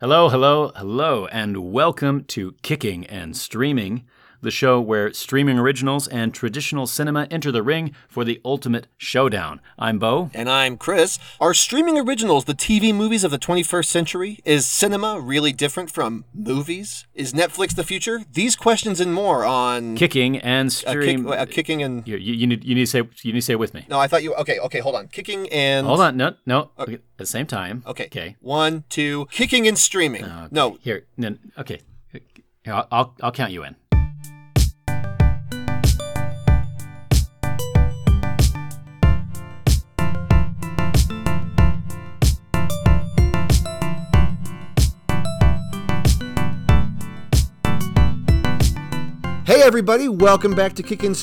Hello, 0.00 0.28
hello, 0.28 0.70
hello, 0.76 1.26
and 1.26 1.72
welcome 1.72 2.22
to 2.26 2.52
Kicking 2.62 3.04
and 3.08 3.36
Streaming, 3.36 4.04
the 4.40 4.50
show 4.50 4.80
where 4.80 5.12
streaming 5.12 5.58
originals 5.58 6.06
and 6.08 6.32
traditional 6.32 6.86
cinema 6.86 7.26
enter 7.30 7.50
the 7.50 7.62
ring 7.62 7.94
for 8.08 8.24
the 8.24 8.40
ultimate 8.44 8.86
showdown. 8.96 9.60
I'm 9.78 9.98
Bo. 9.98 10.30
And 10.34 10.48
I'm 10.48 10.76
Chris. 10.76 11.18
Are 11.40 11.54
streaming 11.54 11.98
originals 11.98 12.44
the 12.44 12.54
TV 12.54 12.94
movies 12.94 13.24
of 13.24 13.30
the 13.30 13.38
21st 13.38 13.86
century? 13.86 14.38
Is 14.44 14.66
cinema 14.66 15.20
really 15.20 15.52
different 15.52 15.90
from 15.90 16.24
movies? 16.32 17.06
Is 17.14 17.32
Netflix 17.32 17.74
the 17.74 17.84
future? 17.84 18.20
These 18.32 18.56
questions 18.56 19.00
and 19.00 19.12
more 19.12 19.44
on 19.44 19.96
Kicking 19.96 20.38
and 20.38 20.68
uh, 20.68 20.70
Stream. 20.70 21.24
kick, 21.24 21.38
uh, 21.38 21.46
kicking 21.46 21.82
and 21.82 22.06
you, 22.06 22.16
you, 22.16 22.46
need, 22.46 22.64
you 22.64 22.74
need 22.74 22.82
to 22.82 22.86
say 22.86 22.98
you 23.22 23.32
need 23.32 23.40
to 23.40 23.42
say 23.42 23.54
it 23.54 23.58
with 23.58 23.74
me. 23.74 23.84
no, 23.88 23.98
I 23.98 24.06
thought 24.06 24.22
you. 24.22 24.34
Okay, 24.34 24.58
okay, 24.60 24.80
hold 24.80 24.94
on. 24.94 25.08
Kicking 25.08 25.48
and 25.50 25.86
Hold 25.86 26.00
on, 26.00 26.16
no, 26.16 26.34
no. 26.46 26.70
Okay, 26.78 26.94
At 26.94 27.00
the 27.16 27.26
same 27.26 27.46
time. 27.46 27.82
Okay, 27.86 28.06
Okay. 28.06 28.36
One, 28.40 28.84
two. 28.88 29.26
Kicking 29.30 29.66
and 29.68 29.76
streaming. 29.78 30.24
Okay. 30.24 30.48
No, 30.50 30.78
Here, 30.80 31.06
no, 31.16 31.36
okay. 31.58 31.80
I'll 32.66 33.14
I'll 33.22 33.32
count 33.32 33.52
you 33.52 33.64
in. 33.64 33.76
Everybody, 49.68 50.08
welcome 50.08 50.54
back 50.54 50.72
to 50.72 50.82
Kicking. 50.82 51.14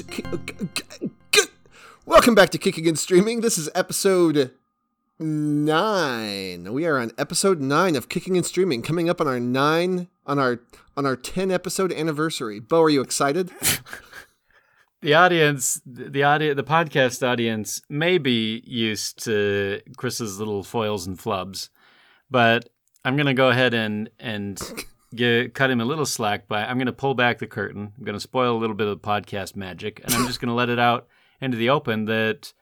Welcome 2.05 2.35
back 2.35 2.51
to 2.51 2.59
Kicking 2.59 2.87
and 2.87 2.97
Streaming. 2.99 3.41
This 3.41 3.57
is 3.57 3.71
episode 3.73 4.51
nine. 5.17 6.71
We 6.71 6.85
are 6.85 6.99
on 6.99 7.11
episode 7.17 7.59
nine 7.59 7.95
of 7.95 8.07
Kicking 8.07 8.37
and 8.37 8.45
Streaming, 8.45 8.83
coming 8.83 9.09
up 9.09 9.19
on 9.19 9.27
our 9.27 9.39
nine 9.39 10.09
on 10.27 10.37
our 10.37 10.59
on 10.95 11.07
our 11.07 11.15
ten 11.15 11.49
episode 11.49 11.91
anniversary. 11.91 12.59
Bo, 12.59 12.83
are 12.83 12.89
you 12.89 13.01
excited? 13.01 13.49
The 15.01 15.13
audience, 15.13 15.81
the 15.85 16.23
audience, 16.23 16.55
the 16.55 16.63
podcast 16.63 17.27
audience 17.27 17.79
may 17.89 18.17
be 18.17 18.63
used 18.65 19.23
to 19.25 19.81
Chris's 19.97 20.39
little 20.39 20.63
foils 20.63 21.05
and 21.05 21.15
flubs, 21.15 21.69
but 22.31 22.69
I'm 23.03 23.15
gonna 23.15 23.35
go 23.35 23.49
ahead 23.49 23.75
and 23.75 24.09
and 24.19 24.59
get, 25.15 25.53
cut 25.53 25.69
him 25.69 25.81
a 25.81 25.85
little 25.85 26.05
slack 26.05 26.47
by 26.47 26.65
I'm 26.65 26.77
gonna 26.77 26.93
pull 26.93 27.13
back 27.13 27.39
the 27.39 27.47
curtain. 27.47 27.93
I'm 27.97 28.03
gonna 28.03 28.19
spoil 28.19 28.55
a 28.55 28.59
little 28.59 28.75
bit 28.75 28.87
of 28.87 29.01
the 29.01 29.07
podcast 29.07 29.55
magic, 29.55 30.01
and 30.03 30.13
I'm 30.13 30.27
just 30.27 30.39
gonna 30.39 30.55
let 30.55 30.69
it 30.69 30.79
out 30.79 31.07
into 31.41 31.57
the 31.57 31.69
open 31.69 32.05
that 32.05 32.53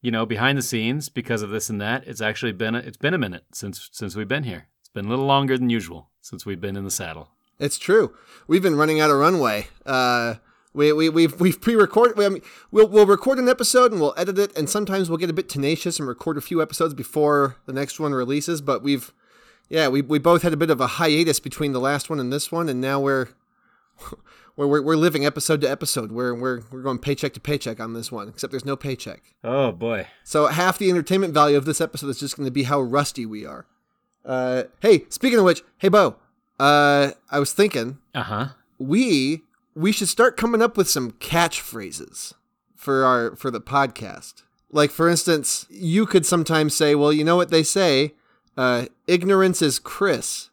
you 0.00 0.10
know 0.10 0.26
behind 0.26 0.56
the 0.58 0.62
scenes 0.62 1.08
because 1.08 1.42
of 1.42 1.50
this 1.50 1.68
and 1.70 1.80
that, 1.80 2.06
it's 2.06 2.20
actually 2.20 2.52
been 2.52 2.74
a, 2.74 2.78
it's 2.78 2.96
been 2.96 3.14
a 3.14 3.18
minute 3.18 3.44
since 3.52 3.88
since 3.92 4.14
we've 4.14 4.28
been 4.28 4.44
here. 4.44 4.68
It's 4.80 4.90
been 4.90 5.06
a 5.06 5.10
little 5.10 5.26
longer 5.26 5.58
than 5.58 5.70
usual 5.70 6.10
since 6.20 6.46
we've 6.46 6.60
been 6.60 6.76
in 6.76 6.84
the 6.84 6.90
saddle. 6.90 7.28
It's 7.58 7.78
true. 7.78 8.14
We've 8.46 8.62
been 8.62 8.76
running 8.76 9.00
out 9.00 9.10
of 9.10 9.16
runway. 9.16 9.66
Uh, 9.84 10.36
we, 10.72 10.92
we, 10.92 11.08
we've, 11.08 11.40
we've 11.40 11.60
pre-recorded. 11.60 12.16
We, 12.16 12.24
I 12.26 12.28
mean, 12.28 12.42
we'll, 12.70 12.86
we'll 12.86 13.06
record 13.06 13.38
an 13.38 13.48
episode 13.48 13.90
and 13.90 14.00
we'll 14.00 14.14
edit 14.16 14.38
it, 14.38 14.56
and 14.56 14.70
sometimes 14.70 15.08
we'll 15.08 15.18
get 15.18 15.30
a 15.30 15.34
bit 15.34 15.48
tenacious 15.48 15.98
and 15.98 16.06
record 16.06 16.36
a 16.38 16.40
few 16.40 16.62
episodes 16.62 16.94
before 16.94 17.56
the 17.66 17.72
next 17.72 17.98
one 17.98 18.12
releases. 18.12 18.60
But 18.60 18.82
we've, 18.82 19.12
yeah, 19.68 19.88
we, 19.88 20.02
we 20.02 20.18
both 20.18 20.42
had 20.42 20.52
a 20.52 20.56
bit 20.56 20.70
of 20.70 20.80
a 20.80 20.86
hiatus 20.86 21.40
between 21.40 21.72
the 21.72 21.80
last 21.80 22.08
one 22.10 22.18
and 22.20 22.32
this 22.32 22.50
one, 22.52 22.68
and 22.68 22.80
now 22.80 23.00
we're 23.00 23.28
we're, 24.56 24.66
we're, 24.66 24.82
we're 24.82 24.96
living 24.96 25.24
episode 25.26 25.60
to 25.62 25.70
episode. 25.70 26.12
We're, 26.12 26.34
we're, 26.34 26.62
we're 26.70 26.82
going 26.82 26.98
paycheck 26.98 27.32
to 27.34 27.40
paycheck 27.40 27.80
on 27.80 27.92
this 27.94 28.10
one, 28.10 28.28
except 28.28 28.50
there's 28.50 28.64
no 28.64 28.76
paycheck. 28.76 29.34
Oh 29.44 29.72
boy. 29.72 30.06
So 30.24 30.46
half 30.46 30.78
the 30.78 30.90
entertainment 30.90 31.34
value 31.34 31.56
of 31.56 31.64
this 31.64 31.80
episode 31.80 32.08
is 32.08 32.18
just 32.20 32.36
going 32.36 32.46
to 32.46 32.50
be 32.52 32.64
how 32.64 32.80
rusty 32.80 33.26
we 33.26 33.44
are. 33.46 33.66
Uh, 34.24 34.64
hey, 34.80 35.04
speaking 35.08 35.38
of 35.38 35.44
which, 35.44 35.62
hey 35.78 35.88
Bo, 35.88 36.16
uh, 36.60 37.12
I 37.30 37.38
was 37.38 37.52
thinking 37.52 37.98
Uh 38.14 38.22
huh. 38.22 38.46
we 38.78 39.42
we 39.74 39.92
should 39.92 40.08
start 40.08 40.36
coming 40.36 40.60
up 40.60 40.76
with 40.76 40.88
some 40.88 41.12
catchphrases 41.12 42.34
for 42.74 43.04
our 43.04 43.36
for 43.36 43.50
the 43.50 43.60
podcast. 43.60 44.42
Like 44.70 44.90
for 44.90 45.08
instance, 45.08 45.66
you 45.70 46.04
could 46.04 46.26
sometimes 46.26 46.76
say, 46.76 46.94
"Well, 46.94 47.12
you 47.12 47.24
know 47.24 47.36
what 47.36 47.50
they 47.50 47.62
say, 47.62 48.14
uh, 48.58 48.86
ignorance 49.06 49.62
is 49.62 49.78
Chris." 49.78 50.50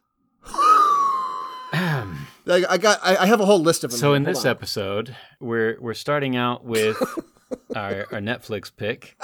Like 2.46 2.64
I 2.70 2.78
got, 2.78 3.00
I, 3.02 3.16
I 3.16 3.26
have 3.26 3.40
a 3.40 3.44
whole 3.44 3.58
list 3.58 3.82
of 3.82 3.90
them. 3.90 3.98
So 3.98 4.14
in 4.14 4.24
Hold 4.24 4.36
this 4.36 4.44
on. 4.44 4.52
episode, 4.52 5.16
we're 5.40 5.76
we're 5.80 5.94
starting 5.94 6.36
out 6.36 6.64
with 6.64 6.96
our 7.76 8.06
our 8.12 8.20
Netflix 8.20 8.70
pick. 8.74 9.16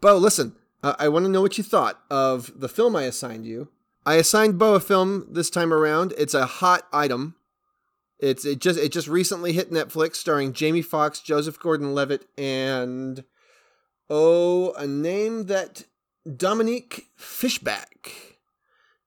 Bo, 0.00 0.16
listen, 0.16 0.56
uh, 0.82 0.96
I 0.98 1.08
want 1.08 1.24
to 1.26 1.30
know 1.30 1.40
what 1.40 1.56
you 1.56 1.64
thought 1.64 2.00
of 2.10 2.52
the 2.56 2.68
film 2.68 2.96
I 2.96 3.04
assigned 3.04 3.46
you. 3.46 3.68
I 4.04 4.14
assigned 4.14 4.58
Bo 4.58 4.74
a 4.74 4.80
film 4.80 5.28
this 5.30 5.48
time 5.48 5.72
around. 5.72 6.12
It's 6.18 6.34
a 6.34 6.44
hot 6.44 6.88
item. 6.92 7.36
It's 8.18 8.44
it 8.44 8.58
just 8.58 8.80
it 8.80 8.90
just 8.90 9.06
recently 9.06 9.52
hit 9.52 9.70
Netflix, 9.70 10.16
starring 10.16 10.52
Jamie 10.52 10.82
Foxx, 10.82 11.20
Joseph 11.20 11.60
Gordon-Levitt, 11.60 12.26
and 12.36 13.22
oh, 14.10 14.72
a 14.72 14.88
name 14.88 15.46
that 15.46 15.84
Dominique 16.36 17.10
Fishback, 17.16 18.38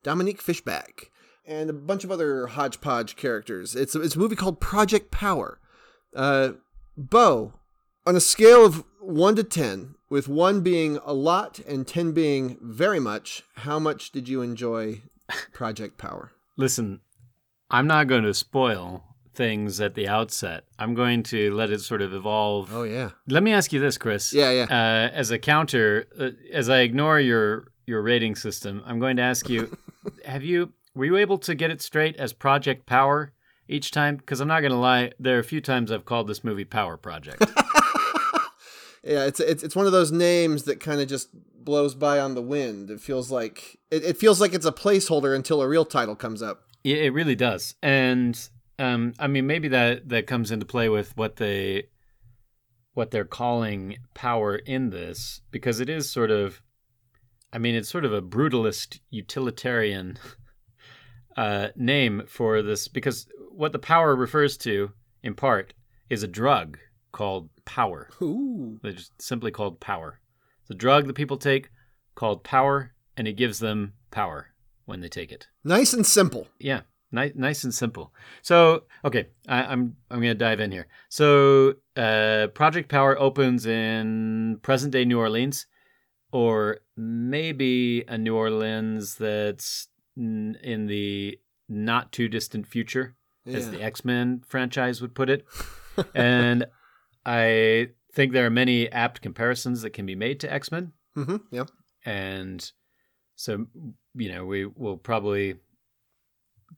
Dominique 0.04 0.42
Fishback, 0.42 1.12
and 1.46 1.70
a 1.70 1.74
bunch 1.74 2.04
of 2.04 2.12
other 2.12 2.48
hodgepodge 2.48 3.16
characters. 3.16 3.76
It's 3.76 3.96
it's 3.96 4.16
a 4.16 4.20
movie 4.20 4.36
called 4.36 4.60
Project 4.60 5.12
Power. 5.12 5.60
Uh, 6.16 6.52
Bo, 6.96 7.54
on 8.06 8.16
a 8.16 8.20
scale 8.20 8.66
of 8.66 8.84
1 9.02 9.36
to 9.36 9.44
10, 9.44 9.96
with 10.10 10.28
1 10.28 10.62
being 10.62 11.00
a 11.06 11.14
lot 11.14 11.60
and 11.60 11.88
10 11.88 12.12
being 12.12 12.58
very 12.62 13.00
much, 13.00 13.44
how 13.56 13.78
much 13.78 14.12
did 14.12 14.28
you 14.28 14.42
enjoy 14.42 15.02
Project 15.54 15.98
Power? 15.98 16.32
Listen, 16.56 17.02
I'm 17.70 17.86
not 17.86 18.08
going 18.08 18.24
to 18.24 18.34
spoil 18.34 19.04
things 19.38 19.80
at 19.80 19.96
the 19.96 20.08
outset. 20.08 20.66
I'm 20.78 20.94
going 20.94 21.24
to 21.24 21.54
let 21.54 21.70
it 21.70 21.80
sort 21.82 22.02
of 22.02 22.14
evolve. 22.14 22.74
Oh, 22.74 22.84
yeah. 22.84 23.12
Let 23.28 23.44
me 23.44 23.54
ask 23.54 23.72
you 23.72 23.80
this, 23.80 23.98
Chris. 23.98 24.34
Yeah, 24.34 24.52
yeah. 24.52 24.64
Uh, 24.64 25.16
as 25.16 25.32
a 25.32 25.40
counter, 25.40 26.08
uh, 26.20 26.32
as 26.52 26.70
I 26.70 26.80
ignore 26.80 27.20
your 27.20 27.68
your 27.86 28.02
rating 28.02 28.36
system, 28.36 28.84
I'm 28.86 29.00
going 29.00 29.16
to 29.18 29.24
ask 29.24 29.48
you: 29.48 29.78
Have 30.26 30.44
you 30.44 30.74
were 30.94 31.06
you 31.06 31.16
able 31.16 31.38
to 31.38 31.56
get 31.56 31.72
it 31.72 31.82
straight 31.82 32.18
as 32.18 32.34
Project 32.34 32.86
Power 32.86 33.32
each 33.70 33.92
time? 33.92 34.18
Because 34.18 34.42
I'm 34.42 34.48
not 34.48 34.60
going 34.62 34.72
to 34.72 34.78
lie, 34.78 35.12
there 35.20 35.38
are 35.38 35.40
a 35.40 35.44
few 35.44 35.62
times 35.62 35.92
I've 35.92 36.06
called 36.06 36.28
this 36.28 36.44
movie 36.44 36.66
Power 36.66 36.98
Project. 36.98 37.46
Yeah, 39.04 39.24
it's, 39.24 39.40
it's, 39.40 39.64
it's 39.64 39.76
one 39.76 39.86
of 39.86 39.94
those 39.94 40.12
names 40.12 40.64
that 40.64 40.82
kind 40.82 41.00
of 41.00 41.08
just 41.08 41.30
blows 41.64 41.96
by 41.96 42.20
on 42.20 42.36
the 42.36 42.42
wind. 42.42 42.90
It 42.90 43.00
feels 43.00 43.32
like 43.32 43.78
it, 43.90 44.04
it 44.04 44.18
feels 44.18 44.42
like 44.42 44.54
it's 44.54 44.66
a 44.66 44.72
placeholder 44.72 45.34
until 45.34 45.62
a 45.62 45.68
real 45.68 45.86
title 45.86 46.16
comes 46.16 46.42
up. 46.42 46.64
Yeah, 46.84 46.98
it 46.98 47.14
really 47.14 47.36
does. 47.36 47.76
And 47.82 48.38
um, 48.80 49.14
I 49.20 49.28
mean, 49.28 49.48
maybe 49.48 49.70
that 49.70 50.10
that 50.10 50.28
comes 50.28 50.52
into 50.52 50.66
play 50.66 50.90
with 50.90 51.16
what 51.18 51.38
they 51.38 51.88
what 52.94 53.12
they're 53.12 53.26
calling 53.26 53.98
power 54.16 54.56
in 54.56 54.90
this, 54.90 55.42
because 55.52 55.80
it 55.80 55.88
is 55.88 56.10
sort 56.10 56.32
of, 56.32 56.64
I 57.54 57.60
mean, 57.60 57.76
it's 57.76 57.90
sort 57.90 58.06
of 58.06 58.14
a 58.14 58.24
brutalist 58.24 59.00
utilitarian 59.12 60.18
uh, 61.38 61.68
name 61.76 62.24
for 62.28 62.64
this, 62.64 62.88
because 62.88 63.28
what 63.52 63.72
the 63.72 63.80
power 63.80 64.16
refers 64.16 64.58
to, 64.58 64.92
in 65.22 65.36
part, 65.36 65.76
is 66.10 66.24
a 66.24 66.28
drug 66.28 66.80
called 67.12 67.50
power. 67.66 68.10
Ooh. 68.20 68.80
They're 68.82 68.94
just 68.94 69.22
simply 69.22 69.52
called 69.52 69.80
power. 69.80 70.20
It's 70.62 70.72
a 70.72 70.76
drug 70.76 71.06
that 71.06 71.14
people 71.14 71.38
take 71.38 71.70
called 72.16 72.44
power, 72.44 72.94
and 73.16 73.28
it 73.28 73.34
gives 73.34 73.60
them 73.60 73.94
power 74.10 74.48
when 74.86 75.02
they 75.02 75.10
take 75.10 75.32
it. 75.32 75.48
Nice 75.64 75.94
and 75.94 76.06
simple. 76.06 76.48
Yeah, 76.60 76.82
nice, 77.12 77.32
nice 77.36 77.64
and 77.64 77.74
simple. 77.74 78.14
So, 78.42 78.84
okay, 79.06 79.28
I, 79.48 79.64
I'm 79.64 79.96
I'm 80.12 80.20
gonna 80.20 80.36
dive 80.36 80.60
in 80.60 80.72
here. 80.72 80.88
So, 81.10 81.76
uh, 81.96 82.48
Project 82.54 82.90
Power 82.90 83.18
opens 83.20 83.66
in 83.66 84.60
present 84.62 84.92
day 84.94 85.06
New 85.06 85.20
Orleans, 85.20 85.66
or 86.32 86.80
maybe 86.96 88.04
a 88.08 88.18
New 88.18 88.36
Orleans 88.36 89.16
that's 89.16 89.88
n- 90.18 90.58
in 90.64 90.88
the 90.88 91.40
not 91.70 92.12
too 92.12 92.28
distant 92.28 92.68
future, 92.68 93.16
as 93.46 93.70
the 93.72 93.82
X 93.82 94.04
Men 94.06 94.42
franchise 94.48 95.02
would 95.02 95.16
put 95.16 95.30
it. 95.30 95.46
and 96.16 96.66
I 97.26 97.90
think 98.14 98.34
there 98.34 98.46
are 98.46 98.50
many 98.50 98.90
apt 98.92 99.22
comparisons 99.22 99.82
that 99.82 99.92
can 99.92 100.06
be 100.06 100.16
made 100.16 100.40
to 100.42 100.52
X 100.52 100.72
Men 100.72 100.94
Mm-hmm. 101.16 101.38
Yeah. 101.52 101.64
and 102.06 102.72
so 103.36 103.66
you 104.16 104.32
know 104.32 104.46
we 104.46 104.66
will 104.66 104.98
probably 104.98 105.56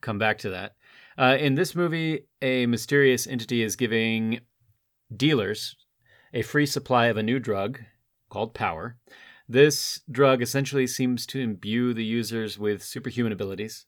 come 0.02 0.18
back 0.20 0.38
to 0.38 0.50
that 0.50 0.76
uh, 1.18 1.36
in 1.40 1.56
this 1.56 1.76
movie 1.76 2.22
a 2.42 2.66
mysterious 2.66 3.28
entity 3.28 3.62
is 3.64 3.76
giving 3.76 4.40
dealers 5.16 5.76
a 6.34 6.42
free 6.42 6.66
supply 6.66 7.08
of 7.08 7.18
a 7.18 7.24
new 7.24 7.40
drug 7.40 7.80
called 8.30 8.54
power 8.54 8.98
this 9.48 10.02
drug 10.12 10.42
essentially 10.42 10.86
seems 10.86 11.26
to 11.26 11.40
imbue 11.40 11.94
the 11.94 12.04
users 12.04 12.60
with 12.60 12.84
superhuman 12.84 13.34
abilities 13.34 13.86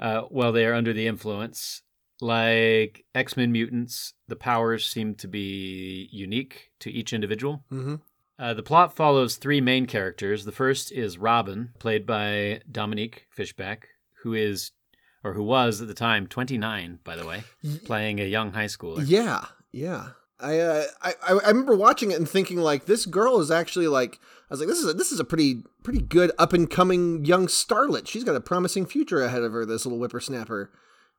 uh, 0.00 0.22
while 0.22 0.52
they 0.52 0.66
are 0.66 0.74
under 0.74 0.92
the 0.92 1.06
influence 1.06 1.82
like 2.20 3.04
x-men 3.14 3.52
mutants 3.52 4.14
the 4.26 4.34
powers 4.36 4.84
seem 4.84 5.14
to 5.14 5.28
be 5.28 6.08
unique 6.10 6.70
to 6.80 6.90
each 6.90 7.12
individual 7.12 7.62
Mm-hmm. 7.72 7.94
uh, 8.40 8.54
the 8.54 8.62
plot 8.64 8.94
follows 8.96 9.36
three 9.36 9.60
main 9.60 9.86
characters. 9.86 10.44
The 10.44 10.52
first 10.52 10.90
is 10.90 11.16
Robin, 11.18 11.70
played 11.78 12.06
by 12.06 12.60
Dominique 12.70 13.26
Fishback, 13.30 13.88
who 14.22 14.34
is 14.34 14.72
or 15.24 15.34
who 15.34 15.42
was 15.42 15.80
at 15.80 15.88
the 15.88 15.94
time 15.94 16.26
29, 16.26 17.00
by 17.04 17.16
the 17.16 17.26
way, 17.26 17.44
playing 17.84 18.20
a 18.20 18.24
young 18.24 18.52
high 18.52 18.66
schooler. 18.66 19.04
Yeah, 19.06 19.46
yeah. 19.72 20.10
I, 20.40 20.58
uh, 20.60 20.84
I 21.02 21.14
I 21.26 21.48
remember 21.48 21.74
watching 21.74 22.12
it 22.12 22.18
and 22.18 22.28
thinking 22.28 22.58
like 22.58 22.86
this 22.86 23.06
girl 23.06 23.40
is 23.40 23.50
actually 23.50 23.88
like 23.88 24.20
I 24.48 24.54
was 24.54 24.60
like 24.60 24.68
this 24.68 24.78
is 24.78 24.88
a, 24.88 24.92
this 24.92 25.10
is 25.10 25.18
a 25.18 25.24
pretty 25.24 25.64
pretty 25.82 26.00
good 26.00 26.30
up 26.38 26.52
and 26.52 26.70
coming 26.70 27.24
young 27.24 27.48
starlet. 27.48 28.06
She's 28.06 28.22
got 28.22 28.36
a 28.36 28.40
promising 28.40 28.86
future 28.86 29.20
ahead 29.20 29.42
of 29.42 29.52
her. 29.52 29.66
This 29.66 29.84
little 29.84 29.98
whippersnapper, 29.98 30.70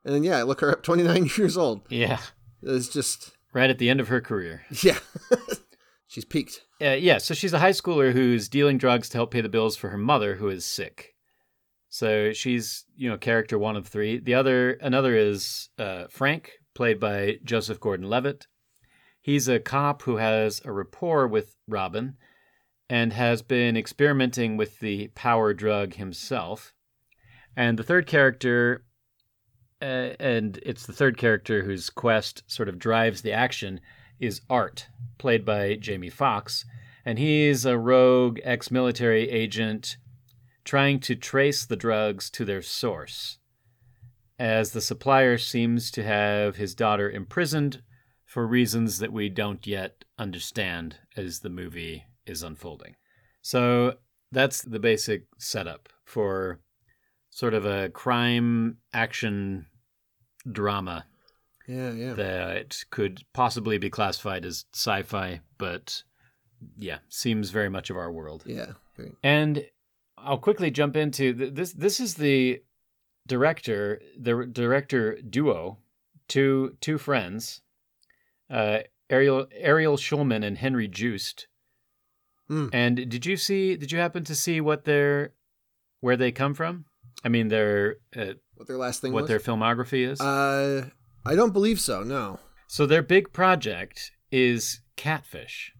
and 0.05 0.15
then 0.15 0.23
yeah, 0.23 0.37
I 0.37 0.43
look 0.43 0.61
her 0.61 0.71
up, 0.71 0.83
twenty 0.83 1.03
nine 1.03 1.29
years 1.37 1.57
old. 1.57 1.81
Yeah, 1.89 2.19
it's 2.63 2.87
just 2.87 3.31
right 3.51 3.69
at 3.69 3.77
the 3.77 3.89
end 3.89 3.99
of 3.99 4.07
her 4.07 4.21
career. 4.21 4.63
Yeah, 4.81 4.99
she's 6.07 6.23
peaked. 6.25 6.61
Uh, 6.81 6.91
yeah, 6.91 7.17
so 7.17 7.33
she's 7.33 7.51
a 7.51 7.59
high 7.59 7.71
schooler 7.71 8.13
who's 8.13 8.47
dealing 8.47 8.77
drugs 8.77 9.09
to 9.09 9.17
help 9.17 9.31
pay 9.31 9.41
the 9.41 9.49
bills 9.49 9.75
for 9.75 9.89
her 9.89 9.97
mother, 9.97 10.35
who 10.35 10.47
is 10.47 10.65
sick. 10.65 11.15
So 11.89 12.33
she's 12.33 12.85
you 12.95 13.09
know 13.09 13.17
character 13.17 13.57
one 13.57 13.75
of 13.75 13.87
three. 13.87 14.19
The 14.19 14.35
other 14.35 14.73
another 14.73 15.15
is 15.15 15.69
uh, 15.77 16.05
Frank, 16.09 16.51
played 16.73 16.99
by 16.99 17.39
Joseph 17.43 17.79
Gordon-Levitt 17.79 18.47
He's 19.21 19.47
a 19.47 19.59
cop 19.59 20.03
who 20.03 20.17
has 20.17 20.61
a 20.63 20.71
rapport 20.71 21.27
with 21.27 21.55
Robin 21.67 22.15
and 22.89 23.13
has 23.13 23.41
been 23.41 23.77
experimenting 23.77 24.57
with 24.57 24.79
the 24.79 25.09
power 25.09 25.53
drug 25.53 25.93
himself. 25.95 26.73
And 27.55 27.77
the 27.77 27.83
third 27.83 28.07
character, 28.07 28.85
uh, 29.81 30.15
and 30.19 30.57
it's 30.63 30.85
the 30.85 30.93
third 30.93 31.17
character 31.17 31.63
whose 31.63 31.89
quest 31.89 32.43
sort 32.47 32.69
of 32.69 32.79
drives 32.79 33.21
the 33.21 33.33
action, 33.33 33.81
is 34.19 34.41
Art, 34.49 34.87
played 35.17 35.45
by 35.45 35.75
Jamie 35.75 36.09
Foxx. 36.09 36.65
And 37.05 37.19
he's 37.19 37.65
a 37.65 37.77
rogue 37.77 38.39
ex 38.43 38.71
military 38.71 39.29
agent 39.29 39.97
trying 40.69 40.99
to 40.99 41.15
trace 41.15 41.65
the 41.65 41.75
drugs 41.75 42.29
to 42.29 42.45
their 42.45 42.61
source. 42.61 43.39
As 44.37 44.69
the 44.69 44.81
supplier 44.81 45.39
seems 45.39 45.89
to 45.89 46.03
have 46.03 46.57
his 46.57 46.75
daughter 46.75 47.09
imprisoned 47.09 47.81
for 48.23 48.45
reasons 48.45 48.99
that 48.99 49.11
we 49.11 49.29
don't 49.29 49.65
yet 49.65 50.05
understand 50.19 50.97
as 51.17 51.39
the 51.39 51.49
movie 51.49 52.03
is 52.27 52.43
unfolding. 52.43 52.95
So 53.41 53.95
that's 54.31 54.61
the 54.61 54.77
basic 54.77 55.23
setup 55.39 55.89
for 56.05 56.59
sort 57.31 57.55
of 57.55 57.65
a 57.65 57.89
crime 57.89 58.77
action 58.93 59.65
drama. 60.51 61.07
Yeah, 61.67 61.93
yeah. 61.93 62.13
That 62.13 62.77
could 62.91 63.23
possibly 63.33 63.79
be 63.79 63.89
classified 63.89 64.45
as 64.45 64.65
sci 64.75 65.01
fi, 65.01 65.41
but 65.57 66.03
yeah, 66.77 66.99
seems 67.09 67.49
very 67.49 67.69
much 67.69 67.89
of 67.89 67.97
our 67.97 68.11
world. 68.11 68.43
Yeah. 68.45 68.73
Very... 68.95 69.13
And 69.23 69.65
I'll 70.23 70.37
quickly 70.37 70.71
jump 70.71 70.95
into 70.95 71.33
this. 71.33 71.73
This 71.73 71.99
is 71.99 72.15
the 72.15 72.61
director, 73.27 74.01
the 74.19 74.45
director 74.45 75.17
duo, 75.21 75.77
two 76.27 76.77
two 76.81 76.97
friends 76.97 77.61
uh, 78.49 78.79
Ariel 79.09 79.47
Ariel 79.55 79.97
Schulman 79.97 80.45
and 80.45 80.57
Henry 80.57 80.87
Joost. 80.87 81.47
Mm. 82.49 82.69
And 82.73 83.09
did 83.09 83.25
you 83.25 83.37
see? 83.37 83.75
Did 83.75 83.91
you 83.91 83.99
happen 83.99 84.23
to 84.25 84.35
see 84.35 84.59
what 84.59 84.85
their 84.85 85.33
where 86.01 86.17
they 86.17 86.31
come 86.31 86.53
from? 86.53 86.85
I 87.23 87.29
mean, 87.29 87.49
their 87.49 87.97
uh, 88.15 88.33
what 88.55 88.67
their 88.67 88.77
last 88.77 89.01
thing 89.01 89.13
what 89.13 89.23
was? 89.23 89.29
their 89.29 89.39
filmography 89.39 90.07
is. 90.07 90.19
Uh, 90.19 90.89
I 91.25 91.35
don't 91.35 91.53
believe 91.53 91.79
so. 91.79 92.03
No. 92.03 92.39
So 92.67 92.85
their 92.85 93.03
big 93.03 93.33
project 93.33 94.11
is 94.31 94.81
Catfish. 94.95 95.73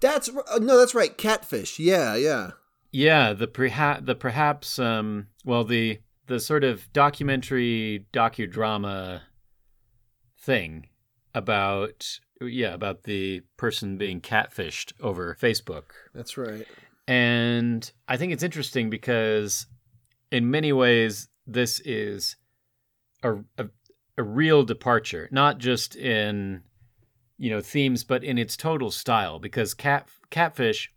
That's 0.00 0.28
uh, 0.28 0.58
no, 0.58 0.78
that's 0.78 0.94
right. 0.94 1.16
Catfish. 1.16 1.78
Yeah, 1.78 2.16
yeah. 2.16 2.50
Yeah, 2.94 3.32
the 3.32 3.48
perhaps 3.48 4.06
the 4.06 4.14
perhaps 4.14 4.78
um 4.78 5.26
well 5.44 5.64
the 5.64 5.98
the 6.28 6.38
sort 6.38 6.62
of 6.62 6.92
documentary 6.92 8.06
docudrama 8.12 9.22
thing 10.40 10.86
about 11.34 12.20
yeah 12.40 12.72
about 12.72 13.02
the 13.02 13.42
person 13.56 13.98
being 13.98 14.20
catfished 14.20 14.92
over 15.00 15.36
Facebook. 15.40 15.86
That's 16.14 16.38
right. 16.38 16.68
And 17.08 17.90
I 18.06 18.16
think 18.16 18.32
it's 18.32 18.44
interesting 18.44 18.90
because 18.90 19.66
in 20.30 20.52
many 20.52 20.72
ways 20.72 21.26
this 21.48 21.80
is 21.80 22.36
a, 23.24 23.34
a, 23.58 23.66
a 24.16 24.22
real 24.22 24.62
departure, 24.62 25.28
not 25.32 25.58
just 25.58 25.96
in 25.96 26.62
you 27.38 27.50
know 27.50 27.60
themes, 27.60 28.04
but 28.04 28.22
in 28.22 28.38
its 28.38 28.56
total 28.56 28.92
style. 28.92 29.40
Because 29.40 29.74
cat 29.74 30.06
catfish, 30.30 30.92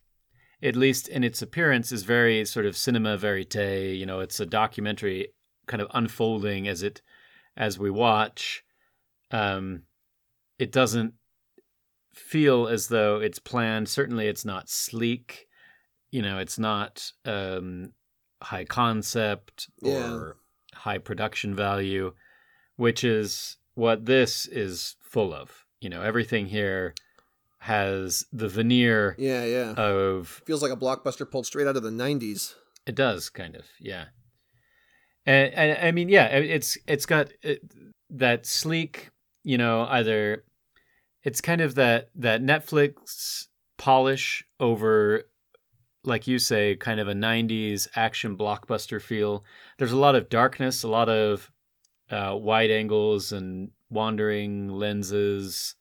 at 0.61 0.75
least 0.75 1.07
in 1.07 1.23
its 1.23 1.41
appearance, 1.41 1.91
is 1.91 2.03
very 2.03 2.45
sort 2.45 2.65
of 2.65 2.77
cinema 2.77 3.17
verite. 3.17 3.55
You 3.55 4.05
know, 4.05 4.19
it's 4.19 4.39
a 4.39 4.45
documentary 4.45 5.29
kind 5.67 5.81
of 5.81 5.89
unfolding 5.93 6.67
as 6.67 6.83
it 6.83 7.01
as 7.55 7.77
we 7.77 7.89
watch. 7.89 8.63
Um, 9.31 9.83
it 10.57 10.71
doesn't 10.71 11.13
feel 12.13 12.67
as 12.67 12.87
though 12.87 13.19
it's 13.19 13.39
planned. 13.39 13.89
Certainly, 13.89 14.27
it's 14.27 14.45
not 14.45 14.69
sleek. 14.69 15.47
You 16.11 16.21
know, 16.21 16.39
it's 16.39 16.57
not 16.57 17.11
um, 17.25 17.93
high 18.41 18.65
concept 18.65 19.69
or 20.09 20.37
high 20.73 20.97
production 20.97 21.55
value, 21.55 22.13
which 22.77 23.03
is 23.03 23.57
what 23.75 24.05
this 24.05 24.47
is 24.47 24.95
full 25.01 25.33
of. 25.33 25.65
You 25.81 25.89
know, 25.89 26.01
everything 26.01 26.47
here 26.47 26.95
has 27.67 28.25
the 28.31 28.47
veneer 28.47 29.15
yeah 29.17 29.43
yeah. 29.43 29.73
of 29.73 30.41
feels 30.45 30.61
like 30.61 30.71
a 30.71 30.77
blockbuster 30.77 31.29
pulled 31.29 31.45
straight 31.45 31.67
out 31.67 31.75
of 31.75 31.83
the 31.83 31.89
90s 31.89 32.55
it 32.85 32.95
does 32.95 33.29
kind 33.29 33.55
of 33.55 33.65
yeah. 33.79 34.05
And, 35.25 35.53
and 35.53 35.85
i 35.85 35.91
mean 35.91 36.09
yeah 36.09 36.27
it's 36.27 36.77
it's 36.87 37.05
got 37.05 37.29
it, 37.43 37.61
that 38.09 38.45
sleek 38.45 39.09
you 39.43 39.57
know 39.57 39.85
either 39.89 40.43
it's 41.23 41.41
kind 41.41 41.59
of 41.59 41.75
that 41.75 42.09
that 42.15 42.41
Netflix 42.41 43.47
polish 43.77 44.45
over 44.61 45.23
like 46.05 46.25
you 46.25 46.39
say 46.39 46.77
kind 46.77 47.01
of 47.01 47.09
a 47.09 47.13
90s 47.13 47.89
action 47.95 48.37
blockbuster 48.37 49.01
feel. 49.01 49.43
There's 49.77 49.91
a 49.91 49.97
lot 49.97 50.15
of 50.15 50.29
darkness 50.29 50.83
a 50.83 50.87
lot 50.87 51.09
of 51.09 51.51
uh, 52.09 52.33
wide 52.39 52.71
angles 52.71 53.33
and 53.33 53.71
wandering 53.89 54.69
lenses 54.69 55.75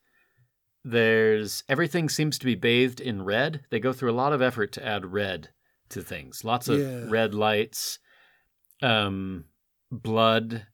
there's 0.89 1.65
everything 1.69 2.09
seems 2.09 2.39
to 2.39 2.47
be 2.47 2.55
bathed 2.55 3.01
in 3.01 3.23
red 3.23 3.61
they 3.71 3.81
go 3.81 3.93
through 3.93 4.11
a 4.11 4.15
lot 4.15 4.33
of 4.33 4.41
effort 4.41 4.73
to 4.73 4.87
add 4.87 5.13
red 5.13 5.49
to 5.89 6.01
things 6.01 6.45
lots 6.45 6.69
of 6.69 6.79
yeah. 6.79 7.05
red 7.09 7.35
lights 7.35 7.99
um 8.83 9.45
blood 9.91 10.67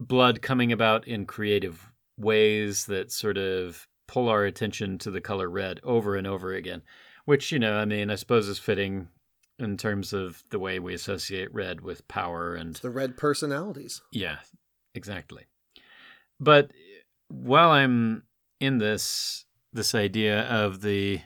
blood 0.00 0.40
coming 0.40 0.72
about 0.72 1.06
in 1.06 1.26
creative 1.26 1.90
ways 2.16 2.86
that 2.86 3.12
sort 3.12 3.36
of 3.36 3.86
pull 4.06 4.28
our 4.28 4.44
attention 4.44 4.98
to 4.98 5.10
the 5.10 5.20
color 5.20 5.48
red 5.48 5.78
over 5.84 6.16
and 6.16 6.26
over 6.26 6.52
again, 6.52 6.82
which, 7.26 7.52
you 7.52 7.58
know, 7.58 7.74
I 7.74 7.84
mean, 7.84 8.10
I 8.10 8.16
suppose 8.16 8.48
is 8.48 8.58
fitting 8.58 9.08
in 9.58 9.76
terms 9.76 10.12
of 10.12 10.42
the 10.50 10.58
way 10.58 10.78
we 10.78 10.94
associate 10.94 11.52
red 11.54 11.82
with 11.82 12.08
power 12.08 12.54
and 12.54 12.74
the 12.76 12.90
red 12.90 13.16
personalities. 13.16 14.02
Yeah, 14.10 14.38
exactly. 14.94 15.44
But 16.40 16.72
while 17.28 17.70
I'm 17.70 18.24
in 18.60 18.78
this 18.78 19.44
this 19.72 19.94
idea 19.94 20.42
of 20.42 20.82
the 20.82 21.20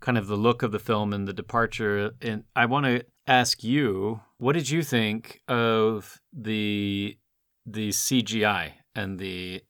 kind 0.00 0.18
of 0.18 0.26
the 0.26 0.36
look 0.36 0.62
of 0.62 0.72
the 0.72 0.78
film 0.78 1.12
and 1.12 1.26
the 1.26 1.32
departure 1.32 2.12
and 2.22 2.44
I 2.54 2.66
want 2.66 2.86
to 2.86 3.04
ask 3.26 3.64
you 3.64 4.20
what 4.38 4.52
did 4.52 4.70
you 4.70 4.82
think 4.82 5.40
of 5.48 6.20
the 6.32 7.18
the 7.66 7.90
CGI 7.90 8.72
and 8.94 9.18
the 9.18 9.62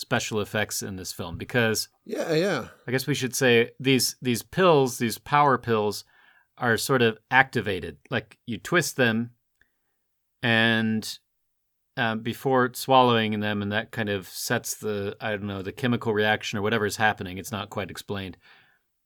special 0.00 0.40
effects 0.40 0.82
in 0.82 0.96
this 0.96 1.12
film 1.12 1.36
because 1.36 1.88
yeah, 2.06 2.32
yeah. 2.32 2.68
I 2.86 2.90
guess 2.90 3.06
we 3.06 3.14
should 3.14 3.36
say 3.36 3.70
these 3.78 4.16
these 4.22 4.42
pills, 4.42 4.98
these 4.98 5.18
power 5.18 5.58
pills, 5.58 6.04
are 6.58 6.76
sort 6.76 7.02
of 7.02 7.18
activated. 7.30 7.98
Like 8.10 8.38
you 8.46 8.58
twist 8.58 8.96
them, 8.96 9.32
and 10.42 11.18
uh, 11.96 12.14
before 12.14 12.70
swallowing 12.74 13.40
them, 13.40 13.62
and 13.62 13.72
that 13.72 13.90
kind 13.90 14.08
of 14.08 14.28
sets 14.28 14.74
the 14.74 15.16
I 15.20 15.30
don't 15.30 15.44
know 15.44 15.62
the 15.62 15.72
chemical 15.72 16.14
reaction 16.14 16.58
or 16.58 16.62
whatever 16.62 16.86
is 16.86 16.96
happening. 16.96 17.38
It's 17.38 17.52
not 17.52 17.70
quite 17.70 17.90
explained. 17.90 18.36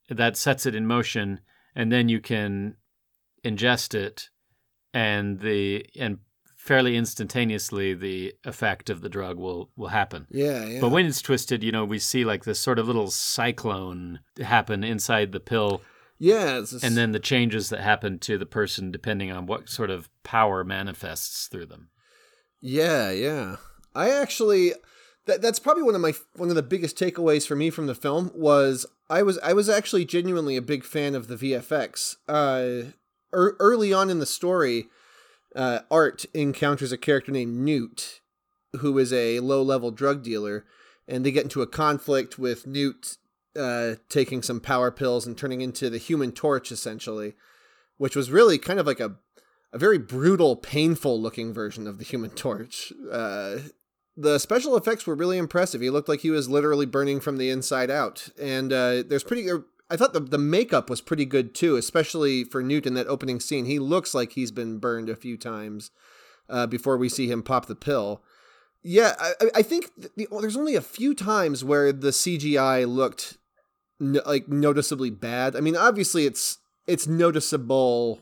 That 0.09 0.37
sets 0.37 0.67
it 0.67 0.75
in 0.75 0.87
motion, 0.87 1.41
and 1.75 1.91
then 1.91 2.09
you 2.09 2.21
can 2.21 2.77
ingest 3.45 3.95
it, 3.95 4.31
and 4.93 5.41
the 5.41 5.87
and 5.99 6.19
fairly 6.57 6.97
instantaneously 6.97 7.93
the 7.93 8.33
effect 8.45 8.89
of 8.89 9.03
the 9.03 9.09
drug 9.09 9.39
will 9.39 9.71
will 9.77 9.89
happen. 9.89 10.27
Yeah, 10.31 10.65
yeah. 10.65 10.81
But 10.81 10.91
when 10.91 11.07
it's 11.07 11.23
twisted, 11.23 11.63
you 11.63 11.73
know, 11.73 11.85
we 11.85 11.99
see 11.99 12.25
like 12.25 12.45
this 12.45 12.61
sort 12.61 12.79
of 12.79 12.87
little 12.87 13.11
cyclone 13.11 14.21
happen 14.41 14.85
inside 14.85 15.33
the 15.33 15.41
pill. 15.41 15.83
Yeah, 16.19 16.63
and 16.83 16.97
then 16.97 17.13
the 17.13 17.19
changes 17.19 17.71
that 17.71 17.81
happen 17.81 18.19
to 18.21 18.39
the 18.39 18.47
person 18.47 18.91
depending 18.91 19.31
on 19.31 19.47
what 19.47 19.69
sort 19.69 19.91
of 19.91 20.09
power 20.23 20.65
manifests 20.65 21.49
through 21.49 21.67
them. 21.67 21.89
Yeah, 22.67 23.11
yeah. 23.11 23.57
I 23.95 24.11
actually 24.11 24.73
that 25.27 25.43
that's 25.43 25.59
probably 25.59 25.83
one 25.83 25.95
of 25.95 26.01
my 26.01 26.15
one 26.35 26.49
of 26.49 26.55
the 26.55 26.63
biggest 26.63 26.97
takeaways 26.97 27.47
for 27.47 27.55
me 27.55 27.69
from 27.69 27.87
the 27.87 27.95
film 27.95 28.31
was 28.35 28.87
I 29.11 29.23
was 29.23 29.39
I 29.41 29.53
was 29.53 29.69
actually 29.69 30.07
genuinely 30.07 30.57
a 30.57 30.63
big 30.63 30.83
fan 30.83 31.15
of 31.15 31.29
the 31.29 31.37
VFX. 31.37 32.17
Uh, 32.27 32.93
er, 33.35 33.55
early 33.61 33.93
on 33.93 34.09
in 34.09 34.19
the 34.19 34.25
story, 34.25 34.87
uh, 35.55 35.81
Art 35.91 36.25
encounters 36.33 36.91
a 36.91 36.97
character 36.97 37.31
named 37.31 37.55
Newt, 37.55 38.21
who 38.81 38.97
is 38.99 39.13
a 39.13 39.41
low 39.41 39.61
level 39.61 39.91
drug 39.91 40.23
dealer, 40.23 40.65
and 41.07 41.23
they 41.25 41.33
get 41.33 41.45
into 41.45 41.61
a 41.61 41.67
conflict 41.67 42.39
with 42.39 42.67
Newt 42.67 43.19
uh, 43.59 43.97
taking 44.09 44.41
some 44.41 44.61
power 44.61 44.91
pills 44.91 45.27
and 45.27 45.37
turning 45.37 45.61
into 45.61 45.91
the 45.91 45.99
Human 45.99 46.33
Torch, 46.33 46.73
essentially, 46.73 47.35
which 47.99 48.17
was 48.17 48.31
really 48.31 48.57
kind 48.57 48.81
of 48.81 48.87
like 48.87 49.01
a 49.01 49.17
a 49.75 49.79
very 49.79 49.99
brutal, 49.99 50.55
painful 50.55 51.21
looking 51.21 51.53
version 51.53 51.89
of 51.89 51.99
the 51.99 52.05
Human 52.05 52.31
Torch. 52.31 52.93
Uh, 53.11 53.57
the 54.17 54.39
special 54.39 54.77
effects 54.77 55.05
were 55.05 55.17
really 55.17 55.37
impressive. 55.37 55.81
He 55.81 55.91
looked 55.91 56.09
like 56.09 56.21
he 56.21 56.31
was 56.31 56.49
literally 56.49 56.87
burning 56.87 57.19
from 57.19 57.39
the 57.39 57.51
inside 57.51 57.91
out, 57.91 58.29
and 58.41 58.73
uh, 58.73 59.03
there's 59.03 59.25
pretty. 59.25 59.51
I 59.91 59.97
thought 59.97 60.13
the 60.13 60.21
the 60.21 60.39
makeup 60.39 60.89
was 60.89 61.01
pretty 61.01 61.25
good 61.25 61.55
too, 61.57 61.75
especially 61.75 62.45
for 62.45 62.63
Newt 62.63 62.87
in 62.87 62.95
that 62.95 63.09
opening 63.09 63.41
scene. 63.41 63.65
He 63.65 63.81
looks 63.81 64.15
like 64.15 64.33
he's 64.33 64.53
been 64.53 64.79
burned 64.79 65.09
a 65.09 65.17
few 65.17 65.37
times 65.37 65.91
uh, 66.49 66.69
before 66.69 66.97
we 66.97 67.09
see 67.09 67.29
him 67.29 67.43
pop 67.43 67.67
the 67.67 67.75
pill. 67.75 68.23
Yeah, 68.81 69.15
I, 69.19 69.33
I 69.57 69.63
think 69.63 69.91
the, 69.97 70.29
there's 70.41 70.57
only 70.57 70.77
a 70.77 70.81
few 70.81 71.15
times 71.15 71.65
where 71.65 71.93
the 71.93 72.11
CGI 72.11 72.87
looked 72.87 73.39
no, 73.99 74.21
like 74.25 74.47
noticeably 74.47 75.11
bad. 75.11 75.57
I 75.57 75.61
mean, 75.61 75.77
obviously 75.77 76.27
it's 76.27 76.59
it's 76.87 77.09
noticeable 77.09 78.21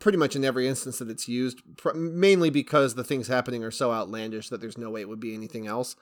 pretty 0.00 0.18
much 0.18 0.34
in 0.34 0.44
every 0.44 0.66
instance 0.66 0.98
that 0.98 1.10
it's 1.10 1.28
used, 1.28 1.60
mainly 1.94 2.50
because 2.50 2.94
the 2.94 3.04
things 3.04 3.28
happening 3.28 3.62
are 3.62 3.70
so 3.70 3.92
outlandish 3.92 4.48
that 4.48 4.60
there's 4.60 4.78
no 4.78 4.90
way 4.90 5.02
it 5.02 5.08
would 5.08 5.20
be 5.20 5.34
anything 5.34 5.66
else. 5.66 5.94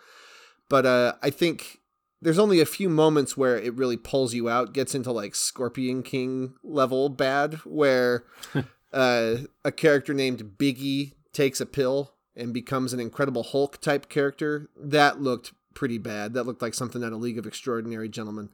But 0.69 0.87
uh, 0.87 1.14
I 1.23 1.31
think 1.31 1.78
there's 2.23 2.38
only 2.38 2.61
a 2.61 2.67
few 2.67 2.88
moments 2.88 3.37
where 3.37 3.59
it 3.59 3.75
really 3.75 3.97
pulls 3.97 4.35
you 4.35 4.49
out, 4.49 4.73
gets 4.73 4.95
into 4.95 5.12
like 5.12 5.35
Scorpion 5.35 6.02
King 6.02 6.55
level 6.62 7.09
bad, 7.09 7.55
where 7.64 8.25
uh, 8.93 9.37
a 9.64 9.73
character 9.73 10.14
named 10.14 10.55
Biggie 10.59 11.12
takes 11.33 11.61
a 11.61 11.67
pill 11.67 12.14
and 12.37 12.55
becomes 12.55 12.93
an 12.93 13.00
Incredible 13.00 13.43
Hulk 13.43 13.81
type 13.81 14.09
character. 14.09 14.71
That 14.76 15.21
looked 15.21 15.52
pretty 15.75 15.99
bad. 15.99 16.35
That 16.35 16.45
looked 16.45 16.62
like 16.62 16.75
something 16.75 17.02
out 17.02 17.12
of 17.12 17.21
League 17.21 17.38
of 17.38 17.47
Extraordinary 17.47 18.09
Gentlemen. 18.09 18.50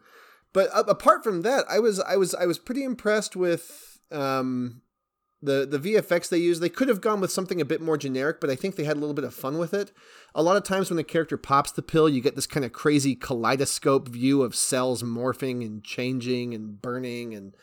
But 0.54 0.70
uh, 0.72 0.84
apart 0.88 1.22
from 1.22 1.42
that, 1.42 1.64
I 1.68 1.80
was 1.80 2.00
I 2.00 2.16
was 2.16 2.34
I 2.34 2.46
was 2.46 2.58
pretty 2.58 2.84
impressed 2.84 3.36
with 3.36 3.98
um, 4.10 4.82
the 5.44 5.66
the 5.66 5.78
VFX 5.78 6.28
they 6.28 6.38
use, 6.38 6.60
They 6.60 6.68
could 6.68 6.88
have 6.88 7.00
gone 7.00 7.20
with 7.20 7.30
something 7.30 7.60
a 7.60 7.64
bit 7.64 7.80
more 7.80 7.96
generic, 7.96 8.40
but 8.40 8.50
I 8.50 8.56
think 8.56 8.76
they 8.76 8.84
had 8.84 8.96
a 8.96 9.00
little 9.00 9.14
bit 9.14 9.24
of 9.24 9.34
fun 9.34 9.58
with 9.58 9.74
it. 9.74 9.92
A 10.34 10.42
lot 10.42 10.56
of 10.56 10.64
times 10.64 10.90
when 10.90 10.98
a 10.98 11.04
character 11.04 11.36
pops 11.36 11.72
the 11.72 11.82
pill, 11.82 12.08
you 12.08 12.20
get 12.20 12.34
this 12.34 12.46
kind 12.46 12.64
of 12.64 12.72
crazy 12.72 13.14
kaleidoscope 13.14 14.08
view 14.08 14.42
of 14.42 14.54
cells 14.54 15.02
morphing 15.02 15.64
and 15.64 15.84
changing 15.84 16.54
and 16.54 16.80
burning 16.80 17.34
and 17.34 17.54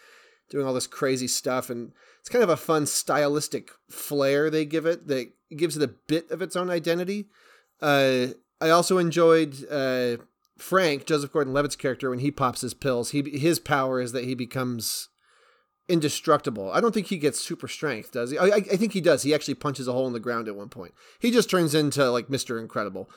doing 0.49 0.67
all 0.67 0.73
this 0.73 0.87
crazy 0.87 1.27
stuff 1.27 1.69
and 1.69 1.93
it's 2.19 2.29
kind 2.29 2.43
of 2.43 2.49
a 2.49 2.57
fun 2.57 2.85
stylistic 2.85 3.71
flair 3.89 4.49
they 4.49 4.65
give 4.65 4.85
it 4.85 5.07
that 5.07 5.31
gives 5.55 5.77
it 5.77 5.83
a 5.83 5.95
bit 6.07 6.29
of 6.29 6.41
its 6.41 6.55
own 6.55 6.69
identity. 6.69 7.27
Uh, 7.81 8.27
I 8.59 8.69
also 8.69 8.99
enjoyed 8.99 9.55
uh, 9.71 10.17
Frank, 10.57 11.05
Joseph 11.05 11.33
Gordon-Levitt's 11.33 11.75
character, 11.75 12.09
when 12.09 12.19
he 12.19 12.29
pops 12.29 12.61
his 12.61 12.75
pills, 12.75 13.09
he 13.09 13.23
his 13.37 13.59
power 13.59 13.99
is 13.99 14.11
that 14.11 14.25
he 14.25 14.35
becomes 14.35 15.09
indestructible. 15.91 16.71
I 16.71 16.81
don't 16.81 16.93
think 16.93 17.07
he 17.07 17.17
gets 17.17 17.39
super 17.39 17.67
strength, 17.67 18.11
does 18.11 18.31
he? 18.31 18.37
I, 18.37 18.45
I, 18.45 18.61
think 18.61 18.93
he 18.93 19.01
does. 19.01 19.23
He 19.23 19.33
actually 19.33 19.55
punches 19.55 19.87
a 19.87 19.91
hole 19.91 20.07
in 20.07 20.13
the 20.13 20.19
ground 20.19 20.47
at 20.47 20.55
one 20.55 20.69
point. 20.69 20.93
He 21.19 21.31
just 21.31 21.49
turns 21.49 21.75
into 21.75 22.09
like 22.09 22.29
Mister 22.29 22.57
Incredible, 22.57 23.09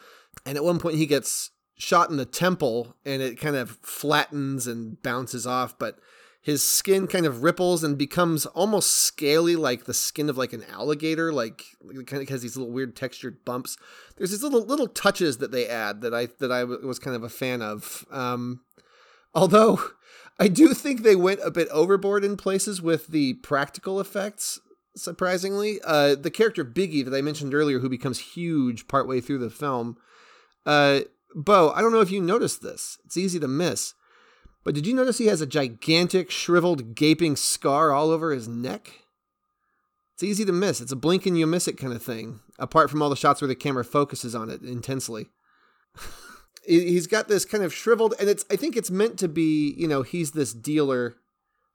and 0.45 0.57
at 0.57 0.65
one 0.65 0.79
point 0.79 0.97
he 0.97 1.07
gets 1.07 1.51
shot 1.77 2.11
in 2.11 2.17
the 2.17 2.27
temple, 2.27 2.97
and 3.05 3.23
it 3.23 3.39
kind 3.39 3.57
of 3.57 3.79
flattens 3.83 4.67
and 4.67 5.03
bounces 5.03 5.47
off, 5.47 5.79
but 5.79 5.99
his 6.45 6.63
skin 6.63 7.07
kind 7.07 7.25
of 7.25 7.43
ripples 7.43 7.83
and 7.83 7.97
becomes 7.97 8.45
almost 8.45 8.91
scaly 8.91 9.57
like 9.57 9.85
the 9.85 9.95
skin 9.95 10.29
of 10.29 10.37
like 10.37 10.53
an 10.53 10.63
alligator 10.71 11.33
like 11.33 11.65
it 11.91 12.07
kind 12.07 12.23
of 12.23 12.29
has 12.29 12.43
these 12.43 12.55
little 12.55 12.71
weird 12.71 12.95
textured 12.95 13.43
bumps 13.47 13.79
there's 14.17 14.31
these 14.31 14.43
little 14.43 14.63
little 14.63 14.87
touches 14.87 15.39
that 15.39 15.53
they 15.53 15.67
add 15.67 16.03
that 16.03 16.13
i 16.13 16.29
that 16.41 16.53
i 16.53 16.63
was 16.63 16.99
kind 16.99 17.17
of 17.17 17.23
a 17.23 17.31
fan 17.31 17.63
of 17.63 18.05
um, 18.11 18.61
although 19.35 19.81
i 20.39 20.49
do 20.49 20.75
think 20.75 21.03
they 21.03 21.17
went 21.17 21.41
a 21.43 21.51
bit 21.51 21.69
overboard 21.69 22.25
in 22.25 22.37
places 22.37 22.81
with 22.81 23.09
the 23.09 23.35
practical 23.35 24.01
effects 24.01 24.61
surprisingly 24.97 25.81
uh, 25.85 26.15
the 26.15 26.31
character 26.31 26.65
biggie 26.65 27.05
that 27.05 27.15
i 27.15 27.21
mentioned 27.21 27.55
earlier 27.55 27.81
who 27.81 27.89
becomes 27.89 28.19
huge 28.19 28.87
partway 28.87 29.21
through 29.21 29.39
the 29.39 29.51
film 29.51 29.97
uh, 30.67 31.01
bo 31.35 31.73
i 31.75 31.81
don't 31.81 31.93
know 31.93 32.01
if 32.01 32.11
you 32.11 32.21
noticed 32.21 32.63
this 32.63 32.99
it's 33.05 33.17
easy 33.17 33.41
to 33.41 33.49
miss 33.49 33.95
but 34.65 34.75
did 34.75 34.87
you 34.87 34.95
notice 34.95 35.19
he 35.19 35.27
has 35.27 35.43
a 35.43 35.47
gigantic, 35.47 36.31
shriveled, 36.31 36.95
gaping 36.95 37.37
scar 37.37 37.93
all 37.93 38.11
over 38.11 38.33
his 38.33 38.49
neck? 38.49 39.03
It's 40.15 40.23
easy 40.23 40.45
to 40.47 40.53
miss. 40.53 40.81
It's 40.81 40.93
a 40.93 40.97
blink 40.97 41.27
and 41.27 41.39
you 41.39 41.47
miss 41.47 41.69
it 41.69 41.77
kind 41.77 41.93
of 41.93 42.03
thing, 42.03 42.41
apart 42.59 42.89
from 42.89 43.03
all 43.03 43.11
the 43.11 43.17
shots 43.17 43.43
where 43.43 43.49
the 43.49 43.55
camera 43.55 43.85
focuses 43.85 44.35
on 44.35 44.49
it 44.49 44.63
intensely. 44.63 45.27
he's 46.67 47.07
got 47.07 47.29
this 47.29 47.45
kind 47.45 47.65
of 47.65 47.73
shriveled, 47.73 48.15
and 48.19 48.29
it's 48.29 48.45
I 48.51 48.57
think 48.57 48.77
it's 48.77 48.91
meant 48.91 49.19
to 49.19 49.29
be, 49.29 49.75
you 49.77 49.89
know, 49.89 50.03
he's 50.03 50.33
this 50.33 50.53
dealer. 50.53 51.17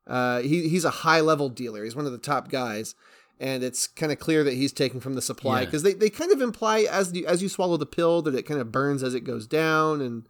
Uh, 0.08 0.40
he, 0.42 0.68
he's 0.70 0.86
a 0.86 0.90
high 0.90 1.22
level 1.22 1.50
dealer. 1.50 1.84
He's 1.84 1.96
one 1.96 2.06
of 2.06 2.12
the 2.12 2.18
top 2.18 2.50
guys. 2.50 2.96
And 3.42 3.64
it's 3.64 3.88
kind 3.88 4.12
of 4.12 4.20
clear 4.20 4.44
that 4.44 4.56
he's 4.56 4.74
taking 4.74 5.00
from 5.00 5.14
the 5.14 5.22
supply 5.22 5.64
because 5.64 5.82
yeah. 5.86 5.92
they, 5.92 5.98
they 5.98 6.10
kind 6.10 6.34
of 6.34 6.42
imply 6.42 6.80
as 6.82 7.14
you, 7.14 7.26
as 7.26 7.42
you 7.42 7.48
swallow 7.48 7.78
the 7.78 7.86
pill 7.86 8.22
that 8.24 8.36
it 8.36 8.44
kind 8.44 8.60
of 8.60 8.70
burns 8.70 9.02
as 9.02 9.14
it 9.14 9.22
goes 9.22 9.48
down 9.48 10.02
and 10.02 10.28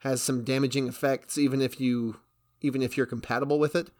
has 0.00 0.20
some 0.22 0.42
damaging 0.42 0.88
effects 0.88 1.38
even 1.38 1.60
if 1.60 1.80
you 1.80 2.16
even 2.60 2.82
if 2.82 2.96
you're 2.96 3.06
compatible 3.06 3.60
with 3.60 3.76
it. 3.76 3.90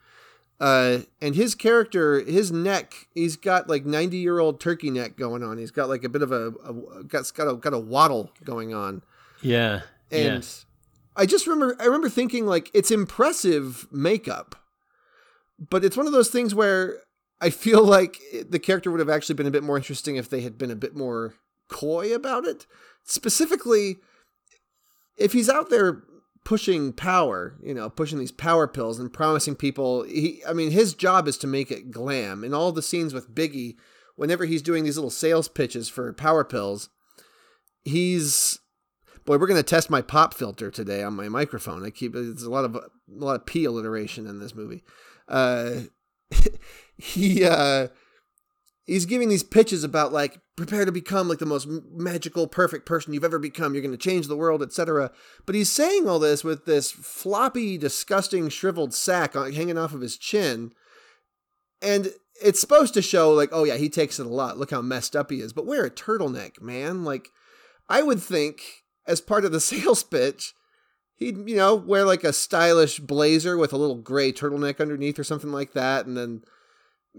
Uh, 0.61 1.00
and 1.23 1.37
his 1.37 1.55
character, 1.55 2.21
his 2.21 2.50
neck, 2.50 3.07
he's 3.15 3.37
got 3.37 3.69
like 3.69 3.87
90 3.87 4.17
year 4.17 4.41
old 4.41 4.61
turkey 4.61 4.91
neck 4.91 5.17
going 5.17 5.45
on. 5.45 5.57
He's 5.57 5.71
got 5.71 5.88
like 5.88 6.03
a 6.03 6.09
bit 6.09 6.23
of 6.23 6.33
a, 6.33 6.49
a 6.65 7.05
got 7.05 7.33
got 7.35 7.49
a 7.49 7.55
got 7.55 7.75
a 7.75 7.79
waddle 7.79 8.33
going 8.43 8.75
on. 8.75 9.03
Yeah, 9.41 9.83
and 10.11 10.45
yeah. 10.45 11.23
I 11.23 11.27
just 11.27 11.47
remember 11.47 11.77
I 11.81 11.85
remember 11.85 12.09
thinking 12.09 12.47
like 12.47 12.71
it's 12.75 12.91
impressive 12.91 13.87
makeup, 13.91 14.57
but 15.59 15.85
it's 15.85 15.97
one 15.97 16.07
of 16.07 16.12
those 16.12 16.31
things 16.31 16.55
where 16.55 16.99
I 17.41 17.50
feel 17.50 17.85
like 17.97 18.19
the 18.49 18.59
character 18.59 18.91
would 18.91 19.00
have 19.00 19.11
actually 19.11 19.35
been 19.35 19.47
a 19.47 19.53
bit 19.53 19.62
more 19.62 19.77
interesting 19.77 20.17
if 20.17 20.29
they 20.29 20.41
had 20.41 20.59
been 20.59 20.71
a 20.71 20.77
bit 20.77 20.97
more 20.97 21.35
coy 21.69 22.15
about 22.15 22.45
it. 22.45 22.67
Specifically, 23.05 23.97
if 25.17 25.33
he's 25.33 25.49
out 25.49 25.71
there 25.71 26.03
pushing 26.45 26.93
power, 26.93 27.57
you 27.62 27.75
know, 27.75 27.91
pushing 27.91 28.19
these 28.19 28.33
power 28.33 28.67
pills 28.67 28.99
and 28.99 29.12
promising 29.12 29.55
people, 29.55 30.05
he, 30.05 30.43
I 30.49 30.53
mean, 30.53 30.71
his 30.71 30.95
job 30.95 31.29
is 31.29 31.37
to 31.38 31.47
make 31.47 31.71
it 31.71 31.91
glam. 31.91 32.45
In 32.45 32.55
all 32.55 32.73
the 32.73 32.83
scenes 32.83 33.12
with 33.12 33.35
Biggie, 33.35 33.77
whenever 34.17 34.47
he's 34.47 34.62
doing 34.62 34.85
these 34.85 34.97
little 34.97 35.11
sales 35.11 35.49
pitches 35.49 35.88
for 35.88 36.12
power 36.12 36.45
pills, 36.45 36.88
he's 37.85 38.61
boy, 39.29 39.37
we're 39.37 39.47
gonna 39.47 39.63
test 39.63 39.91
my 39.91 40.01
pop 40.01 40.33
filter 40.33 40.71
today 40.71 41.03
on 41.03 41.15
my 41.15 41.29
microphone. 41.29 41.85
I 41.85 41.91
keep 41.91 42.15
there's 42.15 42.43
a 42.43 42.51
lot 42.51 42.65
of 42.65 42.75
a 42.75 42.89
lot 43.09 43.37
of 43.37 43.45
p 43.45 43.67
alliteration 43.67 44.27
in 44.27 44.41
this 44.41 44.55
movie. 44.55 44.83
Uh, 45.29 45.81
he 46.97 47.45
uh, 47.45 47.89
he's 48.87 49.05
giving 49.05 49.29
these 49.29 49.43
pitches 49.43 49.85
about 49.85 50.15
like 50.15 50.41
prepare 50.57 50.87
to 50.87 50.93
become 50.93 51.29
like 51.29 51.41
the 51.41 51.47
most 51.47 51.69
magical 51.69 52.47
perfect 52.47 52.87
person 52.87 53.13
you've 53.13 53.23
ever 53.23 53.39
become. 53.39 53.75
You're 53.75 53.83
going 53.83 53.93
to 53.93 53.99
change 53.99 54.29
the 54.29 54.37
world 54.37 54.63
etc 54.63 55.13
but 55.45 55.55
he's 55.55 55.71
saying 55.71 56.09
all 56.09 56.19
this 56.19 56.43
with 56.43 56.65
this 56.65 56.91
floppy 56.91 57.77
disgusting 57.77 58.49
shriveled 58.49 58.95
sack 58.95 59.35
hanging 59.35 59.77
off 59.77 59.93
of 59.93 60.01
his 60.01 60.17
chin. 60.17 60.73
And 61.83 62.15
it's 62.43 62.61
supposed 62.61 62.95
to 62.95 63.03
show 63.03 63.31
like 63.31 63.51
oh 63.53 63.65
yeah 63.65 63.77
he 63.77 63.91
takes 63.91 64.19
it 64.19 64.25
a 64.25 64.31
lot. 64.31 64.57
Look 64.57 64.71
how 64.71 64.81
messed 64.81 65.15
up 65.15 65.31
he 65.31 65.41
is. 65.41 65.53
But 65.53 65.67
wear 65.67 65.85
a 65.85 65.91
turtleneck 65.91 66.63
man. 66.63 67.05
Like 67.05 67.29
i 67.91 68.03
would 68.03 68.23
think 68.23 68.63
as 69.09 69.21
part 69.21 69.45
of 69.45 69.50
the 69.50 69.61
sales 69.73 70.05
pitch 70.05 70.55
he'd 71.17 71.49
you 71.49 71.57
know 71.57 71.75
wear 71.75 72.05
like 72.05 72.23
a 72.23 72.33
stylish 72.33 73.00
blazer 73.00 73.57
with 73.57 73.73
a 73.73 73.77
little 73.77 73.97
gray 73.97 74.33
turtleneck 74.33 74.81
underneath 74.81 75.19
or 75.19 75.25
something 75.25 75.50
like 75.50 75.73
that 75.73 76.07
and 76.07 76.17
then 76.17 76.43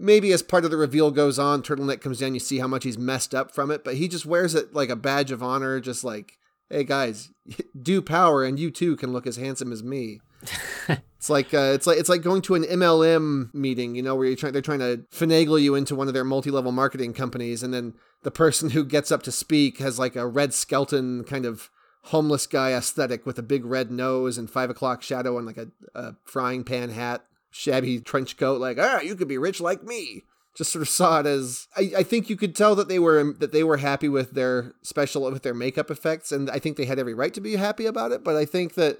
maybe 0.00 0.32
as 0.32 0.42
part 0.42 0.64
of 0.64 0.70
the 0.70 0.76
reveal 0.76 1.10
goes 1.10 1.38
on, 1.38 1.62
Turtleneck 1.62 2.00
comes 2.00 2.18
down, 2.18 2.34
you 2.34 2.40
see 2.40 2.58
how 2.58 2.66
much 2.66 2.84
he's 2.84 2.98
messed 2.98 3.34
up 3.34 3.54
from 3.54 3.70
it, 3.70 3.84
but 3.84 3.96
he 3.96 4.08
just 4.08 4.26
wears 4.26 4.54
it 4.54 4.74
like 4.74 4.88
a 4.88 4.96
badge 4.96 5.30
of 5.30 5.42
honor, 5.42 5.78
just 5.78 6.02
like, 6.02 6.38
hey 6.70 6.84
guys, 6.84 7.30
do 7.82 8.00
power 8.02 8.44
and 8.44 8.58
you 8.58 8.70
too 8.70 8.96
can 8.96 9.12
look 9.12 9.26
as 9.26 9.36
handsome 9.36 9.72
as 9.72 9.82
me. 9.82 10.20
it's 10.88 11.28
like 11.28 11.52
uh, 11.52 11.72
it's 11.74 11.86
like 11.86 11.98
it's 11.98 12.08
like 12.08 12.22
going 12.22 12.40
to 12.40 12.54
an 12.54 12.62
MLM 12.62 13.52
meeting, 13.52 13.94
you 13.94 14.02
know, 14.02 14.14
where 14.16 14.26
you're 14.26 14.36
trying 14.36 14.54
they're 14.54 14.62
trying 14.62 14.78
to 14.78 15.04
finagle 15.12 15.60
you 15.60 15.74
into 15.74 15.94
one 15.94 16.08
of 16.08 16.14
their 16.14 16.24
multi-level 16.24 16.72
marketing 16.72 17.12
companies, 17.12 17.62
and 17.62 17.74
then 17.74 17.92
the 18.22 18.30
person 18.30 18.70
who 18.70 18.82
gets 18.82 19.12
up 19.12 19.22
to 19.24 19.32
speak 19.32 19.78
has 19.78 19.98
like 19.98 20.16
a 20.16 20.26
red 20.26 20.54
skeleton 20.54 21.24
kind 21.24 21.44
of 21.44 21.68
homeless 22.04 22.46
guy 22.46 22.72
aesthetic 22.72 23.26
with 23.26 23.38
a 23.38 23.42
big 23.42 23.64
red 23.64 23.90
nose 23.90 24.38
and 24.38 24.50
five 24.50 24.70
o'clock 24.70 25.02
shadow 25.02 25.36
and 25.36 25.46
like 25.46 25.58
a, 25.58 25.68
a 25.94 26.14
frying 26.24 26.64
pan 26.64 26.90
hat 26.90 27.24
shabby 27.50 28.00
trench 28.00 28.36
coat, 28.36 28.60
like, 28.60 28.78
ah, 28.78 29.00
you 29.00 29.14
could 29.14 29.28
be 29.28 29.38
rich 29.38 29.60
like 29.60 29.82
me. 29.82 30.22
Just 30.56 30.72
sort 30.72 30.82
of 30.82 30.88
saw 30.88 31.20
it 31.20 31.26
as 31.26 31.68
I, 31.76 31.92
I 31.98 32.02
think 32.02 32.28
you 32.28 32.36
could 32.36 32.56
tell 32.56 32.74
that 32.74 32.88
they 32.88 32.98
were 32.98 33.32
that 33.34 33.52
they 33.52 33.62
were 33.62 33.76
happy 33.76 34.08
with 34.08 34.32
their 34.32 34.72
special 34.82 35.22
with 35.30 35.42
their 35.42 35.54
makeup 35.54 35.90
effects, 35.90 36.32
and 36.32 36.50
I 36.50 36.58
think 36.58 36.76
they 36.76 36.86
had 36.86 36.98
every 36.98 37.14
right 37.14 37.32
to 37.34 37.40
be 37.40 37.56
happy 37.56 37.86
about 37.86 38.10
it. 38.12 38.24
But 38.24 38.36
I 38.36 38.44
think 38.44 38.74
that 38.74 38.98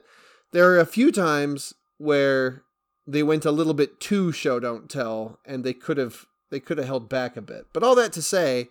there 0.53 0.71
are 0.71 0.79
a 0.79 0.87
few 0.87 1.11
times 1.11 1.75
where 1.99 2.63
they 3.07 3.23
went 3.23 3.45
a 3.45 3.51
little 3.51 3.75
bit 3.75 3.99
too 3.99 4.31
show 4.31 4.61
don't 4.61 4.89
tell, 4.89 5.41
and 5.45 5.65
they 5.65 5.73
could 5.73 5.97
have 5.97 6.27
they 6.51 6.61
could 6.61 6.79
have 6.79 6.87
held 6.87 7.09
back 7.09 7.37
a 7.37 7.43
bit. 7.43 7.67
But 7.73 7.83
all 7.83 7.97
that 7.97 8.13
to 8.13 8.23
say, 8.23 8.69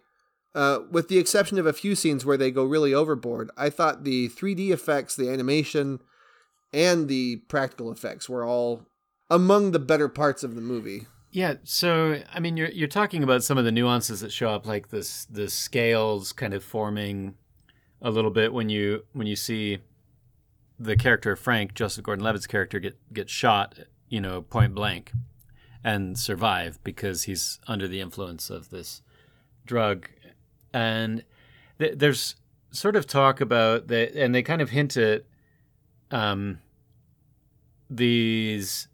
uh, 0.60 0.84
with 0.92 1.08
the 1.08 1.18
exception 1.18 1.58
of 1.58 1.66
a 1.66 1.72
few 1.72 1.96
scenes 1.96 2.26
where 2.26 2.36
they 2.36 2.52
go 2.52 2.66
really 2.66 2.94
overboard, 2.94 3.50
I 3.56 3.70
thought 3.70 4.04
the 4.04 4.28
3D 4.28 4.72
effects, 4.72 5.16
the 5.16 5.30
animation, 5.30 6.02
and 6.74 7.08
the 7.08 7.38
practical 7.48 7.94
effects 7.94 8.28
were 8.28 8.44
all 8.44 8.86
among 9.30 9.72
the 9.72 9.80
better 9.80 10.10
parts 10.10 10.44
of 10.44 10.56
the 10.56 10.62
movie. 10.62 11.08
Yeah, 11.32 11.54
so 11.64 12.22
I 12.34 12.42
mean, 12.42 12.58
you're 12.58 12.72
you're 12.72 12.90
talking 12.90 13.24
about 13.24 13.42
some 13.42 13.58
of 13.58 13.64
the 13.64 13.72
nuances 13.72 14.20
that 14.20 14.34
show 14.34 14.50
up, 14.50 14.66
like 14.66 14.90
this 14.90 15.24
the 15.26 15.48
scales 15.48 16.34
kind 16.34 16.54
of 16.54 16.62
forming 16.62 17.36
a 18.02 18.12
little 18.12 18.32
bit 18.32 18.52
when 18.52 18.68
you 18.68 19.06
when 19.14 19.28
you 19.28 19.38
see 19.38 19.78
the 20.78 20.98
character 20.98 21.32
of 21.32 21.40
Frank, 21.40 21.74
Joseph 21.74 22.04
Gordon-Levitt's 22.04 22.48
character, 22.48 22.80
get 22.80 22.98
get 23.14 23.30
shot, 23.30 23.80
you 24.10 24.20
know, 24.20 24.42
point 24.42 24.76
blank, 24.76 25.14
and 25.86 26.20
survive 26.20 26.84
because 26.84 27.24
he's 27.24 27.60
under 27.66 27.88
the 27.88 28.02
influence 28.02 28.50
of 28.50 28.72
this 28.72 29.02
drug, 29.70 30.10
and 30.74 31.24
th- 31.80 31.98
there's 31.98 32.36
sort 32.72 32.96
of 32.96 33.08
talk 33.08 33.42
about 33.42 33.88
that, 33.88 34.14
and 34.14 34.34
they 34.34 34.44
kind 34.44 34.62
of 34.62 34.70
hint 34.70 34.98
at 34.98 35.26
um, 36.12 36.60
these 37.90 38.88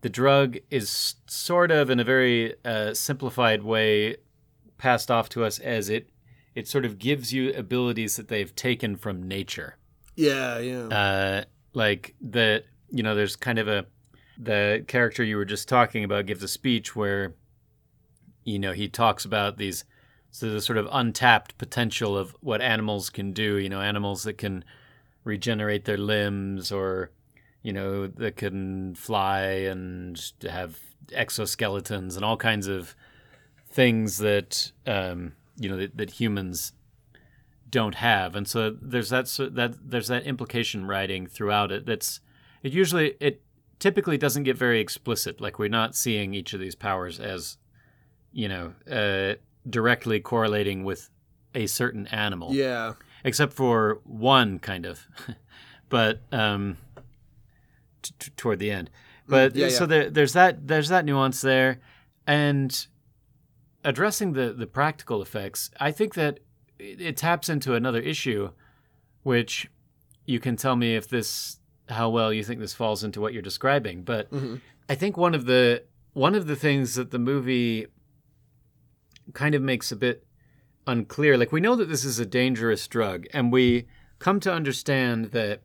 the 0.00 0.08
drug 0.08 0.58
is 0.70 1.14
sort 1.26 1.70
of 1.70 1.88
in 1.88 2.00
a 2.00 2.04
very 2.04 2.54
uh, 2.64 2.92
simplified 2.92 3.62
way 3.62 4.16
passed 4.76 5.10
off 5.10 5.28
to 5.28 5.44
us 5.44 5.58
as 5.60 5.88
it 5.88 6.10
it 6.54 6.68
sort 6.68 6.84
of 6.84 6.98
gives 6.98 7.32
you 7.32 7.52
abilities 7.54 8.16
that 8.16 8.28
they've 8.28 8.54
taken 8.54 8.96
from 8.96 9.26
nature. 9.26 9.76
Yeah, 10.16 10.58
yeah. 10.58 10.86
Uh, 10.88 11.44
like 11.72 12.14
the 12.20 12.64
you 12.90 13.02
know, 13.02 13.14
there's 13.14 13.36
kind 13.36 13.58
of 13.58 13.68
a 13.68 13.86
the 14.38 14.84
character 14.88 15.22
you 15.22 15.36
were 15.36 15.44
just 15.44 15.68
talking 15.68 16.04
about 16.04 16.26
gives 16.26 16.42
a 16.42 16.48
speech 16.48 16.96
where 16.96 17.34
you 18.44 18.58
know 18.58 18.72
he 18.72 18.88
talks 18.88 19.24
about 19.24 19.56
these 19.56 19.84
so 20.32 20.50
the 20.50 20.60
sort 20.60 20.78
of 20.78 20.88
untapped 20.90 21.56
potential 21.58 22.18
of 22.18 22.34
what 22.40 22.60
animals 22.60 23.08
can 23.10 23.32
do. 23.32 23.56
You 23.58 23.68
know, 23.68 23.80
animals 23.80 24.24
that 24.24 24.38
can 24.38 24.64
regenerate 25.24 25.84
their 25.84 25.98
limbs 25.98 26.72
or 26.72 27.12
you 27.62 27.72
know, 27.72 28.06
that 28.08 28.36
can 28.36 28.94
fly 28.94 29.42
and 29.42 30.20
have 30.42 30.78
exoskeletons 31.08 32.16
and 32.16 32.24
all 32.24 32.36
kinds 32.36 32.66
of 32.66 32.96
things 33.70 34.18
that 34.18 34.72
um, 34.86 35.32
you 35.56 35.68
know 35.68 35.76
that, 35.76 35.96
that, 35.96 36.10
humans 36.10 36.72
don't 37.70 37.94
have. 37.96 38.34
And 38.34 38.46
so 38.46 38.76
there's 38.80 39.10
that 39.10 39.28
so 39.28 39.48
that 39.48 39.74
there's 39.82 40.08
that 40.08 40.24
implication 40.24 40.86
writing 40.86 41.26
throughout 41.26 41.72
it. 41.72 41.86
That's 41.86 42.20
it 42.62 42.72
usually 42.72 43.14
it 43.20 43.42
typically 43.78 44.18
doesn't 44.18 44.42
get 44.42 44.58
very 44.58 44.80
explicit. 44.80 45.40
Like 45.40 45.58
we're 45.58 45.68
not 45.68 45.94
seeing 45.94 46.34
each 46.34 46.52
of 46.52 46.60
these 46.60 46.74
powers 46.74 47.20
as 47.20 47.58
you 48.32 48.48
know 48.48 48.74
uh, 48.90 49.34
directly 49.68 50.20
correlating 50.20 50.84
with 50.84 51.10
a 51.54 51.66
certain 51.66 52.06
animal. 52.08 52.54
Yeah. 52.54 52.94
Except 53.24 53.52
for 53.52 54.00
one 54.04 54.58
kind 54.58 54.86
of, 54.86 55.06
but. 55.88 56.20
Um, 56.32 56.78
t- 58.02 58.32
toward 58.36 58.58
the 58.58 58.70
end. 58.70 58.90
Mm, 59.26 59.30
but 59.30 59.56
yeah, 59.56 59.68
so. 59.68 59.86
There, 59.86 60.10
there's 60.10 60.32
that 60.32 60.66
there's 60.66 60.88
that 60.88 61.04
nuance 61.04 61.40
there, 61.40 61.80
and 62.26 62.86
addressing 63.84 64.32
the 64.32 64.52
the 64.52 64.66
practical 64.66 65.22
effects, 65.22 65.70
I 65.80 65.92
think 65.92 66.14
that 66.14 66.40
it, 66.78 67.00
it 67.00 67.16
taps 67.16 67.48
into 67.48 67.74
another 67.74 68.00
issue, 68.00 68.50
which 69.22 69.70
you 70.26 70.40
can 70.40 70.56
tell 70.56 70.76
me 70.76 70.96
if 70.96 71.08
this 71.08 71.58
how 71.88 72.08
well 72.08 72.32
you 72.32 72.44
think 72.44 72.60
this 72.60 72.74
falls 72.74 73.04
into 73.04 73.20
what 73.20 73.32
you're 73.32 73.42
describing. 73.42 74.02
But 74.02 74.30
mm-hmm. 74.30 74.56
I 74.88 74.94
think 74.94 75.16
one 75.16 75.34
of 75.34 75.46
the 75.46 75.84
one 76.12 76.34
of 76.34 76.46
the 76.46 76.56
things 76.56 76.94
that 76.96 77.10
the 77.10 77.18
movie 77.18 77.86
kind 79.32 79.54
of 79.54 79.62
makes 79.62 79.92
a 79.92 79.96
bit 79.96 80.24
unclear, 80.86 81.36
like 81.36 81.52
we 81.52 81.60
know 81.60 81.76
that 81.76 81.88
this 81.88 82.04
is 82.04 82.18
a 82.18 82.26
dangerous 82.26 82.86
drug, 82.88 83.26
and 83.32 83.52
we 83.52 83.86
come 84.18 84.40
to 84.40 84.52
understand 84.52 85.26
that 85.26 85.62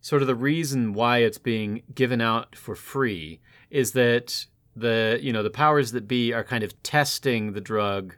sort 0.00 0.22
of 0.22 0.28
the 0.28 0.34
reason 0.34 0.92
why 0.92 1.18
it's 1.18 1.38
being 1.38 1.82
given 1.94 2.20
out 2.20 2.56
for 2.56 2.74
free 2.74 3.40
is 3.70 3.92
that 3.92 4.46
the 4.74 5.18
you 5.22 5.32
know 5.32 5.42
the 5.42 5.50
powers 5.50 5.92
that 5.92 6.08
be 6.08 6.32
are 6.32 6.44
kind 6.44 6.64
of 6.64 6.82
testing 6.82 7.52
the 7.52 7.60
drug 7.60 8.16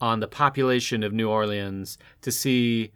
on 0.00 0.20
the 0.20 0.28
population 0.28 1.02
of 1.02 1.12
New 1.12 1.28
Orleans 1.28 1.98
to 2.22 2.32
see 2.32 2.92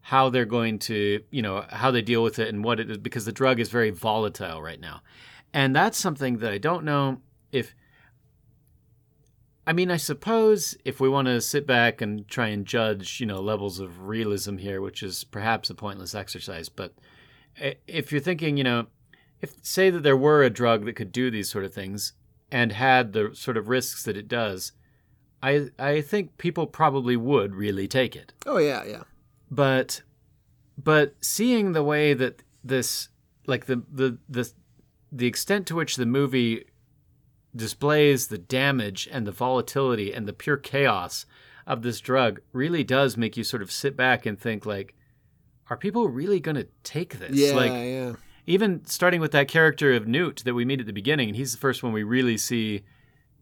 how 0.00 0.30
they're 0.30 0.44
going 0.44 0.78
to 0.78 1.22
you 1.30 1.42
know 1.42 1.64
how 1.70 1.90
they 1.90 2.02
deal 2.02 2.22
with 2.22 2.38
it 2.38 2.48
and 2.48 2.64
what 2.64 2.80
it 2.80 2.90
is 2.90 2.98
because 2.98 3.24
the 3.24 3.32
drug 3.32 3.60
is 3.60 3.68
very 3.68 3.90
volatile 3.90 4.62
right 4.62 4.80
now. 4.80 5.00
And 5.52 5.74
that's 5.74 5.98
something 5.98 6.38
that 6.38 6.52
I 6.52 6.58
don't 6.58 6.84
know 6.84 7.20
if 7.52 7.74
I 9.66 9.72
mean, 9.72 9.90
I 9.90 9.96
suppose 9.96 10.76
if 10.84 11.00
we 11.00 11.08
want 11.08 11.26
to 11.26 11.40
sit 11.40 11.66
back 11.66 12.00
and 12.00 12.26
try 12.28 12.48
and 12.48 12.64
judge, 12.64 13.18
you 13.18 13.26
know, 13.26 13.40
levels 13.40 13.80
of 13.80 14.06
realism 14.06 14.58
here, 14.58 14.80
which 14.80 15.02
is 15.02 15.24
perhaps 15.24 15.70
a 15.70 15.74
pointless 15.74 16.14
exercise, 16.14 16.68
but 16.68 16.94
if 17.86 18.12
you're 18.12 18.20
thinking, 18.20 18.56
you 18.56 18.64
know, 18.64 18.86
if 19.40 19.54
say 19.62 19.90
that 19.90 20.02
there 20.02 20.16
were 20.16 20.42
a 20.42 20.50
drug 20.50 20.84
that 20.84 20.94
could 20.94 21.10
do 21.10 21.30
these 21.30 21.50
sort 21.50 21.64
of 21.64 21.74
things 21.74 22.12
and 22.50 22.72
had 22.72 23.12
the 23.12 23.30
sort 23.34 23.56
of 23.56 23.68
risks 23.68 24.04
that 24.04 24.16
it 24.16 24.28
does, 24.28 24.72
I 25.42 25.68
I 25.78 26.00
think 26.00 26.38
people 26.38 26.66
probably 26.66 27.16
would 27.16 27.54
really 27.54 27.88
take 27.88 28.14
it. 28.14 28.32
Oh 28.46 28.58
yeah, 28.58 28.84
yeah. 28.84 29.02
But 29.50 30.02
but 30.78 31.14
seeing 31.20 31.72
the 31.72 31.82
way 31.82 32.14
that 32.14 32.42
this 32.62 33.08
like 33.46 33.66
the 33.66 33.82
the 33.90 34.18
the 34.28 34.50
the 35.12 35.26
extent 35.26 35.66
to 35.66 35.74
which 35.74 35.96
the 35.96 36.06
movie 36.06 36.64
displays 37.56 38.28
the 38.28 38.38
damage 38.38 39.08
and 39.10 39.26
the 39.26 39.32
volatility 39.32 40.12
and 40.12 40.28
the 40.28 40.32
pure 40.32 40.56
chaos 40.56 41.26
of 41.66 41.82
this 41.82 42.00
drug 42.00 42.40
really 42.52 42.84
does 42.84 43.16
make 43.16 43.36
you 43.36 43.42
sort 43.42 43.62
of 43.62 43.72
sit 43.72 43.96
back 43.96 44.24
and 44.26 44.38
think 44.38 44.64
like 44.64 44.94
are 45.68 45.76
people 45.76 46.08
really 46.08 46.40
going 46.40 46.56
to 46.56 46.68
take 46.84 47.18
this? 47.18 47.32
Yeah, 47.32 47.54
like, 47.54 47.72
yeah. 47.72 48.12
Even 48.46 48.84
starting 48.84 49.20
with 49.20 49.32
that 49.32 49.48
character 49.48 49.92
of 49.92 50.06
Newt 50.06 50.42
that 50.44 50.54
we 50.54 50.64
meet 50.64 50.80
at 50.80 50.86
the 50.86 50.92
beginning, 50.92 51.28
and 51.28 51.36
he's 51.36 51.52
the 51.52 51.58
first 51.58 51.82
one 51.82 51.92
we 51.92 52.04
really 52.04 52.36
see, 52.36 52.84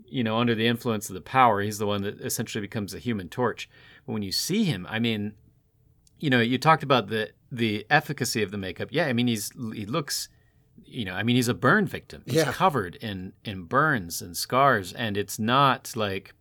you 0.07 0.25
know, 0.25 0.39
under 0.39 0.55
the 0.55 0.67
influence 0.67 1.11
of 1.11 1.15
the 1.15 1.21
power. 1.21 1.61
He's 1.61 1.79
the 1.79 1.87
one 1.87 2.03
that 2.03 2.21
essentially 2.21 2.63
becomes 2.63 2.95
a 2.95 2.99
human 2.99 3.29
torch. 3.29 3.69
But 4.07 4.13
when 4.13 4.23
you 4.23 4.33
see 4.33 4.65
him, 4.65 4.87
I 4.89 4.99
mean, 4.99 5.35
you 6.19 6.31
know, 6.31 6.41
you 6.41 6.57
talked 6.57 6.83
about 6.83 7.09
the 7.09 7.33
the 7.53 7.87
efficacy 7.91 8.43
of 8.43 8.51
the 8.51 8.59
makeup. 8.59 8.89
Yeah, 8.91 9.07
I 9.07 9.13
mean, 9.13 9.27
he's 9.27 9.51
he 9.75 9.85
looks, 9.85 10.31
you 10.85 11.05
know, 11.05 11.15
I 11.15 11.23
mean, 11.23 11.37
he's 11.37 11.49
a 11.49 11.55
burn 11.55 11.87
victim. 11.87 12.23
He's 12.27 12.37
yeah. 12.37 12.53
covered 12.53 12.97
in 12.97 13.33
in 13.45 13.65
burns 13.65 14.23
and 14.23 14.37
scars, 14.37 14.93
and 14.93 15.17
it's 15.17 15.39
not 15.39 15.93
like, 15.95 16.35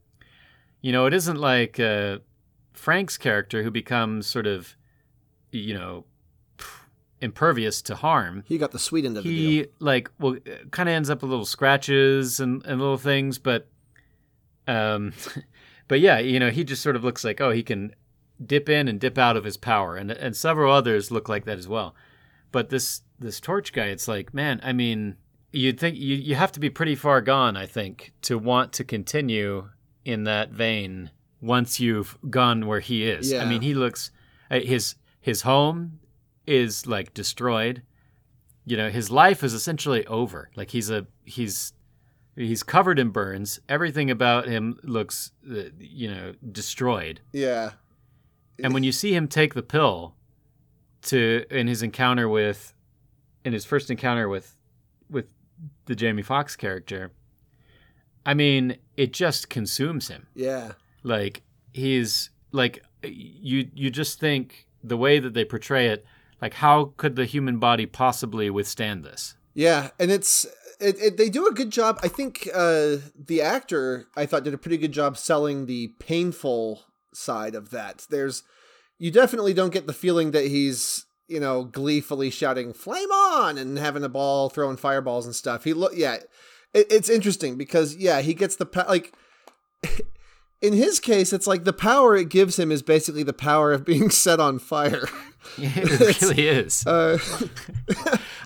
you 0.81 0.91
know, 0.91 1.05
it 1.05 1.13
isn't 1.13 1.37
like 1.37 1.79
uh, 1.79 2.19
Frank's 2.73 3.17
character 3.17 3.63
who 3.63 3.71
becomes 3.71 4.27
sort 4.27 4.47
of 4.47 4.75
you 5.53 5.73
know, 5.73 6.05
impervious 7.21 7.81
to 7.83 7.95
harm. 7.95 8.43
He 8.47 8.57
got 8.57 8.71
the 8.71 8.79
sweet 8.79 9.05
end 9.05 9.17
of 9.17 9.23
he, 9.23 9.29
the 9.29 9.35
deal. 9.35 9.63
He 9.63 9.69
like 9.79 10.11
well 10.19 10.37
kind 10.71 10.89
of 10.89 10.93
ends 10.93 11.09
up 11.09 11.21
with 11.21 11.29
little 11.29 11.45
scratches 11.45 12.39
and, 12.39 12.65
and 12.65 12.79
little 12.79 12.97
things, 12.97 13.37
but 13.37 13.67
um 14.67 15.13
but 15.87 15.99
yeah, 15.99 16.19
you 16.19 16.39
know, 16.39 16.49
he 16.49 16.63
just 16.63 16.81
sort 16.81 16.95
of 16.95 17.03
looks 17.03 17.23
like 17.23 17.39
oh, 17.39 17.51
he 17.51 17.63
can 17.63 17.95
dip 18.43 18.67
in 18.67 18.87
and 18.87 18.99
dip 18.99 19.17
out 19.17 19.37
of 19.37 19.43
his 19.43 19.57
power 19.57 19.95
and 19.95 20.11
and 20.11 20.35
several 20.35 20.73
others 20.73 21.11
look 21.11 21.29
like 21.29 21.45
that 21.45 21.57
as 21.57 21.67
well. 21.67 21.95
But 22.53 22.69
this 22.69 23.01
this 23.19 23.41
torch 23.41 23.73
guy, 23.73 23.87
it's 23.87 24.07
like, 24.07 24.33
man, 24.33 24.61
I 24.63 24.71
mean, 24.71 25.17
you'd 25.51 25.79
think 25.79 25.97
you 25.97 26.15
you 26.15 26.35
have 26.35 26.53
to 26.53 26.61
be 26.61 26.69
pretty 26.69 26.95
far 26.95 27.19
gone, 27.19 27.57
I 27.57 27.65
think, 27.65 28.13
to 28.21 28.37
want 28.37 28.71
to 28.73 28.85
continue 28.85 29.69
in 30.05 30.23
that 30.23 30.51
vein 30.51 31.09
once 31.41 31.79
you've 31.79 32.17
gone 32.29 32.67
where 32.67 32.79
he 32.79 33.03
is. 33.03 33.31
Yeah. 33.31 33.41
I 33.41 33.45
mean, 33.45 33.61
he 33.61 33.73
looks 33.73 34.11
uh, 34.49 34.59
his 34.59 34.95
his 35.19 35.41
home 35.41 35.99
is 36.47 36.87
like 36.87 37.13
destroyed. 37.13 37.81
You 38.65 38.77
know, 38.77 38.89
his 38.89 39.09
life 39.09 39.43
is 39.43 39.53
essentially 39.53 40.05
over. 40.07 40.49
Like 40.55 40.69
he's 40.69 40.89
a 40.89 41.07
he's 41.25 41.73
he's 42.35 42.63
covered 42.63 42.99
in 42.99 43.09
burns. 43.09 43.59
Everything 43.67 44.11
about 44.11 44.47
him 44.47 44.79
looks 44.83 45.31
uh, 45.49 45.63
you 45.79 46.09
know 46.09 46.33
destroyed. 46.51 47.19
Yeah. 47.31 47.71
And 48.63 48.73
when 48.73 48.83
you 48.83 48.91
see 48.91 49.15
him 49.15 49.27
take 49.27 49.55
the 49.55 49.63
pill 49.63 50.15
to 51.03 51.45
in 51.49 51.67
his 51.67 51.81
encounter 51.81 52.27
with 52.27 52.73
in 53.45 53.53
his 53.53 53.65
first 53.65 53.89
encounter 53.89 54.27
with 54.29 54.55
with 55.09 55.25
the 55.85 55.95
Jamie 55.95 56.21
Foxx 56.21 56.55
character, 56.55 57.11
I 58.25 58.33
mean, 58.33 58.77
it 58.97 59.13
just 59.13 59.49
consumes 59.49 60.07
him. 60.07 60.27
Yeah. 60.35 60.73
Like 61.03 61.43
he's 61.73 62.29
like 62.51 62.83
you 63.03 63.69
you 63.73 63.89
just 63.89 64.19
think 64.19 64.67
the 64.83 64.97
way 64.97 65.19
that 65.19 65.33
they 65.33 65.45
portray 65.45 65.87
it, 65.87 66.05
like 66.41 66.55
how 66.55 66.93
could 66.97 67.15
the 67.15 67.25
human 67.25 67.59
body 67.59 67.85
possibly 67.85 68.49
withstand 68.49 69.03
this? 69.03 69.35
Yeah, 69.53 69.91
and 69.99 70.11
it's 70.11 70.45
it, 70.79 70.99
it, 70.99 71.17
they 71.17 71.29
do 71.29 71.47
a 71.47 71.53
good 71.53 71.69
job. 71.69 71.99
I 72.03 72.07
think 72.07 72.49
uh, 72.53 72.97
the 73.15 73.41
actor 73.41 74.07
I 74.15 74.25
thought 74.25 74.43
did 74.43 74.53
a 74.53 74.57
pretty 74.57 74.77
good 74.77 74.91
job 74.91 75.17
selling 75.17 75.65
the 75.65 75.89
painful 75.99 76.83
side 77.13 77.55
of 77.55 77.69
that. 77.69 78.07
There's 78.09 78.43
you 78.99 79.11
definitely 79.11 79.53
don't 79.53 79.73
get 79.73 79.87
the 79.87 79.93
feeling 79.93 80.31
that 80.31 80.45
he's 80.47 81.05
you 81.27 81.39
know 81.39 81.63
gleefully 81.63 82.29
shouting 82.29 82.73
"flame 82.73 83.11
on" 83.11 83.57
and 83.57 83.77
having 83.77 84.03
a 84.03 84.09
ball 84.09 84.49
throwing 84.49 84.77
fireballs 84.77 85.25
and 85.25 85.35
stuff. 85.35 85.63
He 85.63 85.73
look 85.73 85.93
yeah, 85.95 86.17
it, 86.73 86.87
it's 86.91 87.09
interesting 87.09 87.57
because 87.57 87.95
yeah 87.95 88.21
he 88.21 88.33
gets 88.33 88.55
the 88.55 88.67
like 88.87 89.13
in 90.63 90.71
his 90.73 91.01
case, 91.01 91.33
it's 91.33 91.45
like 91.45 91.65
the 91.65 91.73
power 91.73 92.15
it 92.15 92.29
gives 92.29 92.57
him 92.57 92.71
is 92.71 92.81
basically 92.81 93.23
the 93.23 93.33
power 93.33 93.73
of 93.73 93.83
being 93.83 94.09
set 94.23 94.39
on 94.39 94.59
fire. 94.59 95.07
it 95.57 96.21
really 96.21 96.47
is. 96.47 96.87
Uh, 96.87 97.19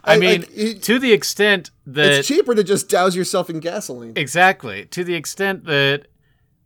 I 0.03 0.17
mean, 0.17 0.41
like, 0.41 0.49
it- 0.53 0.83
to 0.83 0.97
the 0.97 1.13
extent 1.13 1.69
that 1.86 2.12
it's 2.13 2.27
cheaper 2.27 2.55
to 2.55 2.63
just 2.63 2.89
douse 2.89 3.15
yourself 3.15 3.51
in 3.51 3.60
gasoline. 3.60 4.13
Exactly. 4.15 4.86
To 4.88 5.03
the 5.03 5.13
extent 5.13 5.65
that, 5.65 6.07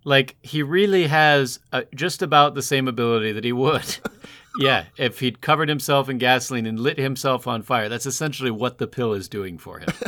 like, 0.04 0.36
he 0.42 0.64
really 0.64 1.08
has 1.08 1.60
uh, 1.72 1.84
just 1.94 2.22
about 2.22 2.56
the 2.56 2.62
same 2.62 2.88
ability 2.88 3.32
that 3.32 3.44
he 3.44 3.54
would. 3.54 3.98
yeah, 4.60 4.86
if 4.98 5.20
he'd 5.20 5.42
covered 5.42 5.70
himself 5.70 6.10
in 6.10 6.18
gasoline 6.18 6.66
and 6.66 6.80
lit 6.80 6.98
himself 6.98 7.48
on 7.48 7.62
fire, 7.62 7.90
that's 7.90 8.06
essentially 8.06 8.52
what 8.52 8.78
the 8.78 8.88
pill 8.88 9.14
is 9.14 9.28
doing 9.28 9.58
for 9.58 9.80
him. 9.80 9.90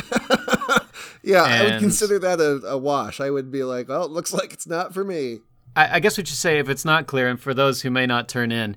Yeah, 1.23 1.43
I 1.43 1.63
would 1.63 1.79
consider 1.79 2.19
that 2.19 2.41
a, 2.41 2.67
a 2.67 2.77
wash. 2.77 3.21
I 3.21 3.29
would 3.29 3.49
be 3.49 3.63
like, 3.63 3.87
well, 3.87 4.03
it 4.03 4.11
looks 4.11 4.33
like 4.33 4.51
it's 4.51 4.67
not 4.67 4.93
for 4.93 5.05
me. 5.05 5.39
I, 5.75 5.95
I 5.95 5.99
guess 6.01 6.17
we 6.17 6.25
should 6.25 6.35
say, 6.35 6.59
if 6.59 6.67
it's 6.67 6.83
not 6.83 7.07
clear, 7.07 7.29
and 7.29 7.39
for 7.39 7.53
those 7.53 7.81
who 7.81 7.89
may 7.89 8.05
not 8.05 8.27
turn 8.27 8.51
in, 8.51 8.75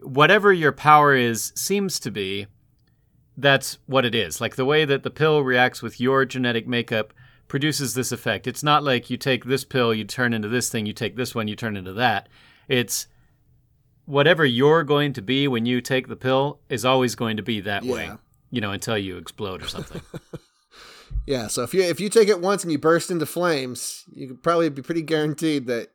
whatever 0.00 0.52
your 0.52 0.72
power 0.72 1.14
is 1.14 1.52
seems 1.54 2.00
to 2.00 2.10
be, 2.10 2.46
that's 3.36 3.78
what 3.86 4.06
it 4.06 4.14
is. 4.14 4.40
Like 4.40 4.56
the 4.56 4.64
way 4.64 4.86
that 4.86 5.02
the 5.02 5.10
pill 5.10 5.42
reacts 5.42 5.82
with 5.82 6.00
your 6.00 6.24
genetic 6.24 6.66
makeup 6.66 7.12
produces 7.52 7.92
this 7.92 8.12
effect. 8.12 8.46
It's 8.46 8.62
not 8.62 8.82
like 8.82 9.10
you 9.10 9.18
take 9.18 9.44
this 9.44 9.62
pill, 9.62 9.92
you 9.92 10.04
turn 10.04 10.32
into 10.32 10.48
this 10.48 10.70
thing, 10.70 10.86
you 10.86 10.94
take 10.94 11.16
this 11.16 11.34
one, 11.34 11.48
you 11.48 11.54
turn 11.54 11.76
into 11.76 11.92
that. 11.92 12.30
It's 12.66 13.08
whatever 14.06 14.46
you're 14.46 14.84
going 14.84 15.12
to 15.12 15.20
be 15.20 15.46
when 15.46 15.66
you 15.66 15.82
take 15.82 16.08
the 16.08 16.16
pill 16.16 16.60
is 16.70 16.86
always 16.86 17.14
going 17.14 17.36
to 17.36 17.42
be 17.42 17.60
that 17.60 17.84
way, 17.84 18.10
you 18.50 18.62
know, 18.62 18.70
until 18.70 18.96
you 18.96 19.18
explode 19.18 19.62
or 19.62 19.68
something. 19.68 20.00
Yeah, 21.24 21.46
so 21.46 21.62
if 21.62 21.72
you 21.72 21.82
if 21.82 22.00
you 22.00 22.08
take 22.08 22.28
it 22.28 22.40
once 22.40 22.64
and 22.64 22.72
you 22.72 22.78
burst 22.78 23.08
into 23.08 23.26
flames, 23.26 24.04
you 24.12 24.26
could 24.26 24.42
probably 24.42 24.70
be 24.70 24.82
pretty 24.82 25.02
guaranteed 25.02 25.68
that 25.68 25.90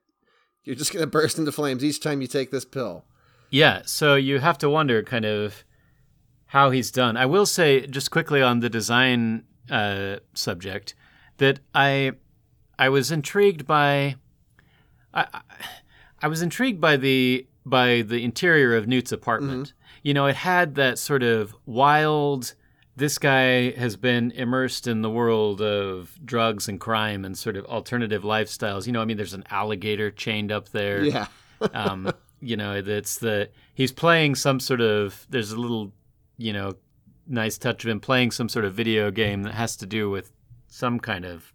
you're 0.63 0.76
just 0.76 0.93
going 0.93 1.04
to 1.04 1.08
burst 1.08 1.38
into 1.38 1.52
flames 1.52 1.84
each 1.84 2.00
time 2.00 2.22
you 2.22 2.28
take 2.28 2.50
this 2.50 2.63
pill. 2.63 3.04
Yeah, 3.50 3.82
so 3.84 4.15
you 4.15 4.39
have 4.39 4.58
to 4.60 4.70
wonder 4.70 5.04
kind 5.04 5.26
of 5.26 5.65
how 6.46 6.70
he's 6.70 6.91
done. 6.91 7.17
I 7.17 7.26
will 7.26 7.48
say 7.48 7.88
just 7.88 8.10
quickly 8.10 8.41
on 8.41 8.62
the 8.62 8.70
design 8.70 9.43
uh, 9.70 10.17
subject 10.34 10.93
that 11.38 11.60
I 11.73 12.13
I 12.80 12.89
was 12.89 13.12
intrigued 13.12 13.65
by 13.65 14.15
I 15.13 15.28
I- 16.21 16.28
was 16.28 16.41
intrigued 16.41 16.82
by 16.82 16.97
the 16.97 17.47
by 17.65 18.02
the 18.02 18.23
interior 18.23 18.76
of 18.76 18.88
Newt's 18.88 19.12
apartment. 19.12 19.73
You 20.04 20.13
know, 20.13 20.26
it 20.28 20.36
had 20.38 20.76
that 20.76 20.97
sort 21.00 21.23
of 21.23 21.56
wild 21.65 22.54
this 22.95 23.19
guy 23.19 23.71
has 23.71 23.95
been 23.95 24.32
immersed 24.32 24.88
in 24.88 25.04
the 25.04 25.10
world 25.10 25.62
of 25.62 26.17
drugs 26.26 26.67
and 26.67 26.80
crime 26.80 27.23
and 27.26 27.38
sort 27.38 27.56
of 27.56 27.63
alternative 27.65 28.23
lifestyles. 28.23 28.88
You 28.88 28.93
know, 28.93 29.02
I 29.02 29.06
mean, 29.06 29.17
there's 29.17 29.36
an 29.36 29.43
alligator 29.52 30.10
chained 30.10 30.52
up 30.52 30.69
there 30.69 31.04
Yeah. 31.04 31.28
um, 31.73 32.12
you 32.39 32.56
know, 32.58 32.73
it's 32.73 33.17
the 33.19 33.50
he's 33.73 33.91
playing 33.91 34.36
some 34.36 34.60
sort 34.60 34.82
of 34.82 35.28
there's 35.30 35.52
a 35.52 35.58
little, 35.60 35.91
you 36.38 36.54
know, 36.54 36.73
nice 37.28 37.58
touch 37.58 37.84
of 37.84 37.89
him 37.89 38.00
playing 38.00 38.32
some 38.32 38.47
sort 38.50 38.65
of 38.65 38.73
video 38.73 39.12
game 39.12 39.43
that 39.43 39.54
has 39.54 39.76
to 39.78 39.86
do 39.86 40.10
with 40.10 40.32
some 40.77 40.99
kind 40.99 41.25
of 41.25 41.53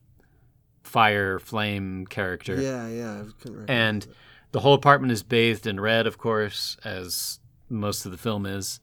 fire 0.83 1.39
flame 1.39 2.07
character. 2.07 2.61
Yeah, 2.61 2.89
yeah. 2.89 3.23
I 3.23 3.25
couldn't 3.41 3.71
And 3.71 4.05
the 4.51 4.61
whole 4.61 4.75
apartment 4.75 5.13
is 5.13 5.23
bathed 5.23 5.65
in 5.67 5.79
red, 5.79 6.09
of 6.09 6.19
course, 6.19 6.77
as 6.85 7.39
most 7.69 8.05
of 8.05 8.11
the 8.11 8.19
film 8.19 8.47
is. 8.47 8.81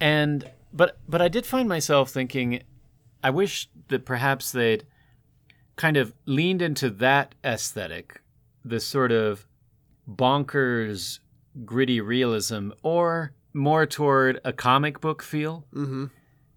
And 0.00 0.48
but 0.72 0.98
but 1.08 1.20
I 1.20 1.28
did 1.28 1.44
find 1.46 1.68
myself 1.68 2.10
thinking, 2.10 2.62
I 3.24 3.30
wish 3.30 3.68
that 3.88 4.04
perhaps 4.04 4.52
they'd 4.52 4.84
kind 5.76 5.96
of 5.96 6.14
leaned 6.24 6.62
into 6.62 6.88
that 6.90 7.34
aesthetic, 7.44 8.22
this 8.64 8.86
sort 8.86 9.10
of 9.10 9.46
bonkers, 10.08 11.18
gritty 11.64 12.00
realism, 12.00 12.70
or 12.82 13.32
more 13.52 13.84
toward 13.84 14.40
a 14.44 14.52
comic 14.52 15.00
book 15.00 15.22
feel 15.22 15.66
Mhm. 15.74 16.10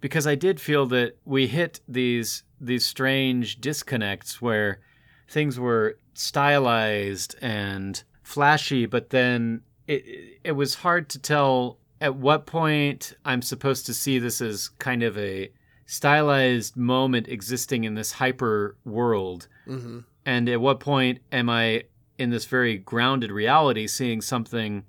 Because 0.06 0.28
I 0.28 0.36
did 0.36 0.60
feel 0.62 0.86
that 0.98 1.18
we 1.26 1.48
hit 1.48 1.80
these 1.88 2.44
these 2.62 2.86
strange 2.86 3.60
disconnects 3.60 4.40
where 4.40 4.80
things 5.28 5.60
were 5.60 5.98
stylized 6.14 7.36
and 7.42 8.04
flashy, 8.22 8.86
but 8.86 9.10
then 9.10 9.62
it 9.88 10.04
it 10.44 10.52
was 10.52 10.76
hard 10.76 11.10
to 11.10 11.18
tell 11.20 11.80
at 12.00 12.16
what 12.16 12.46
point 12.46 13.14
I'm 13.26 13.42
supposed 13.42 13.88
to 13.88 13.96
see 13.96 14.20
this 14.20 14.42
as 14.42 14.70
kind 14.78 15.02
of 15.02 15.18
a 15.18 15.50
stylized 15.88 16.78
moment 16.78 17.28
existing 17.28 17.84
in 17.84 17.96
this 17.96 18.12
hyper 18.14 18.76
world 18.86 19.48
Mhm. 19.68 20.04
and 20.24 20.48
at 20.50 20.62
what 20.62 20.80
point 20.80 21.18
am 21.32 21.50
I 21.50 21.86
in 22.20 22.30
this 22.30 22.46
very 22.46 22.78
grounded 22.78 23.32
reality 23.32 23.88
seeing 23.88 24.22
something 24.22 24.84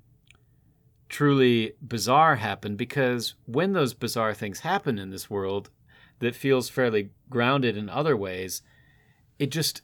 truly 1.09 1.73
bizarre 1.81 2.35
happen? 2.35 2.75
Because 2.75 3.35
when 3.45 3.73
those 3.73 3.93
bizarre 3.93 4.33
things 4.33 4.61
happen 4.61 4.99
in 4.99 5.09
this 5.09 5.29
world 5.29 5.69
that 6.19 6.35
feels 6.35 6.69
fairly 6.69 7.09
grounded 7.29 7.77
in 7.77 7.89
other 7.89 8.15
ways, 8.15 8.61
it 9.39 9.51
just 9.51 9.81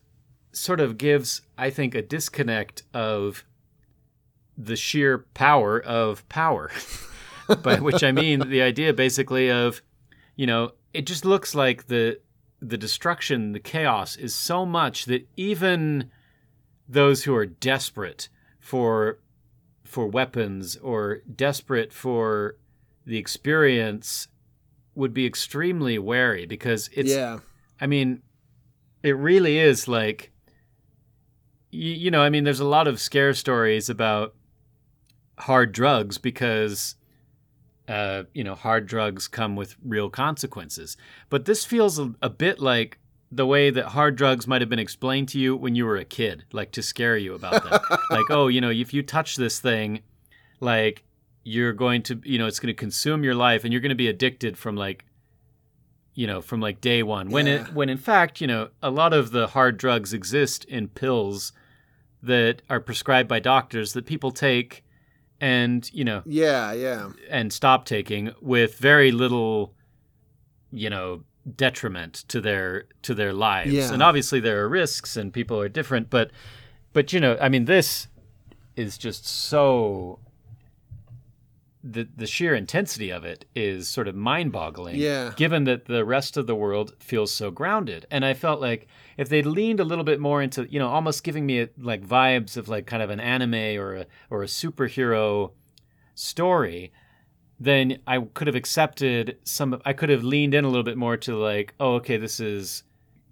sort 0.51 0.79
of 0.79 0.97
gives, 0.97 1.41
I 1.57 1.69
think, 1.69 1.95
a 1.95 2.01
disconnect 2.01 2.83
of 2.93 3.43
the 4.57 4.75
sheer 4.75 5.25
power 5.33 5.79
of 5.79 6.27
power. 6.29 6.71
By 7.61 7.79
which 7.79 8.03
I 8.03 8.11
mean 8.11 8.49
the 8.49 8.61
idea 8.61 8.93
basically 8.93 9.51
of, 9.51 9.81
you 10.35 10.47
know, 10.47 10.71
it 10.93 11.05
just 11.05 11.25
looks 11.25 11.53
like 11.53 11.87
the 11.87 12.19
the 12.61 12.77
destruction, 12.77 13.51
the 13.51 13.59
chaos 13.59 14.15
is 14.15 14.33
so 14.33 14.65
much 14.65 15.05
that 15.05 15.27
even 15.35 16.09
those 16.87 17.25
who 17.25 17.35
are 17.35 17.45
desperate 17.45 18.29
for 18.59 19.19
for 19.93 20.07
weapons 20.07 20.75
or 20.77 21.21
desperate 21.35 21.93
for 21.93 22.57
the 23.05 23.15
experience 23.15 24.27
would 24.95 25.13
be 25.13 25.27
extremely 25.27 25.99
wary 25.99 26.47
because 26.47 26.89
it's 26.93 27.11
yeah. 27.11 27.37
I 27.79 27.85
mean, 27.85 28.23
it 29.03 29.15
really 29.15 29.59
is 29.59 29.87
like, 29.87 30.31
you, 31.69 31.91
you 31.91 32.11
know, 32.11 32.23
I 32.23 32.29
mean, 32.29 32.43
there's 32.43 32.59
a 32.59 32.65
lot 32.65 32.87
of 32.87 32.99
scare 32.99 33.35
stories 33.35 33.87
about 33.87 34.33
hard 35.37 35.71
drugs 35.71 36.17
because, 36.17 36.95
uh, 37.87 38.23
you 38.33 38.43
know, 38.43 38.55
hard 38.55 38.87
drugs 38.87 39.27
come 39.27 39.55
with 39.55 39.75
real 39.83 40.09
consequences. 40.09 40.97
But 41.29 41.45
this 41.45 41.65
feels 41.65 41.99
a, 41.99 42.15
a 42.19 42.31
bit 42.31 42.59
like 42.59 42.97
the 43.35 43.45
way 43.45 43.69
that 43.69 43.85
hard 43.87 44.15
drugs 44.15 44.47
might 44.47 44.61
have 44.61 44.69
been 44.69 44.79
explained 44.79 45.29
to 45.29 45.39
you 45.39 45.55
when 45.55 45.75
you 45.75 45.85
were 45.85 45.97
a 45.97 46.05
kid, 46.05 46.45
like 46.51 46.71
to 46.73 46.81
scare 46.81 47.17
you 47.17 47.33
about 47.33 47.63
them. 47.63 47.79
like, 48.09 48.29
oh, 48.29 48.47
you 48.47 48.61
know, 48.61 48.69
if 48.69 48.93
you 48.93 49.01
touch 49.03 49.35
this 49.37 49.59
thing, 49.59 50.01
like, 50.59 51.03
you're 51.43 51.73
going 51.73 52.01
to, 52.03 52.21
you 52.23 52.37
know, 52.37 52.47
it's 52.47 52.59
going 52.59 52.73
to 52.73 52.79
consume 52.79 53.23
your 53.23 53.35
life 53.35 53.63
and 53.63 53.73
you're 53.73 53.81
going 53.81 53.89
to 53.89 53.95
be 53.95 54.07
addicted 54.07 54.57
from 54.57 54.75
like 54.75 55.05
you 56.15 56.27
know 56.27 56.41
from 56.41 56.61
like 56.61 56.79
day 56.79 57.01
one 57.01 57.29
when 57.31 57.47
Yeah. 57.47 57.53
it 57.67 57.73
when 57.73 57.89
in 57.89 57.97
fact 57.97 58.39
you 58.39 58.45
know 58.45 58.69
a 58.83 58.91
lot 58.91 59.13
of 59.13 59.31
the 59.31 59.47
hard 59.47 59.77
drugs 59.77 60.13
exist 60.13 60.63
in 60.65 60.87
pills 60.89 61.53
that 62.21 62.61
are 62.69 62.79
prescribed 62.79 63.27
by 63.27 63.39
doctors 63.39 63.93
that 63.93 64.05
people 64.05 64.29
take 64.29 64.85
and 65.41 65.89
you 65.91 66.03
know 66.03 66.21
Yeah, 66.27 66.71
yeah. 66.73 67.09
and 67.31 67.51
stop 67.51 67.85
taking 67.85 68.31
with 68.41 68.77
very 68.77 69.11
little 69.11 69.73
you 70.71 70.87
know 70.91 71.23
detriment 71.57 72.23
to 72.29 72.39
their 72.39 72.85
to 73.01 73.13
their 73.13 73.33
lives 73.33 73.71
Yeah. 73.73 73.91
and 73.93 74.01
obviously 74.01 74.39
there 74.39 74.63
are 74.63 74.69
risks 74.69 75.17
and 75.17 75.33
people 75.33 75.59
are 75.59 75.67
different 75.67 76.09
but 76.09 76.31
but 76.93 77.11
you 77.11 77.19
know 77.19 77.37
i 77.41 77.49
mean 77.49 77.65
this 77.65 78.07
is 78.77 78.97
just 78.97 79.27
so 79.27 80.19
the 81.83 82.07
the 82.15 82.25
sheer 82.25 82.55
intensity 82.55 83.09
of 83.11 83.25
it 83.25 83.43
is 83.55 83.89
sort 83.89 84.07
of 84.07 84.15
mind-boggling 84.15 84.95
Yeah. 84.95 85.33
given 85.35 85.65
that 85.65 85.85
the 85.85 86.05
rest 86.05 86.37
of 86.37 86.47
the 86.47 86.55
world 86.55 86.93
feels 86.99 87.29
so 87.31 87.51
grounded 87.51 88.05
and 88.09 88.23
i 88.23 88.33
felt 88.33 88.61
like 88.61 88.87
if 89.17 89.27
they'd 89.27 89.45
leaned 89.45 89.81
a 89.81 89.83
little 89.83 90.05
bit 90.05 90.19
more 90.21 90.41
into 90.41 90.65
you 90.71 90.79
know 90.79 90.87
almost 90.87 91.25
giving 91.25 91.45
me 91.45 91.67
like 91.77 92.07
vibes 92.07 92.55
of 92.55 92.69
like 92.69 92.85
kind 92.85 93.03
of 93.03 93.09
an 93.09 93.19
anime 93.19 93.77
or 93.81 93.95
a 93.95 94.05
or 94.29 94.43
a 94.43 94.47
superhero 94.47 95.51
story 96.15 96.93
then 97.59 97.97
i 98.07 98.19
could 98.33 98.47
have 98.47 98.55
accepted 98.55 99.37
some 99.43 99.79
i 99.85 99.93
could 99.93 100.09
have 100.09 100.23
leaned 100.23 100.53
in 100.53 100.65
a 100.65 100.67
little 100.67 100.83
bit 100.83 100.97
more 100.97 101.15
to 101.17 101.35
like 101.37 101.73
oh 101.79 101.95
okay 101.95 102.17
this 102.17 102.39
is 102.39 102.83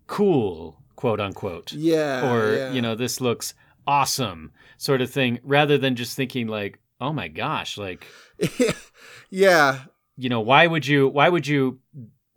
cool 0.08 0.78
quote 0.96 1.20
unquote 1.20 1.72
Yeah. 1.74 2.32
or 2.32 2.56
yeah. 2.56 2.72
you 2.74 2.82
know 2.82 2.96
this 2.96 3.20
looks 3.22 3.54
awesome 3.88 4.52
sort 4.78 5.02
of 5.02 5.10
thing 5.10 5.40
rather 5.44 5.78
than 5.78 5.96
just 5.96 6.16
thinking 6.16 6.48
like 6.48 6.80
oh 7.00 7.12
my 7.14 7.28
gosh 7.28 7.78
like 7.78 8.06
yeah. 9.30 9.80
you 10.18 10.30
know 10.30 10.42
why 10.42 10.68
would 10.68 10.86
you 10.86 11.08
why 11.08 11.30
would 11.30 11.48
you 11.48 11.80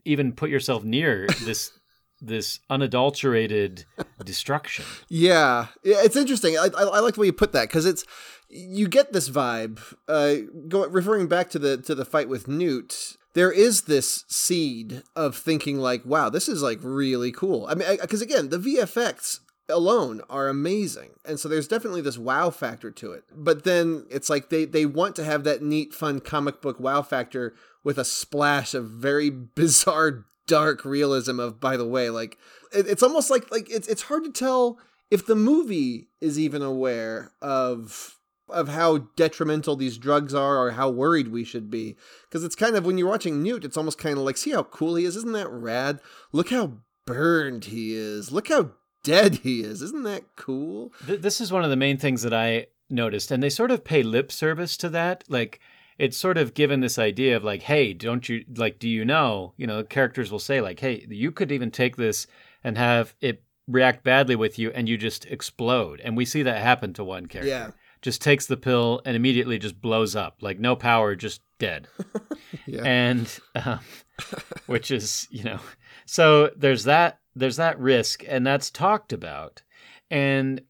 even 0.05 0.33
put 0.33 0.51
yourself 0.51 0.85
near 0.85 1.27
this 1.45 1.73
this 2.21 2.61
unadulterated 2.71 3.85
destruction 4.25 4.85
Yeah, 5.09 5.67
it's 5.83 6.17
interesting. 6.17 6.57
I, 6.57 6.69
I, 6.79 6.83
I 6.85 7.01
like 7.01 7.15
the 7.15 7.21
way 7.21 7.27
you 7.27 7.33
put 7.35 7.53
that 7.53 7.69
because 7.69 7.85
it's 7.85 8.05
you 8.55 8.89
get 8.89 9.13
this 9.13 9.29
vibe. 9.29 9.81
Uh, 10.09 10.37
go, 10.69 10.87
referring 10.87 11.27
back 11.27 11.51
to 11.51 11.59
the 11.59 11.77
to 11.79 11.95
the 11.95 12.05
fight 12.05 12.29
with 12.29 12.49
Newt, 12.49 13.17
there 13.35 13.53
is 13.53 13.83
this 13.83 14.25
seed 14.29 15.03
of 15.17 15.37
thinking 15.37 15.79
like, 15.79 16.07
"Wow, 16.07 16.31
this 16.31 16.49
is 16.49 16.63
like 16.63 16.79
really 16.83 17.33
cool." 17.33 17.67
I 17.67 17.75
mean, 17.75 17.99
because 18.01 18.23
again, 18.23 18.51
the 18.51 18.59
VFX 18.59 19.41
alone 19.69 20.21
are 20.29 20.49
amazing. 20.49 21.11
And 21.25 21.41
so 21.41 21.49
there's 21.49 21.69
definitely 21.69 22.03
this 22.03 22.19
wow 22.19 22.51
factor 22.51 22.91
to 22.91 23.13
it. 23.13 23.25
But 23.35 23.65
then 23.65 24.07
it's 24.11 24.29
like 24.29 24.51
they 24.51 24.65
they 24.65 24.87
want 24.87 25.17
to 25.17 25.25
have 25.25 25.45
that 25.45 25.63
neat 25.63 25.95
fun 25.95 26.21
comic 26.21 26.61
book 26.61 26.79
wow 26.79 27.03
factor 27.03 27.55
with 27.83 27.99
a 27.99 28.05
splash 28.05 28.75
of 28.75 28.89
very 28.91 29.31
bizarre 29.55 30.27
dark 30.47 30.85
realism 30.85 31.41
of 31.41 31.59
by 31.59 31.75
the 31.75 31.87
way 31.87 32.11
like 32.11 32.37
it, 32.71 32.87
it's 32.87 33.03
almost 33.03 33.31
like 33.31 33.51
like 33.51 33.71
it's 33.71 33.89
it's 33.89 34.03
hard 34.03 34.25
to 34.25 34.31
tell 34.31 34.79
if 35.11 35.25
the 35.25 35.35
movie 35.35 36.09
is 36.21 36.39
even 36.39 36.61
aware 36.61 37.33
of 37.41 38.19
of 38.49 38.69
how 38.69 38.99
detrimental 39.17 39.77
these 39.77 39.99
drugs 39.99 40.35
are 40.35 40.59
or 40.59 40.73
how 40.73 40.91
worried 40.91 41.29
we 41.29 41.45
should 41.45 41.71
be 41.71 41.97
because 42.29 42.45
it's 42.45 42.55
kind 42.55 42.77
of 42.77 42.85
when 42.85 42.99
you're 42.99 43.09
watching 43.09 43.43
Newt 43.43 43.65
it's 43.65 43.77
almost 43.77 43.99
kind 43.99 44.19
of 44.19 44.25
like 44.25 44.37
see 44.37 44.51
how 44.51 44.63
cool 44.65 44.97
he 44.97 45.05
is 45.05 45.17
isn't 45.17 45.33
that 45.33 45.51
rad 45.51 45.99
look 46.33 46.51
how 46.51 46.79
burned 47.07 47.67
he 47.67 47.95
is 47.95 48.33
look 48.33 48.49
how 48.49 48.73
dead 49.03 49.37
he 49.37 49.63
is 49.63 49.81
isn't 49.83 50.05
that 50.05 50.25
cool 50.37 50.93
Th- 51.07 51.21
this 51.21 51.41
is 51.41 51.53
one 51.53 51.65
of 51.65 51.71
the 51.71 51.77
main 51.77 51.97
things 51.97 52.23
that 52.23 52.35
I 52.35 52.67
noticed, 52.91 53.31
and 53.31 53.43
they 53.43 53.51
sort 53.51 53.71
of 53.71 53.85
pay 53.85 54.03
lip 54.03 54.31
service 54.33 54.77
to 54.79 54.89
that. 54.91 55.25
Like, 55.29 55.61
it's 55.99 56.17
sort 56.17 56.39
of 56.39 56.55
given 56.55 56.81
this 56.81 56.99
idea 56.99 57.37
of 57.37 57.45
like, 57.45 57.63
hey, 57.63 57.93
don't 57.93 58.29
you 58.29 58.45
like? 58.57 58.79
Do 58.79 58.89
you 58.89 59.05
know? 59.05 59.55
You 59.57 59.67
know, 59.67 59.83
characters 59.85 60.31
will 60.33 60.39
say 60.39 60.61
like, 60.61 60.81
hey, 60.81 61.07
you 61.09 61.31
could 61.31 61.53
even 61.53 61.71
take 61.71 61.97
this 61.97 62.27
and 62.63 62.77
have 62.77 63.15
it 63.21 63.43
react 63.67 64.05
badly 64.05 64.37
with 64.37 64.59
you, 64.59 64.71
and 64.73 64.89
you 64.89 64.97
just 64.97 65.25
explode. 65.27 66.01
And 66.01 66.17
we 66.17 66.25
see 66.25 66.43
that 66.43 66.61
happen 66.63 66.93
to 66.95 67.05
one 67.05 67.27
character. 67.27 67.49
yeah 67.49 67.71
Just 68.05 68.21
takes 68.21 68.45
the 68.45 68.57
pill 68.57 69.01
and 69.05 69.17
immediately 69.17 69.59
just 69.59 69.81
blows 69.81 70.15
up, 70.15 70.43
like 70.43 70.61
no 70.61 70.77
power, 70.77 71.17
just 71.17 71.41
dead. 71.59 71.89
yeah. 72.67 72.83
And 72.85 73.41
um, 73.57 73.81
which 74.67 74.91
is 74.91 75.27
you 75.31 75.43
know 75.43 75.59
so 76.05 76.51
there's 76.57 76.85
that 76.85 77.19
there's 77.35 77.57
that 77.57 77.81
risk 77.81 78.23
and 78.29 78.47
that's 78.47 78.71
talked 78.71 79.13
about. 79.13 79.63
And 80.11 80.61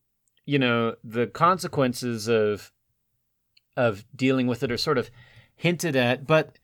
you 0.47 0.59
know 0.59 0.95
the 1.03 1.27
consequences 1.27 2.29
of 2.29 2.73
of 3.77 4.05
dealing 4.15 4.47
with 4.47 4.63
it 4.63 4.71
are 4.71 4.77
sort 4.77 4.99
of 4.99 5.11
hinted 5.57 5.97
at 5.97 6.27
but 6.27 6.59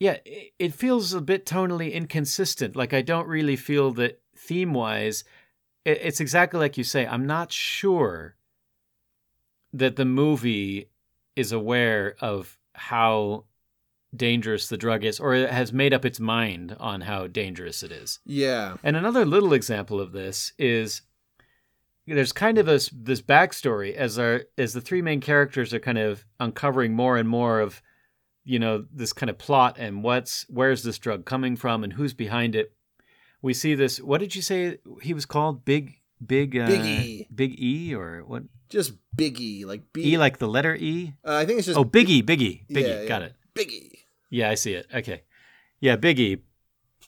yeah 0.00 0.16
it, 0.24 0.52
it 0.58 0.74
feels 0.74 1.14
a 1.14 1.20
bit 1.20 1.46
tonally 1.46 1.92
inconsistent. 1.92 2.76
Like 2.76 2.92
i 2.92 3.02
don't 3.02 3.28
really 3.28 3.56
feel 3.56 3.92
that 3.92 4.20
theme 4.36 4.72
wise 4.72 5.22
it's 5.84 6.20
exactly 6.20 6.58
like 6.60 6.76
you 6.76 6.84
say 6.84 7.06
i'm 7.06 7.26
not 7.26 7.52
sure 7.52 8.36
that 9.72 9.96
the 9.96 10.04
movie 10.04 10.90
is 11.36 11.52
aware 11.52 12.16
of 12.20 12.58
how 12.74 13.44
dangerous 14.14 14.68
the 14.68 14.76
drug 14.76 15.04
is 15.04 15.20
or 15.20 15.34
it 15.34 15.50
has 15.50 15.72
made 15.72 15.94
up 15.94 16.04
its 16.04 16.18
mind 16.18 16.76
on 16.80 17.02
how 17.02 17.26
dangerous 17.26 17.82
it 17.82 17.92
is. 17.92 18.18
yeah 18.24 18.76
And 18.82 18.96
another 18.96 19.24
little 19.24 19.52
example 19.52 20.00
of 20.00 20.12
this 20.12 20.52
is 20.58 21.02
there's 22.06 22.32
kind 22.32 22.58
of 22.58 22.66
this 22.66 22.90
this 22.92 23.22
backstory 23.22 23.94
as 23.94 24.18
our 24.18 24.42
as 24.58 24.72
the 24.72 24.80
three 24.80 25.02
main 25.02 25.20
characters 25.20 25.72
are 25.72 25.78
kind 25.78 25.98
of 25.98 26.24
uncovering 26.40 26.92
more 26.92 27.16
and 27.16 27.28
more 27.28 27.60
of 27.60 27.80
you 28.42 28.58
know 28.58 28.84
this 28.92 29.12
kind 29.12 29.30
of 29.30 29.38
plot 29.38 29.76
and 29.78 30.02
what's 30.02 30.44
where's 30.48 30.82
this 30.82 30.98
drug 30.98 31.24
coming 31.24 31.54
from 31.56 31.84
and 31.84 31.92
who's 31.92 32.14
behind 32.14 32.56
it. 32.56 32.72
We 33.42 33.54
see 33.54 33.74
this. 33.74 34.00
What 34.00 34.18
did 34.18 34.34
you 34.34 34.42
say 34.42 34.78
he 35.02 35.14
was 35.14 35.24
called? 35.24 35.64
Big 35.64 36.00
big 36.24 36.56
uh, 36.58 36.66
Big 36.66 36.84
E. 36.84 37.28
Big 37.32 37.62
E 37.62 37.94
or 37.94 38.24
what? 38.26 38.42
Just 38.70 38.92
biggie 39.16 39.66
like 39.66 39.82
B 39.92 40.12
E 40.14 40.18
like 40.18 40.38
the 40.38 40.48
letter 40.48 40.74
E. 40.74 41.12
uh, 41.24 41.34
I 41.34 41.44
think 41.44 41.58
it's 41.58 41.66
just 41.66 41.78
Oh, 41.78 41.84
Biggie, 41.84 42.22
Biggie, 42.22 42.66
Biggie. 42.68 42.88
Yeah, 42.88 43.00
yeah. 43.02 43.06
Got 43.08 43.22
it. 43.22 43.34
biggie 43.54 43.90
Yeah, 44.30 44.48
I 44.50 44.54
see 44.54 44.74
it. 44.74 44.86
Okay. 44.94 45.22
Yeah, 45.80 45.96
Biggie. 45.96 46.40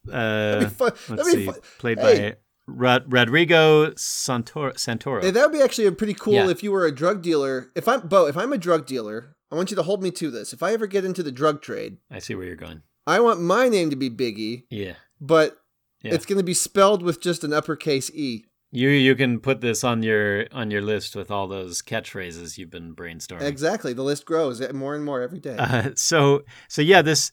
Uh, 0.08 0.58
That'd 0.58 0.68
be 0.68 0.74
fun. 0.74 0.92
let's 1.10 1.30
see. 1.30 1.46
fun. 1.46 1.54
Played 1.78 1.98
Hey. 2.00 2.30
by 2.30 2.36
Rod- 2.66 3.12
Rodrigo 3.12 3.90
Santoro. 3.92 4.72
Santoro. 4.74 5.22
Hey, 5.22 5.30
that 5.30 5.42
would 5.50 5.56
be 5.56 5.62
actually 5.62 5.86
a 5.86 5.92
pretty 5.92 6.14
cool 6.14 6.34
Yeah. 6.34 6.50
if 6.50 6.62
you 6.62 6.72
were 6.72 6.84
a 6.86 6.94
drug 6.94 7.22
dealer. 7.22 7.70
If 7.74 7.86
I'm 7.88 8.00
Bo, 8.08 8.26
if 8.26 8.36
I'm 8.36 8.52
a 8.52 8.58
drug 8.58 8.86
dealer, 8.86 9.36
I 9.50 9.54
want 9.54 9.70
you 9.70 9.76
to 9.76 9.82
hold 9.82 10.02
me 10.02 10.10
to 10.12 10.30
this. 10.30 10.52
If 10.52 10.62
I 10.62 10.72
ever 10.72 10.86
get 10.86 11.04
into 11.04 11.22
the 11.22 11.32
drug 11.32 11.62
trade, 11.62 11.98
I 12.10 12.18
see 12.18 12.34
where 12.34 12.46
you're 12.46 12.56
going. 12.56 12.82
I 13.06 13.20
want 13.20 13.40
my 13.40 13.68
name 13.68 13.90
to 13.90 13.96
be 13.96 14.08
Biggie, 14.10 14.64
Yeah. 14.70 14.94
but 15.20 15.58
Yeah. 16.02 16.14
it's 16.14 16.24
going 16.26 16.38
to 16.38 16.44
be 16.44 16.54
spelled 16.54 17.02
with 17.02 17.20
just 17.20 17.44
an 17.44 17.52
uppercase 17.52 18.10
E. 18.14 18.44
You 18.74 18.88
you 18.88 19.14
can 19.14 19.38
put 19.38 19.60
this 19.60 19.84
on 19.84 20.02
your 20.02 20.46
on 20.50 20.70
your 20.70 20.80
list 20.80 21.14
with 21.14 21.30
all 21.30 21.46
those 21.46 21.82
catchphrases 21.82 22.56
you've 22.56 22.70
been 22.70 22.94
brainstorming. 22.94 23.42
Exactly. 23.42 23.92
The 23.92 24.02
list 24.02 24.24
grows 24.24 24.66
more 24.72 24.94
and 24.94 25.04
more 25.04 25.20
every 25.20 25.40
day. 25.40 25.56
Uh, 25.58 25.90
so 25.94 26.42
so 26.68 26.80
yeah, 26.80 27.02
this 27.02 27.32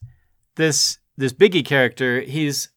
this 0.58 0.99
this 1.15 1.32
Biggie 1.32 1.65
character, 1.65 2.19
he's 2.19 2.69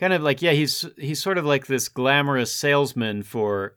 kind 0.00 0.14
of 0.14 0.22
like 0.22 0.40
yeah, 0.40 0.52
he's 0.52 0.86
he's 0.96 1.22
sort 1.22 1.36
of 1.36 1.44
like 1.44 1.66
this 1.66 1.90
glamorous 1.90 2.50
salesman 2.50 3.22
for 3.22 3.76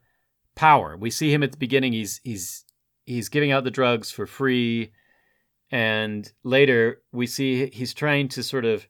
power. 0.56 0.96
We 0.96 1.10
see 1.10 1.34
him 1.34 1.44
at 1.44 1.52
the 1.52 1.58
beginning. 1.58 1.92
He's 1.92 2.22
he's 2.24 2.64
he's 3.06 3.28
giving 3.28 3.52
out 3.52 3.66
the 3.66 3.72
drugs 3.72 4.12
for 4.12 4.26
free, 4.26 4.94
and 5.72 6.32
later 6.46 7.02
we 7.12 7.28
see 7.28 7.70
he's 7.70 7.94
trying 7.94 8.30
to 8.30 8.44
sort 8.44 8.64
of 8.64 8.88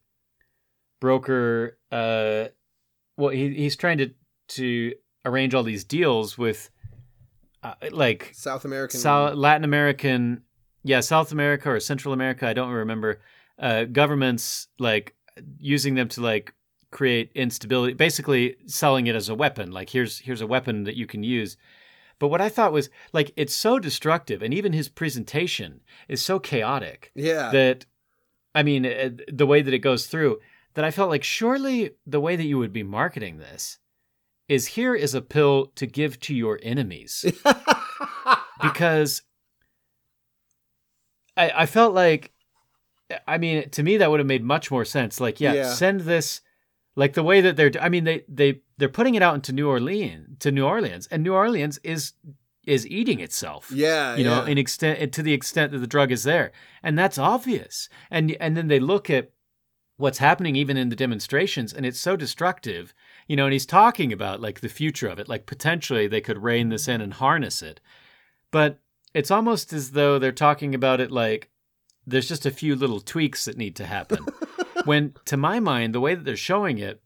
broker. 1.01 1.79
Uh, 1.91 2.49
well, 3.17 3.29
he, 3.29 3.55
he's 3.55 3.75
trying 3.75 3.97
to 3.97 4.11
to 4.49 4.93
arrange 5.25 5.53
all 5.53 5.63
these 5.63 5.83
deals 5.83 6.37
with, 6.37 6.69
uh, 7.63 7.73
like 7.91 8.31
South 8.33 8.65
American. 8.65 8.99
South, 8.99 9.35
Latin 9.35 9.63
American, 9.63 10.43
yeah, 10.83 10.99
South 10.99 11.31
America 11.31 11.71
or 11.71 11.79
Central 11.79 12.13
America, 12.13 12.47
I 12.47 12.53
don't 12.53 12.69
remember. 12.69 13.21
Uh, 13.57 13.85
governments 13.85 14.67
like 14.79 15.15
using 15.59 15.95
them 15.95 16.07
to 16.09 16.21
like 16.21 16.53
create 16.91 17.31
instability, 17.35 17.93
basically 17.93 18.55
selling 18.67 19.07
it 19.07 19.15
as 19.15 19.29
a 19.29 19.35
weapon. 19.35 19.71
Like 19.71 19.89
here's 19.89 20.19
here's 20.19 20.41
a 20.41 20.47
weapon 20.47 20.83
that 20.83 20.95
you 20.95 21.05
can 21.05 21.23
use. 21.23 21.57
But 22.19 22.29
what 22.29 22.41
I 22.41 22.49
thought 22.49 22.71
was 22.71 22.89
like 23.13 23.33
it's 23.35 23.55
so 23.55 23.79
destructive, 23.79 24.41
and 24.41 24.53
even 24.53 24.73
his 24.73 24.89
presentation 24.89 25.81
is 26.07 26.21
so 26.21 26.39
chaotic 26.39 27.11
yeah. 27.15 27.51
that, 27.51 27.85
I 28.53 28.63
mean, 28.63 28.85
uh, 28.85 29.09
the 29.27 29.45
way 29.45 29.61
that 29.61 29.73
it 29.73 29.79
goes 29.79 30.07
through, 30.07 30.39
that 30.75 30.85
I 30.85 30.91
felt 30.91 31.09
like 31.09 31.23
surely 31.23 31.91
the 32.05 32.21
way 32.21 32.35
that 32.35 32.45
you 32.45 32.57
would 32.57 32.71
be 32.73 32.83
marketing 32.83 33.37
this 33.37 33.79
is 34.47 34.67
here 34.67 34.95
is 34.95 35.13
a 35.15 35.21
pill 35.21 35.67
to 35.75 35.85
give 35.87 36.19
to 36.21 36.35
your 36.35 36.59
enemies 36.61 37.25
because 38.61 39.21
I, 41.37 41.51
I 41.55 41.65
felt 41.65 41.93
like 41.93 42.31
I 43.27 43.37
mean 43.37 43.69
to 43.71 43.83
me 43.83 43.97
that 43.97 44.09
would 44.09 44.19
have 44.19 44.27
made 44.27 44.43
much 44.43 44.71
more 44.71 44.85
sense. 44.85 45.19
Like, 45.19 45.39
yeah, 45.39 45.53
Yeah. 45.53 45.73
send 45.73 46.01
this 46.01 46.41
like 46.95 47.13
the 47.13 47.23
way 47.23 47.41
that 47.41 47.55
they're 47.55 47.71
I 47.79 47.89
mean 47.89 48.03
they 48.03 48.23
they 48.27 48.61
they're 48.77 48.89
putting 48.89 49.15
it 49.15 49.21
out 49.21 49.35
into 49.35 49.53
New 49.53 49.67
Orleans 49.69 50.37
to 50.39 50.51
New 50.51 50.65
Orleans 50.65 51.07
and 51.07 51.23
New 51.23 51.33
Orleans 51.33 51.79
is 51.83 52.13
is 52.65 52.87
eating 52.87 53.19
itself. 53.19 53.71
yeah. 53.71 54.15
You 54.15 54.23
know, 54.23 54.43
yeah. 54.43 54.51
in 54.51 54.57
extent 54.57 55.13
to 55.13 55.21
the 55.21 55.33
extent 55.33 55.71
that 55.71 55.79
the 55.79 55.87
drug 55.87 56.11
is 56.11 56.23
there. 56.23 56.51
And 56.81 56.97
that's 56.97 57.17
obvious. 57.17 57.89
And 58.09 58.35
and 58.39 58.55
then 58.57 58.67
they 58.69 58.79
look 58.79 59.09
at 59.09 59.31
what's 59.97 60.17
happening 60.17 60.55
even 60.55 60.75
in 60.77 60.89
the 60.89 60.95
demonstrations 60.95 61.71
and 61.73 61.85
it's 61.85 61.99
so 61.99 62.15
destructive 62.17 62.93
you 63.27 63.35
know 63.35 63.45
and 63.45 63.53
he's 63.53 63.65
talking 63.65 64.13
about 64.13 64.41
like 64.41 64.59
the 64.59 64.69
future 64.69 65.07
of 65.07 65.19
it 65.19 65.27
like 65.27 65.45
potentially 65.45 66.07
they 66.07 66.21
could 66.21 66.43
rein 66.43 66.69
this 66.69 66.87
in 66.87 67.01
and 67.01 67.13
harness 67.13 67.61
it. 67.61 67.79
But 68.51 68.79
it's 69.13 69.31
almost 69.31 69.73
as 69.73 69.91
though 69.91 70.19
they're 70.19 70.31
talking 70.31 70.75
about 70.75 70.99
it 70.99 71.11
like 71.11 71.49
there's 72.07 72.27
just 72.27 72.45
a 72.45 72.51
few 72.51 72.75
little 72.75 72.99
tweaks 72.99 73.45
that 73.45 73.57
need 73.57 73.75
to 73.77 73.85
happen. 73.85 74.19
When 74.85 75.15
to 75.25 75.35
my 75.35 75.59
mind 75.59 75.95
the 75.95 75.99
way 75.99 76.13
that 76.13 76.25
they're 76.25 76.37
showing 76.37 76.77
it 76.77 77.01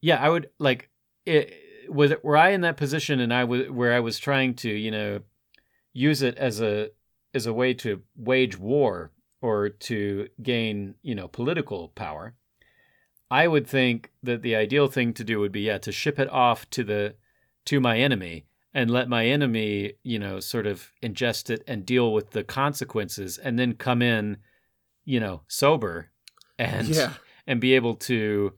yeah 0.00 0.22
i 0.22 0.28
would 0.28 0.50
like 0.58 0.90
it 1.26 1.54
was 1.88 2.12
were 2.22 2.36
i 2.36 2.50
in 2.50 2.60
that 2.62 2.76
position 2.76 3.20
and 3.20 3.32
i 3.32 3.44
was 3.44 3.68
where 3.70 3.94
i 3.94 4.00
was 4.00 4.18
trying 4.18 4.54
to 4.54 4.70
you 4.70 4.90
know 4.90 5.20
use 5.92 6.22
it 6.22 6.36
as 6.36 6.60
a 6.60 6.90
as 7.34 7.46
a 7.46 7.52
way 7.52 7.74
to 7.74 8.02
wage 8.16 8.58
war 8.58 9.12
or 9.40 9.68
to 9.68 10.28
gain 10.42 10.94
you 11.02 11.14
know 11.14 11.28
political 11.28 11.88
power 11.88 12.34
i 13.30 13.46
would 13.46 13.66
think 13.66 14.10
that 14.22 14.42
the 14.42 14.54
ideal 14.54 14.88
thing 14.88 15.12
to 15.12 15.24
do 15.24 15.40
would 15.40 15.52
be 15.52 15.62
yeah 15.62 15.78
to 15.78 15.92
ship 15.92 16.18
it 16.18 16.30
off 16.30 16.68
to 16.70 16.84
the 16.84 17.14
to 17.64 17.80
my 17.80 17.98
enemy 17.98 18.46
and 18.74 18.90
let 18.90 19.08
my 19.08 19.26
enemy 19.26 19.92
you 20.02 20.18
know 20.18 20.40
sort 20.40 20.66
of 20.66 20.92
ingest 21.02 21.50
it 21.50 21.62
and 21.66 21.86
deal 21.86 22.12
with 22.12 22.30
the 22.30 22.44
consequences 22.44 23.38
and 23.38 23.58
then 23.58 23.74
come 23.74 24.02
in 24.02 24.36
you 25.04 25.20
know 25.20 25.42
sober 25.48 26.10
and 26.58 26.88
yeah. 26.88 27.14
and 27.46 27.60
be 27.60 27.74
able 27.74 27.94
to 27.94 28.52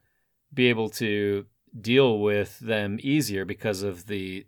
be 0.52 0.68
able 0.68 0.88
to 0.88 1.46
deal 1.80 2.18
with 2.18 2.59
them 2.59 2.98
easier 3.02 3.44
because 3.44 3.83
of 3.83 4.06
the 4.06 4.44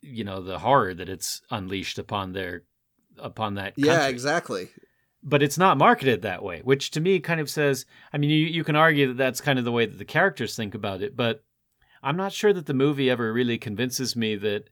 you 0.00 0.24
know 0.24 0.42
the 0.42 0.58
horror 0.58 0.92
that 0.92 1.08
it's 1.08 1.40
unleashed 1.50 1.98
upon 1.98 2.32
their 2.32 2.62
upon 3.18 3.54
that 3.54 3.74
Yeah, 3.76 4.06
exactly. 4.08 4.68
But 5.24 5.42
it's 5.42 5.58
not 5.58 5.78
marketed 5.78 6.22
that 6.22 6.42
way 6.42 6.60
which 6.64 6.90
to 6.90 7.00
me 7.00 7.18
kind 7.18 7.40
of 7.40 7.48
says 7.48 7.86
i 8.12 8.18
mean 8.18 8.30
you, 8.30 8.46
you 8.46 8.62
can 8.62 8.76
argue 8.76 9.08
that 9.08 9.16
that's 9.16 9.40
kind 9.40 9.58
of 9.58 9.64
the 9.64 9.72
way 9.72 9.86
that 9.86 9.98
the 9.98 10.04
characters 10.04 10.54
think 10.54 10.74
about 10.74 11.02
it 11.02 11.16
but 11.16 11.42
i'm 12.02 12.16
not 12.16 12.32
sure 12.32 12.52
that 12.52 12.66
the 12.66 12.74
movie 12.74 13.10
ever 13.10 13.32
really 13.32 13.58
convinces 13.58 14.14
me 14.14 14.36
that 14.36 14.68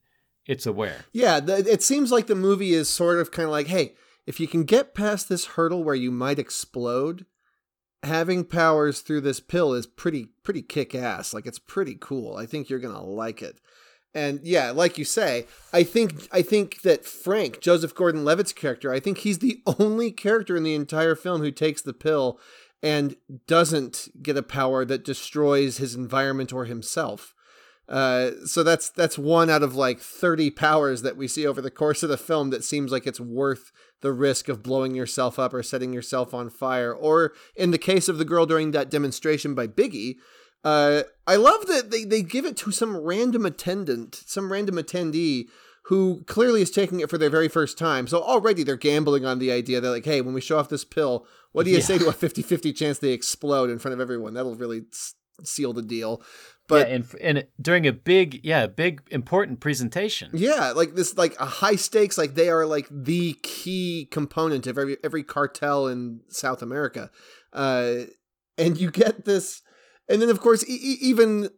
it's 0.46 0.66
aware 0.66 1.04
Yeah, 1.12 1.40
the, 1.40 1.58
it 1.58 1.82
seems 1.82 2.10
like 2.10 2.26
the 2.26 2.34
movie 2.34 2.72
is 2.72 2.88
sort 2.88 3.18
of 3.20 3.30
kind 3.30 3.46
of 3.46 3.52
like, 3.52 3.68
hey, 3.68 3.94
if 4.26 4.40
you 4.40 4.48
can 4.48 4.64
get 4.64 4.94
past 4.94 5.28
this 5.28 5.46
hurdle 5.46 5.84
where 5.84 5.94
you 5.94 6.10
might 6.10 6.38
explode, 6.38 7.26
having 8.02 8.44
powers 8.44 9.00
through 9.00 9.20
this 9.20 9.40
pill 9.40 9.72
is 9.72 9.86
pretty 9.86 10.30
pretty 10.42 10.62
kick 10.62 10.94
ass. 10.94 11.32
Like 11.32 11.46
it's 11.46 11.58
pretty 11.60 11.96
cool. 12.00 12.36
I 12.36 12.46
think 12.46 12.68
you're 12.68 12.80
gonna 12.80 13.04
like 13.04 13.42
it. 13.42 13.60
And 14.14 14.40
yeah, 14.42 14.70
like 14.70 14.98
you 14.98 15.04
say, 15.04 15.46
I 15.72 15.84
think 15.84 16.28
I 16.30 16.42
think 16.42 16.82
that 16.82 17.04
Frank, 17.04 17.60
Joseph 17.60 17.94
Gordon-Levitt's 17.94 18.52
character, 18.52 18.92
I 18.92 19.00
think 19.00 19.18
he's 19.18 19.38
the 19.38 19.62
only 19.78 20.10
character 20.10 20.56
in 20.56 20.62
the 20.62 20.74
entire 20.74 21.14
film 21.14 21.40
who 21.40 21.50
takes 21.50 21.82
the 21.82 21.94
pill 21.94 22.38
and 22.82 23.16
doesn't 23.46 24.08
get 24.22 24.36
a 24.36 24.42
power 24.42 24.84
that 24.84 25.04
destroys 25.04 25.78
his 25.78 25.94
environment 25.94 26.52
or 26.52 26.64
himself. 26.64 27.34
Uh, 27.88 28.30
so 28.44 28.62
that's 28.62 28.90
that's 28.90 29.18
one 29.18 29.50
out 29.50 29.62
of 29.62 29.74
like 29.74 30.00
30 30.00 30.50
powers 30.50 31.02
that 31.02 31.16
we 31.16 31.28
see 31.28 31.46
over 31.46 31.60
the 31.60 31.70
course 31.70 32.02
of 32.02 32.08
the 32.08 32.16
film 32.16 32.50
that 32.50 32.64
seems 32.64 32.92
like 32.92 33.06
it's 33.06 33.20
worth 33.20 33.72
the 34.02 34.12
risk 34.12 34.48
of 34.48 34.62
blowing 34.62 34.94
yourself 34.94 35.38
up 35.38 35.52
or 35.52 35.62
setting 35.62 35.92
yourself 35.92 36.32
on 36.34 36.50
fire. 36.50 36.92
Or 36.92 37.32
in 37.56 37.70
the 37.70 37.78
case 37.78 38.08
of 38.08 38.18
the 38.18 38.24
girl 38.24 38.46
during 38.46 38.70
that 38.70 38.90
demonstration 38.90 39.54
by 39.54 39.66
Biggie, 39.66 40.16
uh, 40.64 41.02
I 41.26 41.36
love 41.36 41.66
that 41.66 41.90
they, 41.90 42.04
they 42.04 42.22
give 42.22 42.44
it 42.44 42.56
to 42.58 42.72
some 42.72 42.96
random 42.96 43.46
attendant, 43.46 44.22
some 44.26 44.52
random 44.52 44.76
attendee 44.76 45.46
who 45.86 46.22
clearly 46.24 46.62
is 46.62 46.70
taking 46.70 47.00
it 47.00 47.10
for 47.10 47.18
their 47.18 47.30
very 47.30 47.48
first 47.48 47.76
time. 47.76 48.06
So 48.06 48.22
already 48.22 48.62
they're 48.62 48.76
gambling 48.76 49.24
on 49.24 49.38
the 49.38 49.50
idea 49.50 49.80
that, 49.80 49.90
like, 49.90 50.04
hey, 50.04 50.20
when 50.20 50.34
we 50.34 50.40
show 50.40 50.58
off 50.58 50.68
this 50.68 50.84
pill, 50.84 51.26
what 51.50 51.64
do 51.64 51.70
you 51.70 51.78
yeah. 51.78 51.82
say 51.82 51.98
to 51.98 52.08
a 52.08 52.12
50 52.12 52.42
50 52.42 52.72
chance 52.72 52.98
they 52.98 53.12
explode 53.12 53.70
in 53.70 53.78
front 53.78 53.94
of 53.94 54.00
everyone? 54.00 54.34
That'll 54.34 54.54
really 54.54 54.82
seal 55.42 55.72
the 55.72 55.82
deal. 55.82 56.22
But 56.68 56.88
yeah, 56.88 56.94
and, 56.94 57.14
and 57.20 57.46
during 57.60 57.86
a 57.86 57.92
big, 57.92 58.40
yeah, 58.44 58.66
big 58.66 59.02
important 59.10 59.60
presentation. 59.60 60.30
Yeah, 60.32 60.70
like 60.70 60.94
this, 60.94 61.16
like 61.16 61.38
a 61.40 61.44
high 61.44 61.76
stakes, 61.76 62.16
like 62.16 62.34
they 62.34 62.48
are 62.48 62.64
like 62.64 62.86
the 62.90 63.34
key 63.42 64.08
component 64.10 64.66
of 64.66 64.78
every 64.78 64.96
every 65.02 65.24
cartel 65.24 65.88
in 65.88 66.20
South 66.28 66.62
America, 66.62 67.10
uh, 67.52 68.04
and 68.56 68.80
you 68.80 68.90
get 68.90 69.24
this, 69.24 69.62
and 70.08 70.20
then 70.20 70.28
of 70.28 70.40
course 70.40 70.64
e- 70.68 70.98
even 71.00 71.50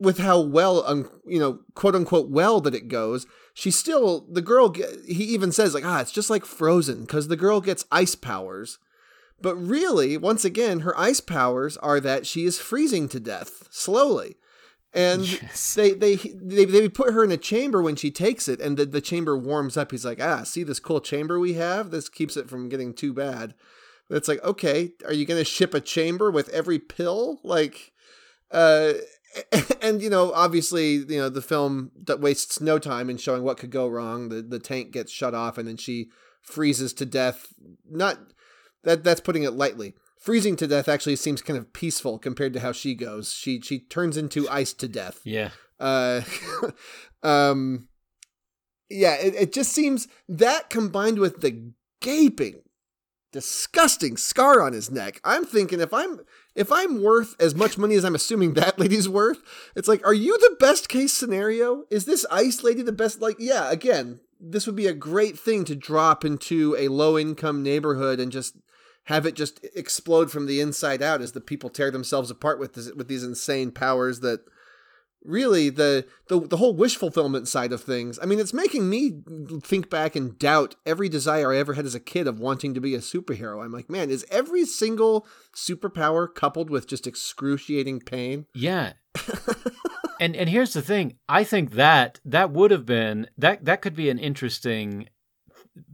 with 0.00 0.18
how 0.18 0.40
well, 0.40 0.84
um, 0.86 1.08
you 1.24 1.38
know, 1.38 1.60
quote 1.74 1.94
unquote 1.94 2.28
well 2.28 2.60
that 2.60 2.74
it 2.74 2.88
goes, 2.88 3.26
she 3.54 3.70
still 3.70 4.26
the 4.30 4.42
girl. 4.42 4.74
He 5.06 5.24
even 5.24 5.52
says 5.52 5.74
like, 5.74 5.84
ah, 5.84 6.00
it's 6.00 6.12
just 6.12 6.30
like 6.30 6.44
Frozen 6.44 7.02
because 7.02 7.28
the 7.28 7.36
girl 7.36 7.60
gets 7.60 7.84
ice 7.92 8.14
powers 8.14 8.78
but 9.42 9.56
really, 9.56 10.16
once 10.16 10.44
again, 10.44 10.80
her 10.80 10.98
ice 10.98 11.20
powers 11.20 11.76
are 11.78 12.00
that 12.00 12.26
she 12.26 12.44
is 12.44 12.60
freezing 12.60 13.08
to 13.08 13.20
death 13.20 13.68
slowly. 13.70 14.36
And 14.94 15.26
yes. 15.42 15.74
they, 15.74 15.92
they 15.92 16.16
they 16.16 16.66
they 16.66 16.88
put 16.88 17.14
her 17.14 17.24
in 17.24 17.32
a 17.32 17.38
chamber 17.38 17.82
when 17.82 17.96
she 17.96 18.10
takes 18.10 18.46
it, 18.46 18.60
and 18.60 18.76
the, 18.76 18.84
the 18.84 19.00
chamber 19.00 19.36
warms 19.36 19.76
up. 19.76 19.90
He's 19.90 20.04
like, 20.04 20.22
ah, 20.22 20.42
see 20.42 20.62
this 20.62 20.78
cool 20.78 21.00
chamber 21.00 21.40
we 21.40 21.54
have? 21.54 21.90
This 21.90 22.10
keeps 22.10 22.36
it 22.36 22.48
from 22.48 22.68
getting 22.68 22.92
too 22.92 23.14
bad. 23.14 23.54
It's 24.12 24.28
like, 24.28 24.42
okay, 24.44 24.92
are 25.04 25.12
you 25.12 25.24
gonna 25.24 25.44
ship 25.44 25.74
a 25.74 25.80
chamber 25.80 26.30
with 26.30 26.48
every 26.50 26.78
pill? 26.78 27.40
Like, 27.42 27.92
uh, 28.50 28.94
and 29.82 30.02
you 30.02 30.10
know, 30.10 30.32
obviously, 30.32 30.96
you 30.96 31.18
know, 31.18 31.28
the 31.28 31.42
film 31.42 31.92
that 32.04 32.20
wastes 32.20 32.60
no 32.60 32.78
time 32.78 33.08
in 33.08 33.16
showing 33.16 33.42
what 33.42 33.58
could 33.58 33.70
go 33.70 33.88
wrong. 33.88 34.28
The 34.28 34.42
the 34.42 34.58
tank 34.58 34.92
gets 34.92 35.12
shut 35.12 35.34
off, 35.34 35.58
and 35.58 35.66
then 35.66 35.76
she 35.76 36.10
freezes 36.42 36.92
to 36.94 37.06
death. 37.06 37.52
Not 37.88 38.18
that 38.84 39.04
that's 39.04 39.20
putting 39.20 39.44
it 39.44 39.52
lightly. 39.52 39.94
Freezing 40.18 40.54
to 40.56 40.66
death 40.66 40.88
actually 40.88 41.16
seems 41.16 41.42
kind 41.42 41.58
of 41.58 41.72
peaceful 41.72 42.18
compared 42.18 42.52
to 42.52 42.60
how 42.60 42.72
she 42.72 42.94
goes. 42.94 43.32
She 43.32 43.60
she 43.60 43.80
turns 43.80 44.16
into 44.16 44.48
ice 44.48 44.72
to 44.74 44.88
death. 44.88 45.20
Yeah. 45.24 45.50
Uh, 45.80 46.20
um, 47.22 47.88
yeah. 48.88 49.14
It, 49.14 49.34
it 49.34 49.52
just 49.52 49.72
seems 49.72 50.06
that 50.28 50.70
combined 50.70 51.18
with 51.18 51.40
the 51.40 51.72
gaping, 52.00 52.62
disgusting 53.32 54.16
scar 54.16 54.62
on 54.62 54.72
his 54.72 54.90
neck. 54.90 55.20
I'm 55.24 55.44
thinking 55.44 55.80
if 55.80 55.92
I'm 55.92 56.20
if 56.54 56.70
I'm 56.70 57.02
worth 57.02 57.34
as 57.40 57.54
much 57.54 57.78
money 57.78 57.94
as 57.94 58.04
I'm 58.04 58.14
assuming 58.14 58.54
that 58.54 58.78
lady's 58.78 59.08
worth, 59.08 59.42
it's 59.74 59.88
like, 59.88 60.06
are 60.06 60.14
you 60.14 60.36
the 60.38 60.56
best 60.60 60.88
case 60.88 61.12
scenario? 61.12 61.84
Is 61.90 62.04
this 62.04 62.26
ice 62.30 62.62
lady 62.62 62.82
the 62.82 62.92
best? 62.92 63.20
Like, 63.20 63.36
yeah. 63.38 63.70
Again, 63.70 64.20
this 64.38 64.66
would 64.66 64.76
be 64.76 64.86
a 64.86 64.92
great 64.92 65.38
thing 65.38 65.64
to 65.64 65.74
drop 65.74 66.24
into 66.24 66.76
a 66.78 66.88
low 66.88 67.18
income 67.18 67.62
neighborhood 67.62 68.20
and 68.20 68.30
just 68.30 68.56
have 69.04 69.26
it 69.26 69.34
just 69.34 69.64
explode 69.74 70.30
from 70.30 70.46
the 70.46 70.60
inside 70.60 71.02
out 71.02 71.22
as 71.22 71.32
the 71.32 71.40
people 71.40 71.70
tear 71.70 71.90
themselves 71.90 72.30
apart 72.30 72.60
with 72.60 72.74
this, 72.74 72.92
with 72.92 73.08
these 73.08 73.24
insane 73.24 73.70
powers 73.70 74.20
that 74.20 74.40
really 75.24 75.70
the, 75.70 76.06
the 76.28 76.40
the 76.40 76.56
whole 76.56 76.74
wish 76.74 76.96
fulfillment 76.96 77.48
side 77.48 77.72
of 77.72 77.82
things. 77.82 78.18
I 78.22 78.26
mean 78.26 78.38
it's 78.38 78.52
making 78.52 78.88
me 78.88 79.22
think 79.62 79.90
back 79.90 80.16
and 80.16 80.38
doubt 80.38 80.76
every 80.84 81.08
desire 81.08 81.52
i 81.52 81.58
ever 81.58 81.74
had 81.74 81.86
as 81.86 81.94
a 81.94 82.00
kid 82.00 82.26
of 82.26 82.40
wanting 82.40 82.74
to 82.74 82.80
be 82.80 82.94
a 82.94 82.98
superhero. 82.98 83.64
I'm 83.64 83.72
like 83.72 83.90
man 83.90 84.10
is 84.10 84.26
every 84.30 84.64
single 84.64 85.26
superpower 85.54 86.32
coupled 86.32 86.70
with 86.70 86.88
just 86.88 87.06
excruciating 87.06 88.00
pain? 88.00 88.46
Yeah. 88.54 88.94
And 90.22 90.36
and 90.36 90.48
here's 90.48 90.72
the 90.72 90.82
thing. 90.82 91.18
I 91.28 91.42
think 91.42 91.72
that 91.72 92.20
that 92.24 92.52
would 92.52 92.70
have 92.70 92.86
been 92.86 93.26
that 93.38 93.64
that 93.64 93.82
could 93.82 93.96
be 93.96 94.08
an 94.08 94.20
interesting 94.20 95.08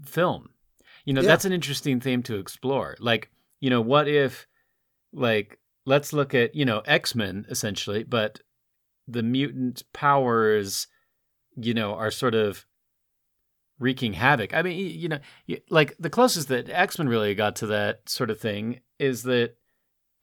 film. 0.05 0.51
You 1.07 1.15
know, 1.15 1.23
yeah. 1.23 1.29
that's 1.29 1.47
an 1.47 1.53
interesting 1.55 1.99
theme 1.99 2.23
to 2.25 2.37
explore. 2.37 2.95
Like, 3.01 3.31
you 3.61 3.71
know, 3.71 3.81
what 3.81 4.07
if, 4.07 4.47
like, 5.15 5.59
let's 5.87 6.13
look 6.13 6.35
at, 6.35 6.55
you 6.55 6.67
know, 6.67 6.83
X 6.85 7.15
Men 7.15 7.47
essentially, 7.49 8.05
but 8.05 8.41
the 9.09 9.23
mutant 9.23 9.83
powers, 9.93 10.87
you 11.57 11.75
know, 11.75 11.95
are 11.95 12.11
sort 12.11 12.35
of 12.35 12.67
wreaking 13.79 14.13
havoc. 14.13 14.55
I 14.55 14.63
mean, 14.63 14.79
you 14.79 15.09
know, 15.09 15.19
like 15.71 15.97
the 15.99 16.11
closest 16.11 16.49
that 16.49 16.69
X 16.69 16.99
Men 16.99 17.09
really 17.09 17.35
got 17.35 17.57
to 17.57 17.67
that 17.69 18.09
sort 18.09 18.31
of 18.31 18.39
thing 18.39 18.81
is 18.99 19.23
that, 19.25 19.55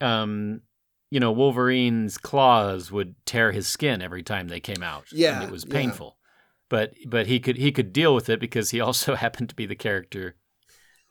um, 0.01 0.61
you 1.09 1.19
know, 1.19 1.31
Wolverine's 1.31 2.17
claws 2.17 2.91
would 2.91 3.15
tear 3.25 3.51
his 3.51 3.67
skin 3.67 4.01
every 4.01 4.23
time 4.23 4.47
they 4.47 4.59
came 4.59 4.83
out. 4.83 5.05
Yeah, 5.11 5.43
it 5.43 5.51
was 5.51 5.65
painful. 5.65 6.17
Yeah. 6.17 6.21
But 6.69 6.93
but 7.07 7.27
he 7.27 7.39
could 7.39 7.57
he 7.57 7.71
could 7.71 7.93
deal 7.93 8.13
with 8.13 8.29
it 8.29 8.39
because 8.39 8.71
he 8.71 8.79
also 8.79 9.15
happened 9.15 9.49
to 9.49 9.55
be 9.55 9.65
the 9.65 9.75
character 9.75 10.35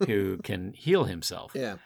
who 0.06 0.38
can 0.44 0.72
heal 0.74 1.04
himself. 1.04 1.52
Yeah. 1.54 1.76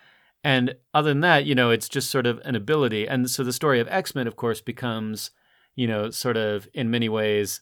And 0.44 0.76
other 0.94 1.10
than 1.10 1.20
that, 1.20 1.46
you 1.46 1.54
know, 1.54 1.70
it's 1.70 1.88
just 1.88 2.10
sort 2.10 2.26
of 2.26 2.40
an 2.44 2.54
ability. 2.54 3.08
And 3.08 3.28
so 3.28 3.42
the 3.42 3.52
story 3.52 3.80
of 3.80 3.88
X 3.88 4.14
Men, 4.14 4.26
of 4.26 4.36
course, 4.36 4.60
becomes, 4.60 5.30
you 5.78 5.86
know, 5.86 6.10
sort 6.10 6.36
of 6.36 6.66
in 6.74 6.90
many 6.90 7.08
ways 7.08 7.60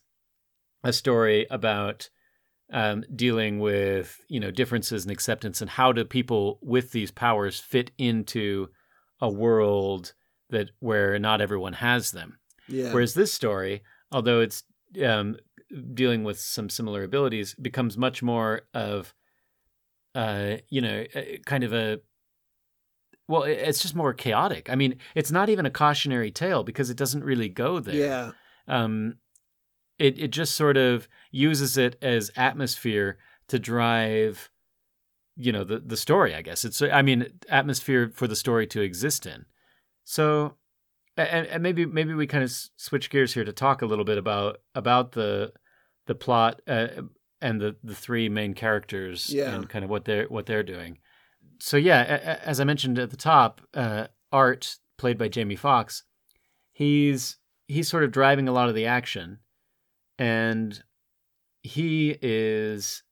a 0.82 0.90
story 0.90 1.46
about 1.50 2.08
um, 2.72 3.04
dealing 3.14 3.58
with, 3.58 4.18
you 4.26 4.40
know, 4.40 4.50
differences 4.50 5.04
and 5.04 5.12
acceptance 5.12 5.60
and 5.60 5.68
how 5.68 5.92
do 5.92 6.02
people 6.02 6.58
with 6.62 6.92
these 6.92 7.10
powers 7.10 7.60
fit 7.60 7.90
into 7.98 8.68
a 9.20 9.28
world 9.28 10.14
that 10.48 10.70
where 10.78 11.18
not 11.18 11.42
everyone 11.42 11.74
has 11.74 12.12
them. 12.12 12.38
Yeah. 12.68 12.90
Whereas 12.94 13.12
this 13.12 13.34
story, 13.34 13.82
although 14.10 14.40
it's 14.40 14.62
um, 15.04 15.36
dealing 15.92 16.24
with 16.24 16.40
some 16.40 16.70
similar 16.70 17.02
abilities, 17.02 17.54
becomes 17.60 17.98
much 17.98 18.22
more 18.22 18.62
of 18.72 19.12
uh, 20.14 20.56
you 20.70 20.80
know, 20.80 21.04
kind 21.44 21.64
of 21.64 21.74
a 21.74 22.00
well, 23.28 23.42
it's 23.42 23.80
just 23.80 23.94
more 23.94 24.14
chaotic. 24.14 24.70
I 24.70 24.74
mean, 24.74 24.96
it's 25.14 25.32
not 25.32 25.48
even 25.48 25.66
a 25.66 25.70
cautionary 25.70 26.30
tale 26.30 26.62
because 26.62 26.90
it 26.90 26.96
doesn't 26.96 27.24
really 27.24 27.48
go 27.48 27.80
there. 27.80 27.94
Yeah. 27.94 28.30
Um, 28.68 29.16
it 29.98 30.18
it 30.18 30.28
just 30.28 30.54
sort 30.54 30.76
of 30.76 31.08
uses 31.30 31.76
it 31.76 31.96
as 32.02 32.30
atmosphere 32.36 33.18
to 33.48 33.58
drive, 33.58 34.50
you 35.36 35.52
know, 35.52 35.64
the 35.64 35.80
the 35.80 35.96
story. 35.96 36.34
I 36.34 36.42
guess 36.42 36.64
it's. 36.64 36.82
I 36.82 37.02
mean, 37.02 37.26
atmosphere 37.48 38.10
for 38.14 38.28
the 38.28 38.36
story 38.36 38.66
to 38.68 38.80
exist 38.80 39.26
in. 39.26 39.46
So, 40.04 40.54
and, 41.16 41.46
and 41.46 41.62
maybe 41.62 41.86
maybe 41.86 42.14
we 42.14 42.26
kind 42.26 42.44
of 42.44 42.52
switch 42.76 43.10
gears 43.10 43.34
here 43.34 43.44
to 43.44 43.52
talk 43.52 43.82
a 43.82 43.86
little 43.86 44.04
bit 44.04 44.18
about 44.18 44.58
about 44.74 45.12
the 45.12 45.52
the 46.06 46.14
plot. 46.14 46.60
Uh, 46.66 46.88
and 47.40 47.60
the 47.60 47.76
the 47.84 47.94
three 47.94 48.28
main 48.28 48.54
characters 48.54 49.30
yeah. 49.32 49.54
and 49.54 49.68
kind 49.68 49.84
of 49.84 49.90
what 49.90 50.04
they're 50.04 50.24
what 50.24 50.46
they're 50.46 50.62
doing. 50.62 50.98
So 51.58 51.76
yeah, 51.76 52.02
a, 52.02 52.48
as 52.48 52.60
I 52.60 52.64
mentioned 52.64 52.98
at 52.98 53.10
the 53.10 53.16
top, 53.16 53.60
uh, 53.74 54.08
Art 54.32 54.76
played 54.98 55.18
by 55.18 55.28
Jamie 55.28 55.56
Foxx, 55.56 56.04
he's 56.72 57.38
he's 57.66 57.88
sort 57.88 58.04
of 58.04 58.12
driving 58.12 58.48
a 58.48 58.52
lot 58.52 58.68
of 58.68 58.74
the 58.74 58.86
action, 58.86 59.38
and 60.18 60.82
he 61.62 62.16
is 62.22 63.02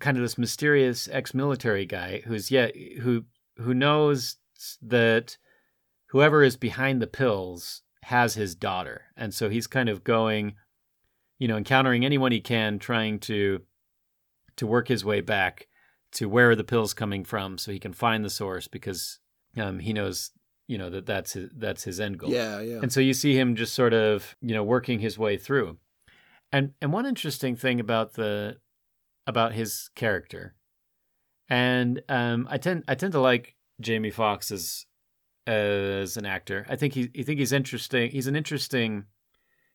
kind 0.00 0.18
of 0.18 0.22
this 0.22 0.36
mysterious 0.36 1.08
ex-military 1.10 1.86
guy 1.86 2.22
who's 2.26 2.50
yeah 2.50 2.68
who 3.00 3.24
who 3.56 3.72
knows 3.72 4.36
that 4.82 5.38
whoever 6.10 6.42
is 6.42 6.56
behind 6.56 7.00
the 7.00 7.06
pills 7.06 7.82
has 8.02 8.34
his 8.34 8.54
daughter, 8.54 9.02
and 9.16 9.32
so 9.32 9.48
he's 9.48 9.66
kind 9.66 9.88
of 9.88 10.04
going 10.04 10.54
you 11.42 11.48
know, 11.48 11.56
encountering 11.56 12.04
anyone 12.04 12.30
he 12.30 12.40
can, 12.40 12.78
trying 12.78 13.18
to 13.18 13.60
to 14.54 14.64
work 14.64 14.86
his 14.86 15.04
way 15.04 15.20
back 15.20 15.66
to 16.12 16.28
where 16.28 16.50
are 16.50 16.56
the 16.56 16.64
pills 16.64 16.94
coming 16.94 17.24
from, 17.24 17.58
so 17.58 17.72
he 17.72 17.78
can 17.78 17.92
find 17.92 18.24
the 18.24 18.30
source 18.30 18.68
because 18.68 19.18
um, 19.56 19.78
he 19.78 19.92
knows 19.92 20.30
you 20.68 20.78
know 20.78 20.90
that 20.90 21.06
that's 21.06 21.32
his, 21.32 21.50
that's 21.56 21.84
his 21.84 22.00
end 22.00 22.18
goal. 22.18 22.30
Yeah, 22.30 22.60
yeah. 22.60 22.78
And 22.82 22.92
so 22.92 23.00
you 23.00 23.14
see 23.14 23.38
him 23.38 23.56
just 23.56 23.74
sort 23.74 23.92
of 23.92 24.36
you 24.40 24.54
know 24.54 24.64
working 24.64 25.00
his 25.00 25.18
way 25.18 25.36
through. 25.36 25.78
And 26.52 26.72
and 26.80 26.92
one 26.92 27.06
interesting 27.06 27.56
thing 27.56 27.80
about 27.80 28.14
the 28.14 28.58
about 29.26 29.52
his 29.52 29.90
character, 29.94 30.54
and 31.48 32.02
um, 32.08 32.46
I 32.50 32.58
tend 32.58 32.84
I 32.88 32.94
tend 32.94 33.12
to 33.12 33.20
like 33.20 33.56
Jamie 33.80 34.10
Foxx 34.10 34.50
as 34.50 34.86
as 35.46 36.16
an 36.16 36.26
actor. 36.26 36.66
I 36.68 36.76
think 36.76 36.94
he 36.94 37.10
I 37.18 37.22
think 37.22 37.38
he's 37.38 37.52
interesting. 37.52 38.10
He's 38.10 38.26
an 38.26 38.36
interesting 38.36 39.06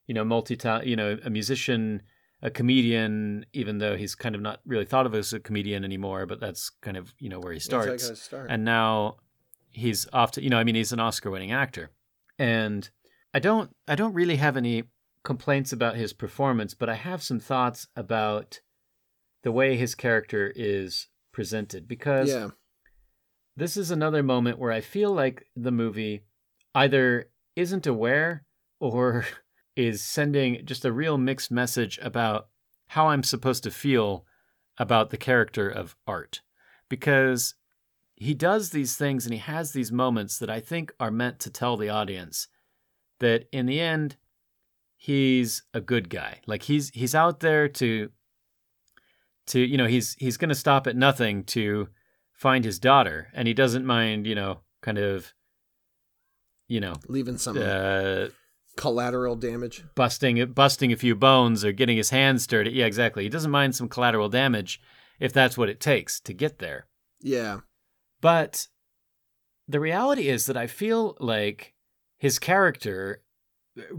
you 0.07 0.13
know, 0.13 0.23
multi 0.23 0.57
you 0.83 0.95
know, 0.95 1.17
a 1.23 1.29
musician, 1.29 2.01
a 2.41 2.49
comedian, 2.49 3.45
even 3.53 3.79
though 3.79 3.95
he's 3.95 4.15
kind 4.15 4.35
of 4.35 4.41
not 4.41 4.59
really 4.65 4.85
thought 4.85 5.05
of 5.05 5.15
as 5.15 5.33
a 5.33 5.39
comedian 5.39 5.83
anymore, 5.83 6.25
but 6.25 6.39
that's 6.39 6.69
kind 6.81 6.97
of, 6.97 7.13
you 7.19 7.29
know, 7.29 7.39
where 7.39 7.53
he 7.53 7.59
starts. 7.59 8.21
Start. 8.21 8.47
And 8.49 8.63
now 8.63 9.17
he's 9.71 10.07
off 10.13 10.31
to, 10.31 10.43
you 10.43 10.49
know, 10.49 10.57
I 10.57 10.63
mean, 10.63 10.75
he's 10.75 10.91
an 10.91 10.99
Oscar 10.99 11.31
winning 11.31 11.51
actor. 11.51 11.91
And 12.37 12.89
I 13.33 13.39
don't, 13.39 13.75
I 13.87 13.95
don't 13.95 14.13
really 14.13 14.35
have 14.35 14.55
any 14.55 14.83
complaints 15.23 15.73
about 15.73 15.95
his 15.95 16.13
performance, 16.13 16.73
but 16.73 16.89
I 16.89 16.95
have 16.95 17.23
some 17.23 17.39
thoughts 17.39 17.87
about 17.95 18.61
the 19.43 19.51
way 19.51 19.75
his 19.75 19.95
character 19.95 20.53
is 20.55 21.07
presented 21.31 21.87
because 21.87 22.29
yeah. 22.29 22.49
this 23.55 23.77
is 23.77 23.91
another 23.91 24.23
moment 24.23 24.59
where 24.59 24.71
I 24.71 24.81
feel 24.81 25.11
like 25.11 25.45
the 25.55 25.71
movie 25.71 26.23
either 26.75 27.29
isn't 27.55 27.87
aware 27.87 28.45
or 28.79 29.25
is 29.77 30.01
sending 30.01 30.65
just 30.65 30.83
a 30.83 30.91
real 30.91 31.17
mixed 31.17 31.51
message 31.51 31.99
about 32.01 32.47
how 32.87 33.09
I'm 33.09 33.23
supposed 33.23 33.63
to 33.63 33.71
feel 33.71 34.25
about 34.77 35.11
the 35.11 35.17
character 35.17 35.69
of 35.69 35.95
Art. 36.07 36.41
Because 36.89 37.55
he 38.15 38.33
does 38.33 38.71
these 38.71 38.97
things 38.97 39.25
and 39.25 39.33
he 39.33 39.39
has 39.39 39.71
these 39.71 39.91
moments 39.91 40.39
that 40.39 40.49
I 40.49 40.59
think 40.59 40.91
are 40.99 41.11
meant 41.11 41.39
to 41.41 41.51
tell 41.51 41.77
the 41.77 41.89
audience 41.89 42.47
that 43.19 43.47
in 43.51 43.67
the 43.67 43.79
end, 43.79 44.17
he's 44.95 45.63
a 45.73 45.81
good 45.81 46.09
guy. 46.09 46.41
Like 46.47 46.63
he's 46.63 46.89
he's 46.89 47.13
out 47.13 47.39
there 47.41 47.67
to 47.67 48.09
to 49.47 49.59
you 49.59 49.77
know 49.77 49.85
he's 49.85 50.15
he's 50.17 50.37
going 50.37 50.49
to 50.49 50.55
stop 50.55 50.87
at 50.87 50.95
nothing 50.95 51.43
to 51.45 51.89
find 52.33 52.65
his 52.65 52.79
daughter, 52.79 53.27
and 53.33 53.47
he 53.47 53.53
doesn't 53.53 53.85
mind 53.85 54.25
you 54.25 54.35
know 54.35 54.61
kind 54.81 54.97
of 54.97 55.33
you 56.67 56.79
know 56.79 56.93
leaving 57.07 57.37
some 57.37 57.57
uh, 57.59 58.27
collateral 58.77 59.35
damage, 59.35 59.83
busting 59.95 60.53
busting 60.53 60.93
a 60.93 60.97
few 60.97 61.15
bones 61.15 61.65
or 61.65 61.71
getting 61.71 61.97
his 61.97 62.11
hands 62.11 62.47
dirty. 62.47 62.71
Yeah, 62.71 62.85
exactly. 62.85 63.23
He 63.23 63.29
doesn't 63.29 63.51
mind 63.51 63.75
some 63.75 63.89
collateral 63.89 64.29
damage 64.29 64.79
if 65.19 65.33
that's 65.33 65.57
what 65.57 65.69
it 65.69 65.79
takes 65.79 66.19
to 66.21 66.33
get 66.33 66.59
there. 66.59 66.87
Yeah, 67.19 67.59
but 68.21 68.67
the 69.67 69.79
reality 69.79 70.29
is 70.29 70.45
that 70.45 70.57
I 70.57 70.67
feel 70.67 71.17
like 71.19 71.73
his 72.17 72.39
character 72.39 73.23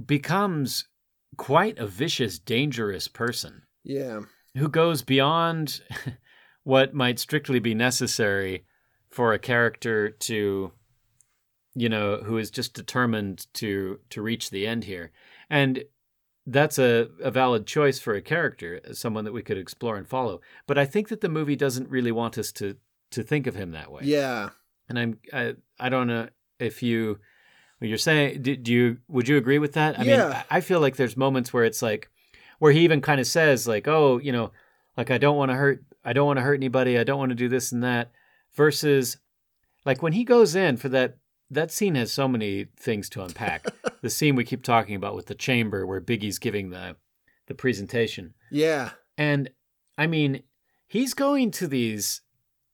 becomes 0.07 0.89
quite 1.37 1.79
a 1.79 1.87
vicious, 1.87 2.39
dangerous 2.39 3.09
person. 3.09 3.63
Yeah. 3.85 4.21
Who 4.57 4.69
goes 4.69 5.03
beyond 5.03 5.83
what 6.65 6.95
might 6.95 7.19
strictly 7.19 7.59
be 7.59 7.75
necessary 7.75 8.65
for 9.11 9.33
a 9.33 9.39
character 9.39 10.11
to 10.11 10.73
you 11.75 11.89
know 11.89 12.19
who 12.25 12.39
is 12.39 12.51
just 12.51 12.75
determined 12.75 13.47
to 13.55 14.01
to 14.11 14.23
reach 14.23 14.51
the 14.51 14.67
end 14.67 14.85
here. 14.85 15.11
And 15.51 15.85
that's 16.47 16.79
a, 16.79 17.09
a 17.23 17.31
valid 17.31 17.67
choice 17.67 17.99
for 17.99 18.15
a 18.15 18.23
character 18.23 18.81
someone 18.93 19.25
that 19.25 19.33
we 19.35 19.43
could 19.43 19.59
explore 19.59 19.97
and 19.97 20.09
follow. 20.09 20.41
But 20.67 20.79
i 20.79 20.85
think 20.87 21.09
that 21.09 21.21
the 21.21 21.29
movie 21.29 21.57
doesn't 21.57 21.91
really 21.91 22.13
want 22.13 22.39
us 22.39 22.53
to 22.53 22.77
to 23.11 23.23
think 23.23 23.47
of 23.47 23.55
him 23.55 23.73
that 23.73 23.93
way. 23.93 24.03
Yeah. 24.05 24.51
And 24.89 24.99
i'm 24.99 25.19
i, 25.33 25.55
I 25.79 25.89
don't 25.91 26.07
know 26.07 26.29
if 26.59 26.83
you 26.83 27.19
you're 27.81 27.99
saying 27.99 28.43
do, 28.43 28.57
do 28.57 28.73
you 28.73 28.97
would 29.09 29.29
you 29.29 29.37
agree 29.37 29.59
with 29.59 29.75
that? 29.75 29.99
I 30.01 30.05
Yeah. 30.05 30.29
mean 30.29 30.37
i 30.51 30.61
feel 30.61 30.81
like 30.81 30.97
there's 30.97 31.17
moments 31.17 31.53
where 31.53 31.65
it's 31.65 31.83
like 31.83 32.09
where 32.59 32.73
he 32.73 32.81
even 32.81 33.01
kind 33.03 33.21
of 33.21 33.27
says 33.27 33.69
like 33.69 33.87
oh 33.87 34.19
you 34.19 34.33
know 34.33 34.51
like 34.97 35.11
i 35.13 35.19
don't 35.19 35.37
want 35.37 35.51
to 35.51 35.55
hurt 35.55 35.85
i 36.05 36.13
don't 36.15 36.27
want 36.27 36.39
to 36.39 36.43
hurt 36.43 36.55
anybody 36.55 36.99
i 36.99 37.05
don't 37.05 37.19
want 37.19 37.29
to 37.31 37.37
do 37.37 37.49
this 37.49 37.71
and 37.73 37.85
that 37.85 38.11
versus 38.57 39.19
like 39.85 40.03
when 40.03 40.13
he 40.15 40.25
goes 40.25 40.55
in 40.57 40.77
for 40.79 40.89
that 40.89 41.18
that 41.51 41.71
scene 41.71 41.95
has 41.95 42.13
so 42.13 42.29
many 42.29 42.67
things 42.79 43.09
to 43.11 43.23
unpack 43.23 43.67
the 44.03 44.11
scene 44.11 44.35
we 44.37 44.45
keep 44.45 44.63
talking 44.63 44.95
about 44.95 45.15
with 45.17 45.27
the 45.27 45.35
chamber 45.35 45.87
where 45.87 46.01
biggie's 46.01 46.39
giving 46.39 46.71
the 46.71 46.97
the 47.47 47.55
presentation 47.55 48.35
Yeah. 48.51 48.91
and 49.17 49.51
I 49.97 50.07
mean, 50.07 50.43
he's 50.87 51.13
going 51.15 51.51
to 51.53 51.67
these 51.67 52.21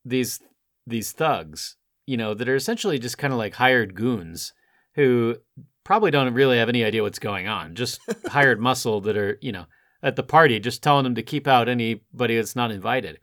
these 0.05 0.41
these 0.87 1.13
thugs, 1.13 1.77
you 2.07 2.17
know, 2.19 2.35
that 2.35 2.49
are 2.49 2.55
essentially 2.57 2.99
just 2.99 3.17
kind 3.17 3.33
of 3.33 3.39
like 3.39 3.55
hired 3.55 3.95
goons 3.95 4.53
who 4.95 5.37
probably 5.85 6.11
don't 6.11 6.35
really 6.35 6.59
have 6.59 6.69
any 6.69 6.85
idea 6.85 7.03
what's 7.03 7.19
going 7.19 7.49
on. 7.49 7.75
Just 7.75 8.01
hired 8.27 8.61
muscle 8.61 9.01
that 9.03 9.17
are, 9.17 9.39
you 9.41 9.53
know, 9.53 9.65
at 10.03 10.17
the 10.17 10.23
party 10.23 10.61
just 10.61 10.83
telling 10.83 11.05
them 11.05 11.15
to 11.15 11.23
keep 11.23 11.47
out 11.49 11.69
anybody 11.69 12.37
that's 12.37 12.55
not 12.57 12.71
invited. 12.71 13.19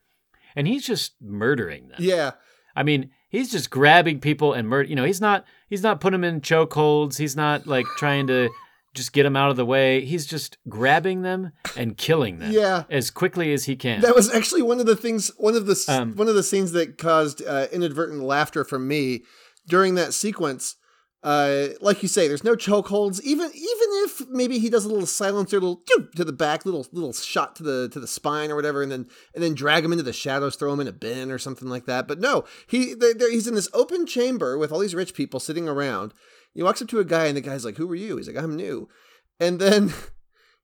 And 0.55 0.67
he's 0.67 0.85
just 0.85 1.13
murdering 1.21 1.89
them. 1.89 1.97
Yeah. 1.99 2.31
I 2.75 2.81
mean, 2.83 3.11
he's 3.32 3.49
just 3.51 3.71
grabbing 3.71 4.19
people 4.19 4.53
and 4.53 4.67
murder. 4.67 4.88
You 4.88 4.95
know, 4.95 5.05
he's 5.05 5.21
not 5.21 5.45
he's 5.67 5.82
not 5.82 5.99
putting 5.99 6.21
them 6.21 6.36
in 6.36 6.41
chokeholds. 6.41 7.17
He's 7.17 7.36
not 7.36 7.65
like 7.65 7.86
trying 7.97 8.27
to 8.27 8.49
just 8.93 9.13
get 9.13 9.23
them 9.23 9.38
out 9.38 9.49
of 9.49 9.55
the 9.55 9.65
way. 9.65 10.03
He's 10.03 10.25
just 10.27 10.57
grabbing 10.67 11.21
them 11.21 11.51
and 11.77 11.97
killing 11.97 12.39
them 12.39 12.51
Yeah. 12.51 12.84
as 12.89 13.09
quickly 13.09 13.53
as 13.53 13.63
he 13.63 13.75
can. 13.77 14.01
That 14.01 14.15
was 14.15 14.29
actually 14.34 14.63
one 14.63 14.82
of 14.82 14.86
the 14.86 14.97
things, 14.97 15.32
one 15.38 15.55
of 15.55 15.65
the 15.65 15.82
Um, 15.88 16.13
one 16.15 16.27
of 16.27 16.36
the 16.36 16.43
scenes 16.43 16.73
that 16.73 16.97
caused 16.97 17.41
uh, 17.41 17.67
inadvertent 17.71 18.21
laughter 18.21 18.63
from 18.65 18.88
me 18.89 19.23
during 19.67 19.95
that 19.95 20.13
sequence. 20.13 20.75
Uh, 21.24 21.67
like 21.82 22.01
you 22.01 22.09
say, 22.09 22.28
there's 22.28 22.43
no 22.43 22.55
chokeholds. 22.55 23.22
Even 23.22 23.45
even 23.53 23.89
if 24.03 24.28
maybe 24.30 24.57
he 24.57 24.69
does 24.72 24.86
a 24.86 24.89
little 24.89 25.05
silencer, 25.05 25.59
little 25.59 25.84
to 26.15 26.24
the 26.26 26.34
back, 26.34 26.65
little 26.65 26.88
little 26.91 27.13
shot 27.13 27.55
to 27.57 27.63
the 27.63 27.89
to 27.89 27.99
the 27.99 28.07
spine 28.07 28.49
or 28.49 28.55
whatever, 28.55 28.82
and 28.82 28.91
then 28.91 29.07
and 29.36 29.43
then 29.43 29.53
drag 29.53 29.86
him 29.86 29.91
into 29.91 30.03
the 30.03 30.13
shadows, 30.13 30.55
throw 30.55 30.74
him 30.74 30.80
in 30.80 30.88
a 30.88 30.91
bin 30.91 31.30
or 31.30 31.38
something 31.38 31.67
like 31.69 31.86
that. 31.86 32.07
But 32.07 32.19
no, 32.19 32.45
he 32.65 32.95
they 32.95 33.13
they're- 33.13 33.32
he's 33.32 33.47
in 33.47 33.53
this 33.53 33.69
open 33.72 34.07
chamber 34.07 34.57
with 34.57 34.72
all 34.72 34.80
these 34.80 34.95
rich 34.95 35.13
people 35.13 35.39
sitting 35.39 35.69
around. 35.69 36.13
He 36.55 36.63
walks 36.63 36.82
up 36.82 36.88
to 36.89 36.99
a 36.99 37.05
guy, 37.05 37.28
and 37.28 37.38
the 37.38 37.41
guy's 37.41 37.65
like, 37.65 37.78
"Who 37.78 37.89
are 37.91 37.95
you?" 37.95 38.17
He's 38.17 38.28
like, 38.28 38.43
"I'm 38.43 38.55
new," 38.55 38.89
and 39.39 39.59
then. 39.59 39.93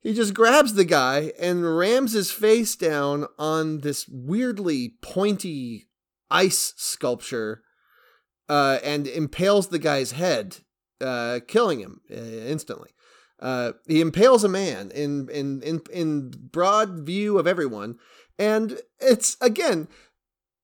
He 0.04 0.14
just 0.14 0.36
grabs 0.36 0.76
the 0.76 0.86
guy 0.86 1.34
and 1.40 1.76
rams 1.76 2.14
his 2.14 2.32
face 2.32 2.76
down 2.76 3.26
on 3.38 3.80
this 3.80 4.08
weirdly 4.08 4.94
pointy 5.02 5.90
ice 6.30 6.74
sculpture 6.78 7.64
uh, 8.50 8.80
and 8.84 9.08
impales 9.08 9.68
the 9.68 9.80
guy's 9.80 10.12
head, 10.12 10.58
uh, 11.02 11.40
killing 11.48 11.80
him 11.80 12.02
uh, 12.12 12.16
instantly. 12.16 12.92
Uh, 13.40 13.74
he 13.88 14.02
impales 14.02 14.44
a 14.44 14.50
man 14.50 14.90
in, 14.92 15.30
in 15.30 15.62
in 15.62 15.82
in 15.92 16.32
broad 16.52 17.06
view 17.06 17.38
of 17.38 17.48
everyone, 17.48 17.98
and 18.38 18.80
it's 19.00 19.38
again. 19.42 19.88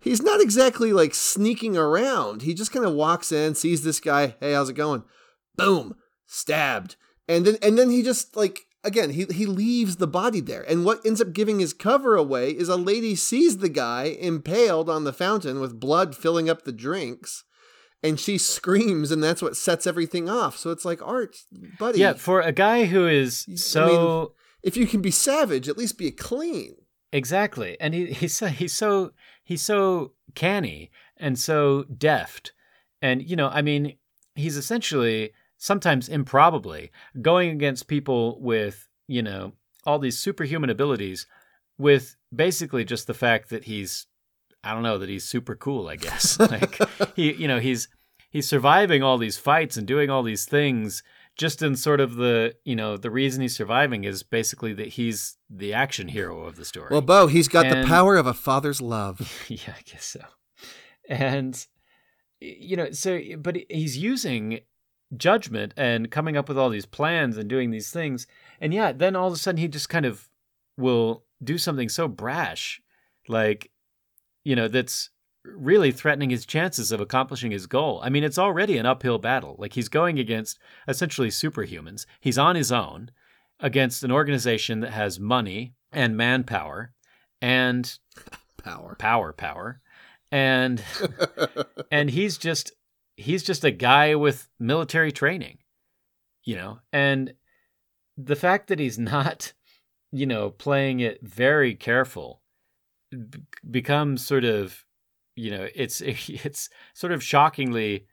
He's 0.00 0.22
not 0.22 0.40
exactly 0.40 0.92
like 0.92 1.12
sneaking 1.12 1.76
around. 1.76 2.42
He 2.42 2.54
just 2.54 2.72
kind 2.72 2.86
of 2.86 2.94
walks 2.94 3.32
in, 3.32 3.54
sees 3.54 3.82
this 3.82 4.00
guy. 4.00 4.36
Hey, 4.40 4.52
how's 4.52 4.70
it 4.70 4.74
going? 4.74 5.02
Boom, 5.56 5.96
stabbed 6.24 6.96
and 7.28 7.44
then 7.44 7.56
and 7.62 7.78
then 7.78 7.90
he 7.90 8.02
just 8.02 8.34
like 8.36 8.66
again 8.88 9.10
he 9.10 9.24
he 9.30 9.46
leaves 9.46 9.96
the 9.96 10.06
body 10.06 10.40
there. 10.40 10.62
And 10.68 10.84
what 10.84 11.04
ends 11.06 11.20
up 11.20 11.32
giving 11.32 11.60
his 11.60 11.72
cover 11.72 12.16
away 12.16 12.50
is 12.50 12.68
a 12.68 12.76
lady 12.76 13.14
sees 13.14 13.58
the 13.58 13.68
guy 13.68 14.04
impaled 14.04 14.90
on 14.90 15.04
the 15.04 15.12
fountain 15.12 15.60
with 15.60 15.78
blood 15.78 16.16
filling 16.16 16.50
up 16.50 16.62
the 16.62 16.72
drinks 16.72 17.44
and 18.02 18.18
she 18.18 18.38
screams 18.38 19.10
and 19.10 19.22
that's 19.22 19.42
what 19.42 19.56
sets 19.56 19.86
everything 19.86 20.28
off. 20.28 20.56
So 20.56 20.70
it's 20.70 20.84
like 20.84 21.00
art 21.06 21.36
buddy. 21.78 22.00
Yeah, 22.00 22.14
for 22.14 22.40
a 22.40 22.52
guy 22.52 22.86
who 22.86 23.06
is 23.06 23.46
I 23.48 23.54
so 23.54 24.34
if 24.62 24.76
you 24.76 24.86
can 24.86 25.00
be 25.00 25.10
savage 25.10 25.68
at 25.68 25.78
least 25.78 25.98
be 25.98 26.10
clean. 26.10 26.74
Exactly, 27.12 27.76
and 27.80 27.94
he 27.94 28.06
he's 28.06 28.36
so, 28.36 28.46
he's 28.48 28.74
so 28.74 29.12
he's 29.42 29.62
so 29.62 30.12
canny 30.34 30.90
and 31.16 31.38
so 31.38 31.84
deft, 31.84 32.52
and 33.00 33.22
you 33.22 33.34
know, 33.34 33.48
I 33.48 33.62
mean, 33.62 33.96
he's 34.34 34.56
essentially 34.56 35.32
sometimes 35.58 36.08
improbably 36.08 36.90
going 37.20 37.50
against 37.50 37.88
people 37.88 38.40
with 38.40 38.88
you 39.06 39.22
know 39.22 39.52
all 39.84 39.98
these 39.98 40.18
superhuman 40.18 40.70
abilities, 40.70 41.26
with 41.76 42.16
basically 42.34 42.84
just 42.84 43.06
the 43.06 43.14
fact 43.14 43.50
that 43.50 43.64
he's 43.64 44.06
I 44.64 44.74
don't 44.74 44.82
know 44.82 44.98
that 44.98 45.08
he's 45.08 45.24
super 45.24 45.54
cool. 45.54 45.88
I 45.88 45.96
guess 45.96 46.38
like 46.50 46.78
he 47.14 47.32
you 47.34 47.48
know 47.48 47.60
he's 47.60 47.88
he's 48.30 48.48
surviving 48.48 49.02
all 49.02 49.18
these 49.18 49.38
fights 49.38 49.76
and 49.76 49.86
doing 49.86 50.10
all 50.10 50.22
these 50.22 50.44
things 50.44 51.02
just 51.36 51.62
in 51.62 51.76
sort 51.76 52.00
of 52.00 52.16
the 52.16 52.54
you 52.64 52.74
know 52.74 52.96
the 52.96 53.10
reason 53.10 53.42
he's 53.42 53.56
surviving 53.56 54.04
is 54.04 54.22
basically 54.22 54.72
that 54.74 54.88
he's 54.88 55.36
the 55.48 55.72
action 55.72 56.08
hero 56.08 56.40
of 56.40 56.56
the 56.56 56.64
story. 56.64 56.88
well 56.90 57.00
bo 57.00 57.28
he's 57.28 57.48
got 57.48 57.68
the 57.68 57.84
power 57.86 58.16
of 58.16 58.26
a 58.26 58.34
father's 58.34 58.80
love 58.80 59.44
yeah, 59.48 59.74
I 59.78 59.82
guess 59.84 60.04
so. 60.04 60.20
And 61.08 61.66
you 62.40 62.76
know, 62.76 62.90
so 62.90 63.20
but 63.38 63.56
he's 63.68 63.96
using 63.96 64.60
judgment 65.16 65.72
and 65.76 66.10
coming 66.10 66.36
up 66.36 66.48
with 66.48 66.58
all 66.58 66.70
these 66.70 66.86
plans 66.86 67.36
and 67.36 67.48
doing 67.48 67.70
these 67.70 67.90
things. 67.90 68.26
And 68.60 68.74
yeah, 68.74 68.92
then 68.92 69.16
all 69.16 69.28
of 69.28 69.34
a 69.34 69.36
sudden 69.36 69.60
he 69.60 69.68
just 69.68 69.88
kind 69.88 70.06
of 70.06 70.28
will 70.76 71.24
do 71.42 71.58
something 71.58 71.88
so 71.88 72.08
brash 72.08 72.80
like 73.28 73.70
you 74.48 74.56
know, 74.56 74.66
that's 74.66 75.10
really 75.44 75.92
threatening 75.92 76.30
his 76.30 76.46
chances 76.46 76.90
of 76.90 77.02
accomplishing 77.02 77.50
his 77.50 77.66
goal. 77.66 78.00
I 78.02 78.08
mean, 78.08 78.24
it's 78.24 78.38
already 78.38 78.78
an 78.78 78.86
uphill 78.86 79.18
battle. 79.18 79.56
Like 79.58 79.74
he's 79.74 79.90
going 79.90 80.18
against 80.18 80.58
essentially 80.88 81.28
superhumans. 81.28 82.06
He's 82.20 82.38
on 82.38 82.56
his 82.56 82.72
own 82.72 83.10
against 83.60 84.02
an 84.04 84.10
organization 84.10 84.80
that 84.80 84.92
has 84.92 85.20
money 85.20 85.74
and 85.92 86.16
manpower 86.16 86.92
and 87.42 87.98
power 88.62 88.96
power 88.98 89.32
power 89.32 89.80
and 90.32 90.82
and 91.90 92.10
he's 92.10 92.38
just 92.38 92.72
he's 93.18 93.42
just 93.42 93.64
a 93.64 93.70
guy 93.70 94.14
with 94.14 94.48
military 94.58 95.12
training 95.12 95.58
you 96.44 96.56
know 96.56 96.78
and 96.92 97.34
the 98.18 98.36
fact 98.36 98.66
that 98.66 98.80
he's 98.80 98.98
not, 98.98 99.52
you 100.10 100.26
know, 100.26 100.50
playing 100.50 101.00
it 101.00 101.20
very 101.22 101.74
careful 101.74 102.42
b- 103.10 103.40
becomes 103.70 104.26
sort 104.26 104.44
of, 104.44 104.84
you 105.36 105.50
know, 105.50 105.68
it's 105.74 106.00
it's 106.02 106.68
sort 106.92 107.12
of 107.12 107.22
shockingly, 107.22 108.06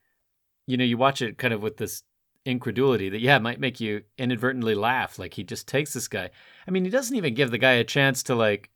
you 0.67 0.77
know, 0.77 0.83
you 0.83 0.97
watch 0.97 1.21
it 1.21 1.37
kind 1.37 1.53
of 1.53 1.61
with 1.61 1.77
this 1.77 2.03
incredulity 2.45 3.09
that 3.09 3.21
yeah, 3.21 3.37
it 3.37 3.41
might 3.41 3.59
make 3.59 3.81
you 3.81 4.03
inadvertently 4.17 4.75
laugh. 4.75 5.17
Like 5.17 5.33
he 5.33 5.43
just 5.43 5.67
takes 5.67 5.93
this 5.93 6.07
guy. 6.07 6.29
I 6.67 6.71
mean, 6.71 6.85
he 6.85 6.91
doesn't 6.91 7.15
even 7.15 7.33
give 7.33 7.49
the 7.51 7.57
guy 7.57 7.73
a 7.73 7.83
chance 7.83 8.21
to 8.23 8.35
like, 8.35 8.69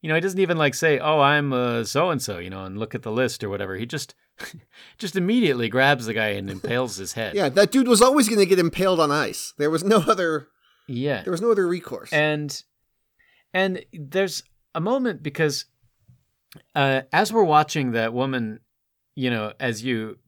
you 0.00 0.08
know, 0.08 0.14
he 0.14 0.22
doesn't 0.22 0.40
even 0.40 0.56
like 0.56 0.74
say, 0.74 0.98
"Oh, 0.98 1.20
I'm 1.20 1.84
so 1.84 2.08
and 2.08 2.22
so," 2.22 2.38
you 2.38 2.48
know, 2.48 2.64
and 2.64 2.78
look 2.78 2.94
at 2.94 3.02
the 3.02 3.12
list 3.12 3.44
or 3.44 3.50
whatever. 3.50 3.76
He 3.76 3.84
just 3.84 4.14
just 4.98 5.16
immediately 5.16 5.68
grabs 5.68 6.06
the 6.06 6.14
guy 6.14 6.28
and 6.28 6.50
impales 6.50 6.96
his 6.96 7.14
head. 7.14 7.34
Yeah, 7.34 7.48
that 7.48 7.70
dude 7.70 7.88
was 7.88 8.02
always 8.02 8.28
going 8.28 8.38
to 8.38 8.46
get 8.46 8.58
impaled 8.58 9.00
on 9.00 9.10
ice. 9.10 9.54
There 9.58 9.70
was 9.70 9.84
no 9.84 9.98
other. 9.98 10.48
Yeah, 10.88 11.22
there 11.22 11.30
was 11.30 11.42
no 11.42 11.50
other 11.50 11.66
recourse. 11.66 12.12
And 12.12 12.62
and 13.52 13.84
there's 13.92 14.42
a 14.74 14.80
moment 14.80 15.22
because 15.22 15.66
uh, 16.74 17.02
as 17.12 17.32
we're 17.32 17.44
watching 17.44 17.92
that 17.92 18.12
woman, 18.12 18.60
you 19.14 19.30
know, 19.30 19.52
as 19.60 19.84
you 19.84 20.18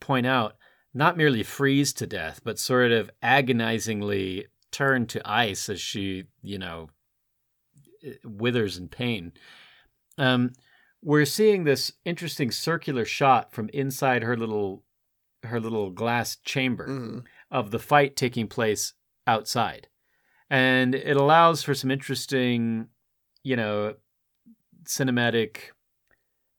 point 0.00 0.26
out, 0.26 0.56
not 0.94 1.16
merely 1.16 1.42
freeze 1.42 1.92
to 1.94 2.06
death, 2.06 2.40
but 2.44 2.58
sort 2.58 2.92
of 2.92 3.10
agonizingly 3.22 4.46
turn 4.70 5.06
to 5.06 5.30
ice 5.30 5.68
as 5.68 5.80
she, 5.80 6.24
you 6.42 6.58
know, 6.58 6.88
withers 8.24 8.76
in 8.76 8.88
pain. 8.88 9.32
Um, 10.18 10.52
we're 11.02 11.24
seeing 11.24 11.64
this 11.64 11.92
interesting 12.04 12.50
circular 12.50 13.04
shot 13.04 13.52
from 13.52 13.68
inside 13.72 14.22
her 14.22 14.36
little 14.36 14.84
her 15.44 15.58
little 15.58 15.90
glass 15.90 16.36
chamber 16.36 16.86
mm-hmm. 16.86 17.18
of 17.50 17.72
the 17.72 17.78
fight 17.78 18.14
taking 18.14 18.46
place 18.46 18.94
outside. 19.26 19.88
And 20.48 20.94
it 20.94 21.16
allows 21.16 21.62
for 21.62 21.74
some 21.74 21.90
interesting, 21.90 22.88
you 23.42 23.56
know, 23.56 23.94
cinematic 24.84 25.56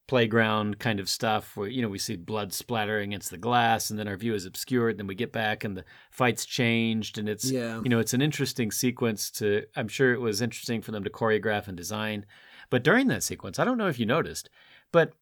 playground 0.07 0.79
kind 0.79 0.99
of 0.99 1.07
stuff 1.07 1.55
where 1.55 1.69
you 1.69 1.81
know 1.81 1.87
we 1.87 1.97
see 1.97 2.17
blood 2.17 2.51
splattering 2.51 3.11
against 3.11 3.31
the 3.31 3.37
glass 3.37 3.89
and 3.89 3.97
then 3.97 4.07
our 4.07 4.17
view 4.17 4.35
is 4.35 4.45
obscured 4.45 4.97
then 4.97 5.07
we 5.07 5.15
get 5.15 5.31
back 5.31 5.63
and 5.63 5.77
the 5.77 5.85
fight's 6.11 6.45
changed 6.45 7.17
and 7.17 7.29
it's 7.29 7.49
yeah. 7.49 7.79
you 7.81 7.89
know 7.89 7.99
it's 7.99 8.13
an 8.13 8.21
interesting 8.21 8.69
sequence 8.69 9.31
to 9.31 9.63
i'm 9.77 9.87
sure 9.87 10.13
it 10.13 10.19
was 10.19 10.41
interesting 10.41 10.81
for 10.81 10.91
them 10.91 11.05
to 11.05 11.09
choreograph 11.09 11.69
and 11.69 11.77
design 11.77 12.25
but 12.73 12.83
during 12.83 13.07
that 13.07 13.23
sequence 13.23 13.59
i 13.59 13.63
don't 13.63 13.77
know 13.77 13.87
if 13.87 13.99
you 13.99 14.05
noticed 14.05 14.49
but 14.91 15.13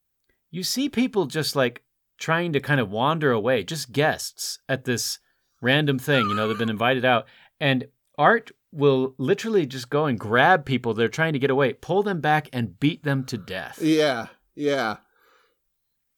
you 0.49 0.63
see 0.63 0.87
people 0.87 1.25
just 1.25 1.55
like 1.55 1.83
trying 2.17 2.53
to 2.53 2.59
kind 2.59 2.79
of 2.79 2.89
wander 2.89 3.31
away 3.31 3.63
just 3.63 3.91
guests 3.91 4.59
at 4.69 4.85
this 4.85 5.19
random 5.61 5.99
thing 5.99 6.27
you 6.29 6.35
know 6.35 6.47
they've 6.47 6.57
been 6.57 6.69
invited 6.69 7.03
out 7.03 7.25
and 7.59 7.87
art 8.17 8.51
will 8.71 9.13
literally 9.17 9.65
just 9.65 9.89
go 9.89 10.05
and 10.05 10.17
grab 10.17 10.65
people 10.65 10.93
they're 10.93 11.09
trying 11.09 11.33
to 11.33 11.39
get 11.39 11.49
away 11.49 11.73
pull 11.73 12.01
them 12.01 12.21
back 12.21 12.47
and 12.53 12.79
beat 12.79 13.03
them 13.03 13.25
to 13.25 13.37
death 13.37 13.79
yeah 13.81 14.27
yeah. 14.55 14.97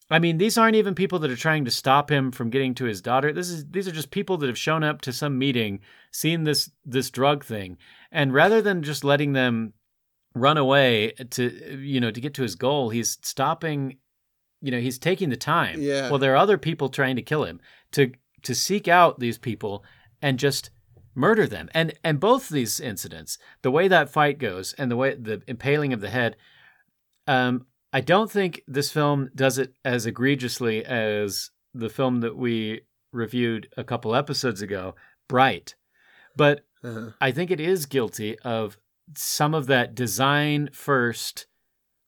I 0.10 0.20
mean, 0.20 0.38
these 0.38 0.58
aren't 0.58 0.76
even 0.76 0.96
people 0.96 1.20
that 1.20 1.32
are 1.32 1.36
trying 1.36 1.66
to 1.66 1.72
stop 1.72 2.12
him 2.12 2.32
from 2.32 2.50
getting 2.50 2.76
to 2.76 2.86
his 2.86 3.02
daughter. 3.02 3.32
This 3.32 3.50
is 3.50 3.66
these 3.70 3.88
are 3.88 3.92
just 3.92 4.12
people 4.12 4.38
that 4.38 4.48
have 4.48 4.58
shown 4.58 4.84
up 4.84 5.02
to 5.02 5.14
some 5.14 5.40
meeting, 5.40 5.80
seen 6.12 6.44
this 6.44 6.70
this 6.86 7.10
drug 7.10 7.44
thing, 7.44 7.78
and 8.12 8.34
rather 8.34 8.62
than 8.62 8.84
just 8.84 9.04
letting 9.04 9.34
them 9.34 9.74
run 10.36 10.58
away 10.58 11.12
to 11.32 11.80
you 11.82 12.00
know 12.00 12.12
to 12.12 12.22
get 12.22 12.34
to 12.36 12.42
his 12.42 12.56
goal, 12.56 12.90
he's 12.90 13.18
stopping. 13.22 13.98
You 14.62 14.72
know, 14.72 14.80
he's 14.80 14.98
taking 14.98 15.30
the 15.30 15.36
time. 15.36 15.82
Yeah. 15.82 16.10
Well, 16.10 16.20
there 16.20 16.32
are 16.34 16.38
other 16.38 16.58
people 16.58 16.88
trying 16.88 17.18
to 17.18 17.22
kill 17.22 17.44
him 17.44 17.60
to 17.92 18.12
to 18.44 18.56
seek 18.56 18.88
out 18.88 19.20
these 19.20 19.38
people 19.38 19.84
and 20.22 20.40
just 20.40 20.70
murder 21.16 21.48
them. 21.48 21.70
And 21.74 21.94
and 22.04 22.20
both 22.20 22.50
these 22.50 22.80
incidents, 22.80 23.38
the 23.62 23.72
way 23.72 23.88
that 23.88 24.10
fight 24.10 24.40
goes 24.40 24.74
and 24.74 24.90
the 24.90 24.96
way 24.96 25.16
the 25.16 25.42
impaling 25.48 25.94
of 25.94 26.02
the 26.02 26.10
head, 26.10 26.38
um, 27.28 27.66
I 27.92 28.02
don't 28.02 28.32
think 28.32 28.62
this 28.68 28.92
film 28.92 29.30
does 29.36 29.58
it 29.58 29.74
as 29.86 30.06
egregiously 30.06 30.84
as 30.86 31.52
the 31.74 31.90
film 31.90 32.22
that 32.22 32.36
we 32.36 32.82
reviewed 33.12 33.70
a 33.78 33.84
couple 33.84 34.16
episodes 34.16 34.62
ago, 34.62 34.96
Bright. 35.28 35.76
But 36.36 36.62
uh-huh. 36.84 37.12
I 37.22 37.32
think 37.32 37.52
it 37.52 37.60
is 37.60 37.86
guilty 37.86 38.38
of 38.40 38.78
some 39.18 39.54
of 39.54 39.68
that 39.68 39.96
design 39.96 40.70
first, 40.74 41.46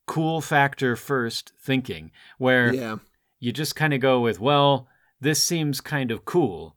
cool 0.07 0.41
factor 0.41 0.95
first 0.95 1.53
thinking, 1.61 2.11
where 2.37 2.73
yeah. 2.73 2.97
you 3.39 3.51
just 3.51 3.75
kind 3.75 3.93
of 3.93 3.99
go 3.99 4.21
with, 4.21 4.39
well, 4.39 4.87
this 5.19 5.41
seems 5.41 5.81
kind 5.81 6.11
of 6.11 6.25
cool. 6.25 6.75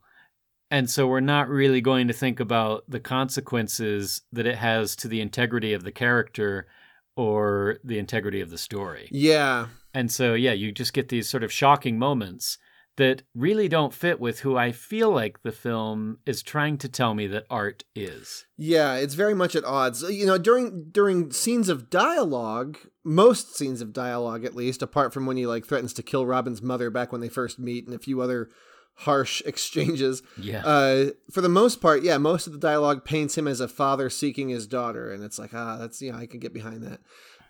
And 0.71 0.89
so 0.89 1.07
we're 1.07 1.19
not 1.19 1.49
really 1.49 1.81
going 1.81 2.07
to 2.07 2.13
think 2.13 2.39
about 2.39 2.83
the 2.87 2.99
consequences 2.99 4.21
that 4.31 4.45
it 4.45 4.57
has 4.57 4.95
to 4.97 5.07
the 5.07 5.21
integrity 5.21 5.73
of 5.73 5.83
the 5.83 5.91
character 5.91 6.67
or 7.15 7.79
the 7.83 7.97
integrity 7.97 8.39
of 8.39 8.49
the 8.49 8.57
story. 8.57 9.09
Yeah. 9.11 9.67
And 9.93 10.11
so, 10.11 10.35
yeah, 10.35 10.53
you 10.53 10.71
just 10.71 10.93
get 10.93 11.09
these 11.09 11.27
sort 11.27 11.43
of 11.43 11.51
shocking 11.51 11.97
moments 11.97 12.59
that 12.99 13.23
really 13.33 13.69
don't 13.69 13.93
fit 13.93 14.19
with 14.19 14.41
who 14.41 14.57
I 14.57 14.73
feel 14.73 15.09
like 15.09 15.41
the 15.41 15.53
film 15.53 16.17
is 16.25 16.43
trying 16.43 16.77
to 16.79 16.89
tell 16.89 17.13
me 17.13 17.27
that 17.27 17.45
art 17.49 17.85
is. 17.95 18.45
Yeah, 18.57 18.95
it's 18.95 19.13
very 19.13 19.33
much 19.33 19.55
at 19.55 19.63
odds. 19.63 20.03
You 20.03 20.25
know, 20.25 20.37
during 20.37 20.89
during 20.91 21.31
scenes 21.31 21.69
of 21.69 21.89
dialogue, 21.89 22.77
most 23.05 23.55
scenes 23.55 23.79
of 23.79 23.93
dialogue 23.93 24.43
at 24.43 24.53
least, 24.53 24.81
apart 24.81 25.13
from 25.13 25.25
when 25.25 25.37
he 25.37 25.47
like 25.47 25.65
threatens 25.65 25.93
to 25.93 26.03
kill 26.03 26.25
Robin's 26.25 26.61
mother 26.61 26.89
back 26.89 27.13
when 27.13 27.21
they 27.21 27.29
first 27.29 27.57
meet 27.57 27.85
and 27.85 27.95
a 27.95 27.99
few 27.99 28.19
other 28.19 28.49
harsh 28.95 29.41
exchanges. 29.45 30.21
Yeah. 30.37 30.65
Uh, 30.65 31.05
for 31.31 31.39
the 31.39 31.47
most 31.47 31.79
part, 31.79 32.03
yeah, 32.03 32.17
most 32.17 32.47
of 32.47 32.53
the 32.53 32.59
dialogue 32.59 33.05
paints 33.05 33.37
him 33.37 33.47
as 33.47 33.61
a 33.61 33.69
father 33.69 34.09
seeking 34.09 34.49
his 34.49 34.67
daughter, 34.67 35.09
and 35.09 35.23
it's 35.23 35.39
like, 35.39 35.53
ah, 35.53 35.77
that's 35.77 36.01
you 36.01 36.11
know, 36.11 36.17
I 36.17 36.25
can 36.25 36.41
get 36.41 36.53
behind 36.53 36.83
that. 36.83 36.99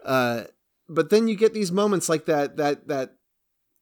Uh, 0.05 0.43
but 0.87 1.09
then 1.09 1.27
you 1.27 1.35
get 1.35 1.55
these 1.55 1.71
moments 1.71 2.07
like 2.07 2.25
that, 2.25 2.57
that 2.57 2.87
that 2.87 3.15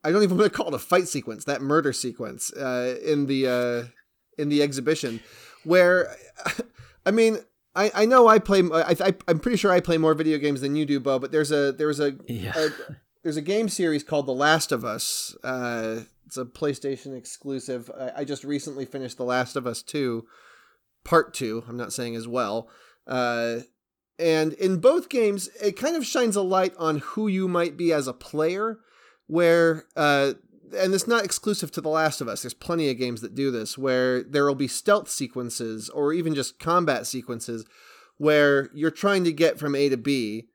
I 0.07 0.11
don't 0.11 0.23
even 0.23 0.37
want 0.37 0.51
to 0.51 0.55
call 0.55 0.67
it 0.67 0.73
a 0.73 0.79
fight 0.79 1.07
sequence, 1.07 1.45
that 1.45 1.61
murder 1.61 1.93
sequence 1.93 2.53
uh, 2.53 2.97
in 3.03 3.27
the 3.27 3.47
uh, 3.47 4.41
in 4.41 4.49
the 4.49 4.61
exhibition, 4.61 5.19
where, 5.63 6.15
I 7.05 7.11
mean. 7.11 7.39
I, 7.75 7.91
I 7.93 8.05
know 8.05 8.27
I 8.27 8.39
play. 8.39 8.63
I, 8.73 8.95
I 8.99 9.13
I'm 9.27 9.37
pretty 9.37 9.57
sure 9.57 9.71
I 9.71 9.81
play 9.81 9.99
more 9.99 10.15
video 10.15 10.39
games 10.39 10.61
than 10.61 10.75
you 10.75 10.83
do, 10.83 10.99
Bo. 10.99 11.19
But 11.19 11.31
there's 11.31 11.51
a 11.51 11.71
there's 11.71 11.99
a, 11.99 12.15
yeah. 12.27 12.53
a 12.55 12.69
there's 13.21 13.37
a 13.37 13.41
game 13.41 13.69
series 13.69 14.03
called 14.03 14.25
The 14.25 14.31
Last 14.31 14.71
of 14.71 14.83
Us. 14.83 15.35
Uh, 15.43 16.05
it's 16.25 16.37
a 16.37 16.45
PlayStation 16.45 17.15
exclusive. 17.15 17.91
I, 17.95 18.21
I, 18.21 18.23
just 18.23 18.43
recently 18.43 18.85
finished 18.85 19.17
The 19.17 19.25
Last 19.25 19.55
of 19.55 19.67
Us 19.67 19.81
2, 19.81 20.25
Part 21.03 21.33
2. 21.33 21.65
I'm 21.67 21.77
not 21.77 21.93
saying 21.93 22.15
as 22.15 22.27
well. 22.27 22.69
Uh, 23.05 23.59
and 24.19 24.53
in 24.53 24.79
both 24.79 25.09
games, 25.09 25.49
it 25.61 25.77
kind 25.77 25.95
of 25.95 26.05
shines 26.05 26.35
a 26.35 26.41
light 26.41 26.73
on 26.77 26.99
who 26.99 27.27
you 27.27 27.47
might 27.47 27.77
be 27.77 27.93
as 27.93 28.07
a 28.07 28.13
player, 28.13 28.79
where, 29.27 29.85
uh, 29.95 30.33
and 30.77 30.93
it's 30.93 31.07
not 31.07 31.23
exclusive 31.23 31.71
to 31.71 31.81
The 31.81 31.89
Last 31.89 32.19
of 32.19 32.27
Us. 32.27 32.41
There's 32.41 32.53
plenty 32.53 32.89
of 32.89 32.97
games 32.97 33.21
that 33.21 33.35
do 33.35 33.51
this, 33.51 33.77
where 33.77 34.23
there 34.23 34.45
will 34.45 34.55
be 34.55 34.67
stealth 34.67 35.09
sequences 35.09 35.89
or 35.89 36.13
even 36.13 36.35
just 36.35 36.59
combat 36.59 37.07
sequences 37.07 37.65
where 38.17 38.69
you're 38.73 38.91
trying 38.91 39.23
to 39.23 39.31
get 39.31 39.59
from 39.59 39.75
A 39.75 39.89
to 39.89 39.97
B 39.97 40.47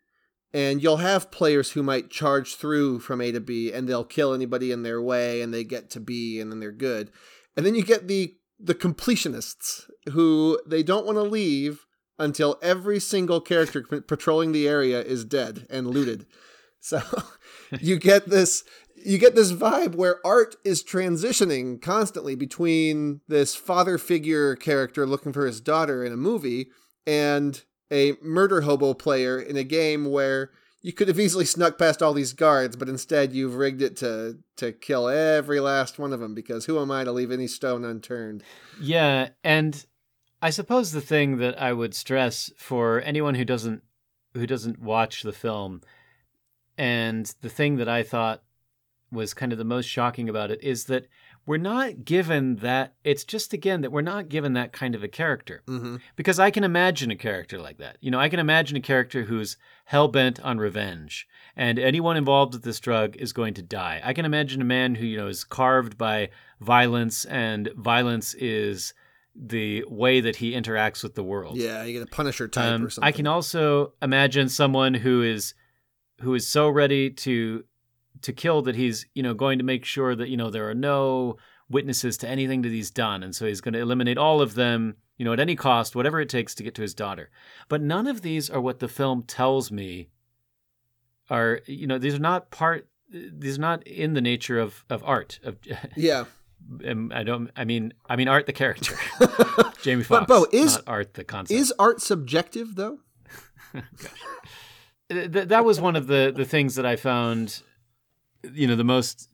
and 0.52 0.82
you'll 0.82 0.98
have 0.98 1.30
players 1.30 1.72
who 1.72 1.82
might 1.82 2.10
charge 2.10 2.56
through 2.56 3.00
from 3.00 3.20
A 3.20 3.32
to 3.32 3.40
B 3.40 3.72
and 3.72 3.88
they'll 3.88 4.04
kill 4.04 4.34
anybody 4.34 4.70
in 4.70 4.82
their 4.82 5.00
way 5.00 5.40
and 5.40 5.52
they 5.52 5.64
get 5.64 5.90
to 5.90 6.00
B 6.00 6.40
and 6.40 6.50
then 6.50 6.60
they're 6.60 6.72
good. 6.72 7.10
And 7.56 7.64
then 7.64 7.74
you 7.74 7.84
get 7.84 8.08
the 8.08 8.36
the 8.64 8.74
completionists 8.74 9.90
who 10.12 10.60
they 10.64 10.84
don't 10.84 11.04
want 11.04 11.16
to 11.16 11.22
leave 11.22 11.84
until 12.18 12.58
every 12.62 13.00
single 13.00 13.40
character 13.40 13.82
patrolling 14.06 14.52
the 14.52 14.68
area 14.68 15.02
is 15.02 15.24
dead 15.24 15.66
and 15.68 15.88
looted. 15.88 16.26
So 16.78 17.00
you 17.80 17.98
get 17.98 18.28
this 18.28 18.64
you 19.04 19.18
get 19.18 19.34
this 19.34 19.52
vibe 19.52 19.94
where 19.94 20.24
art 20.24 20.56
is 20.64 20.84
transitioning 20.84 21.80
constantly 21.80 22.34
between 22.34 23.20
this 23.28 23.54
father 23.54 23.98
figure 23.98 24.54
character 24.54 25.06
looking 25.06 25.32
for 25.32 25.46
his 25.46 25.60
daughter 25.60 26.04
in 26.04 26.12
a 26.12 26.16
movie 26.16 26.68
and 27.06 27.64
a 27.92 28.14
murder 28.22 28.62
hobo 28.62 28.94
player 28.94 29.40
in 29.40 29.56
a 29.56 29.64
game 29.64 30.10
where 30.10 30.50
you 30.80 30.92
could 30.92 31.08
have 31.08 31.20
easily 31.20 31.44
snuck 31.44 31.78
past 31.78 32.02
all 32.02 32.12
these 32.12 32.32
guards, 32.32 32.74
but 32.74 32.88
instead 32.88 33.32
you've 33.32 33.54
rigged 33.54 33.82
it 33.82 33.96
to 33.98 34.38
to 34.56 34.72
kill 34.72 35.08
every 35.08 35.60
last 35.60 35.98
one 35.98 36.12
of 36.12 36.20
them 36.20 36.34
because 36.34 36.66
who 36.66 36.80
am 36.80 36.90
I 36.90 37.04
to 37.04 37.12
leave 37.12 37.30
any 37.30 37.46
stone 37.46 37.84
unturned? 37.84 38.42
Yeah, 38.80 39.28
and 39.44 39.84
I 40.40 40.50
suppose 40.50 40.90
the 40.90 41.00
thing 41.00 41.38
that 41.38 41.60
I 41.60 41.72
would 41.72 41.94
stress 41.94 42.50
for 42.56 43.00
anyone 43.02 43.36
who 43.36 43.44
doesn't 43.44 43.82
who 44.34 44.46
doesn't 44.46 44.80
watch 44.80 45.22
the 45.22 45.32
film 45.32 45.82
and 46.82 47.32
the 47.42 47.48
thing 47.48 47.76
that 47.76 47.88
I 47.88 48.02
thought 48.02 48.42
was 49.12 49.34
kind 49.34 49.52
of 49.52 49.58
the 49.58 49.64
most 49.64 49.86
shocking 49.86 50.28
about 50.28 50.50
it 50.50 50.62
is 50.64 50.86
that 50.86 51.06
we're 51.46 51.56
not 51.56 52.04
given 52.04 52.56
that 52.56 52.94
it's 53.04 53.24
just 53.24 53.52
again 53.52 53.82
that 53.82 53.92
we're 53.92 54.00
not 54.00 54.28
given 54.28 54.54
that 54.54 54.72
kind 54.72 54.94
of 54.94 55.02
a 55.04 55.08
character 55.08 55.62
mm-hmm. 55.66 55.96
because 56.16 56.38
i 56.38 56.50
can 56.50 56.64
imagine 56.64 57.10
a 57.10 57.16
character 57.16 57.58
like 57.58 57.78
that 57.78 57.98
you 58.00 58.10
know 58.10 58.18
i 58.18 58.28
can 58.28 58.38
imagine 58.38 58.76
a 58.76 58.80
character 58.80 59.24
who's 59.24 59.56
hell-bent 59.86 60.40
on 60.40 60.58
revenge 60.58 61.26
and 61.56 61.78
anyone 61.78 62.16
involved 62.16 62.54
with 62.54 62.62
this 62.62 62.80
drug 62.80 63.16
is 63.16 63.32
going 63.32 63.52
to 63.52 63.62
die 63.62 64.00
i 64.04 64.12
can 64.12 64.24
imagine 64.24 64.62
a 64.62 64.64
man 64.64 64.94
who 64.94 65.04
you 65.04 65.16
know 65.16 65.26
is 65.26 65.44
carved 65.44 65.98
by 65.98 66.30
violence 66.60 67.24
and 67.24 67.70
violence 67.76 68.34
is 68.34 68.94
the 69.34 69.84
way 69.88 70.20
that 70.20 70.36
he 70.36 70.52
interacts 70.52 71.02
with 71.02 71.14
the 71.14 71.24
world. 71.24 71.56
Yeah, 71.56 71.84
you 71.84 71.94
get 71.94 72.02
a 72.02 72.10
Punisher 72.10 72.48
type 72.48 72.70
Um, 72.70 72.84
or 72.84 72.90
something. 72.90 73.08
I 73.08 73.12
can 73.12 73.26
also 73.26 73.94
imagine 74.02 74.50
someone 74.50 74.92
who 74.92 75.22
is 75.22 75.54
who 76.22 76.34
is 76.34 76.46
so 76.48 76.68
ready 76.68 77.10
to 77.10 77.64
to 78.22 78.32
kill 78.32 78.62
that 78.62 78.76
he's 78.76 79.06
you 79.14 79.22
know 79.22 79.34
going 79.34 79.58
to 79.58 79.64
make 79.64 79.84
sure 79.84 80.14
that 80.14 80.28
you 80.28 80.36
know 80.36 80.50
there 80.50 80.68
are 80.68 80.74
no 80.74 81.36
witnesses 81.68 82.16
to 82.18 82.28
anything 82.28 82.62
that 82.62 82.72
he's 82.72 82.90
done, 82.90 83.22
and 83.22 83.34
so 83.34 83.46
he's 83.46 83.60
going 83.60 83.72
to 83.74 83.80
eliminate 83.80 84.18
all 84.18 84.42
of 84.42 84.54
them, 84.54 84.96
you 85.16 85.24
know, 85.24 85.32
at 85.32 85.40
any 85.40 85.56
cost, 85.56 85.96
whatever 85.96 86.20
it 86.20 86.28
takes 86.28 86.54
to 86.54 86.62
get 86.62 86.74
to 86.74 86.82
his 86.82 86.94
daughter. 86.94 87.30
But 87.68 87.80
none 87.80 88.06
of 88.06 88.20
these 88.20 88.50
are 88.50 88.60
what 88.60 88.78
the 88.78 88.88
film 88.88 89.22
tells 89.22 89.70
me 89.72 90.08
are 91.30 91.60
you 91.66 91.86
know 91.86 91.98
these 91.98 92.14
are 92.14 92.18
not 92.18 92.50
part 92.50 92.88
these 93.10 93.58
are 93.58 93.60
not 93.60 93.86
in 93.86 94.14
the 94.14 94.20
nature 94.20 94.58
of 94.58 94.84
of 94.90 95.02
art 95.04 95.38
of 95.44 95.56
Yeah. 95.96 96.24
I 96.80 97.24
don't 97.24 97.50
I 97.56 97.64
mean 97.64 97.92
I 98.08 98.16
mean 98.16 98.28
art 98.28 98.46
the 98.46 98.52
character 98.52 98.94
Jamie 99.82 100.04
Foxx. 100.04 100.26
But, 100.26 100.28
Bo, 100.28 100.46
is- 100.52 100.74
not 100.74 100.84
art 100.86 101.14
the 101.14 101.24
concept 101.24 101.58
Is 101.58 101.72
art 101.78 102.00
subjective 102.00 102.74
though? 102.76 102.98
Th- 105.12 105.48
that 105.48 105.64
was 105.64 105.80
one 105.80 105.96
of 105.96 106.06
the 106.06 106.32
the 106.34 106.44
things 106.44 106.74
that 106.74 106.86
I 106.86 106.96
found, 106.96 107.62
you 108.52 108.66
know, 108.66 108.76
the 108.76 108.84
most 108.84 109.28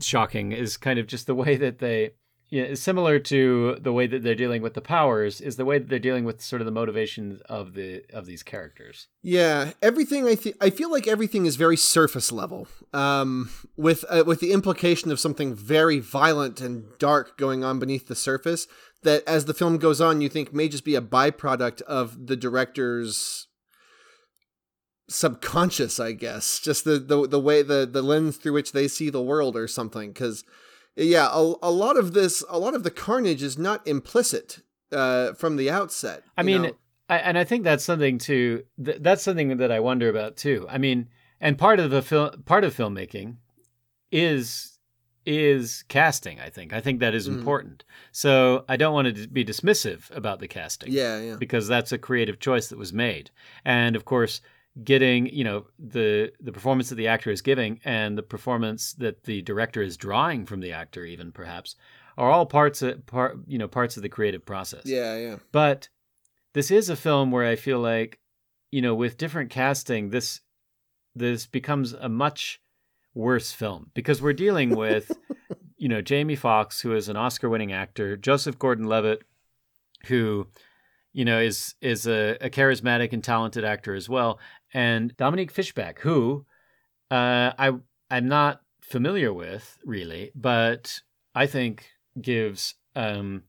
shocking 0.00 0.52
is 0.52 0.76
kind 0.76 0.98
of 0.98 1.06
just 1.06 1.26
the 1.26 1.34
way 1.34 1.56
that 1.56 1.78
they, 1.78 2.12
you 2.48 2.68
know, 2.68 2.74
similar 2.74 3.18
to 3.18 3.76
the 3.80 3.92
way 3.92 4.06
that 4.06 4.22
they're 4.22 4.34
dealing 4.34 4.62
with 4.62 4.74
the 4.74 4.80
powers, 4.80 5.40
is 5.40 5.56
the 5.56 5.64
way 5.64 5.78
that 5.78 5.88
they're 5.88 5.98
dealing 5.98 6.24
with 6.24 6.40
sort 6.40 6.62
of 6.62 6.66
the 6.66 6.72
motivations 6.72 7.40
of 7.42 7.74
the 7.74 8.02
of 8.12 8.26
these 8.26 8.42
characters. 8.42 9.08
Yeah, 9.22 9.72
everything 9.82 10.26
I 10.26 10.34
th- 10.34 10.56
I 10.60 10.70
feel 10.70 10.90
like 10.90 11.06
everything 11.06 11.46
is 11.46 11.56
very 11.56 11.76
surface 11.76 12.32
level, 12.32 12.68
um, 12.92 13.50
with 13.76 14.04
uh, 14.08 14.24
with 14.26 14.40
the 14.40 14.52
implication 14.52 15.10
of 15.10 15.20
something 15.20 15.54
very 15.54 15.98
violent 15.98 16.60
and 16.60 16.84
dark 16.98 17.36
going 17.36 17.62
on 17.64 17.78
beneath 17.78 18.08
the 18.08 18.16
surface. 18.16 18.66
That 19.02 19.22
as 19.26 19.46
the 19.46 19.54
film 19.54 19.78
goes 19.78 20.00
on, 20.00 20.20
you 20.20 20.28
think 20.28 20.52
may 20.52 20.68
just 20.68 20.84
be 20.84 20.94
a 20.94 21.00
byproduct 21.00 21.80
of 21.82 22.26
the 22.26 22.36
director's 22.36 23.46
subconscious, 25.10 25.98
I 26.00 26.12
guess, 26.12 26.58
just 26.60 26.84
the 26.84 26.98
the, 26.98 27.26
the 27.28 27.40
way 27.40 27.62
the 27.62 27.86
the 27.90 28.02
lens 28.02 28.36
through 28.36 28.52
which 28.54 28.72
they 28.72 28.88
see 28.88 29.10
the 29.10 29.22
world 29.22 29.56
or 29.56 29.66
something. 29.68 30.10
Because 30.12 30.44
yeah, 30.96 31.28
a, 31.32 31.54
a 31.62 31.70
lot 31.70 31.96
of 31.96 32.12
this, 32.14 32.44
a 32.48 32.58
lot 32.58 32.74
of 32.74 32.82
the 32.82 32.90
carnage 32.90 33.42
is 33.42 33.58
not 33.58 33.86
implicit 33.86 34.60
uh, 34.92 35.32
from 35.34 35.56
the 35.56 35.70
outset. 35.70 36.22
I 36.36 36.42
mean, 36.42 36.62
know? 36.62 36.72
I, 37.08 37.18
and 37.18 37.36
I 37.38 37.44
think 37.44 37.64
that's 37.64 37.84
something 37.84 38.18
to 38.18 38.64
th- 38.84 38.98
that's 39.00 39.22
something 39.22 39.56
that 39.58 39.72
I 39.72 39.80
wonder 39.80 40.08
about 40.08 40.36
too. 40.36 40.66
I 40.68 40.78
mean, 40.78 41.08
and 41.40 41.58
part 41.58 41.80
of 41.80 41.90
the 41.90 42.02
film 42.02 42.42
part 42.44 42.64
of 42.64 42.76
filmmaking 42.76 43.36
is 44.10 44.78
is 45.26 45.84
casting. 45.88 46.40
I 46.40 46.48
think 46.50 46.72
I 46.72 46.80
think 46.80 47.00
that 47.00 47.14
is 47.14 47.28
Mhm. 47.28 47.38
important. 47.38 47.84
So 48.10 48.64
I 48.68 48.76
don't 48.76 48.94
want 48.94 49.14
to 49.14 49.28
be 49.28 49.44
dismissive 49.44 50.10
about 50.16 50.40
the 50.40 50.48
casting. 50.48 50.92
yeah, 50.92 51.20
yeah. 51.20 51.36
because 51.36 51.68
that's 51.68 51.92
a 51.92 51.98
creative 51.98 52.40
choice 52.40 52.68
that 52.68 52.78
was 52.78 52.92
made. 52.92 53.30
And 53.64 53.96
of 53.96 54.04
course, 54.04 54.40
getting 54.84 55.26
you 55.26 55.44
know 55.44 55.66
the 55.78 56.32
the 56.40 56.52
performance 56.52 56.88
that 56.88 56.94
the 56.94 57.08
actor 57.08 57.30
is 57.30 57.42
giving 57.42 57.80
and 57.84 58.16
the 58.16 58.22
performance 58.22 58.92
that 58.94 59.24
the 59.24 59.42
director 59.42 59.82
is 59.82 59.96
drawing 59.96 60.46
from 60.46 60.60
the 60.60 60.72
actor, 60.72 61.04
even 61.04 61.32
perhaps, 61.32 61.76
are 62.16 62.30
all 62.30 62.46
parts 62.46 62.82
of 62.82 63.04
part 63.06 63.38
you 63.46 63.58
know 63.58 63.68
parts 63.68 63.96
of 63.96 64.02
the 64.02 64.08
creative 64.08 64.44
process. 64.44 64.82
Yeah, 64.84 65.16
yeah. 65.16 65.36
But 65.52 65.88
this 66.52 66.70
is 66.70 66.88
a 66.88 66.96
film 66.96 67.30
where 67.30 67.46
I 67.46 67.56
feel 67.56 67.80
like 67.80 68.20
you 68.70 68.82
know 68.82 68.94
with 68.94 69.18
different 69.18 69.50
casting, 69.50 70.10
this 70.10 70.40
this 71.14 71.46
becomes 71.46 71.92
a 71.92 72.08
much 72.08 72.60
worse 73.14 73.52
film 73.52 73.90
because 73.94 74.22
we're 74.22 74.32
dealing 74.32 74.76
with 74.76 75.10
you 75.76 75.88
know 75.88 76.00
Jamie 76.00 76.36
Foxx, 76.36 76.80
who 76.80 76.94
is 76.94 77.08
an 77.08 77.16
Oscar-winning 77.16 77.72
actor, 77.72 78.16
Joseph 78.16 78.58
Gordon-Levitt, 78.58 79.24
who 80.06 80.46
you 81.12 81.24
know 81.24 81.40
is 81.40 81.74
is 81.80 82.06
a, 82.06 82.36
a 82.40 82.50
charismatic 82.50 83.12
and 83.12 83.22
talented 83.24 83.64
actor 83.64 83.94
as 83.94 84.08
well, 84.08 84.38
and 84.74 85.16
Dominique 85.16 85.50
Fishback, 85.50 86.00
who 86.00 86.44
uh, 87.10 87.52
I 87.58 87.72
I'm 88.10 88.28
not 88.28 88.60
familiar 88.80 89.32
with 89.32 89.78
really, 89.84 90.32
but 90.34 91.00
I 91.34 91.46
think 91.46 91.86
gives 92.20 92.74
um, 92.96 93.42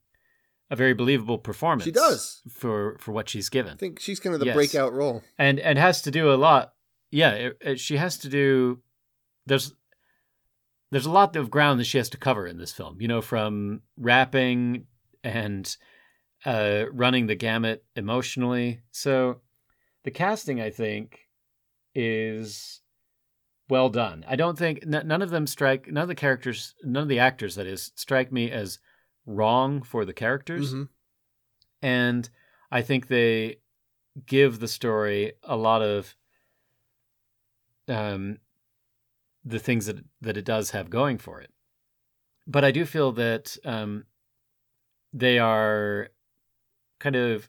a 0.70 0.76
very 0.76 0.94
believable 0.94 1.38
performance. 1.38 1.84
She 1.84 1.90
does. 1.92 2.42
for 2.50 2.96
for 3.00 3.12
what 3.12 3.28
she's 3.28 3.48
given 3.48 3.72
I 3.74 3.76
think 3.76 4.00
she's 4.00 4.20
kind 4.20 4.34
of 4.34 4.40
the 4.40 4.46
Yes. 4.46 4.54
breakout 4.54 4.92
role. 4.92 5.22
and 5.38 5.58
and 5.60 5.78
has 5.78 6.02
to 6.02 6.10
do 6.10 6.32
a 6.32 6.36
lot. 6.36 6.72
Yeah, 7.10 7.30
it, 7.32 7.58
it- 7.60 7.80
she 7.80 7.96
has 7.96 8.16
to 8.18 8.28
do. 8.28 8.80
There's 9.46 9.74
there's 10.90 11.06
a 11.06 11.10
lot 11.10 11.36
of 11.36 11.50
ground 11.50 11.80
that 11.80 11.84
she 11.84 11.98
has 11.98 12.10
to 12.10 12.18
cover 12.18 12.46
in 12.46 12.58
this 12.58 12.72
film. 12.72 13.00
You 13.00 13.08
know, 13.08 13.20
from 13.22 13.80
rapping 13.96 14.86
and 15.24 15.76
uh, 16.44 16.84
running 16.92 17.26
the 17.26 17.34
gamut 17.34 17.84
emotionally. 17.96 18.80
So 18.90 19.40
the 20.04 20.10
casting, 20.10 20.60
I 20.60 20.70
think, 20.70 21.28
is 21.94 22.80
well 23.68 23.88
done. 23.88 24.24
I 24.28 24.36
don't 24.36 24.58
think 24.58 24.80
n- 24.82 25.06
none 25.06 25.22
of 25.22 25.30
them 25.30 25.46
strike. 25.46 25.86
None 25.86 26.02
of 26.02 26.08
the 26.08 26.14
characters, 26.14 26.74
none 26.82 27.04
of 27.04 27.08
the 27.08 27.18
actors, 27.20 27.54
that 27.54 27.66
is, 27.66 27.92
strike 27.94 28.32
me 28.32 28.50
as 28.50 28.78
wrong 29.24 29.82
for 29.82 30.04
the 30.04 30.12
characters 30.12 30.74
Mhm. 30.74 30.88
and 31.80 32.28
I 32.72 32.82
think 32.82 33.06
they 33.06 33.58
give 34.26 34.58
the 34.58 34.66
story 34.68 35.34
a 35.44 35.56
lot 35.56 35.80
of 35.82 36.16
um, 37.88 38.38
the 39.44 39.58
things 39.58 39.86
that 39.86 40.04
that 40.20 40.36
it 40.36 40.44
does 40.44 40.70
have 40.70 40.90
going 40.90 41.18
for 41.18 41.40
it. 41.40 41.52
But 42.46 42.64
I 42.64 42.70
do 42.72 42.84
feel 42.84 43.12
that 43.12 43.56
um, 43.64 44.06
they 45.12 45.38
are 45.38 46.08
kind 47.02 47.16
of 47.16 47.48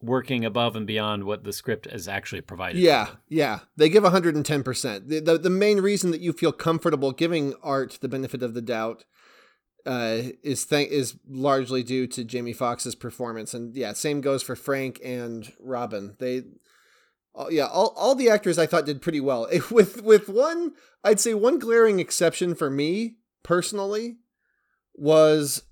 working 0.00 0.44
above 0.44 0.76
and 0.76 0.86
beyond 0.86 1.24
what 1.24 1.44
the 1.44 1.52
script 1.52 1.86
is 1.86 2.06
actually 2.06 2.42
provided. 2.42 2.78
Yeah, 2.78 3.08
yeah. 3.28 3.60
They 3.76 3.88
give 3.88 4.04
110%. 4.04 5.08
The, 5.08 5.20
the, 5.20 5.38
the 5.38 5.50
main 5.50 5.80
reason 5.80 6.10
that 6.10 6.20
you 6.20 6.32
feel 6.32 6.52
comfortable 6.52 7.12
giving 7.12 7.54
art 7.62 7.98
the 8.00 8.08
benefit 8.08 8.42
of 8.42 8.54
the 8.54 8.60
doubt 8.62 9.04
uh, 9.86 10.18
is 10.42 10.66
th- 10.66 10.90
is 10.90 11.16
largely 11.28 11.82
due 11.82 12.06
to 12.06 12.24
Jamie 12.24 12.54
Foxx's 12.54 12.94
performance. 12.94 13.54
And 13.54 13.74
yeah, 13.74 13.92
same 13.92 14.20
goes 14.20 14.42
for 14.42 14.56
Frank 14.56 15.00
and 15.04 15.50
Robin. 15.58 16.16
They 16.18 16.42
all- 17.34 17.50
yeah, 17.50 17.66
all, 17.66 17.92
all 17.96 18.14
the 18.14 18.30
actors 18.30 18.58
I 18.58 18.66
thought 18.66 18.86
did 18.86 19.02
pretty 19.02 19.20
well. 19.20 19.48
With 19.70 20.02
with 20.02 20.28
one, 20.28 20.72
I'd 21.02 21.20
say 21.20 21.34
one 21.34 21.58
glaring 21.58 21.98
exception 21.98 22.54
for 22.54 22.70
me 22.70 23.16
personally 23.42 24.18
was 24.94 25.62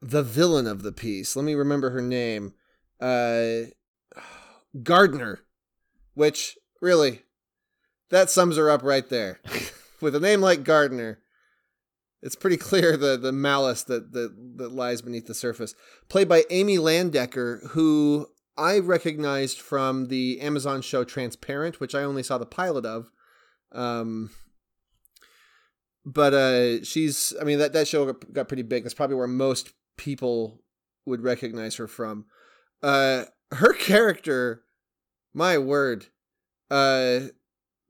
the 0.00 0.22
villain 0.22 0.66
of 0.66 0.82
the 0.82 0.92
piece. 0.92 1.36
Let 1.36 1.44
me 1.44 1.54
remember 1.54 1.90
her 1.90 2.02
name. 2.02 2.54
Uh 3.00 3.70
Gardner, 4.82 5.40
which 6.14 6.58
really 6.80 7.22
that 8.10 8.30
sums 8.30 8.56
her 8.56 8.70
up 8.70 8.82
right 8.82 9.08
there. 9.08 9.40
With 10.00 10.14
a 10.14 10.20
name 10.20 10.40
like 10.40 10.62
Gardner, 10.62 11.20
it's 12.22 12.36
pretty 12.36 12.56
clear 12.56 12.96
the 12.96 13.16
the 13.16 13.32
malice 13.32 13.82
that 13.84 14.12
that, 14.12 14.34
that 14.56 14.72
lies 14.72 15.02
beneath 15.02 15.26
the 15.26 15.34
surface. 15.34 15.74
Played 16.08 16.28
by 16.28 16.44
Amy 16.50 16.78
Landecker, 16.78 17.68
who 17.70 18.28
I 18.58 18.80
recognized 18.80 19.60
from 19.60 20.08
the 20.08 20.40
Amazon 20.40 20.82
show 20.82 21.04
Transparent, 21.04 21.78
which 21.78 21.94
I 21.94 22.02
only 22.02 22.24
saw 22.24 22.38
the 22.38 22.46
pilot 22.46 22.84
of. 22.84 23.10
Um, 23.70 24.30
but 26.04 26.34
uh, 26.34 26.84
she's, 26.84 27.32
I 27.40 27.44
mean, 27.44 27.60
that, 27.60 27.72
that 27.74 27.86
show 27.86 28.06
got, 28.06 28.32
got 28.32 28.48
pretty 28.48 28.64
big. 28.64 28.82
That's 28.82 28.94
probably 28.94 29.14
where 29.14 29.28
most 29.28 29.72
people 29.98 30.62
would 31.04 31.22
recognize 31.22 31.76
her 31.76 31.86
from. 31.86 32.24
Uh, 32.82 33.24
her 33.52 33.74
character, 33.74 34.62
my 35.34 35.58
word, 35.58 36.06
uh, 36.70 37.20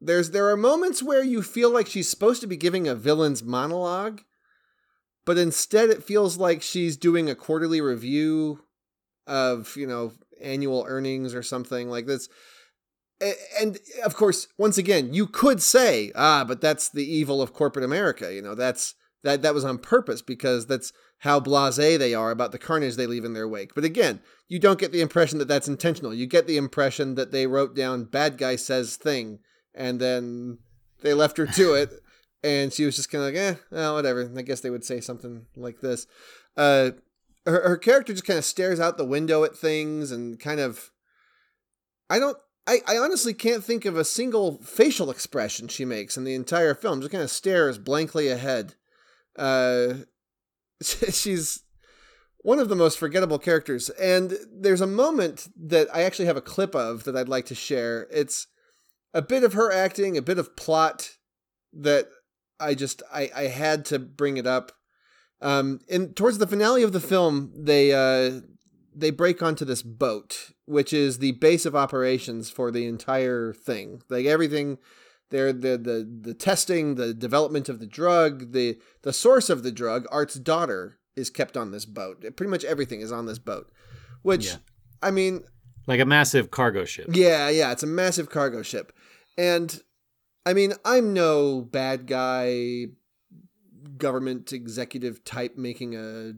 there's 0.01 0.31
there 0.31 0.49
are 0.49 0.57
moments 0.57 1.03
where 1.03 1.25
you 1.25 1.43
feel 1.43 1.71
like 1.71 1.87
she's 1.87 2.09
supposed 2.09 2.41
to 2.41 2.47
be 2.47 2.57
giving 2.57 2.87
a 2.87 2.95
villain's 2.95 3.43
monologue, 3.43 4.23
but 5.25 5.39
instead 5.39 5.91
it 5.91 6.05
feels 6.05 6.37
like 6.37 6.63
she's 6.63 6.97
doing 6.97 7.29
a 7.29 7.35
quarterly 7.35 7.81
review 7.81 8.65
of 9.27 9.77
you 9.77 9.87
know 9.87 10.13
annual 10.41 10.85
earnings 10.89 11.35
or 11.35 11.43
something 11.43 11.91
like 11.91 12.07
this. 12.07 12.29
And 13.61 13.79
of 14.05 14.15
course, 14.15 14.47
once 14.57 14.79
again, 14.79 15.13
you 15.13 15.27
could 15.27 15.61
say, 15.61 16.13
ah, 16.15 16.45
but 16.47 16.61
that's 16.61 16.89
the 16.89 17.05
evil 17.05 17.43
of 17.43 17.53
corporate 17.53 17.85
America. 17.85 18.33
You 18.33 18.43
know, 18.43 18.55
that's 18.55 18.95
that 19.23 19.43
that 19.43 19.55
was 19.55 19.64
on 19.64 19.79
purpose 19.79 20.23
because 20.23 20.66
that's 20.66 20.93
how 21.19 21.41
blasé 21.41 21.99
they 21.99 22.14
are 22.14 22.31
about 22.31 22.53
the 22.53 22.59
carnage 22.59 22.97
they 22.97 23.07
leave 23.07 23.25
in 23.25 23.33
their 23.33 23.49
wake. 23.49 23.75
But 23.75 23.85
again, 23.85 24.21
you 24.49 24.59
don't 24.59 24.79
get 24.79 24.93
the 24.93 25.01
impression 25.01 25.39
that 25.39 25.49
that's 25.49 25.69
intentional. 25.69 26.14
You 26.14 26.27
get 26.27 26.47
the 26.47 26.57
impression 26.57 27.16
that 27.16 27.33
they 27.33 27.47
wrote 27.47 27.75
down 27.75 28.05
"bad 28.05 28.39
guy 28.39 28.57
says 28.57 28.97
thing" 28.97 29.41
and 29.75 30.01
then 30.01 30.59
they 31.03 31.14
left 31.14 31.37
her 31.39 31.47
to 31.47 31.75
it, 31.75 31.93
and 32.43 32.73
she 32.73 32.85
was 32.85 32.97
just 32.97 33.11
kind 33.11 33.25
of 33.25 33.33
like, 33.33 33.41
eh, 33.41 33.55
well, 33.71 33.95
whatever. 33.95 34.31
I 34.37 34.43
guess 34.43 34.61
they 34.61 34.71
would 34.71 34.85
say 34.85 35.01
something 35.01 35.47
like 35.57 35.81
this. 35.81 36.07
Uh, 36.57 36.91
her, 37.47 37.69
her 37.69 37.77
character 37.77 38.12
just 38.12 38.27
kind 38.27 38.39
of 38.39 38.45
stares 38.45 38.81
out 38.81 38.99
the 38.99 39.05
window 39.05 39.45
at 39.45 39.57
things 39.57 40.11
and 40.12 40.39
kind 40.39 40.61
of, 40.61 40.91
I 42.11 42.19
don't. 42.19 42.37
I, 42.66 42.81
I 42.87 42.99
honestly 42.99 43.33
can't 43.33 43.64
think 43.64 43.87
of 43.87 43.97
a 43.97 44.05
single 44.05 44.59
facial 44.59 45.11
expression 45.11 45.69
she 45.69 45.87
makes 45.87 46.19
in 46.19 46.25
the 46.25 46.35
entire 46.35 46.75
film. 46.75 47.01
Just 47.01 47.12
kind 47.12 47.25
of 47.25 47.31
stares 47.31 47.79
blankly 47.79 48.29
ahead. 48.29 48.75
Uh, 49.39 49.95
she's 50.82 51.62
one 52.39 52.59
of 52.59 52.68
the 52.68 52.76
most 52.76 52.99
forgettable 52.99 53.39
characters. 53.39 53.91
And 53.91 54.34
there's 54.53 54.80
a 54.80 54.86
moment 54.86 55.49
that 55.57 55.89
I 55.95 56.03
actually 56.03 56.26
have 56.26 56.36
a 56.36 56.43
clip 56.43 56.74
of 56.74 57.05
that 57.05 57.16
I'd 57.16 57.28
like 57.28 57.47
to 57.47 57.55
share. 57.55 58.07
It's 58.11 58.47
a 59.14 59.22
bit 59.22 59.45
of 59.45 59.55
her 59.55 59.72
acting, 59.72 60.16
a 60.16 60.22
bit 60.22 60.39
of 60.39 60.57
plot 60.57 61.11
that 61.72 62.09
I 62.61 62.74
just 62.74 63.03
I, 63.12 63.30
I 63.34 63.43
had 63.45 63.84
to 63.86 63.99
bring 63.99 64.36
it 64.36 64.47
up. 64.47 64.72
Um, 65.41 65.80
and 65.89 66.16
towards 66.16 66.39
the 66.39 66.47
finale 66.47 66.82
of 66.82 66.93
the 66.93 67.01
film, 67.01 67.53
they 67.57 67.93
uh, 67.93 68.41
they 68.95 69.11
break 69.11 69.43
onto 69.43 69.64
this 69.64 69.82
boat, 69.82 70.51
which 70.64 70.93
is 70.93 71.18
the 71.18 71.32
base 71.32 71.64
of 71.64 71.76
operations 71.76 72.51
for 72.51 72.70
the 72.70 72.86
entire 72.86 73.53
thing. 73.53 74.03
Like 74.09 74.26
everything, 74.26 74.78
there 75.31 75.53
the 75.53 75.76
the 75.79 76.09
the 76.22 76.35
testing, 76.35 76.95
the 76.95 77.12
development 77.14 77.68
of 77.68 77.79
the 77.81 77.87
drug, 77.87 78.53
the 78.53 78.79
the 79.03 79.12
source 79.12 79.51
of 79.51 79.62
the 79.62 79.72
drug, 79.72 80.07
Art's 80.11 80.35
daughter 80.35 80.99
is 81.16 81.31
kept 81.31 81.57
on 81.57 81.70
this 81.70 81.85
boat. 81.85 82.20
Pretty 82.37 82.51
much 82.51 82.64
everything 82.64 83.01
is 83.01 83.12
on 83.12 83.26
this 83.26 83.39
boat. 83.39 83.70
Which 84.22 84.47
Yeah. 84.47 84.57
I 85.03 85.11
mean, 85.11 85.45
Like 85.87 86.01
a 86.01 86.05
massive 86.07 86.51
cargo 86.51 86.85
ship. 86.85 87.09
yeah, 87.12 87.49
yeah, 87.49 87.72
it's 87.72 87.83
a 87.83 87.87
massive 87.89 88.31
cargo 88.31 88.62
ship. 88.62 88.93
And 89.37 89.81
I 90.47 90.55
mean, 90.55 90.72
I'm 90.85 91.12
no 91.12 91.61
bad 91.61 92.07
guy 92.07 92.87
government 93.97 94.53
executive 94.53 95.24
type 95.24 95.57
making 95.57 95.95
a 95.97 96.35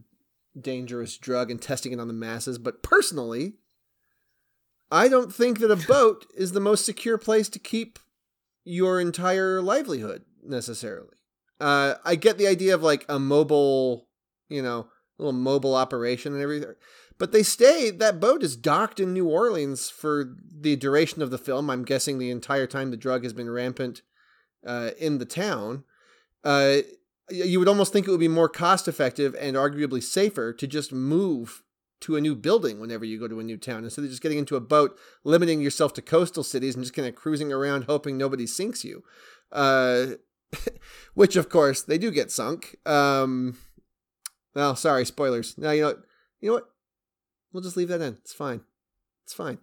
dangerous 0.58 1.16
drug 1.18 1.50
and 1.50 1.60
testing 1.60 1.92
it 1.92 2.00
on 2.00 2.08
the 2.08 2.14
masses, 2.14 2.58
but 2.58 2.82
personally, 2.82 3.54
I 4.90 5.08
don't 5.08 5.32
think 5.32 5.60
that 5.60 5.70
a 5.70 5.76
boat 5.88 6.26
is 6.34 6.52
the 6.52 6.60
most 6.60 6.84
secure 6.84 7.18
place 7.18 7.48
to 7.50 7.58
keep 7.58 7.98
your 8.64 9.00
entire 9.00 9.60
livelihood 9.60 10.24
necessarily. 10.42 11.16
Uh, 11.60 11.94
I 12.04 12.14
get 12.14 12.38
the 12.38 12.46
idea 12.46 12.74
of 12.74 12.82
like 12.82 13.04
a 13.08 13.18
mobile, 13.18 14.08
you 14.48 14.62
know, 14.62 14.88
little 15.18 15.32
mobile 15.32 15.74
operation 15.74 16.32
and 16.32 16.42
everything. 16.42 16.74
But 17.18 17.32
they 17.32 17.42
stay, 17.42 17.90
that 17.90 18.18
boat 18.18 18.42
is 18.42 18.56
docked 18.56 18.98
in 18.98 19.12
New 19.12 19.28
Orleans 19.28 19.90
for 19.90 20.34
the 20.50 20.74
duration 20.76 21.20
of 21.20 21.30
the 21.30 21.36
film. 21.36 21.68
I'm 21.68 21.84
guessing 21.84 22.18
the 22.18 22.30
entire 22.30 22.66
time 22.66 22.90
the 22.90 22.96
drug 22.96 23.24
has 23.24 23.34
been 23.34 23.50
rampant 23.50 24.00
uh, 24.66 24.92
in 24.98 25.18
the 25.18 25.26
town. 25.26 25.84
Uh, 26.42 26.78
you 27.28 27.58
would 27.58 27.68
almost 27.68 27.92
think 27.92 28.08
it 28.08 28.10
would 28.10 28.20
be 28.20 28.28
more 28.28 28.48
cost 28.48 28.88
effective 28.88 29.36
and 29.38 29.54
arguably 29.54 30.02
safer 30.02 30.52
to 30.54 30.66
just 30.66 30.92
move 30.92 31.62
to 32.00 32.16
a 32.16 32.20
new 32.20 32.34
building 32.34 32.80
whenever 32.80 33.04
you 33.04 33.18
go 33.18 33.28
to 33.28 33.40
a 33.40 33.44
new 33.44 33.56
town 33.56 33.84
instead 33.84 34.04
of 34.04 34.10
just 34.10 34.22
getting 34.22 34.38
into 34.38 34.56
a 34.56 34.60
boat, 34.60 34.98
limiting 35.24 35.60
yourself 35.60 35.92
to 35.94 36.02
coastal 36.02 36.42
cities 36.42 36.74
and 36.74 36.84
just 36.84 36.94
kind 36.94 37.06
of 37.06 37.14
cruising 37.14 37.52
around 37.52 37.84
hoping 37.84 38.16
nobody 38.16 38.46
sinks 38.46 38.84
you. 38.84 39.02
Uh, 39.52 40.06
which, 41.14 41.36
of 41.36 41.48
course, 41.48 41.82
they 41.82 41.98
do 41.98 42.10
get 42.10 42.30
sunk. 42.30 42.76
Um, 42.86 43.58
well, 44.54 44.74
sorry, 44.76 45.04
spoilers. 45.04 45.56
Now 45.56 45.70
you 45.70 45.82
know. 45.82 45.96
You 46.40 46.48
know 46.48 46.54
what? 46.54 46.70
We'll 47.52 47.62
just 47.62 47.76
leave 47.76 47.88
that 47.88 48.00
in. 48.00 48.14
It's 48.14 48.32
fine. 48.32 48.62
It's 49.24 49.34
fine. 49.34 49.58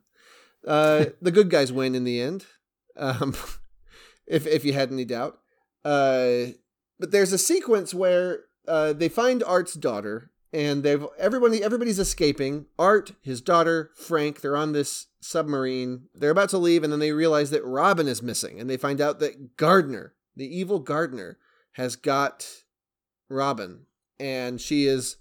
Uh, 0.65 1.05
the 1.21 1.31
good 1.31 1.49
guys 1.49 1.71
win 1.71 1.95
in 1.95 2.03
the 2.03 2.21
end. 2.21 2.45
Um, 2.95 3.35
if 4.27 4.45
if 4.47 4.63
you 4.63 4.73
had 4.73 4.91
any 4.91 5.05
doubt. 5.05 5.39
Uh, 5.83 6.53
but 6.99 7.11
there's 7.11 7.33
a 7.33 7.37
sequence 7.37 7.93
where 7.93 8.45
uh, 8.67 8.93
they 8.93 9.09
find 9.09 9.43
Art's 9.43 9.73
daughter, 9.73 10.31
and 10.53 10.83
they've 10.83 11.05
everybody 11.17 11.63
everybody's 11.63 11.99
escaping. 11.99 12.65
Art, 12.77 13.13
his 13.21 13.41
daughter, 13.41 13.91
Frank, 13.95 14.41
they're 14.41 14.57
on 14.57 14.73
this 14.73 15.07
submarine. 15.19 16.07
They're 16.13 16.31
about 16.31 16.49
to 16.49 16.57
leave, 16.57 16.83
and 16.83 16.91
then 16.91 16.99
they 16.99 17.11
realize 17.11 17.49
that 17.51 17.65
Robin 17.65 18.07
is 18.07 18.21
missing, 18.21 18.59
and 18.59 18.69
they 18.69 18.77
find 18.77 19.01
out 19.01 19.19
that 19.19 19.57
Gardner, 19.57 20.13
the 20.35 20.47
evil 20.47 20.79
Gardner, 20.79 21.37
has 21.73 21.95
got 21.95 22.47
Robin, 23.29 23.85
and 24.19 24.59
she 24.61 24.85
is 24.85 25.17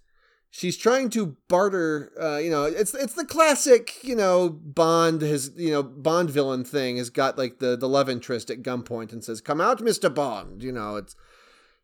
she's 0.56 0.76
trying 0.76 1.10
to 1.10 1.36
barter 1.48 2.12
uh, 2.20 2.38
you 2.38 2.50
know 2.50 2.64
it's 2.64 2.94
it's 2.94 3.12
the 3.12 3.24
classic 3.24 4.02
you 4.02 4.16
know 4.16 4.48
bond 4.48 5.20
has 5.20 5.50
you 5.56 5.70
know 5.70 5.82
bond 5.82 6.30
villain 6.30 6.64
thing 6.64 6.96
has 6.96 7.10
got 7.10 7.36
like 7.36 7.58
the 7.58 7.76
the 7.76 7.88
love 7.88 8.08
interest 8.08 8.50
at 8.50 8.62
gunpoint 8.62 9.12
and 9.12 9.22
says 9.22 9.40
come 9.40 9.60
out 9.60 9.78
mr 9.80 10.12
bond 10.12 10.62
you 10.62 10.72
know 10.72 10.96
it's 10.96 11.14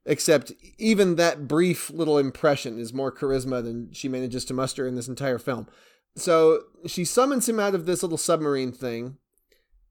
except 0.04 0.52
even 0.78 1.16
that 1.16 1.46
brief 1.46 1.90
little 1.90 2.18
impression 2.18 2.78
is 2.78 2.92
more 2.92 3.12
charisma 3.12 3.62
than 3.62 3.92
she 3.92 4.08
manages 4.08 4.44
to 4.44 4.54
muster 4.54 4.86
in 4.86 4.94
this 4.94 5.08
entire 5.08 5.38
film 5.38 5.66
so 6.16 6.62
she 6.86 7.04
summons 7.04 7.48
him 7.48 7.58
out 7.60 7.74
of 7.74 7.86
this 7.86 8.02
little 8.02 8.18
submarine 8.18 8.72
thing 8.72 9.16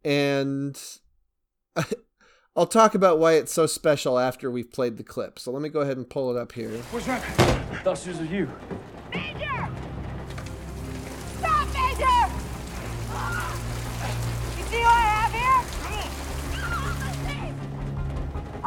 and 0.03 0.79
I'll 2.55 2.67
talk 2.67 2.95
about 2.95 3.17
why 3.17 3.33
it's 3.33 3.53
so 3.53 3.65
special 3.65 4.19
after 4.19 4.51
we've 4.51 4.71
played 4.71 4.97
the 4.97 5.03
clip. 5.03 5.39
So 5.39 5.51
let 5.51 5.61
me 5.61 5.69
go 5.69 5.79
ahead 5.79 5.95
and 5.95 6.09
pull 6.09 6.35
it 6.35 6.39
up 6.39 6.51
here. 6.51 6.69
What's 6.91 7.07
she 7.95 8.09
was 8.09 8.19
with 8.19 8.31
you. 8.31 8.49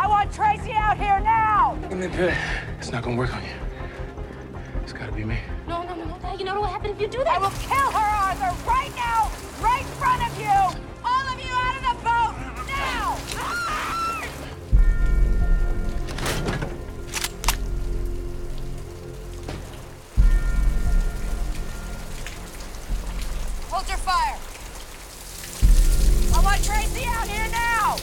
I 0.05 0.07
want 0.07 0.31
Tracy 0.35 0.73
out 0.73 0.99
here 0.99 1.19
now! 1.21 1.79
Give 1.89 1.97
me 1.97 2.05
a 2.05 2.11
pill. 2.11 2.31
It's 2.79 2.93
not 2.93 3.03
gonna 3.03 3.17
work 3.17 3.35
on 3.35 3.43
you. 3.43 3.49
It's 4.83 4.93
gotta 4.93 5.13
be 5.13 5.25
me. 5.25 5.39
No, 5.67 5.83
no, 5.83 5.95
no, 5.95 6.05
no, 6.05 6.19
Dad. 6.19 6.39
You 6.39 6.45
know 6.45 6.61
what 6.61 6.61
will 6.61 6.69
happen 6.69 6.91
if 6.91 7.01
you 7.01 7.09
do 7.09 7.25
that? 7.25 7.37
I 7.37 7.39
will 7.39 7.49
kill 7.49 7.91
her, 7.91 7.99
Arthur, 7.99 8.53
right 8.69 8.95
now, 8.95 9.31
right 9.63 9.81
in 9.81 9.87
front 9.97 10.21
of 10.29 10.39
you! 10.39 10.45
All 11.07 11.27
of 11.33 11.41
you 11.41 11.51
out 11.57 11.77
of 11.77 11.83
the 11.89 11.95
boat, 12.05 12.35
now! 12.69 13.17
Hold 23.71 23.89
your 23.89 23.97
fire! 23.97 24.39
I 26.35 26.45
want 26.45 26.63
Tracy 26.63 27.07
out 27.07 27.27
here 27.27 27.49
now! 27.51 27.97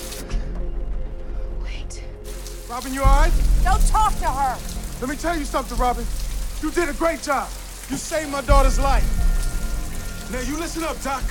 Robin, 2.71 2.93
you 2.93 3.01
alright? 3.01 3.33
Don't 3.65 3.85
talk 3.87 4.17
to 4.19 4.27
her! 4.29 4.57
Let 5.01 5.09
me 5.09 5.17
tell 5.17 5.37
you 5.37 5.43
something, 5.43 5.77
Robin. 5.77 6.05
You 6.61 6.71
did 6.71 6.87
a 6.87 6.93
great 6.93 7.21
job. 7.21 7.49
You 7.89 7.97
saved 7.97 8.31
my 8.31 8.39
daughter's 8.39 8.79
life. 8.79 9.03
Now 10.31 10.39
you 10.39 10.57
listen 10.57 10.81
up, 10.83 10.95
Doc. 11.03 11.21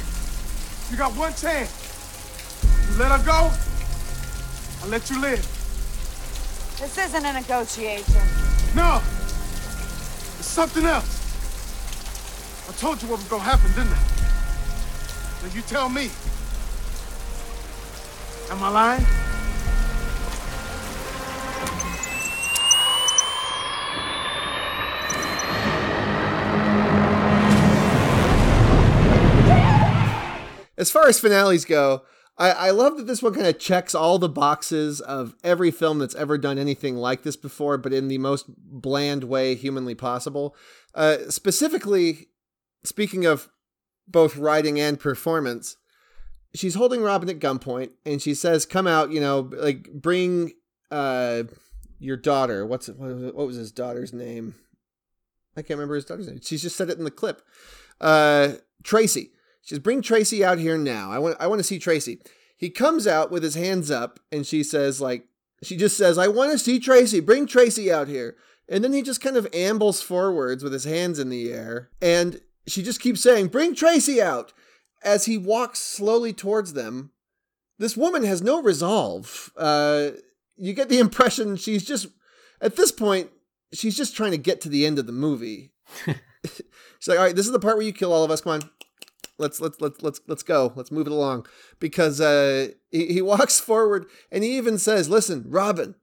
You 0.90 0.98
got 0.98 1.16
one 1.16 1.32
chance. 1.32 1.72
You 2.90 2.98
let 2.98 3.18
her 3.18 3.24
go, 3.24 3.50
I'll 4.82 4.90
let 4.90 5.08
you 5.08 5.18
live. 5.18 5.40
This 6.78 6.98
isn't 6.98 7.24
a 7.24 7.32
negotiation. 7.32 8.20
No! 8.76 9.00
It's 10.38 10.46
something 10.46 10.84
else. 10.84 11.08
I 12.68 12.72
told 12.72 13.00
you 13.00 13.08
what 13.08 13.18
was 13.18 13.28
gonna 13.28 13.44
happen, 13.44 13.70
didn't 13.70 13.94
I? 13.94 15.46
Now 15.46 15.54
you 15.54 15.62
tell 15.62 15.88
me. 15.88 16.10
Am 18.50 18.62
I 18.62 18.68
lying? 18.68 19.06
As 30.80 30.90
far 30.90 31.08
as 31.08 31.20
finales 31.20 31.66
go, 31.66 32.04
I, 32.38 32.50
I 32.52 32.70
love 32.70 32.96
that 32.96 33.06
this 33.06 33.22
one 33.22 33.34
kind 33.34 33.46
of 33.46 33.58
checks 33.58 33.94
all 33.94 34.18
the 34.18 34.30
boxes 34.30 35.02
of 35.02 35.34
every 35.44 35.70
film 35.70 35.98
that's 35.98 36.14
ever 36.14 36.38
done 36.38 36.58
anything 36.58 36.96
like 36.96 37.22
this 37.22 37.36
before, 37.36 37.76
but 37.76 37.92
in 37.92 38.08
the 38.08 38.16
most 38.16 38.46
bland 38.48 39.24
way 39.24 39.54
humanly 39.54 39.94
possible. 39.94 40.56
Uh, 40.94 41.18
specifically, 41.28 42.28
speaking 42.82 43.26
of 43.26 43.50
both 44.08 44.38
writing 44.38 44.80
and 44.80 44.98
performance, 44.98 45.76
she's 46.54 46.76
holding 46.76 47.02
Robin 47.02 47.28
at 47.28 47.40
gunpoint 47.40 47.90
and 48.06 48.22
she 48.22 48.32
says, 48.32 48.64
"Come 48.64 48.86
out, 48.86 49.10
you 49.10 49.20
know, 49.20 49.50
like 49.52 49.92
bring 49.92 50.52
uh, 50.90 51.42
your 51.98 52.16
daughter. 52.16 52.64
What's 52.64 52.88
what 52.88 53.46
was 53.46 53.56
his 53.56 53.70
daughter's 53.70 54.14
name? 54.14 54.54
I 55.58 55.60
can't 55.60 55.76
remember 55.76 55.96
his 55.96 56.06
daughter's 56.06 56.28
name. 56.28 56.40
She's 56.42 56.62
just 56.62 56.76
said 56.76 56.88
it 56.88 56.96
in 56.96 57.04
the 57.04 57.10
clip. 57.10 57.42
Uh, 58.00 58.54
Tracy." 58.82 59.32
She 59.62 59.74
says, 59.74 59.78
"Bring 59.78 60.02
Tracy 60.02 60.44
out 60.44 60.58
here 60.58 60.78
now. 60.78 61.10
I 61.10 61.18
want 61.18 61.36
I 61.40 61.46
want 61.46 61.58
to 61.60 61.64
see 61.64 61.78
Tracy." 61.78 62.20
He 62.56 62.70
comes 62.70 63.06
out 63.06 63.30
with 63.30 63.42
his 63.42 63.54
hands 63.54 63.90
up, 63.90 64.20
and 64.30 64.46
she 64.46 64.62
says, 64.62 65.00
"Like 65.00 65.26
she 65.62 65.76
just 65.76 65.96
says, 65.96 66.18
I 66.18 66.28
want 66.28 66.52
to 66.52 66.58
see 66.58 66.78
Tracy. 66.78 67.20
Bring 67.20 67.46
Tracy 67.46 67.92
out 67.92 68.08
here." 68.08 68.36
And 68.68 68.84
then 68.84 68.92
he 68.92 69.02
just 69.02 69.20
kind 69.20 69.36
of 69.36 69.48
ambles 69.52 70.00
forwards 70.00 70.62
with 70.62 70.72
his 70.72 70.84
hands 70.84 71.18
in 71.18 71.28
the 71.28 71.52
air, 71.52 71.90
and 72.00 72.40
she 72.66 72.82
just 72.82 73.00
keeps 73.00 73.20
saying, 73.20 73.48
"Bring 73.48 73.74
Tracy 73.74 74.20
out." 74.20 74.52
As 75.02 75.24
he 75.24 75.38
walks 75.38 75.78
slowly 75.78 76.34
towards 76.34 76.74
them, 76.74 77.12
this 77.78 77.96
woman 77.96 78.22
has 78.24 78.42
no 78.42 78.62
resolve. 78.62 79.50
Uh, 79.56 80.10
you 80.58 80.74
get 80.74 80.90
the 80.90 80.98
impression 80.98 81.56
she's 81.56 81.86
just 81.86 82.08
at 82.60 82.76
this 82.76 82.92
point 82.92 83.30
she's 83.72 83.96
just 83.96 84.16
trying 84.16 84.32
to 84.32 84.38
get 84.38 84.60
to 84.62 84.68
the 84.68 84.86
end 84.86 84.98
of 84.98 85.06
the 85.06 85.12
movie. 85.12 85.72
She's 86.44 87.08
like, 87.08 87.18
"All 87.18 87.24
right, 87.24 87.36
this 87.36 87.46
is 87.46 87.52
the 87.52 87.60
part 87.60 87.76
where 87.76 87.86
you 87.86 87.92
kill 87.92 88.12
all 88.12 88.24
of 88.24 88.30
us. 88.30 88.40
Come 88.40 88.52
on, 88.52 88.70
let's 89.40 89.60
let's 89.60 89.80
let's 89.80 90.02
let's 90.02 90.20
let's 90.28 90.42
go. 90.42 90.72
Let's 90.76 90.92
move 90.92 91.06
it 91.06 91.12
along." 91.12 91.46
Because 91.80 92.20
uh, 92.20 92.68
he, 92.90 93.06
he 93.14 93.22
walks 93.32 93.58
forward 93.58 94.06
and 94.30 94.44
he 94.44 94.56
even 94.56 94.78
says, 94.78 95.08
"Listen, 95.08 95.44
Robin, 95.48 95.96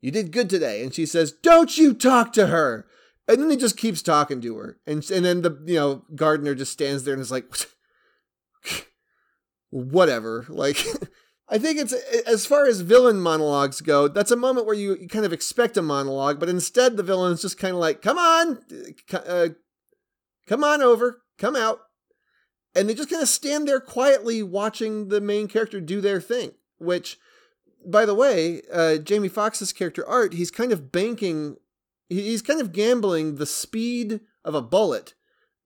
you 0.00 0.10
did 0.10 0.32
good 0.32 0.48
today." 0.48 0.82
And 0.82 0.94
she 0.94 1.06
says, 1.06 1.32
"Don't 1.32 1.76
you 1.76 1.94
talk 1.94 2.32
to 2.34 2.48
her." 2.48 2.86
And 3.28 3.42
then 3.42 3.50
he 3.50 3.56
just 3.56 3.76
keeps 3.76 4.02
talking 4.02 4.40
to 4.42 4.56
her, 4.56 4.78
and 4.86 5.08
and 5.10 5.24
then 5.24 5.42
the 5.42 5.60
you 5.66 5.74
know 5.74 6.04
Gardner 6.14 6.54
just 6.54 6.72
stands 6.72 7.02
there 7.02 7.14
and 7.14 7.20
is 7.20 7.32
like, 7.32 7.46
whatever. 9.70 10.46
Like, 10.48 10.78
I 11.48 11.58
think 11.58 11.78
it's 11.78 11.92
as 12.26 12.46
far 12.46 12.66
as 12.66 12.80
villain 12.80 13.20
monologues 13.20 13.80
go, 13.80 14.08
that's 14.08 14.30
a 14.30 14.36
moment 14.36 14.66
where 14.66 14.74
you, 14.74 15.06
kind 15.08 15.24
of 15.24 15.32
expect 15.32 15.76
a 15.76 15.82
monologue, 15.82 16.40
but 16.40 16.48
instead 16.48 16.96
the 16.96 17.02
villain 17.02 17.32
is 17.32 17.42
just 17.42 17.58
kind 17.58 17.74
of 17.74 17.80
like, 17.80 18.02
come 18.02 18.18
on, 18.18 18.58
uh, 19.12 19.48
come 20.48 20.64
on 20.64 20.82
over, 20.82 21.22
come 21.38 21.54
out, 21.54 21.80
and 22.76 22.88
they 22.88 22.94
just 22.94 23.10
kind 23.10 23.22
of 23.22 23.28
stand 23.28 23.66
there 23.66 23.80
quietly 23.80 24.42
watching 24.42 25.08
the 25.08 25.20
main 25.20 25.48
character 25.48 25.80
do 25.80 26.00
their 26.00 26.20
thing. 26.20 26.52
Which, 26.78 27.18
by 27.86 28.04
the 28.04 28.14
way, 28.14 28.60
uh, 28.70 28.98
Jamie 28.98 29.30
Foxx's 29.30 29.72
character 29.72 30.06
Art, 30.06 30.34
he's 30.34 30.50
kind 30.50 30.72
of 30.72 30.92
banking 30.92 31.56
he's 32.08 32.42
kind 32.42 32.60
of 32.60 32.72
gambling 32.72 33.36
the 33.36 33.46
speed 33.46 34.20
of 34.44 34.54
a 34.54 34.62
bullet 34.62 35.14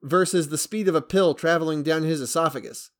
versus 0.02 0.48
the 0.48 0.58
speed 0.58 0.88
of 0.88 0.94
a 0.94 1.02
pill 1.02 1.34
traveling 1.34 1.82
down 1.82 2.02
his 2.02 2.20
esophagus, 2.20 2.90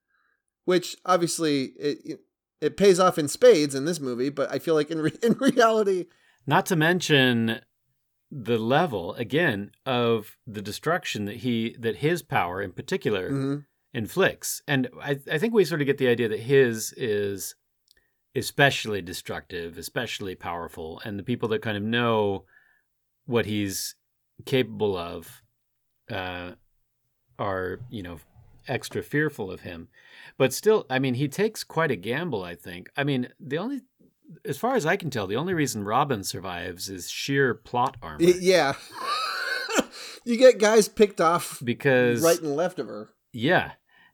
which 0.65 0.97
obviously 1.05 1.73
it 1.79 2.21
it 2.61 2.77
pays 2.77 3.01
off 3.01 3.19
in 3.19 3.29
spades 3.29 3.75
in 3.75 3.87
this 3.87 4.01
movie, 4.01 4.29
but 4.29 4.53
I 4.53 4.59
feel 4.59 4.75
like 4.75 4.91
in 4.91 5.01
re- 5.01 5.19
in 5.23 5.35
reality, 5.35 6.07
not 6.47 6.67
to 6.67 6.77
mention 6.77 7.61
the 8.31 8.59
level 8.59 9.15
again 9.15 9.73
of 9.85 10.37
the 10.47 10.63
destruction 10.63 11.25
that 11.25 11.39
he 11.39 11.75
that 11.79 11.97
his 11.97 12.23
power 12.23 12.63
in 12.63 12.73
particular 12.73 13.31
mm-hmm. 13.31 13.57
Inflicts, 13.93 14.63
and 14.67 14.89
I 15.03 15.19
I 15.31 15.39
think 15.39 15.55
we 15.55 15.65
sort 15.65 15.81
of 15.81 15.87
get 15.87 15.99
the 15.99 16.09
idea 16.09 16.29
that 16.29 16.41
his 16.41 16.93
is 16.97 17.55
especially 18.35 19.03
destructive, 19.03 19.77
especially 19.77 20.35
powerful, 20.35 21.01
and 21.05 21.19
the 21.19 21.23
people 21.25 21.49
that 21.49 21.63
kind 21.63 21.77
of 21.77 21.83
know 21.83 22.45
what 23.27 23.47
he's 23.47 23.97
capable 24.45 24.97
of 24.97 25.43
uh, 26.11 26.53
are 27.39 27.81
you 27.91 28.03
know 28.03 28.21
extra 28.69 29.03
fearful 29.03 29.51
of 29.51 29.61
him. 29.61 29.89
But 30.39 30.53
still 30.53 30.87
i 30.89 30.99
mean 30.99 31.15
he 31.15 31.29
takes 31.29 31.65
quite 31.65 31.91
a 31.91 31.97
gamble 31.97 32.45
i 32.45 32.55
think. 32.55 32.91
I 32.97 33.05
mean 33.05 33.29
the 33.41 33.59
only 33.59 33.81
as 34.45 34.59
far 34.59 34.77
as 34.77 34.87
i 34.87 34.97
can 34.97 35.11
tell 35.11 35.27
the 35.27 35.37
only 35.37 35.55
reason 35.55 35.83
robin 35.83 36.23
survives 36.23 36.89
is 36.89 37.11
sheer 37.11 37.55
plot 37.55 37.97
armor. 38.03 38.23
Yeah. 38.23 38.75
You 40.25 40.37
get 40.37 40.59
guys 40.59 40.87
picked 40.87 41.21
off 41.21 41.61
because 41.65 42.23
right 42.23 42.41
and 42.41 42.55
left 42.55 42.79
of 42.79 42.87
her 42.87 43.09
yeah 43.33 43.73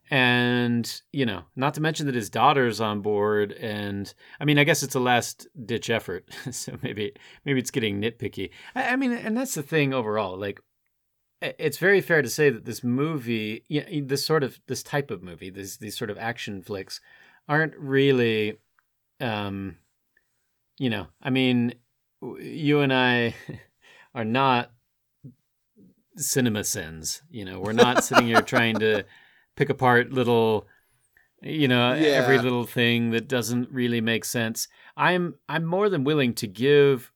and 0.09 1.01
you 1.11 1.25
know 1.25 1.43
not 1.55 1.73
to 1.73 1.81
mention 1.81 2.05
that 2.05 2.15
his 2.15 2.29
daughter's 2.29 2.79
on 2.79 3.01
board 3.01 3.51
and 3.53 4.13
i 4.39 4.45
mean 4.45 4.57
i 4.57 4.63
guess 4.63 4.83
it's 4.83 4.95
a 4.95 4.99
last 4.99 5.47
ditch 5.65 5.89
effort 5.89 6.25
so 6.51 6.77
maybe 6.81 7.13
maybe 7.45 7.59
it's 7.59 7.71
getting 7.71 8.01
nitpicky. 8.01 8.49
I, 8.75 8.89
I, 8.89 8.95
mean 8.95 9.11
and 9.11 9.35
that's 9.35 9.55
the 9.55 9.63
thing 9.63 9.93
overall 9.93 10.37
like 10.37 10.61
it's 11.41 11.77
very 11.77 12.01
fair 12.01 12.21
to 12.21 12.29
say 12.29 12.49
that 12.49 12.65
this 12.65 12.83
movie 12.83 13.63
you 13.67 13.81
know, 13.81 14.07
this 14.07 14.25
sort 14.25 14.43
of 14.43 14.59
this 14.67 14.81
type 14.81 15.11
of 15.11 15.21
movie 15.21 15.49
these 15.49 15.77
these 15.77 15.97
sort 15.97 16.09
of 16.09 16.17
action 16.17 16.61
flicks 16.61 17.01
aren't 17.49 17.75
really 17.75 18.57
um 19.19 19.77
you 20.79 20.89
know 20.89 21.07
i 21.21 21.29
mean 21.29 21.73
you 22.39 22.79
and 22.79 22.93
i 22.93 23.35
are 24.15 24.25
not 24.25 24.71
CinemaSins 26.17 27.21
you 27.29 27.45
know 27.45 27.59
we're 27.59 27.73
not 27.73 28.03
sitting 28.03 28.27
here 28.27 28.41
trying 28.41 28.79
to 28.79 29.03
pick 29.55 29.69
apart 29.69 30.11
little 30.11 30.67
you 31.41 31.67
know 31.67 31.93
yeah. 31.93 32.09
every 32.09 32.39
little 32.39 32.65
thing 32.65 33.11
that 33.11 33.27
doesn't 33.27 33.69
really 33.71 34.01
make 34.01 34.25
sense 34.25 34.67
i'm 34.95 35.35
i'm 35.47 35.65
more 35.65 35.89
than 35.89 36.03
willing 36.03 36.33
to 36.33 36.47
give 36.47 37.11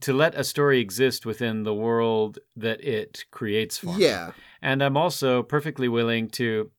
to 0.00 0.12
let 0.12 0.34
a 0.34 0.44
story 0.44 0.80
exist 0.80 1.26
within 1.26 1.64
the 1.64 1.74
world 1.74 2.38
that 2.56 2.82
it 2.84 3.24
creates 3.30 3.78
for 3.78 3.96
yeah 3.98 4.28
me. 4.28 4.32
and 4.62 4.82
i'm 4.82 4.96
also 4.96 5.42
perfectly 5.42 5.88
willing 5.88 6.28
to 6.28 6.70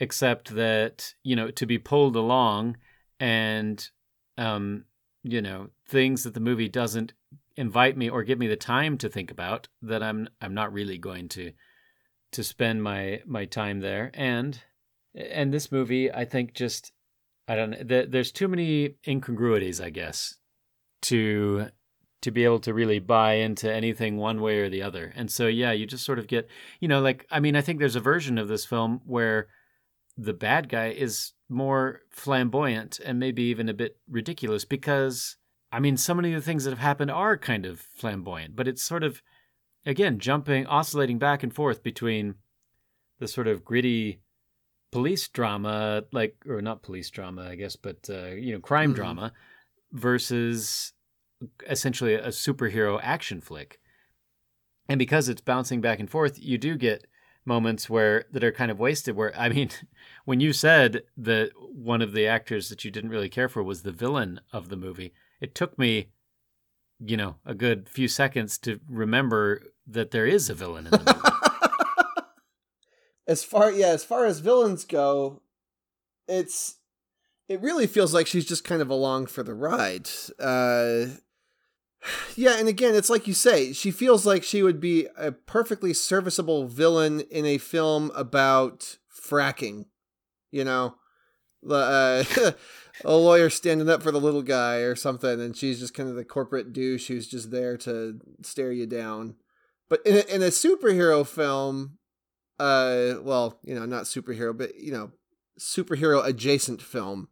accept 0.00 0.54
that 0.54 1.14
you 1.22 1.36
know 1.36 1.50
to 1.50 1.66
be 1.66 1.78
pulled 1.78 2.16
along 2.16 2.76
and 3.20 3.90
um 4.38 4.84
you 5.22 5.40
know 5.40 5.68
things 5.88 6.24
that 6.24 6.34
the 6.34 6.40
movie 6.40 6.68
doesn't 6.68 7.12
invite 7.56 7.96
me 7.96 8.08
or 8.08 8.22
give 8.22 8.38
me 8.38 8.46
the 8.46 8.56
time 8.56 8.96
to 8.98 9.08
think 9.08 9.30
about 9.30 9.68
that 9.82 10.02
i'm 10.02 10.28
i'm 10.40 10.54
not 10.54 10.72
really 10.72 10.98
going 10.98 11.28
to 11.28 11.52
to 12.32 12.42
spend 12.42 12.82
my 12.82 13.20
my 13.26 13.44
time 13.44 13.80
there. 13.80 14.10
And 14.14 14.58
and 15.14 15.52
this 15.52 15.70
movie 15.70 16.10
i 16.10 16.24
think 16.24 16.54
just 16.54 16.92
i 17.46 17.54
don't 17.54 17.70
know 17.70 18.06
there's 18.06 18.32
too 18.32 18.48
many 18.48 18.94
incongruities 19.06 19.78
i 19.78 19.90
guess 19.90 20.36
to 21.02 21.66
to 22.22 22.30
be 22.30 22.44
able 22.44 22.60
to 22.60 22.72
really 22.72 22.98
buy 22.98 23.34
into 23.34 23.70
anything 23.70 24.16
one 24.16 24.40
way 24.40 24.60
or 24.60 24.70
the 24.70 24.80
other. 24.80 25.12
And 25.16 25.30
so 25.30 25.46
yeah 25.46 25.72
you 25.72 25.86
just 25.86 26.04
sort 26.04 26.18
of 26.18 26.26
get 26.26 26.48
you 26.80 26.88
know 26.88 27.00
like 27.00 27.26
i 27.30 27.38
mean 27.38 27.54
i 27.54 27.60
think 27.60 27.78
there's 27.78 27.96
a 27.96 28.00
version 28.00 28.38
of 28.38 28.48
this 28.48 28.64
film 28.64 29.02
where 29.04 29.48
the 30.16 30.34
bad 30.34 30.68
guy 30.68 30.88
is 30.88 31.32
more 31.48 32.00
flamboyant 32.10 33.00
and 33.04 33.18
maybe 33.18 33.42
even 33.44 33.68
a 33.68 33.74
bit 33.74 33.96
ridiculous 34.08 34.64
because 34.64 35.36
i 35.72 35.80
mean 35.80 35.96
so 35.96 36.14
many 36.14 36.32
of 36.32 36.40
the 36.40 36.44
things 36.44 36.64
that 36.64 36.70
have 36.70 36.78
happened 36.78 37.10
are 37.10 37.36
kind 37.36 37.66
of 37.66 37.80
flamboyant 37.80 38.54
but 38.54 38.68
it's 38.68 38.82
sort 38.82 39.02
of 39.02 39.22
again 39.84 40.18
jumping 40.18 40.66
oscillating 40.66 41.18
back 41.18 41.42
and 41.42 41.54
forth 41.54 41.82
between 41.82 42.34
the 43.18 43.26
sort 43.28 43.48
of 43.48 43.64
gritty 43.64 44.20
police 44.90 45.26
drama 45.28 46.04
like 46.12 46.36
or 46.46 46.60
not 46.60 46.82
police 46.82 47.10
drama 47.10 47.48
i 47.48 47.54
guess 47.54 47.76
but 47.76 47.98
uh, 48.10 48.28
you 48.28 48.52
know 48.52 48.60
crime 48.60 48.90
mm-hmm. 48.90 48.96
drama 48.96 49.32
versus 49.92 50.92
essentially 51.68 52.14
a 52.14 52.28
superhero 52.28 53.00
action 53.02 53.40
flick 53.40 53.80
and 54.88 54.98
because 54.98 55.28
it's 55.28 55.40
bouncing 55.40 55.80
back 55.80 55.98
and 55.98 56.10
forth 56.10 56.38
you 56.38 56.58
do 56.58 56.76
get 56.76 57.06
moments 57.44 57.90
where 57.90 58.24
that 58.30 58.44
are 58.44 58.52
kind 58.52 58.70
of 58.70 58.78
wasted 58.78 59.16
where 59.16 59.36
i 59.38 59.48
mean 59.48 59.70
when 60.24 60.40
you 60.40 60.52
said 60.52 61.02
that 61.16 61.50
one 61.56 62.02
of 62.02 62.12
the 62.12 62.26
actors 62.26 62.68
that 62.68 62.84
you 62.84 62.90
didn't 62.90 63.10
really 63.10 63.28
care 63.28 63.48
for 63.48 63.62
was 63.62 63.82
the 63.82 63.90
villain 63.90 64.40
of 64.52 64.68
the 64.68 64.76
movie 64.76 65.12
it 65.42 65.54
took 65.54 65.78
me 65.78 66.08
you 67.04 67.16
know 67.16 67.34
a 67.44 67.54
good 67.54 67.88
few 67.88 68.08
seconds 68.08 68.56
to 68.56 68.80
remember 68.88 69.62
that 69.86 70.12
there 70.12 70.26
is 70.26 70.48
a 70.48 70.54
villain 70.54 70.86
in 70.86 70.92
the 70.92 70.98
movie. 70.98 72.26
as 73.26 73.44
far 73.44 73.70
yeah, 73.70 73.88
as 73.88 74.04
far 74.04 74.24
as 74.24 74.38
villains 74.38 74.84
go, 74.84 75.42
it's 76.28 76.76
it 77.48 77.60
really 77.60 77.88
feels 77.88 78.14
like 78.14 78.26
she's 78.26 78.46
just 78.46 78.64
kind 78.64 78.80
of 78.80 78.88
along 78.88 79.26
for 79.26 79.42
the 79.42 79.52
ride. 79.52 80.08
Uh 80.38 81.06
yeah, 82.36 82.58
and 82.58 82.68
again, 82.68 82.94
it's 82.94 83.10
like 83.10 83.26
you 83.26 83.34
say, 83.34 83.72
she 83.72 83.90
feels 83.90 84.24
like 84.24 84.44
she 84.44 84.62
would 84.62 84.80
be 84.80 85.08
a 85.16 85.32
perfectly 85.32 85.92
serviceable 85.92 86.68
villain 86.68 87.20
in 87.30 87.44
a 87.44 87.58
film 87.58 88.12
about 88.14 88.98
fracking. 89.12 89.86
You 90.52 90.64
know, 90.64 90.94
uh, 91.68 92.24
a 93.04 93.16
lawyer 93.16 93.50
standing 93.50 93.88
up 93.88 94.02
for 94.02 94.10
the 94.10 94.20
little 94.20 94.42
guy 94.42 94.76
or 94.76 94.94
something, 94.94 95.40
and 95.40 95.56
she's 95.56 95.80
just 95.80 95.94
kind 95.94 96.08
of 96.08 96.14
the 96.14 96.24
corporate 96.24 96.72
douche 96.72 97.08
who's 97.08 97.26
just 97.26 97.50
there 97.50 97.76
to 97.78 98.20
stare 98.42 98.72
you 98.72 98.86
down. 98.86 99.36
But 99.88 100.04
in 100.06 100.16
a, 100.16 100.34
in 100.34 100.42
a 100.42 100.46
superhero 100.46 101.26
film, 101.26 101.98
uh, 102.58 103.14
well, 103.22 103.58
you 103.62 103.74
know, 103.74 103.86
not 103.86 104.04
superhero, 104.04 104.56
but 104.56 104.76
you 104.76 104.92
know, 104.92 105.10
superhero 105.58 106.24
adjacent 106.24 106.80
film, 106.80 107.28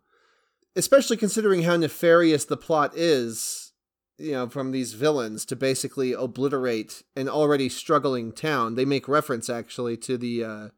especially 0.76 1.16
considering 1.16 1.62
how 1.62 1.76
nefarious 1.76 2.44
the 2.44 2.56
plot 2.56 2.92
is, 2.94 3.72
you 4.18 4.32
know, 4.32 4.48
from 4.48 4.72
these 4.72 4.92
villains 4.92 5.44
to 5.46 5.56
basically 5.56 6.12
obliterate 6.12 7.02
an 7.16 7.28
already 7.28 7.68
struggling 7.68 8.32
town. 8.32 8.74
They 8.74 8.84
make 8.84 9.08
reference 9.08 9.48
actually 9.48 9.96
to 9.98 10.18
the 10.18 10.44
uh, 10.44 10.68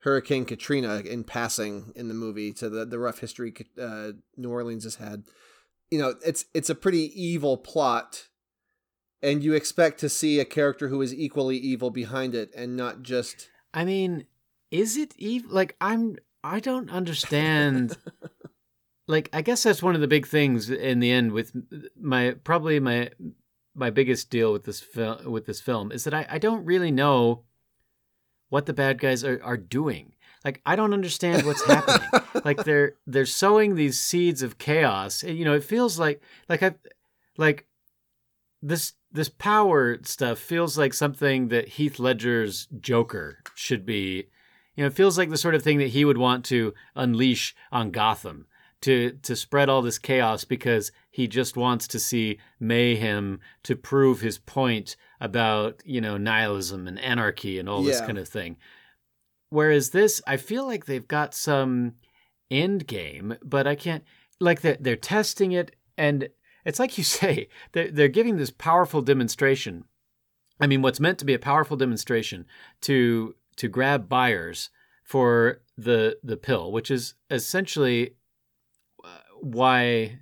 Hurricane 0.00 0.44
Katrina 0.44 0.96
in 0.98 1.24
passing 1.24 1.92
in 1.96 2.08
the 2.08 2.14
movie 2.14 2.52
to 2.54 2.68
the 2.68 2.84
the 2.84 2.98
rough 2.98 3.18
history 3.18 3.52
uh, 3.80 4.12
New 4.36 4.50
Orleans 4.50 4.84
has 4.84 4.96
had. 4.96 5.24
You 5.90 5.98
know, 5.98 6.14
it's 6.24 6.44
it's 6.54 6.70
a 6.70 6.74
pretty 6.74 7.10
evil 7.20 7.56
plot, 7.56 8.28
and 9.22 9.42
you 9.42 9.54
expect 9.54 10.00
to 10.00 10.08
see 10.08 10.38
a 10.38 10.44
character 10.44 10.88
who 10.88 11.00
is 11.02 11.14
equally 11.14 11.56
evil 11.56 11.90
behind 11.90 12.34
it, 12.34 12.50
and 12.54 12.76
not 12.76 13.02
just. 13.02 13.48
I 13.72 13.84
mean, 13.84 14.26
is 14.70 14.96
it 14.96 15.14
evil? 15.16 15.52
Like 15.52 15.76
I'm, 15.80 16.16
I 16.42 16.60
don't 16.60 16.90
understand. 16.90 17.96
like 19.08 19.28
I 19.32 19.42
guess 19.42 19.62
that's 19.62 19.82
one 19.82 19.94
of 19.94 20.00
the 20.00 20.08
big 20.08 20.26
things 20.26 20.70
in 20.70 21.00
the 21.00 21.10
end 21.10 21.32
with 21.32 21.52
my 22.00 22.32
probably 22.44 22.80
my 22.80 23.10
my 23.74 23.90
biggest 23.90 24.30
deal 24.30 24.52
with 24.52 24.64
this 24.64 24.80
film 24.80 25.30
with 25.30 25.46
this 25.46 25.60
film 25.60 25.92
is 25.92 26.04
that 26.04 26.14
I, 26.14 26.26
I 26.30 26.38
don't 26.38 26.64
really 26.64 26.90
know 26.90 27.42
what 28.48 28.66
the 28.66 28.72
bad 28.72 29.00
guys 29.00 29.24
are, 29.24 29.40
are 29.42 29.56
doing. 29.56 30.14
Like 30.44 30.60
I 30.64 30.76
don't 30.76 30.92
understand 30.92 31.44
what's 31.44 31.64
happening. 31.64 32.08
like 32.44 32.64
they're 32.64 32.94
they're 33.06 33.26
sowing 33.26 33.74
these 33.74 34.00
seeds 34.00 34.42
of 34.42 34.58
chaos. 34.58 35.22
You 35.22 35.44
know, 35.44 35.54
it 35.54 35.64
feels 35.64 35.98
like 35.98 36.22
like 36.48 36.62
I 36.62 36.74
like 37.36 37.66
this 38.62 38.92
this 39.10 39.28
power 39.28 39.98
stuff 40.02 40.38
feels 40.38 40.78
like 40.78 40.94
something 40.94 41.48
that 41.48 41.68
Heath 41.70 41.98
Ledger's 41.98 42.68
Joker 42.80 43.38
should 43.54 43.84
be. 43.84 44.28
You 44.76 44.84
know, 44.84 44.86
it 44.86 44.94
feels 44.94 45.16
like 45.16 45.30
the 45.30 45.38
sort 45.38 45.54
of 45.54 45.62
thing 45.62 45.78
that 45.78 45.88
he 45.88 46.04
would 46.04 46.18
want 46.18 46.44
to 46.46 46.74
unleash 46.94 47.54
on 47.72 47.90
Gotham 47.90 48.46
to 48.82 49.12
to 49.22 49.34
spread 49.34 49.68
all 49.68 49.82
this 49.82 49.98
chaos 49.98 50.44
because 50.44 50.92
he 51.10 51.26
just 51.26 51.56
wants 51.56 51.88
to 51.88 51.98
see 51.98 52.38
mayhem 52.60 53.40
to 53.64 53.74
prove 53.74 54.20
his 54.20 54.38
point 54.38 54.96
about 55.20 55.82
you 55.84 56.00
know 56.00 56.16
nihilism 56.16 56.86
and 56.86 56.98
anarchy 56.98 57.58
and 57.58 57.68
all 57.68 57.82
this 57.82 58.00
kind 58.00 58.18
of 58.18 58.28
thing. 58.28 58.56
Whereas 59.48 59.90
this, 59.90 60.20
I 60.26 60.36
feel 60.36 60.66
like 60.66 60.86
they've 60.86 61.06
got 61.06 61.34
some 61.34 61.94
end 62.50 62.86
game, 62.86 63.36
but 63.42 63.66
I 63.66 63.74
can't 63.74 64.04
like 64.40 64.60
they're 64.60 64.76
they're 64.80 64.96
testing 64.96 65.52
it, 65.52 65.74
and 65.96 66.28
it's 66.64 66.78
like 66.78 66.98
you 66.98 67.04
say 67.18 67.48
they're 67.72 67.90
they're 67.90 68.08
giving 68.08 68.36
this 68.36 68.50
powerful 68.50 69.02
demonstration. 69.02 69.84
I 70.60 70.66
mean, 70.66 70.82
what's 70.82 71.00
meant 71.00 71.18
to 71.18 71.26
be 71.26 71.34
a 71.34 71.38
powerful 71.38 71.76
demonstration 71.76 72.46
to 72.82 73.34
to 73.56 73.68
grab 73.68 74.08
buyers 74.08 74.70
for 75.02 75.62
the 75.78 76.18
the 76.22 76.36
pill, 76.36 76.72
which 76.72 76.90
is 76.90 77.14
essentially 77.30 78.14
uh, 79.04 79.18
why 79.40 80.18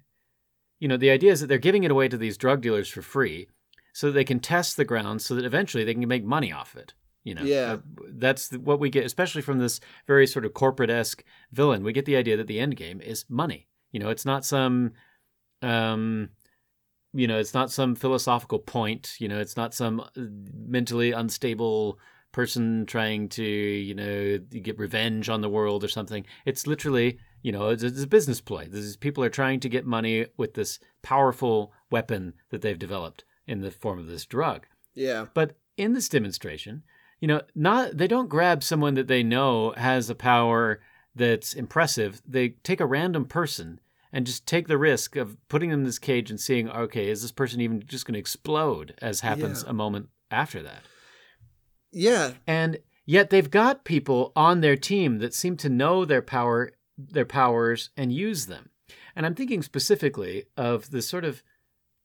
you 0.79 0.89
know 0.89 0.97
the 0.97 1.11
idea 1.11 1.33
is 1.33 1.41
that 1.41 1.47
they're 1.47 1.59
giving 1.59 1.85
it 1.85 1.91
away 1.91 2.09
to 2.09 2.19
these 2.19 2.37
drug 2.37 2.61
dealers 2.61 2.89
for 2.89 3.01
free 3.01 3.49
so 3.95 4.09
that 4.09 4.13
they 4.13 4.25
can 4.25 4.41
test 4.41 4.77
the 4.77 4.85
ground 4.85 5.23
so 5.23 5.35
that 5.35 5.47
eventually 5.47 5.85
they 5.85 5.95
can 5.95 6.07
make 6.07 6.25
money 6.25 6.53
off 6.53 6.77
it 6.77 6.93
you 7.25 7.35
know? 7.35 7.43
Yeah. 7.43 7.73
Uh, 7.73 7.79
that's 8.11 8.53
what 8.53 8.79
we 8.79 8.91
get 8.91 9.05
especially 9.05 9.43
from 9.43 9.59
this 9.59 9.81
very 10.07 10.27
sort 10.27 10.45
of 10.45 10.55
corporate-esque 10.55 11.25
villain. 11.53 11.83
We 11.83 11.93
get 11.93 12.05
the 12.05 12.17
idea 12.17 12.37
that 12.37 12.47
the 12.47 12.61
end 12.61 12.77
game 12.77 13.01
is 13.01 13.25
money. 13.29 13.67
You 13.91 14.01
know 14.01 14.11
it's 14.11 14.27
not 14.27 14.45
some 14.45 14.93
um 15.63 16.29
you 17.13 17.27
know 17.27 17.39
it's 17.39 17.55
not 17.55 17.71
some 17.71 17.95
philosophical 17.95 18.59
point 18.59 19.15
you 19.19 19.29
know 19.29 19.39
it's 19.39 19.57
not 19.57 19.73
some 19.73 20.01
uh, 20.01 20.07
mentally 20.53 21.13
unstable 21.13 21.99
person 22.33 22.85
trying 22.87 23.29
to 23.29 23.45
you 23.45 23.95
know 23.95 24.39
get 24.39 24.79
revenge 24.79 25.29
on 25.29 25.41
the 25.41 25.49
world 25.49 25.83
or 25.83 25.89
something. 25.89 26.27
It's 26.45 26.67
literally 26.67 27.19
you 27.43 27.53
know 27.53 27.69
it's, 27.69 27.83
it's 27.83 28.03
a 28.03 28.07
business 28.07 28.41
play 28.41 28.67
this 28.67 28.85
is 28.85 28.97
people 28.97 29.25
are 29.25 29.31
trying 29.31 29.61
to 29.61 29.69
get 29.69 29.87
money 29.87 30.27
with 30.37 30.55
this 30.55 30.79
powerful 31.03 31.73
weapon 31.91 32.35
that 32.51 32.61
they've 32.61 32.79
developed 32.79 33.25
in 33.47 33.61
the 33.61 33.71
form 33.71 33.99
of 33.99 34.07
this 34.07 34.25
drug 34.27 34.67
Yeah. 34.95 35.27
but 35.35 35.57
in 35.77 35.93
this 35.93 36.09
demonstration, 36.09 36.83
you 37.21 37.29
know, 37.29 37.43
not 37.55 37.97
they 37.97 38.07
don't 38.07 38.29
grab 38.29 38.63
someone 38.63 38.95
that 38.95 39.09
they 39.09 39.23
know 39.23 39.73
has 39.77 40.09
a 40.11 40.15
power 40.15 40.81
that's 41.15 41.53
impressive. 41.55 42.21
They 42.27 42.51
take 42.51 42.81
a 42.81 42.87
random 42.87 43.25
person 43.25 43.81
and 44.13 44.27
just 44.27 44.47
take 44.47 44.69
the 44.69 44.79
risk 44.79 45.17
of 45.17 45.37
putting 45.49 45.71
them 45.71 45.81
in 45.81 45.85
this 45.87 45.99
cage 45.99 46.31
and 46.31 46.39
seeing, 46.41 46.69
okay, 46.71 47.09
is 47.11 47.23
this 47.23 47.33
person 47.33 47.61
even 47.61 47.83
just 47.87 48.07
going 48.07 48.13
to 48.15 48.19
explode 48.21 48.95
as 49.03 49.21
happens 49.21 49.63
Yeah. 49.65 49.71
a 49.71 49.73
moment 49.73 50.09
after 50.31 50.63
that? 50.63 50.83
Yeah. 51.93 52.33
And 52.47 52.79
yet 53.07 53.31
they've 53.31 53.51
got 53.51 53.85
people 53.85 54.33
on 54.37 54.61
their 54.61 54.77
team 54.77 55.19
that 55.19 55.35
seem 55.35 55.57
to 55.59 55.69
know 55.69 56.05
their 56.05 56.23
power 56.23 56.73
their 56.97 57.25
powers 57.25 57.91
and 57.97 58.13
use 58.13 58.47
them. 58.47 58.71
And 59.17 59.27
I'm 59.27 59.35
thinking 59.35 59.63
specifically 59.63 60.45
of 60.57 60.91
this 60.93 61.09
sort 61.09 61.25
of 61.25 61.43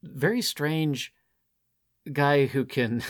very 0.02 0.42
strange 0.42 1.14
guy 2.14 2.46
who 2.48 2.66
can 2.66 3.04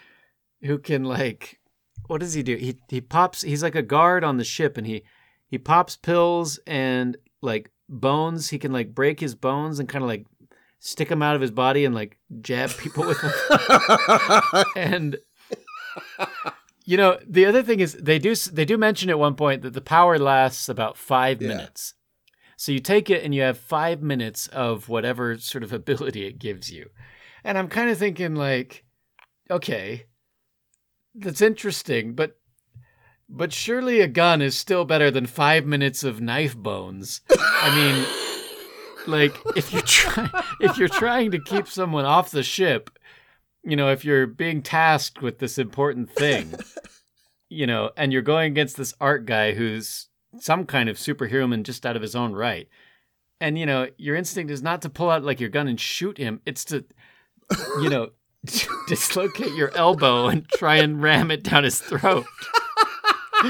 who 0.62 0.78
can 0.78 1.04
like 1.04 1.58
what 2.06 2.20
does 2.20 2.34
he 2.34 2.42
do? 2.42 2.56
He 2.56 2.76
he 2.88 3.00
pops 3.00 3.42
he's 3.42 3.62
like 3.62 3.74
a 3.76 3.82
guard 3.82 4.24
on 4.24 4.36
the 4.36 4.44
ship 4.44 4.76
and 4.76 4.86
he 4.86 5.02
he 5.46 5.58
pops 5.58 5.96
pills 5.96 6.58
and 6.66 7.16
like 7.42 7.70
bones. 7.88 8.50
He 8.50 8.58
can 8.58 8.72
like 8.72 8.94
break 8.94 9.20
his 9.20 9.34
bones 9.34 9.78
and 9.78 9.88
kind 9.88 10.02
of 10.02 10.08
like 10.08 10.26
stick 10.78 11.08
them 11.08 11.22
out 11.22 11.34
of 11.36 11.40
his 11.40 11.50
body 11.50 11.84
and 11.84 11.94
like 11.94 12.18
jab 12.40 12.70
people 12.78 13.06
with 13.06 13.20
them. 13.20 13.32
and 14.76 15.16
you 16.84 16.96
know 16.96 17.18
the 17.26 17.46
other 17.46 17.62
thing 17.62 17.80
is 17.80 17.94
they 17.94 18.18
do 18.18 18.34
they 18.34 18.64
do 18.64 18.78
mention 18.78 19.10
at 19.10 19.18
one 19.18 19.34
point 19.34 19.62
that 19.62 19.72
the 19.74 19.80
power 19.80 20.18
lasts 20.18 20.68
about 20.68 20.96
five 20.96 21.40
Yeah. 21.42 21.48
minutes 21.48 21.94
so 22.56 22.72
you 22.72 22.78
take 22.80 23.10
it 23.10 23.24
and 23.24 23.34
you 23.34 23.42
have 23.42 23.58
five 23.58 24.02
minutes 24.02 24.46
of 24.48 24.88
whatever 24.88 25.36
sort 25.38 25.62
of 25.64 25.72
ability 25.80 26.26
it 26.26 26.38
gives 26.38 26.70
you 26.70 26.90
and 27.44 27.58
i'm 27.58 27.68
kind 27.68 27.90
of 27.90 27.98
thinking 27.98 28.34
like 28.34 28.84
okay 29.50 30.06
that's 31.14 31.40
interesting 31.40 32.14
but 32.14 32.36
but 33.30 33.52
surely 33.52 34.00
a 34.00 34.08
gun 34.08 34.42
is 34.42 34.56
still 34.56 34.84
better 34.84 35.10
than 35.10 35.24
five 35.24 35.64
minutes 35.64 36.02
of 36.02 36.20
knife 36.20 36.56
bones. 36.56 37.20
I 37.30 37.74
mean 37.76 38.06
like 39.06 39.34
if 39.56 39.72
you're 39.72 39.82
trying 39.82 40.30
if 40.60 40.76
you're 40.76 40.88
trying 40.88 41.30
to 41.30 41.40
keep 41.40 41.66
someone 41.66 42.04
off 42.04 42.30
the 42.30 42.42
ship 42.42 42.90
you 43.64 43.76
know 43.76 43.90
if 43.90 44.04
you're 44.04 44.26
being 44.26 44.62
tasked 44.62 45.22
with 45.22 45.38
this 45.38 45.58
important 45.58 46.10
thing 46.10 46.54
you 47.48 47.66
know 47.66 47.90
and 47.96 48.12
you're 48.12 48.20
going 48.20 48.52
against 48.52 48.76
this 48.76 48.94
art 49.00 49.24
guy 49.24 49.52
who's 49.52 50.08
some 50.38 50.66
kind 50.66 50.88
of 50.88 50.98
superhuman 50.98 51.64
just 51.64 51.86
out 51.86 51.96
of 51.96 52.02
his 52.02 52.14
own 52.14 52.34
right 52.34 52.68
and 53.40 53.58
you 53.58 53.64
know 53.64 53.88
your 53.96 54.16
instinct 54.16 54.50
is 54.50 54.62
not 54.62 54.82
to 54.82 54.90
pull 54.90 55.08
out 55.08 55.24
like 55.24 55.40
your 55.40 55.48
gun 55.48 55.66
and 55.66 55.80
shoot 55.80 56.18
him 56.18 56.40
it's 56.44 56.64
to 56.64 56.84
you 57.82 57.88
know 57.90 58.10
dislocate 58.88 59.52
your 59.54 59.70
elbow 59.76 60.26
and 60.28 60.48
try 60.50 60.76
and 60.76 61.02
ram 61.02 61.30
it 61.30 61.42
down 61.44 61.64
his 61.64 61.78
throat 61.78 62.24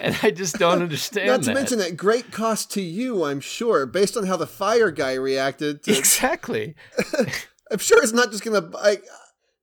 and 0.00 0.16
i 0.22 0.30
just 0.34 0.58
don't 0.58 0.82
understand 0.82 1.28
Not 1.28 1.40
to 1.42 1.46
that. 1.46 1.54
mention 1.54 1.80
at 1.80 1.96
great 1.96 2.30
cost 2.32 2.70
to 2.72 2.80
you, 2.80 3.24
I'm 3.24 3.40
sure, 3.40 3.86
based 3.86 4.16
on 4.16 4.26
how 4.26 4.36
the 4.36 4.46
fire 4.46 4.90
guy 4.90 5.14
reacted. 5.14 5.82
To, 5.84 5.96
exactly 5.96 6.74
I'm 7.70 7.78
sure 7.78 8.02
it's 8.02 8.12
not 8.12 8.30
just 8.30 8.44
gonna. 8.44 8.60
Like, 8.60 9.04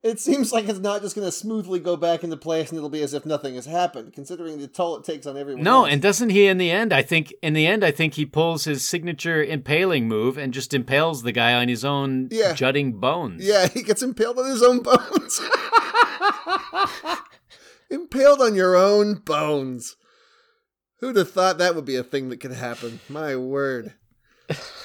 it 0.06 0.20
seems 0.20 0.54
like 0.54 0.70
it's 0.70 0.80
not 0.80 1.02
just 1.02 1.16
gonna 1.16 1.32
smoothly 1.32 1.80
go 1.80 1.98
back 1.98 2.24
into 2.24 2.38
place, 2.38 2.70
and 2.70 2.78
it'll 2.78 2.90
be 2.90 3.02
as 3.02 3.14
if 3.14 3.26
nothing 3.26 3.56
has 3.56 3.66
happened, 3.66 4.14
considering 4.14 4.60
the 4.60 4.68
toll 4.68 4.98
it 4.98 5.04
takes 5.04 5.26
on 5.26 5.36
everyone. 5.36 5.64
No, 5.64 5.84
else. 5.86 5.94
and 5.94 6.02
doesn't 6.02 6.30
he 6.30 6.48
in 6.48 6.58
the 6.58 6.72
end? 6.72 6.94
I 6.94 7.02
think 7.02 7.34
in 7.42 7.54
the 7.54 7.68
end, 7.68 7.84
I 7.84 7.92
think 7.92 8.14
he 8.14 8.26
pulls 8.26 8.66
his 8.66 8.88
signature 8.88 9.44
impaling 9.44 10.08
move 10.08 10.38
and 10.38 10.54
just 10.54 10.74
impales 10.74 11.24
the 11.24 11.32
guy 11.32 11.54
on 11.54 11.68
his 11.68 11.84
own 11.84 12.30
Yeah. 12.32 12.54
jutting 12.54 12.94
bones. 13.00 13.44
yeah, 13.46 13.68
he 13.68 13.84
gets 13.84 14.04
impaled 14.04 14.40
on 14.40 14.46
his 14.50 14.62
own 14.64 14.82
bones. 14.84 15.42
impaled 17.90 18.42
on 18.42 18.56
your 18.56 18.76
own 18.76 19.16
bones. 19.16 19.96
Who'd 21.00 21.18
have 21.18 21.32
thought 21.32 21.58
that 21.58 21.76
would 21.76 21.86
be 21.86 21.96
a 21.98 22.04
thing 22.04 22.30
that 22.30 22.40
could 22.40 22.54
happen? 22.54 23.00
My 23.10 23.36
word. 23.36 23.94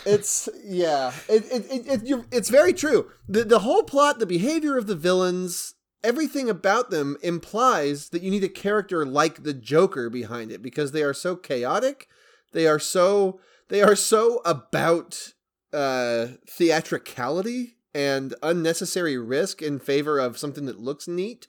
It's 0.07 0.49
yeah. 0.65 1.13
It, 1.29 1.45
it, 1.51 1.67
it, 1.71 2.03
it 2.11 2.25
it's 2.33 2.49
very 2.49 2.73
true. 2.73 3.11
The 3.29 3.45
the 3.45 3.61
whole 3.61 3.83
plot, 3.83 4.19
the 4.19 4.27
behavior 4.27 4.79
of 4.79 4.87
the 4.87 4.95
villains, 4.95 5.75
everything 6.03 6.49
about 6.49 6.91
them 6.91 7.17
implies 7.23 8.09
that 8.11 8.23
you 8.23 8.31
need 8.31 8.45
a 8.45 8.49
character 8.49 9.05
like 9.05 9.43
the 9.43 9.55
Joker 9.55 10.09
behind 10.09 10.51
it 10.51 10.63
because 10.63 10.93
they 10.93 11.03
are 11.03 11.15
so 11.15 11.37
chaotic. 11.37 12.09
They 12.53 12.67
are 12.67 12.79
so 12.79 13.41
they 13.69 13.83
are 13.83 13.97
so 13.97 14.41
about 14.45 15.35
uh 15.73 16.29
theatricality 16.49 17.77
and 17.95 18.35
unnecessary 18.43 19.19
risk 19.19 19.63
in 19.63 19.79
favor 19.79 20.19
of 20.19 20.39
something 20.39 20.67
that 20.67 20.81
looks 20.81 21.07
neat. 21.09 21.49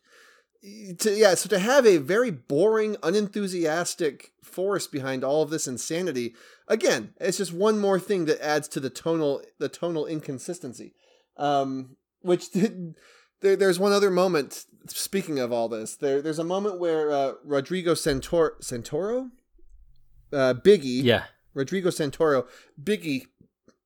To, 0.99 1.11
yeah, 1.11 1.33
so 1.33 1.49
to 1.49 1.57
have 1.57 1.87
a 1.87 1.97
very 1.97 2.29
boring, 2.29 2.95
unenthusiastic 3.01 4.31
force 4.43 4.85
behind 4.85 5.23
all 5.23 5.41
of 5.41 5.49
this 5.49 5.67
insanity, 5.67 6.35
again, 6.71 7.13
it's 7.19 7.37
just 7.37 7.53
one 7.53 7.77
more 7.77 7.99
thing 7.99 8.25
that 8.25 8.43
adds 8.43 8.67
to 8.69 8.79
the 8.79 8.89
tonal 8.89 9.43
the 9.59 9.69
tonal 9.69 10.07
inconsistency. 10.07 10.95
Um, 11.37 11.97
which 12.21 12.51
there, 13.41 13.55
there's 13.55 13.79
one 13.79 13.91
other 13.91 14.09
moment. 14.09 14.65
Speaking 14.87 15.37
of 15.37 15.51
all 15.51 15.69
this, 15.69 15.95
there 15.95 16.21
there's 16.21 16.39
a 16.39 16.43
moment 16.43 16.79
where 16.79 17.11
uh, 17.11 17.33
Rodrigo 17.45 17.93
Santor, 17.93 18.51
Santoro, 18.61 19.29
uh, 20.33 20.55
Biggie, 20.55 21.03
Yeah. 21.03 21.25
Rodrigo 21.53 21.89
Santoro, 21.89 22.47
Biggie 22.81 23.25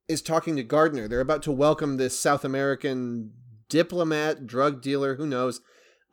is 0.07 0.21
talking 0.21 0.55
to 0.55 0.63
Gardner. 0.63 1.07
They're 1.07 1.19
about 1.19 1.41
to 1.43 1.51
welcome 1.51 1.97
this 1.97 2.17
South 2.17 2.45
American 2.45 3.31
diplomat, 3.67 4.45
drug 4.45 4.81
dealer, 4.81 5.15
who 5.15 5.25
knows. 5.25 5.61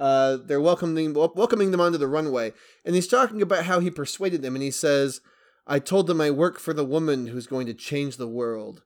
Uh, 0.01 0.39
they're 0.45 0.61
welcoming 0.61 1.13
welcoming 1.15 1.71
them 1.71 1.81
onto 1.81 1.99
the 1.99 2.09
runway, 2.09 2.53
and 2.85 2.95
he's 2.95 3.07
talking 3.07 3.41
about 3.43 3.67
how 3.67 3.79
he 3.79 3.91
persuaded 3.91 4.43
them. 4.43 4.57
And 4.57 4.63
he 4.63 4.71
says, 4.71 5.21
"I 5.67 5.79
told 5.79 6.07
them 6.07 6.21
I 6.21 6.31
work 6.31 6.59
for 6.59 6.73
the 6.73 6.85
woman 6.85 7.29
who's 7.29 7.47
going 7.47 7.67
to 7.67 7.75
change 7.75 8.17
the 8.17 8.29
world." 8.29 8.83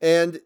And 0.00 0.40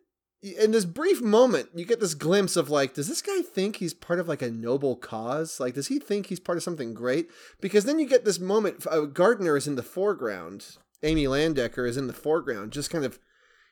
in 0.44 0.72
this 0.72 0.84
brief 0.84 1.22
moment, 1.22 1.70
you 1.74 1.86
get 1.86 2.00
this 2.00 2.12
glimpse 2.12 2.54
of 2.54 2.68
like, 2.68 2.92
does 2.92 3.08
this 3.08 3.22
guy 3.22 3.40
think 3.40 3.76
he's 3.76 3.94
part 3.94 4.18
of 4.18 4.28
like 4.28 4.42
a 4.42 4.50
noble 4.50 4.94
cause? 4.94 5.58
Like, 5.58 5.74
does 5.74 5.86
he 5.86 5.98
think 5.98 6.26
he's 6.26 6.40
part 6.40 6.58
of 6.58 6.62
something 6.62 6.92
great? 6.92 7.28
Because 7.62 7.84
then 7.84 7.98
you 7.98 8.06
get 8.06 8.26
this 8.26 8.38
moment. 8.38 8.86
Uh, 8.86 9.02
Gardner 9.02 9.56
is 9.56 9.66
in 9.66 9.76
the 9.76 9.82
foreground. 9.82 10.76
Amy 11.02 11.24
Landecker 11.24 11.88
is 11.88 11.96
in 11.96 12.08
the 12.08 12.12
foreground, 12.12 12.72
just 12.72 12.90
kind 12.90 13.04
of, 13.04 13.18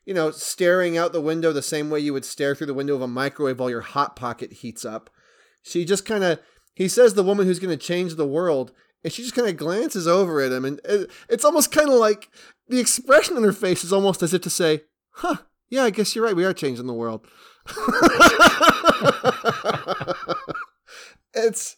you 0.06 0.14
know, 0.14 0.30
staring 0.30 0.96
out 0.96 1.12
the 1.12 1.20
window 1.20 1.52
the 1.52 1.62
same 1.62 1.90
way 1.90 2.00
you 2.00 2.12
would 2.14 2.24
stare 2.24 2.54
through 2.54 2.66
the 2.66 2.74
window 2.74 2.94
of 2.94 3.02
a 3.02 3.08
microwave 3.08 3.58
while 3.58 3.70
your 3.70 3.80
hot 3.82 4.16
pocket 4.16 4.52
heats 4.52 4.84
up. 4.84 5.10
She 5.62 5.84
just 5.84 6.06
kind 6.06 6.24
of, 6.24 6.40
he 6.74 6.88
says 6.88 7.14
the 7.14 7.22
woman 7.22 7.46
who's 7.46 7.58
going 7.58 7.76
to 7.76 7.84
change 7.84 8.14
the 8.14 8.26
world, 8.26 8.72
and 9.04 9.12
she 9.12 9.22
just 9.22 9.34
kind 9.34 9.48
of 9.48 9.56
glances 9.56 10.06
over 10.06 10.40
at 10.40 10.52
him, 10.52 10.64
and 10.64 10.80
it's 11.28 11.44
almost 11.44 11.72
kind 11.72 11.88
of 11.88 11.96
like 11.96 12.28
the 12.68 12.80
expression 12.80 13.36
on 13.36 13.42
her 13.42 13.52
face 13.52 13.84
is 13.84 13.92
almost 13.92 14.22
as 14.22 14.32
if 14.32 14.42
to 14.42 14.50
say, 14.50 14.82
"Huh, 15.10 15.36
yeah, 15.68 15.84
I 15.84 15.90
guess 15.90 16.14
you're 16.14 16.24
right. 16.24 16.36
We 16.36 16.44
are 16.44 16.52
changing 16.52 16.86
the 16.86 16.92
world." 16.92 17.26
it's, 21.34 21.76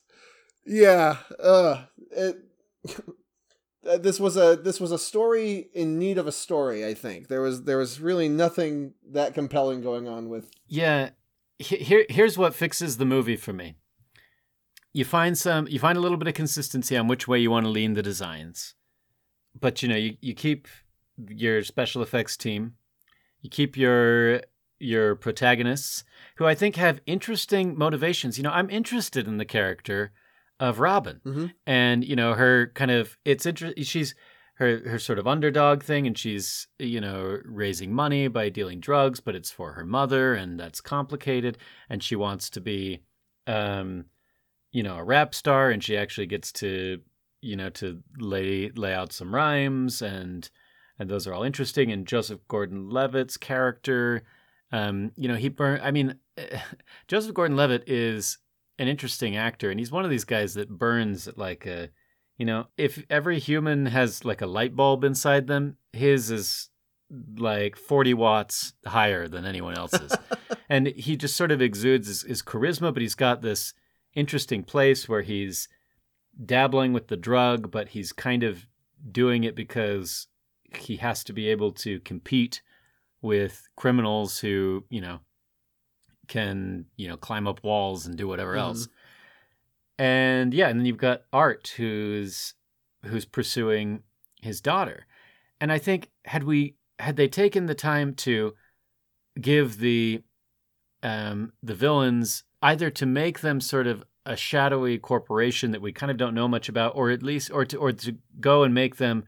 yeah, 0.64 1.16
uh, 1.42 1.84
it. 2.10 2.38
this 4.00 4.18
was 4.18 4.36
a 4.36 4.56
this 4.56 4.80
was 4.80 4.92
a 4.92 4.98
story 4.98 5.68
in 5.74 5.98
need 5.98 6.18
of 6.18 6.26
a 6.26 6.32
story. 6.32 6.86
I 6.86 6.94
think 6.94 7.28
there 7.28 7.40
was 7.40 7.64
there 7.64 7.78
was 7.78 8.00
really 8.00 8.28
nothing 8.28 8.94
that 9.10 9.34
compelling 9.34 9.80
going 9.82 10.08
on 10.08 10.28
with. 10.28 10.50
Yeah. 10.66 11.10
here 11.58 12.06
here's 12.08 12.36
what 12.36 12.54
fixes 12.54 12.96
the 12.96 13.04
movie 13.04 13.36
for 13.36 13.52
me. 13.52 13.76
You 14.95 15.05
find 15.05 15.36
some 15.36 15.66
you 15.68 15.78
find 15.78 15.99
a 15.99 16.01
little 16.01 16.16
bit 16.16 16.28
of 16.28 16.34
consistency 16.34 16.97
on 16.97 17.09
which 17.09 17.28
way 17.28 17.38
you 17.38 17.51
want 17.51 17.66
to 17.66 17.70
lean 17.70 17.92
the 17.95 18.03
designs. 18.03 18.74
But 19.61 19.82
you 19.82 19.88
know, 19.88 19.97
you, 19.97 20.16
you 20.22 20.34
keep 20.34 20.68
your 21.28 21.62
special 21.62 22.01
effects 22.03 22.36
team, 22.36 22.74
you 23.42 23.51
keep 23.51 23.76
your 23.76 24.40
your 24.78 25.14
protagonists 25.16 26.05
who 26.36 26.47
I 26.47 26.55
think 26.55 26.76
have 26.76 27.01
interesting 27.07 27.76
motivations. 27.76 28.38
You 28.38 28.45
know, 28.45 28.51
I'm 28.51 28.70
interested 28.70 29.26
in 29.28 29.36
the 29.38 29.45
character 29.45 30.12
of 30.61 30.78
Robin. 30.80 31.20
Mhm. 31.24 31.53
And 31.66 32.05
you 32.05 32.16
know, 32.16 32.34
her 32.34 32.70
kind 32.74 32.90
of 32.90 33.18
it's 33.24 33.47
interesting 33.47 33.82
she's 33.84 34.14
her 34.57 34.88
her 34.88 34.99
sort 35.01 35.18
of 35.18 35.26
underdog 35.26 35.82
thing 35.82 36.07
and 36.07 36.16
she's 36.16 36.68
you 36.78 37.01
know 37.01 37.38
raising 37.45 37.92
money 37.92 38.28
by 38.28 38.49
dealing 38.49 38.78
drugs 38.78 39.18
but 39.18 39.34
it's 39.34 39.51
for 39.51 39.72
her 39.72 39.84
mother 39.84 40.34
and 40.34 40.61
that's 40.61 40.80
complicated 40.80 41.59
and 41.90 42.01
she 42.05 42.14
wants 42.14 42.49
to 42.51 42.61
be 42.61 43.03
um 43.49 44.05
you 44.74 44.82
know 44.82 44.96
a 44.96 45.04
rap 45.04 45.34
star 45.34 45.70
and 45.70 45.82
she 45.82 45.96
actually 45.96 46.26
gets 46.26 46.52
to 46.52 47.00
you 47.40 47.56
know 47.56 47.70
to 47.70 48.02
lay 48.18 48.70
lay 48.76 48.92
out 48.92 49.12
some 49.12 49.34
rhymes 49.34 50.02
and 50.02 50.50
and 50.98 51.08
those 51.08 51.26
are 51.26 51.32
all 51.32 51.42
interesting 51.42 51.90
and 51.90 52.06
Joseph 52.06 52.40
Gordon-Levitt's 52.48 53.38
character 53.38 54.24
um 54.72 55.12
you 55.16 55.28
know 55.28 55.36
he 55.36 55.48
burn 55.48 55.80
I 55.82 55.90
mean 55.90 56.16
Joseph 57.08 57.34
Gordon-Levitt 57.34 57.84
is 57.86 58.38
an 58.78 58.88
interesting 58.88 59.36
actor 59.36 59.70
and 59.70 59.80
he's 59.80 59.92
one 59.92 60.04
of 60.04 60.10
these 60.10 60.24
guys 60.24 60.54
that 60.54 60.68
burns 60.68 61.28
at 61.28 61.38
like 61.38 61.64
a 61.64 61.88
you 62.36 62.46
know, 62.46 62.66
if 62.76 63.02
every 63.08 63.38
human 63.38 63.86
has 63.86 64.24
like 64.24 64.40
a 64.40 64.46
light 64.46 64.74
bulb 64.74 65.04
inside 65.04 65.46
them, 65.46 65.76
his 65.92 66.30
is 66.30 66.68
like 67.36 67.76
40 67.76 68.14
watts 68.14 68.72
higher 68.86 69.28
than 69.28 69.44
anyone 69.44 69.76
else's. 69.76 70.16
and 70.68 70.88
he 70.88 71.16
just 71.16 71.36
sort 71.36 71.52
of 71.52 71.62
exudes 71.62 72.08
his, 72.08 72.22
his 72.22 72.42
charisma, 72.42 72.92
but 72.92 73.02
he's 73.02 73.14
got 73.14 73.40
this 73.40 73.72
interesting 74.14 74.62
place 74.62 75.08
where 75.08 75.22
he's 75.22 75.68
dabbling 76.44 76.92
with 76.92 77.08
the 77.08 77.16
drug, 77.16 77.70
but 77.70 77.88
he's 77.90 78.12
kind 78.12 78.42
of 78.42 78.66
doing 79.10 79.44
it 79.44 79.54
because 79.54 80.26
he 80.78 80.96
has 80.96 81.22
to 81.24 81.32
be 81.32 81.48
able 81.48 81.72
to 81.72 82.00
compete 82.00 82.62
with 83.22 83.68
criminals 83.76 84.38
who, 84.40 84.84
you 84.90 85.00
know, 85.00 85.20
can, 86.28 86.86
you 86.96 87.06
know, 87.08 87.16
climb 87.16 87.46
up 87.46 87.62
walls 87.62 88.06
and 88.06 88.16
do 88.16 88.26
whatever 88.26 88.54
Mhm. 88.54 88.60
else 88.60 88.88
and 89.98 90.52
yeah 90.52 90.68
and 90.68 90.78
then 90.80 90.86
you've 90.86 90.96
got 90.96 91.22
art 91.32 91.72
who's 91.76 92.54
who's 93.04 93.24
pursuing 93.24 94.02
his 94.42 94.60
daughter 94.60 95.06
and 95.60 95.70
i 95.70 95.78
think 95.78 96.10
had 96.24 96.42
we 96.42 96.74
had 96.98 97.14
they 97.14 97.28
taken 97.28 97.66
the 97.66 97.76
time 97.76 98.12
to 98.12 98.54
give 99.40 99.78
the 99.78 100.20
um 101.04 101.52
the 101.62 101.76
villains 101.76 102.42
either 102.64 102.90
to 102.90 103.06
make 103.06 103.40
them 103.40 103.60
sort 103.60 103.86
of 103.86 104.02
a 104.26 104.36
shadowy 104.36 104.98
corporation 104.98 105.70
that 105.70 105.82
we 105.82 105.92
kind 105.92 106.10
of 106.10 106.16
don't 106.16 106.34
know 106.34 106.48
much 106.48 106.68
about 106.68 106.96
or 106.96 107.10
at 107.10 107.22
least 107.22 107.50
or 107.52 107.64
to 107.64 107.76
or 107.76 107.92
to 107.92 108.16
go 108.40 108.62
and 108.64 108.74
make 108.74 108.96
them 108.96 109.24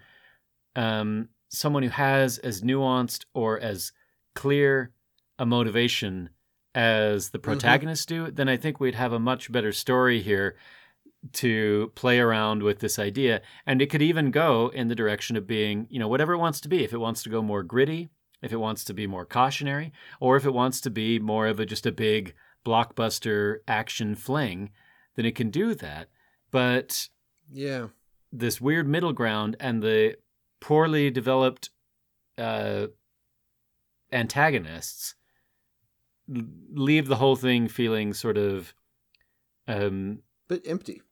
um 0.75 1.29
someone 1.49 1.83
who 1.83 1.91
has 1.91 2.39
as 2.39 2.63
nuanced 2.63 3.25
or 3.35 3.61
as 3.61 3.93
clear 4.35 4.91
a 5.39 5.47
motivation 5.47 6.31
as 6.75 7.31
the 7.31 7.39
protagonists 7.39 8.05
do, 8.05 8.31
then 8.31 8.49
I 8.49 8.59
think 8.59 8.79
we'd 8.79 8.95
have 8.95 9.13
a 9.13 9.19
much 9.19 9.51
better 9.51 9.73
story 9.73 10.21
here 10.21 10.57
to 11.33 11.91
play 11.95 12.21
around 12.21 12.63
with 12.63 12.81
this 12.81 12.99
idea. 12.99 13.41
And 13.67 13.81
it 13.81 13.87
could 13.87 14.03
even 14.03 14.31
go 14.31 14.71
in 14.75 14.89
the 14.89 14.95
direction 14.95 15.37
of 15.37 15.47
being, 15.47 15.87
you 15.89 15.99
know, 15.99 16.07
whatever 16.07 16.35
it 16.35 16.39
wants 16.39 16.61
to 16.61 16.69
be. 16.69 16.85
If 16.85 16.93
it 16.93 16.99
wants 16.99 17.23
to 17.23 17.31
go 17.31 17.41
more 17.41 17.63
gritty, 17.63 18.11
if 18.43 18.53
it 18.53 18.59
wants 18.59 18.85
to 18.85 18.95
be 18.95 19.07
more 19.07 19.25
cautionary, 19.25 19.91
or 20.21 20.37
if 20.37 20.45
it 20.45 20.53
wants 20.53 20.81
to 20.83 20.91
be 20.91 21.19
more 21.19 21.47
of 21.47 21.59
a 21.59 21.67
just 21.67 21.87
a 21.87 21.93
big 21.93 22.35
blockbuster 22.67 23.59
action 23.69 24.15
fling, 24.17 24.71
then 25.15 25.25
it 25.25 25.35
can 25.37 25.51
do 25.51 25.75
that. 25.75 26.09
But 26.51 27.09
Yeah. 27.51 27.89
this 28.33 28.61
weird 28.61 28.89
middle 28.89 29.13
ground 29.13 29.57
and 29.61 29.83
the 29.83 30.17
poorly 30.61 31.11
developed 31.11 31.71
uh, 32.37 32.89
antagonists 34.13 35.15
leave 36.29 37.07
the 37.09 37.17
whole 37.17 37.37
thing 37.37 37.69
feeling 37.69 38.13
sort 38.13 38.37
of 38.37 38.75
um, 39.69 40.23
But 40.49 40.63
empty. 40.67 41.03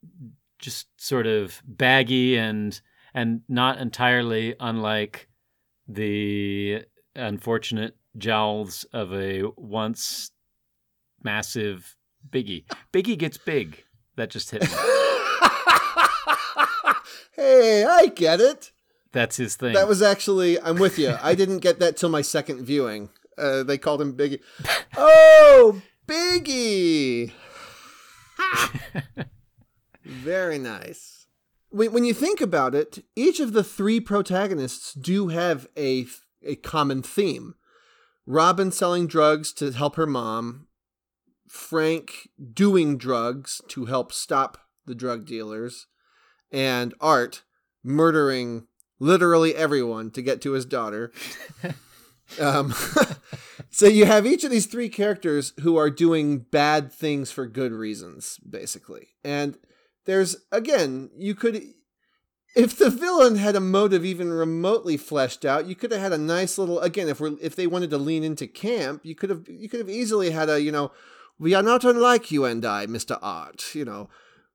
just 0.58 0.88
sort 1.00 1.26
of 1.26 1.62
baggy 1.66 2.36
and 2.36 2.80
and 3.12 3.42
not 3.48 3.78
entirely 3.78 4.54
unlike 4.58 5.28
the 5.86 6.84
unfortunate 7.14 7.96
jowls 8.18 8.84
of 8.92 9.12
a 9.12 9.42
once 9.56 10.30
massive 11.24 11.96
Biggie. 12.30 12.64
Biggie 12.92 13.18
gets 13.18 13.36
big. 13.38 13.84
That 14.16 14.30
just 14.30 14.50
hit 14.50 14.62
me. 14.62 14.68
hey, 17.36 17.84
I 17.84 18.06
get 18.14 18.40
it. 18.40 18.70
That's 19.12 19.36
his 19.36 19.56
thing. 19.56 19.74
That 19.74 19.88
was 19.88 20.02
actually, 20.02 20.60
I'm 20.60 20.76
with 20.78 20.98
you. 20.98 21.16
I 21.22 21.34
didn't 21.34 21.58
get 21.58 21.78
that 21.80 21.96
till 21.96 22.08
my 22.08 22.22
second 22.22 22.64
viewing. 22.64 23.10
Uh, 23.38 23.62
they 23.62 23.78
called 23.78 24.00
him 24.00 24.16
Biggie. 24.16 24.40
Oh, 24.96 25.82
Biggie. 26.06 27.32
Very 30.04 30.58
nice. 30.58 31.26
When, 31.70 31.92
when 31.92 32.04
you 32.04 32.14
think 32.14 32.40
about 32.40 32.74
it, 32.74 33.04
each 33.16 33.40
of 33.40 33.52
the 33.52 33.64
three 33.64 33.98
protagonists 33.98 34.94
do 34.94 35.28
have 35.28 35.66
a, 35.76 36.06
a 36.44 36.56
common 36.56 37.02
theme. 37.02 37.54
Robin 38.26 38.70
selling 38.70 39.06
drugs 39.06 39.52
to 39.54 39.72
help 39.72 39.96
her 39.96 40.06
mom, 40.06 40.68
Frank 41.54 42.28
doing 42.52 42.98
drugs 42.98 43.62
to 43.68 43.84
help 43.84 44.12
stop 44.12 44.58
the 44.86 44.94
drug 44.94 45.24
dealers, 45.24 45.86
and 46.50 46.92
Art 47.00 47.44
murdering 47.84 48.66
literally 48.98 49.54
everyone 49.54 50.10
to 50.10 50.22
get 50.22 50.42
to 50.42 50.52
his 50.52 50.66
daughter. 50.66 51.12
um, 52.40 52.74
so 53.70 53.86
you 53.86 54.04
have 54.04 54.26
each 54.26 54.42
of 54.42 54.50
these 54.50 54.66
three 54.66 54.88
characters 54.88 55.52
who 55.60 55.76
are 55.76 55.90
doing 55.90 56.38
bad 56.38 56.92
things 56.92 57.30
for 57.30 57.46
good 57.46 57.70
reasons, 57.70 58.38
basically. 58.38 59.10
And 59.22 59.56
there's, 60.06 60.36
again, 60.50 61.10
you 61.16 61.36
could. 61.36 61.62
If 62.56 62.76
the 62.76 62.90
villain 62.90 63.36
had 63.36 63.56
a 63.56 63.60
motive 63.60 64.04
even 64.04 64.32
remotely 64.32 64.96
fleshed 64.96 65.44
out, 65.44 65.66
you 65.66 65.76
could 65.76 65.92
have 65.92 66.00
had 66.00 66.12
a 66.12 66.18
nice 66.18 66.58
little. 66.58 66.80
Again, 66.80 67.08
if 67.08 67.20
we're 67.20 67.36
if 67.40 67.54
they 67.54 67.68
wanted 67.68 67.90
to 67.90 67.98
lean 67.98 68.24
into 68.24 68.48
camp, 68.48 69.02
you 69.04 69.14
could 69.14 69.30
have 69.30 69.48
you 69.48 69.68
could 69.68 69.80
have 69.80 69.90
easily 69.90 70.30
had 70.30 70.48
a 70.48 70.60
you 70.60 70.70
know, 70.72 70.92
we 71.38 71.54
are 71.54 71.62
not 71.62 71.84
unlike 71.84 72.30
you 72.30 72.44
and 72.44 72.64
I, 72.64 72.86
Mister 72.86 73.18
Art. 73.22 73.74
You 73.74 73.84
know, 73.84 74.08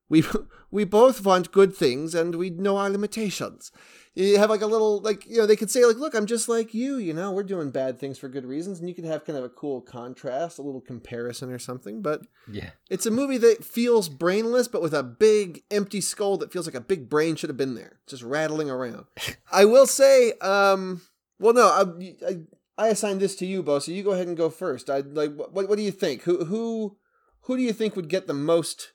we 0.08 0.24
we 0.70 0.84
both 0.84 1.24
want 1.24 1.52
good 1.52 1.74
things 1.74 2.14
and 2.14 2.34
we 2.34 2.50
know 2.50 2.76
our 2.76 2.90
limitations. 2.90 3.72
You 4.14 4.38
have 4.38 4.50
like 4.50 4.60
a 4.60 4.66
little 4.66 5.00
like 5.00 5.24
you 5.26 5.38
know 5.38 5.46
they 5.46 5.56
could 5.56 5.70
say 5.70 5.84
like 5.84 5.96
look 5.96 6.14
I'm 6.14 6.26
just 6.26 6.48
like 6.48 6.74
you 6.74 6.96
you 6.96 7.14
know 7.14 7.30
we're 7.30 7.44
doing 7.44 7.70
bad 7.70 7.98
things 7.98 8.18
for 8.18 8.28
good 8.28 8.44
reasons 8.44 8.80
and 8.80 8.88
you 8.88 8.94
could 8.94 9.04
have 9.04 9.24
kind 9.24 9.38
of 9.38 9.44
a 9.44 9.48
cool 9.48 9.80
contrast 9.80 10.58
a 10.58 10.62
little 10.62 10.80
comparison 10.80 11.50
or 11.52 11.60
something 11.60 12.02
but 12.02 12.22
yeah. 12.50 12.70
it's 12.90 13.06
a 13.06 13.10
movie 13.10 13.38
that 13.38 13.64
feels 13.64 14.08
brainless 14.08 14.66
but 14.66 14.82
with 14.82 14.92
a 14.92 15.04
big 15.04 15.62
empty 15.70 16.00
skull 16.00 16.36
that 16.38 16.52
feels 16.52 16.66
like 16.66 16.74
a 16.74 16.80
big 16.80 17.08
brain 17.08 17.36
should 17.36 17.50
have 17.50 17.56
been 17.56 17.74
there 17.74 18.00
just 18.08 18.24
rattling 18.24 18.68
around. 18.68 19.04
I 19.52 19.64
will 19.64 19.86
say 19.86 20.32
um 20.40 21.02
well 21.38 21.54
no 21.54 21.66
I, 21.68 22.28
I 22.28 22.36
I 22.80 22.88
assigned 22.88 23.20
this 23.20 23.36
to 23.36 23.46
you 23.46 23.62
Bo 23.62 23.78
so 23.78 23.92
you 23.92 24.02
go 24.02 24.12
ahead 24.12 24.28
and 24.28 24.36
go 24.36 24.50
first. 24.50 24.88
I 24.90 25.00
like 25.00 25.34
what 25.36 25.52
what 25.68 25.76
do 25.76 25.82
you 25.82 25.90
think 25.92 26.22
who 26.22 26.44
who 26.46 26.96
who 27.42 27.56
do 27.56 27.62
you 27.62 27.72
think 27.72 27.94
would 27.96 28.08
get 28.08 28.26
the 28.26 28.34
most 28.34 28.92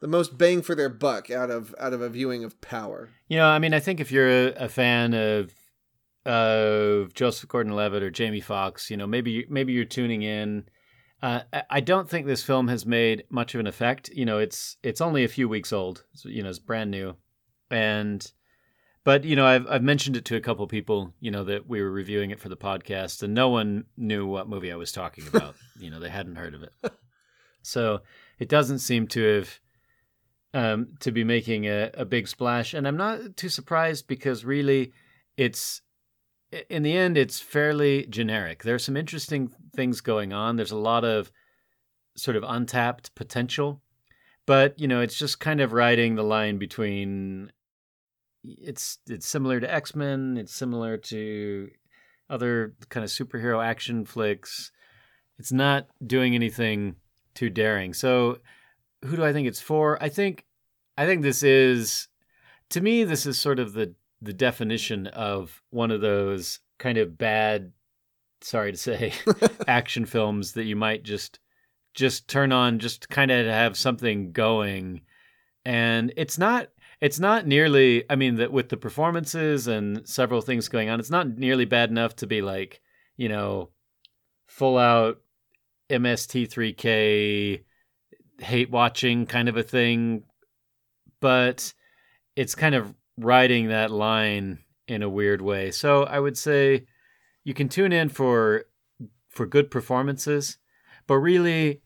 the 0.00 0.08
most 0.08 0.36
bang 0.36 0.60
for 0.62 0.74
their 0.74 0.88
buck 0.90 1.30
out 1.30 1.50
of 1.50 1.74
out 1.78 1.92
of 1.92 2.00
a 2.02 2.08
viewing 2.08 2.44
of 2.44 2.60
Power? 2.60 3.10
You 3.28 3.38
know, 3.38 3.46
I 3.46 3.58
mean, 3.58 3.72
I 3.72 3.80
think 3.80 4.00
if 4.00 4.10
you're 4.12 4.28
a, 4.48 4.52
a 4.64 4.68
fan 4.68 5.14
of 5.14 5.52
of 6.26 7.12
Joseph 7.14 7.48
Gordon-Levitt 7.48 8.02
or 8.02 8.10
Jamie 8.10 8.40
Foxx, 8.40 8.90
you 8.90 8.96
know, 8.96 9.06
maybe 9.06 9.46
maybe 9.48 9.72
you're 9.72 9.84
tuning 9.84 10.22
in. 10.22 10.64
Uh, 11.22 11.40
I- 11.52 11.62
I 11.70 11.80
don't 11.80 12.08
think 12.08 12.26
this 12.26 12.42
film 12.42 12.68
has 12.68 12.84
made 12.86 13.24
much 13.30 13.54
of 13.54 13.60
an 13.60 13.66
effect. 13.66 14.08
You 14.10 14.24
know, 14.24 14.38
it's 14.38 14.76
it's 14.82 15.00
only 15.00 15.24
a 15.24 15.28
few 15.28 15.48
weeks 15.48 15.72
old. 15.72 16.04
So, 16.14 16.28
you 16.28 16.42
know, 16.42 16.48
it's 16.50 16.58
brand 16.58 16.90
new, 16.90 17.16
and 17.70 18.30
but 19.04 19.24
you 19.24 19.36
know, 19.36 19.46
I've 19.46 19.66
I've 19.68 19.82
mentioned 19.82 20.16
it 20.16 20.24
to 20.26 20.36
a 20.36 20.40
couple 20.40 20.66
people. 20.66 21.12
You 21.20 21.30
know, 21.30 21.44
that 21.44 21.68
we 21.68 21.82
were 21.82 21.90
reviewing 21.90 22.30
it 22.30 22.40
for 22.40 22.48
the 22.48 22.56
podcast, 22.56 23.22
and 23.22 23.34
no 23.34 23.48
one 23.48 23.84
knew 23.96 24.26
what 24.26 24.48
movie 24.48 24.72
I 24.72 24.76
was 24.76 24.92
talking 24.92 25.26
about. 25.26 25.54
you 25.78 25.90
know, 25.90 26.00
they 26.00 26.10
hadn't 26.10 26.36
heard 26.36 26.54
of 26.54 26.62
it, 26.62 26.72
so 27.62 28.00
it 28.38 28.48
doesn't 28.48 28.80
seem 28.80 29.06
to 29.08 29.22
have 29.22 29.60
um, 30.54 30.88
to 31.00 31.10
be 31.10 31.24
making 31.24 31.66
a, 31.66 31.90
a 31.94 32.04
big 32.04 32.28
splash. 32.28 32.72
And 32.72 32.86
I'm 32.86 32.96
not 32.96 33.36
too 33.36 33.48
surprised 33.48 34.06
because 34.06 34.44
really 34.44 34.92
it's, 35.36 35.82
in 36.70 36.84
the 36.84 36.96
end, 36.96 37.18
it's 37.18 37.40
fairly 37.40 38.06
generic. 38.06 38.62
There's 38.62 38.84
some 38.84 38.96
interesting 38.96 39.50
things 39.74 40.00
going 40.00 40.32
on. 40.32 40.56
There's 40.56 40.70
a 40.70 40.78
lot 40.78 41.04
of 41.04 41.32
sort 42.16 42.36
of 42.36 42.44
untapped 42.46 43.14
potential, 43.16 43.82
but, 44.46 44.78
you 44.78 44.86
know, 44.86 45.00
it's 45.00 45.18
just 45.18 45.40
kind 45.40 45.60
of 45.60 45.72
riding 45.72 46.14
the 46.14 46.22
line 46.22 46.58
between 46.58 47.50
it's 48.44 48.98
it's 49.08 49.26
similar 49.26 49.60
to 49.60 49.72
X-Men, 49.72 50.36
it's 50.36 50.54
similar 50.54 50.96
to 50.96 51.70
other 52.30 52.74
kind 52.88 53.04
of 53.04 53.10
superhero 53.10 53.64
action 53.64 54.04
flicks. 54.04 54.72
it's 55.38 55.52
not 55.52 55.88
doing 56.06 56.34
anything 56.34 56.96
too 57.34 57.50
daring. 57.50 57.92
So 57.92 58.38
who 59.04 59.16
do 59.16 59.24
I 59.24 59.32
think 59.32 59.48
it's 59.48 59.60
for? 59.60 60.02
I 60.02 60.08
think 60.08 60.44
I 60.96 61.06
think 61.06 61.22
this 61.22 61.42
is 61.42 62.08
to 62.70 62.80
me 62.80 63.04
this 63.04 63.26
is 63.26 63.38
sort 63.40 63.58
of 63.58 63.72
the 63.72 63.94
the 64.22 64.32
definition 64.32 65.06
of 65.08 65.62
one 65.70 65.90
of 65.90 66.00
those 66.00 66.60
kind 66.78 66.98
of 66.98 67.18
bad 67.18 67.72
sorry 68.40 68.72
to 68.72 68.78
say 68.78 69.12
action 69.68 70.06
films 70.06 70.52
that 70.52 70.64
you 70.64 70.76
might 70.76 71.02
just 71.02 71.38
just 71.94 72.26
turn 72.28 72.52
on 72.52 72.78
just 72.78 73.08
kind 73.08 73.30
of 73.30 73.46
have 73.46 73.76
something 73.76 74.32
going 74.32 75.02
and 75.64 76.12
it's 76.16 76.38
not 76.38 76.68
it's 77.00 77.18
not 77.20 77.46
nearly 77.46 78.04
i 78.10 78.16
mean 78.16 78.36
that 78.36 78.52
with 78.52 78.68
the 78.68 78.76
performances 78.76 79.66
and 79.66 80.08
several 80.08 80.40
things 80.40 80.68
going 80.68 80.88
on 80.88 81.00
it's 81.00 81.10
not 81.10 81.38
nearly 81.38 81.64
bad 81.64 81.90
enough 81.90 82.14
to 82.16 82.26
be 82.26 82.42
like 82.42 82.80
you 83.16 83.28
know 83.28 83.70
full 84.46 84.78
out 84.78 85.20
mst3k 85.90 87.60
hate 88.38 88.70
watching 88.70 89.26
kind 89.26 89.48
of 89.48 89.56
a 89.56 89.62
thing. 89.62 90.24
But 91.20 91.72
it's 92.36 92.54
kind 92.54 92.74
of 92.74 92.94
riding 93.16 93.68
that 93.68 93.90
line 93.90 94.60
in 94.86 95.02
a 95.02 95.08
weird 95.08 95.40
way. 95.40 95.70
So 95.70 96.04
i 96.04 96.18
would 96.18 96.36
say 96.36 96.86
you 97.44 97.54
can 97.54 97.68
tune 97.68 97.92
in 97.92 98.08
for 98.08 98.64
for 99.28 99.46
good 99.46 99.70
performances 99.70 100.58
but 101.06 101.16
really 101.16 101.82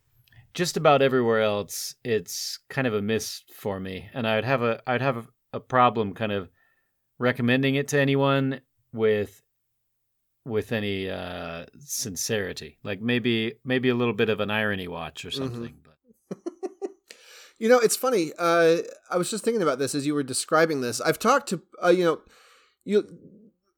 just 0.55 0.77
about 0.77 1.03
everywhere 1.03 1.43
else 1.43 1.95
it's 2.05 2.59
kind 2.69 2.87
of 2.87 2.95
a 2.95 3.03
miss 3.03 3.43
for 3.53 3.79
me 3.79 4.09
and 4.15 4.27
i 4.27 4.35
would 4.35 4.45
have 4.45 4.63
a 4.63 4.81
i'd 4.87 5.03
have 5.03 5.17
a, 5.17 5.27
a 5.55 5.61
problem 5.61 6.15
kind 6.15 6.33
of 6.33 6.49
recommending 7.19 7.75
it 7.75 7.89
to 7.89 7.99
anyone 7.99 8.61
with 8.93 9.43
with 10.45 10.73
any 10.73 11.09
uh 11.11 11.65
sincerity 11.79 12.79
like 12.83 13.01
maybe 13.01 13.55
maybe 13.65 13.89
a 13.89 13.95
little 13.95 14.15
bit 14.15 14.29
of 14.29 14.41
an 14.41 14.51
irony 14.51 14.89
watch 14.89 15.25
or 15.25 15.31
something 15.31 15.77
but 15.83 15.97
You 17.59 17.69
know, 17.69 17.81
it's 17.81 17.97
funny. 17.97 18.33
Uh, 18.39 18.79
I 19.11 19.17
was 19.17 19.31
just 19.31 19.45
thinking 19.45 19.63
about 19.63 19.81
this 19.81 19.95
as 19.95 20.07
you 20.07 20.15
were 20.15 20.23
describing 20.23 20.81
this. 20.81 21.01
I've 21.01 21.19
talked 21.19 21.49
to, 21.49 21.61
uh, 21.83 21.89
you 21.89 22.05
know, 22.05 22.21
you 22.85 23.05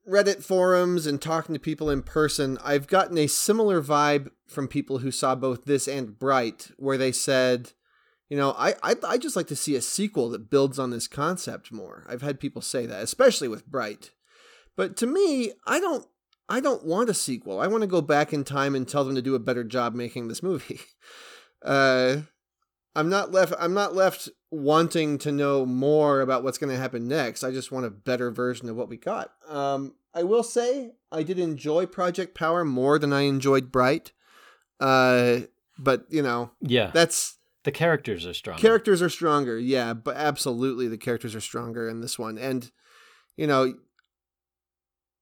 Reddit 0.08 0.42
forums 0.42 1.06
and 1.06 1.20
talking 1.20 1.54
to 1.54 1.58
people 1.58 1.90
in 1.90 2.02
person. 2.02 2.58
I've 2.64 2.86
gotten 2.86 3.18
a 3.18 3.26
similar 3.26 3.82
vibe 3.82 4.30
from 4.46 4.66
people 4.66 4.98
who 4.98 5.10
saw 5.10 5.34
both 5.34 5.64
this 5.64 5.86
and 5.86 6.18
Bright, 6.18 6.70
where 6.76 6.98
they 6.98 7.12
said, 7.12 7.72
you 8.28 8.36
know, 8.36 8.54
I 8.56 8.74
I 8.82 8.94
I 9.06 9.18
just 9.18 9.36
like 9.36 9.48
to 9.48 9.56
see 9.56 9.76
a 9.76 9.82
sequel 9.82 10.30
that 10.30 10.50
builds 10.50 10.78
on 10.78 10.90
this 10.90 11.08
concept 11.08 11.72
more. 11.72 12.06
I've 12.08 12.22
had 12.22 12.40
people 12.40 12.62
say 12.62 12.86
that, 12.86 13.02
especially 13.02 13.48
with 13.48 13.66
Bright. 13.66 14.12
But 14.76 14.96
to 14.98 15.06
me, 15.06 15.52
I 15.66 15.80
don't 15.80 16.06
I 16.48 16.60
don't 16.60 16.84
want 16.84 17.10
a 17.10 17.14
sequel. 17.14 17.60
I 17.60 17.66
want 17.68 17.82
to 17.82 17.86
go 17.86 18.00
back 18.00 18.32
in 18.32 18.44
time 18.44 18.74
and 18.74 18.88
tell 18.88 19.04
them 19.04 19.14
to 19.14 19.22
do 19.22 19.34
a 19.34 19.40
better 19.40 19.64
job 19.64 19.94
making 19.94 20.28
this 20.28 20.42
movie. 20.42 20.80
Uh, 21.62 22.22
I'm 22.94 23.08
not 23.08 23.30
left. 23.30 23.54
I'm 23.58 23.74
not 23.74 23.94
left 23.94 24.28
wanting 24.50 25.18
to 25.18 25.30
know 25.32 25.64
more 25.64 26.20
about 26.20 26.42
what's 26.42 26.58
going 26.58 26.72
to 26.72 26.80
happen 26.80 27.06
next. 27.06 27.44
I 27.44 27.50
just 27.50 27.70
want 27.70 27.86
a 27.86 27.90
better 27.90 28.30
version 28.30 28.68
of 28.68 28.76
what 28.76 28.88
we 28.88 28.96
got. 28.96 29.30
Um, 29.48 29.94
I 30.14 30.24
will 30.24 30.42
say 30.42 30.92
I 31.12 31.22
did 31.22 31.38
enjoy 31.38 31.86
Project 31.86 32.34
Power 32.34 32.64
more 32.64 32.98
than 32.98 33.12
I 33.12 33.22
enjoyed 33.22 33.70
Bright. 33.70 34.12
Uh, 34.80 35.40
but 35.78 36.04
you 36.08 36.22
know, 36.22 36.50
yeah 36.60 36.90
that's 36.92 37.38
the 37.64 37.72
characters 37.72 38.26
are 38.26 38.34
strong 38.34 38.58
characters 38.58 39.02
are 39.02 39.08
stronger. 39.08 39.58
Yeah, 39.58 39.94
but 39.94 40.16
absolutely 40.16 40.88
the 40.88 40.98
characters 40.98 41.34
are 41.34 41.40
stronger 41.40 41.88
in 41.88 42.00
this 42.00 42.18
one. 42.18 42.38
And 42.38 42.70
you 43.36 43.46
know, 43.46 43.74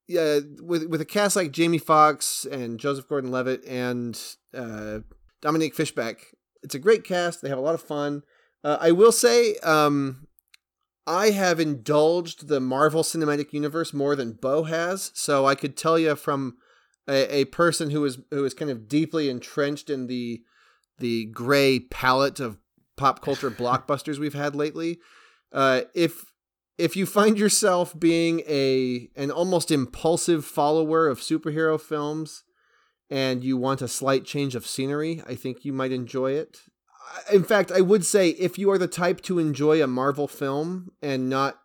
yeah, 0.07 0.41
with 0.63 0.87
with 0.87 1.01
a 1.01 1.05
cast 1.05 1.37
like 1.37 1.53
Jamie 1.53 1.79
Foxx 1.79 2.45
and 2.45 2.81
Joseph 2.81 3.09
Gordon-Levitt 3.09 3.65
and 3.67 4.21
uh, 4.55 5.01
Dominique 5.41 5.75
Fishback, 5.75 6.35
it's 6.69 6.75
a 6.75 6.79
great 6.79 7.03
cast. 7.03 7.41
They 7.41 7.49
have 7.49 7.57
a 7.57 7.63
lot 7.63 7.75
of 7.75 7.81
fun. 7.81 8.25
Uh, 8.63 8.77
I 8.79 8.91
will 8.91 9.11
say, 9.11 9.57
um, 9.63 10.27
I 11.07 11.31
have 11.31 11.59
indulged 11.59 12.49
the 12.49 12.61
Marvel 12.61 13.03
Cinematic 13.03 13.55
Universe 13.55 13.95
more 13.95 14.15
than 14.15 14.33
Bo 14.33 14.65
has, 14.65 15.11
so 15.15 15.47
I 15.47 15.55
could 15.55 15.79
tell 15.79 15.99
you 15.99 16.15
from 16.15 16.59
a, 17.09 17.37
a 17.37 17.45
person 17.47 17.89
who 17.89 18.05
is 18.05 18.19
who 18.31 18.45
is 18.45 18.53
kind 18.53 18.71
of 18.71 18.87
deeply 18.87 19.31
entrenched 19.31 19.89
in 19.89 20.09
the 20.09 20.43
the 20.99 21.25
gray 21.25 21.81
palette 21.81 22.39
of 22.39 22.59
pop 22.99 23.23
culture 23.23 23.51
blockbusters 23.63 24.19
we've 24.19 24.35
had 24.35 24.55
lately. 24.55 24.99
Uh, 25.51 25.83
if 25.95 26.27
if 26.77 26.97
you 26.97 27.07
find 27.07 27.39
yourself 27.39 27.99
being 27.99 28.41
a 28.41 29.09
an 29.17 29.31
almost 29.31 29.71
impulsive 29.71 30.45
follower 30.45 31.09
of 31.09 31.21
superhero 31.21 31.81
films 31.81 32.45
and 33.11 33.43
you 33.43 33.57
want 33.57 33.83
a 33.83 33.89
slight 33.89 34.25
change 34.25 34.55
of 34.55 34.67
scenery, 34.67 35.23
I 35.27 35.35
think 35.35 35.65
you 35.65 35.73
might 35.73 35.93
enjoy 35.93 36.33
it. 36.33 36.61
In 37.33 37.43
fact, 37.43 37.73
I 37.73 37.81
would 37.81 38.05
say 38.05 38.31
if 38.31 38.59
you 38.59 38.71
are 38.71 38.79
the 38.79 38.87
type 38.87 39.23
to 39.23 39.39
enjoy 39.39 39.83
a 39.83 39.87
Marvel 39.87 40.29
film 40.29 40.93
and 41.01 41.29
not 41.29 41.59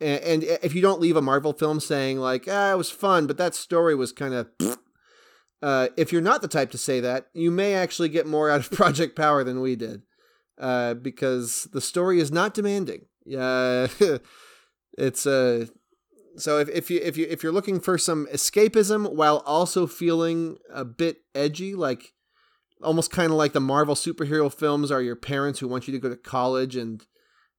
and, 0.00 0.44
if 0.44 0.74
you 0.74 0.80
don't 0.80 1.00
leave 1.00 1.16
a 1.16 1.22
Marvel 1.22 1.52
film 1.52 1.80
saying 1.80 2.18
like, 2.18 2.46
"Ah, 2.48 2.72
it 2.72 2.76
was 2.76 2.90
fun, 2.90 3.26
but 3.26 3.36
that 3.38 3.54
story 3.54 3.94
was 3.94 4.12
kind 4.12 4.32
of 4.32 4.48
uh, 5.62 5.88
if 5.96 6.12
you're 6.12 6.22
not 6.22 6.40
the 6.40 6.48
type 6.48 6.70
to 6.70 6.78
say 6.78 7.00
that, 7.00 7.26
you 7.34 7.50
may 7.50 7.74
actually 7.74 8.08
get 8.08 8.26
more 8.26 8.48
out 8.48 8.60
of 8.60 8.70
Project 8.70 9.16
Power 9.16 9.42
than 9.42 9.60
we 9.60 9.76
did, 9.76 10.02
uh, 10.58 10.94
because 10.94 11.68
the 11.72 11.80
story 11.80 12.20
is 12.20 12.30
not 12.30 12.54
demanding. 12.54 13.06
Yeah, 13.24 13.88
it's 14.98 15.26
uh, 15.26 15.66
so 16.38 16.58
if, 16.58 16.68
if 16.68 16.90
you 16.90 17.00
if 17.02 17.16
you 17.16 17.26
if 17.28 17.42
you're 17.42 17.52
looking 17.52 17.80
for 17.80 17.98
some 17.98 18.26
escapism 18.32 19.14
while 19.14 19.42
also 19.46 19.86
feeling 19.86 20.58
a 20.72 20.84
bit 20.84 21.18
edgy, 21.34 21.74
like 21.74 22.12
almost 22.82 23.10
kind 23.10 23.30
of 23.30 23.38
like 23.38 23.52
the 23.52 23.60
Marvel 23.60 23.94
superhero 23.94 24.52
films 24.52 24.90
are 24.90 25.02
your 25.02 25.16
parents 25.16 25.58
who 25.58 25.68
want 25.68 25.88
you 25.88 25.92
to 25.92 25.98
go 25.98 26.08
to 26.08 26.16
college 26.16 26.76
and 26.76 27.04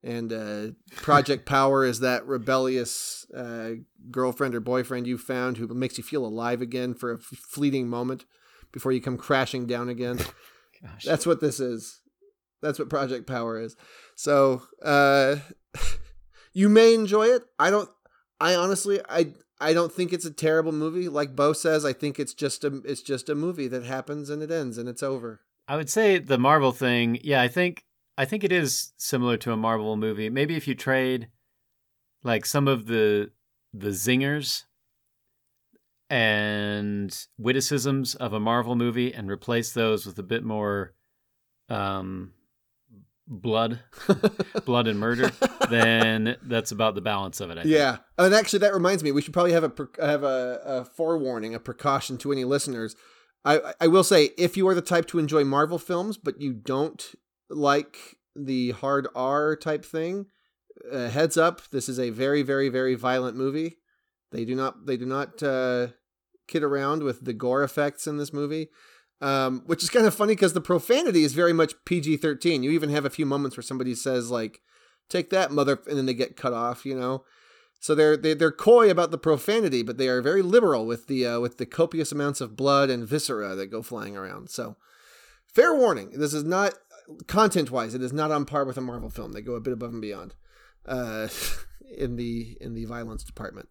and 0.03 0.31
uh, 0.31 0.68
Project 0.95 1.45
Power 1.47 1.85
is 1.85 1.99
that 1.99 2.26
rebellious 2.26 3.26
uh, 3.35 3.72
girlfriend 4.10 4.56
or 4.56 4.61
boyfriend 4.61 5.07
you 5.07 5.18
found 5.18 5.57
who 5.57 5.68
makes 5.68 5.97
you 5.97 6.03
feel 6.03 6.26
alive 6.26 6.61
again 6.61 6.93
for 6.93 7.11
a 7.11 7.18
f- 7.18 7.22
fleeting 7.22 7.89
moment 7.89 8.26
before 8.72 8.91
you 8.91 9.01
come 9.01 9.18
crashing 9.18 9.65
down 9.65 9.89
again. 9.89 10.18
Gosh. 10.81 11.03
That's 11.03 11.26
what 11.26 11.41
this 11.41 11.60
is. 11.60 11.99
That's 12.61 12.80
what 12.80 12.89
Project 12.89 13.27
Power 13.27 13.60
is. 13.60 13.76
So 14.15 14.64
uh, 14.84 15.38
you 16.53 16.69
may 16.69 16.93
enjoy 16.93 17.27
it. 17.27 17.43
I 17.57 17.69
don't. 17.69 17.89
I 18.40 18.56
honestly, 18.56 18.99
I 19.10 19.34
I 19.60 19.74
don't 19.74 19.91
think 19.91 20.14
it's 20.14 20.26
a 20.26 20.32
terrible 20.32 20.72
movie. 20.72 21.10
Like 21.10 21.36
Bo 21.36 21.53
says, 21.53 21.84
I 21.84 21.94
think 21.94 22.20
it's 22.20 22.34
just 22.34 22.64
a 22.64 22.82
it's 22.86 23.02
just 23.02 23.30
a 23.30 23.36
movie 23.36 23.68
that 23.68 23.84
happens 23.84 24.30
and 24.30 24.41
it 24.41 24.52
ends 24.52 24.78
and 24.78 24.88
it's 24.88 25.03
over. 25.03 25.41
I 25.68 25.76
would 25.76 25.90
say 25.90 26.18
the 26.18 26.38
Marvel 26.38 26.72
thing, 26.72 27.20
yeah, 27.24 27.41
I 27.41 27.48
think 27.48 27.84
I 28.18 28.26
think 28.26 28.44
it 28.44 28.52
is 28.52 28.94
similar 28.98 29.38
to 29.38 29.52
a 29.52 29.57
Marvel 29.57 29.95
movie. 29.98 30.30
Maybe 30.30 30.56
if 30.56 30.68
you 30.68 30.76
trade 30.76 31.28
like 32.24 32.45
some 32.45 32.68
of 32.68 32.88
the 32.88 33.32
the 33.74 33.90
zingers 33.90 34.64
and 36.10 37.28
witticisms 37.38 38.16
of 38.16 38.34
a 38.34 38.40
Marvel 38.40 38.76
movie 38.76 39.14
and 39.14 39.30
replace 39.30 39.74
those 39.74 40.06
with 40.06 40.18
a 40.18 40.24
bit 40.24 40.44
more 40.44 40.94
um 41.70 42.34
blood 43.30 43.80
blood 44.65 44.88
and 44.88 44.99
murder 44.99 45.31
then 45.69 46.35
that's 46.41 46.72
about 46.72 46.95
the 46.95 47.01
balance 47.01 47.39
of 47.39 47.51
it 47.51 47.60
I 47.60 47.64
think. 47.64 47.73
Yeah, 47.73 47.97
and 48.18 48.34
actually, 48.34 48.60
that 48.60 48.73
reminds 48.73 49.03
me, 49.03 49.11
we 49.11 49.22
should 49.22 49.34
probably 49.34 49.53
have 49.53 49.64
a 49.64 49.72
have 50.01 50.23
a, 50.23 50.61
a 50.65 50.85
forewarning, 50.85 51.56
a 51.56 51.60
precaution 51.60 52.18
to 52.19 52.31
any 52.31 52.43
listeners. 52.43 52.95
I 53.45 53.73
I 53.80 53.88
will 53.88 54.03
say, 54.03 54.31
if 54.38 54.57
you 54.57 54.68
are 54.68 54.76
the 54.76 54.81
type 54.81 55.06
to 55.07 55.19
enjoy 55.19 55.43
Marvel 55.43 55.77
films, 55.77 56.18
but 56.18 56.41
you 56.41 56.53
don't 56.53 57.06
like 57.49 58.18
the 58.35 58.72
hard 58.72 59.07
R 59.15 59.56
type 59.56 59.85
thing, 59.85 60.27
uh, 60.91 61.10
heads 61.10 61.38
up, 61.38 61.61
this 61.72 61.88
is 61.88 61.99
a 61.99 62.10
very 62.10 62.41
very 62.41 62.69
very 62.69 62.95
violent 62.95 63.38
movie. 63.38 63.77
They 64.31 64.45
do 64.45 64.56
not 64.56 64.85
they 64.85 64.97
do 64.97 65.06
not 65.06 65.41
uh, 65.41 65.88
kid 66.47 66.64
around 66.64 67.03
with 67.03 67.26
the 67.26 67.34
gore 67.34 67.64
effects 67.64 68.07
in 68.07 68.18
this 68.18 68.34
movie. 68.34 68.69
Um, 69.21 69.63
which 69.65 69.83
is 69.83 69.89
kind 69.89 70.05
of 70.05 70.13
funny 70.15 70.33
because 70.33 70.53
the 70.53 70.61
profanity 70.61 71.23
is 71.23 71.33
very 71.33 71.51
much 71.51 71.73
PG 71.85 72.17
thirteen. 72.17 72.63
You 72.63 72.71
even 72.71 72.89
have 72.89 73.05
a 73.05 73.09
few 73.09 73.25
moments 73.25 73.57
where 73.57 73.63
somebody 73.63 73.93
says 73.93 74.31
like, 74.31 74.61
"Take 75.09 75.29
that, 75.31 75.51
mother," 75.51 75.79
and 75.87 75.97
then 75.97 76.05
they 76.05 76.13
get 76.13 76.37
cut 76.37 76.53
off. 76.53 76.85
You 76.85 76.97
know, 76.97 77.25
so 77.79 77.95
they're 77.95 78.15
they, 78.15 78.33
they're 78.33 78.51
coy 78.51 78.89
about 78.89 79.11
the 79.11 79.17
profanity, 79.17 79.83
but 79.83 79.97
they 79.97 80.07
are 80.07 80.21
very 80.21 80.41
liberal 80.41 80.85
with 80.85 81.07
the 81.07 81.25
uh, 81.25 81.39
with 81.39 81.57
the 81.57 81.65
copious 81.65 82.11
amounts 82.11 82.39
of 82.39 82.55
blood 82.55 82.89
and 82.89 83.07
viscera 83.07 83.55
that 83.55 83.67
go 83.67 83.81
flying 83.81 84.15
around. 84.15 84.49
So, 84.49 84.77
fair 85.47 85.75
warning: 85.75 86.11
this 86.11 86.33
is 86.33 86.43
not 86.43 86.75
content 87.27 87.71
wise. 87.71 87.93
It 87.93 88.01
is 88.01 88.13
not 88.13 88.31
on 88.31 88.45
par 88.45 88.65
with 88.65 88.77
a 88.77 88.81
Marvel 88.81 89.09
film. 89.09 89.31
They 89.31 89.41
go 89.41 89.55
a 89.55 89.61
bit 89.61 89.73
above 89.73 89.93
and 89.93 90.01
beyond 90.01 90.35
uh, 90.85 91.29
in 91.97 92.15
the 92.17 92.57
in 92.59 92.73
the 92.73 92.85
violence 92.85 93.23
department. 93.23 93.69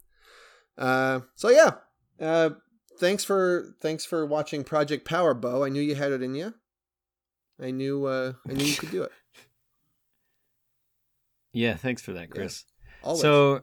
Uh, 0.77 1.21
so 1.35 1.51
yeah, 1.51 1.73
uh, 2.21 2.51
thanks 2.99 3.25
for 3.25 3.75
thanks 3.81 4.05
for 4.05 4.27
watching 4.27 4.65
Project 4.65 5.07
Power, 5.07 5.35
Bo. 5.35 5.65
I 5.65 5.69
knew 5.69 5.83
you 5.83 5.95
had 5.95 6.13
it 6.13 6.23
in 6.23 6.35
you. 6.35 6.55
I 7.61 7.71
knew 7.71 8.07
uh, 8.07 8.35
I 8.49 8.53
knew 8.53 8.65
you 8.65 8.77
could 8.77 8.91
do 8.91 9.03
it. 9.03 9.13
yeah 11.55 11.75
thanks 11.75 12.03
for 12.03 12.13
that 12.13 12.31
chris 12.31 12.67
Always. 13.03 13.21
So, 13.21 13.61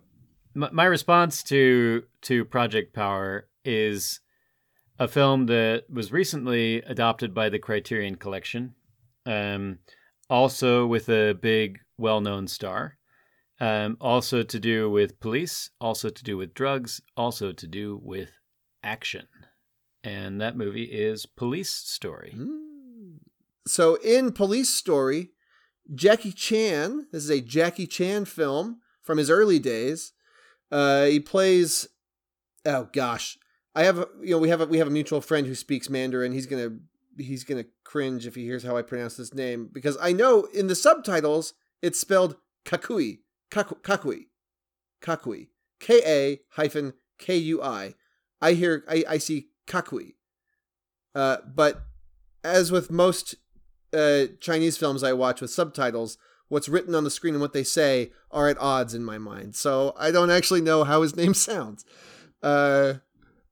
my, 0.53 0.69
my 0.71 0.85
response 0.85 1.43
to 1.43 2.03
to 2.23 2.45
Project 2.45 2.93
Power 2.93 3.47
is 3.63 4.21
a 4.97 5.07
film 5.07 5.47
that 5.47 5.83
was 5.89 6.11
recently 6.11 6.77
adopted 6.83 7.33
by 7.33 7.49
the 7.49 7.59
Criterion 7.59 8.15
Collection, 8.15 8.75
um, 9.25 9.79
also 10.29 10.85
with 10.85 11.09
a 11.09 11.33
big, 11.33 11.79
well 11.97 12.21
known 12.21 12.47
star, 12.47 12.97
um, 13.59 13.97
also 13.99 14.41
to 14.41 14.59
do 14.59 14.89
with 14.89 15.19
police, 15.19 15.69
also 15.81 16.09
to 16.09 16.23
do 16.23 16.37
with 16.37 16.53
drugs, 16.53 17.01
also 17.17 17.51
to 17.51 17.67
do 17.67 17.99
with 18.01 18.31
action. 18.85 19.27
And 20.03 20.39
that 20.39 20.55
movie 20.55 20.83
is 20.83 21.25
Police 21.25 21.71
Story. 21.71 22.37
So 23.67 23.95
in 23.95 24.31
Police 24.31 24.69
Story, 24.69 25.31
Jackie 25.93 26.31
Chan, 26.31 27.07
this 27.11 27.23
is 27.23 27.29
a 27.29 27.41
Jackie 27.41 27.87
Chan 27.87 28.25
film 28.25 28.81
from 29.01 29.17
his 29.17 29.29
early 29.29 29.59
days. 29.59 30.13
Uh, 30.71 31.05
he 31.05 31.19
plays 31.19 31.87
oh 32.65 32.89
gosh. 32.93 33.37
I 33.75 33.83
have 33.83 33.99
a, 33.99 34.07
you 34.21 34.31
know 34.31 34.37
we 34.37 34.49
have 34.49 34.61
a, 34.61 34.65
we 34.65 34.77
have 34.77 34.87
a 34.87 34.91
mutual 34.91 35.21
friend 35.21 35.45
who 35.47 35.55
speaks 35.55 35.89
Mandarin. 35.89 36.31
He's 36.31 36.47
to 36.65 36.79
he's 37.17 37.43
to 37.63 37.69
cringe 37.83 38.27
if 38.27 38.35
he 38.35 38.43
hears 38.43 38.63
how 38.63 38.77
I 38.77 38.81
pronounce 38.81 39.17
this 39.17 39.33
name 39.33 39.69
because 39.71 39.97
I 40.01 40.11
know 40.11 40.45
in 40.53 40.67
the 40.67 40.75
subtitles 40.75 41.53
it's 41.81 41.99
spelled 41.99 42.35
Kakui. 42.65 43.19
Kaku- 43.51 43.81
Kakui. 43.81 44.27
Kakui. 45.01 45.47
K 45.79 46.01
A 46.05 46.41
hyphen 46.51 46.93
K 47.19 47.37
U 47.37 47.61
I. 47.61 47.93
I 48.41 48.53
hear 48.53 48.83
I, 48.87 49.03
I 49.07 49.17
see 49.17 49.49
Kakui. 49.67 50.15
Uh, 51.13 51.37
but 51.53 51.83
as 52.43 52.71
with 52.71 52.91
most 52.91 53.35
uh, 53.93 54.25
Chinese 54.39 54.77
films 54.77 55.03
I 55.03 55.13
watch 55.13 55.41
with 55.41 55.51
subtitles, 55.51 56.17
what's 56.49 56.69
written 56.69 56.93
on 56.93 57.03
the 57.03 57.09
screen 57.09 57.33
and 57.33 57.41
what 57.41 57.53
they 57.53 57.63
say 57.63 58.11
are 58.31 58.47
at 58.47 58.57
odds 58.59 58.93
in 58.93 59.03
my 59.03 59.17
mind. 59.17 59.55
So 59.55 59.93
I 59.97 60.11
don't 60.11 60.29
actually 60.29 60.61
know 60.61 60.83
how 60.83 61.01
his 61.01 61.15
name 61.17 61.33
sounds. 61.33 61.85
Uh, 62.43 62.95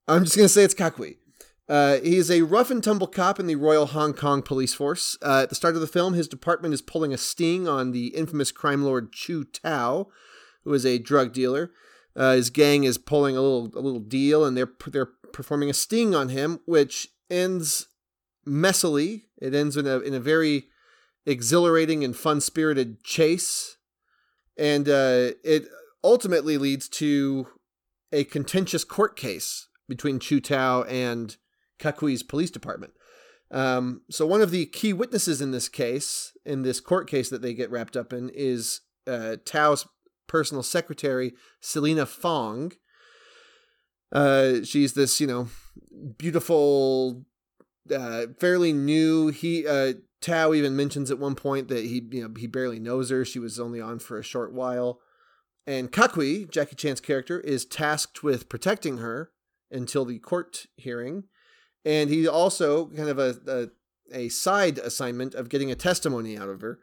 I'm 0.08 0.24
just 0.24 0.36
going 0.36 0.46
to 0.46 0.50
say 0.50 0.64
it's 0.64 0.76
Kakui. 0.76 1.18
Uh, 1.70 1.98
is 2.04 2.30
a 2.30 2.42
rough 2.42 2.70
and 2.70 2.84
tumble 2.84 3.08
cop 3.08 3.40
in 3.40 3.48
the 3.48 3.56
Royal 3.56 3.86
Hong 3.86 4.14
Kong 4.14 4.42
Police 4.42 4.74
Force. 4.74 5.18
Uh, 5.22 5.44
at 5.44 5.50
the 5.50 5.56
start 5.56 5.76
of 5.76 5.82
the 5.82 5.88
film, 5.88 6.14
his 6.14 6.28
department 6.28 6.74
is 6.74 6.82
pulling 6.82 7.14
a 7.14 7.18
sting 7.18 7.70
on 7.70 7.92
the 7.92 8.08
infamous 8.08 8.52
crime 8.52 8.84
lord 8.84 9.14
Chu 9.14 9.46
Tao, 9.46 10.08
who 10.66 10.74
is 10.74 10.86
a 10.86 11.00
drug 11.00 11.32
dealer. 11.32 11.72
Uh, 12.16 12.34
his 12.34 12.50
gang 12.50 12.84
is 12.84 12.98
pulling 12.98 13.36
a 13.36 13.42
little 13.42 13.72
a 13.76 13.82
little 13.82 14.00
deal, 14.00 14.46
and 14.46 14.56
they're 14.56 14.72
they're 14.88 15.10
performing 15.32 15.70
a 15.70 15.74
sting 15.74 16.14
on 16.14 16.30
him, 16.30 16.60
which 16.66 17.10
ends 17.30 17.88
messily. 18.48 19.24
It 19.42 19.56
ends 19.56 19.78
in 19.78 19.88
a 19.88 20.00
in 20.00 20.14
a 20.14 20.20
very 20.20 20.68
exhilarating 21.26 22.04
and 22.04 22.16
fun 22.16 22.42
spirited 22.42 23.04
chase, 23.04 23.78
and 24.58 24.88
uh, 24.88 25.32
it 25.44 25.68
ultimately 26.04 26.58
leads 26.58 26.88
to 26.90 27.48
a 28.12 28.24
contentious 28.26 28.84
court 28.84 29.16
case 29.16 29.68
between 29.88 30.20
Chu 30.20 30.40
Tao 30.40 30.84
and 30.84 31.36
Kakui's 31.80 32.24
police 32.24 32.52
department. 32.52 32.94
Um, 33.52 34.02
so 34.10 34.26
one 34.26 34.42
of 34.42 34.52
the 34.52 34.66
key 34.66 34.94
witnesses 34.94 35.42
in 35.42 35.52
this 35.52 35.70
case, 35.70 36.36
in 36.46 36.64
this 36.64 36.80
court 36.80 37.10
case 37.10 37.30
that 37.30 37.42
they 37.42 37.54
get 37.54 37.72
wrapped 37.72 37.96
up 37.96 38.12
in, 38.12 38.30
is 38.34 38.82
uh, 39.08 39.38
Tao's 39.46 39.88
personal 40.28 40.64
secretary, 40.64 41.34
Selina 41.60 42.06
Fong. 42.06 42.74
Uh, 44.12 44.64
she's 44.64 44.94
this, 44.94 45.20
you 45.20 45.28
know, 45.28 45.48
beautiful, 46.18 47.26
uh, 47.94 48.28
fairly 48.40 48.74
new. 48.74 49.30
He 49.30 49.68
uh, 49.68 49.94
Tao 50.22 50.54
even 50.54 50.76
mentions 50.76 51.12
at 51.12 51.20
one 51.20 51.36
point 51.36 51.68
that 51.68 51.84
he, 51.84 52.08
you 52.12 52.24
know, 52.24 52.34
he 52.38 52.48
barely 52.48 52.80
knows 52.80 53.10
her. 53.10 53.26
She 53.26 53.40
was 53.40 53.60
only 53.60 53.82
on 53.82 54.00
for 54.00 54.18
a 54.18 54.24
short 54.24 54.54
while. 54.54 55.00
And 55.66 55.92
Kakui, 55.92 56.50
Jackie 56.50 56.76
Chan's 56.76 57.00
character, 57.00 57.40
is 57.40 57.66
tasked 57.66 58.24
with 58.24 58.50
protecting 58.50 58.98
her 58.98 59.32
until 59.72 60.06
the 60.06 60.20
court 60.20 60.66
hearing. 60.76 61.24
And 61.86 62.10
he 62.10 62.28
also 62.28 62.88
kind 62.88 63.10
of 63.10 63.20
a, 63.20 63.36
a, 63.48 63.68
a 64.26 64.30
side 64.30 64.78
assignment 64.78 65.36
of 65.36 65.50
getting 65.50 65.72
a 65.72 65.76
testimony 65.76 66.38
out 66.38 66.50
of 66.50 66.62
her. 66.62 66.80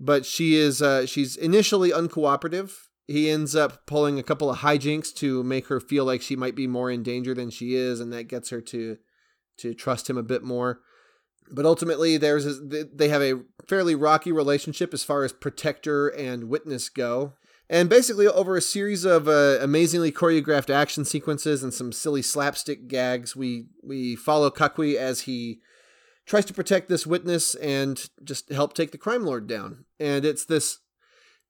But 0.00 0.24
she 0.24 0.56
is 0.56 0.80
uh, 0.80 1.04
she's 1.04 1.36
initially 1.36 1.90
uncooperative. 1.90 2.72
He 3.06 3.28
ends 3.28 3.54
up 3.54 3.86
pulling 3.86 4.18
a 4.18 4.22
couple 4.22 4.48
of 4.48 4.58
hijinks 4.58 5.14
to 5.16 5.42
make 5.42 5.66
her 5.66 5.78
feel 5.78 6.04
like 6.04 6.22
she 6.22 6.36
might 6.36 6.56
be 6.56 6.66
more 6.66 6.90
in 6.90 7.02
danger 7.02 7.34
than 7.34 7.50
she 7.50 7.74
is, 7.74 8.00
and 8.00 8.12
that 8.12 8.24
gets 8.28 8.48
her 8.48 8.60
to 8.62 8.96
to 9.58 9.74
trust 9.74 10.08
him 10.08 10.16
a 10.16 10.22
bit 10.22 10.42
more. 10.42 10.80
But 11.52 11.66
ultimately, 11.66 12.16
there's 12.16 12.46
a, 12.46 12.84
they 12.94 13.08
have 13.08 13.22
a 13.22 13.42
fairly 13.66 13.94
rocky 13.94 14.32
relationship 14.32 14.94
as 14.94 15.04
far 15.04 15.24
as 15.24 15.32
protector 15.32 16.08
and 16.08 16.48
witness 16.48 16.88
go. 16.88 17.34
And 17.68 17.88
basically, 17.88 18.26
over 18.26 18.56
a 18.56 18.62
series 18.62 19.04
of 19.04 19.28
uh, 19.28 19.58
amazingly 19.60 20.12
choreographed 20.12 20.70
action 20.70 21.04
sequences 21.04 21.62
and 21.62 21.74
some 21.74 21.92
silly 21.92 22.22
slapstick 22.22 22.88
gags, 22.88 23.36
we 23.36 23.66
we 23.82 24.16
follow 24.16 24.50
Kakui 24.50 24.96
as 24.96 25.22
he 25.22 25.60
tries 26.30 26.44
to 26.44 26.54
protect 26.54 26.88
this 26.88 27.08
witness 27.08 27.56
and 27.56 28.08
just 28.22 28.52
help 28.52 28.72
take 28.72 28.92
the 28.92 28.98
crime 28.98 29.24
lord 29.24 29.48
down. 29.48 29.84
And 29.98 30.24
it's 30.24 30.44
this, 30.44 30.78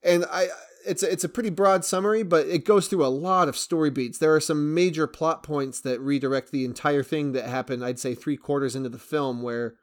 and 0.02 0.24
I 0.32 0.48
it's 0.86 1.02
a, 1.02 1.12
it's 1.12 1.22
a 1.22 1.28
pretty 1.28 1.50
broad 1.50 1.84
summary, 1.84 2.22
but 2.22 2.46
it 2.46 2.64
goes 2.64 2.88
through 2.88 3.04
a 3.04 3.08
lot 3.08 3.46
of 3.46 3.58
story 3.58 3.90
beats. 3.90 4.16
There 4.16 4.34
are 4.34 4.40
some 4.40 4.72
major 4.72 5.06
plot 5.06 5.42
points 5.42 5.82
that 5.82 6.00
redirect 6.00 6.50
the 6.50 6.64
entire 6.64 7.02
thing 7.02 7.32
that 7.32 7.44
happened. 7.44 7.84
I'd 7.84 7.98
say 7.98 8.14
three 8.14 8.38
quarters 8.38 8.74
into 8.74 8.88
the 8.88 8.98
film 8.98 9.42
where 9.42 9.74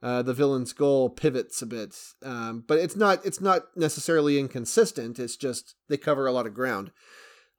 uh, 0.00 0.22
the 0.22 0.34
villain's 0.34 0.72
goal 0.72 1.10
pivots 1.10 1.60
a 1.60 1.66
bit, 1.66 1.96
um, 2.22 2.62
but 2.68 2.78
it's 2.78 2.94
not 2.94 3.26
it's 3.26 3.40
not 3.40 3.64
necessarily 3.74 4.38
inconsistent. 4.38 5.18
It's 5.18 5.36
just 5.36 5.74
they 5.88 5.96
cover 5.96 6.28
a 6.28 6.32
lot 6.32 6.46
of 6.46 6.54
ground. 6.54 6.92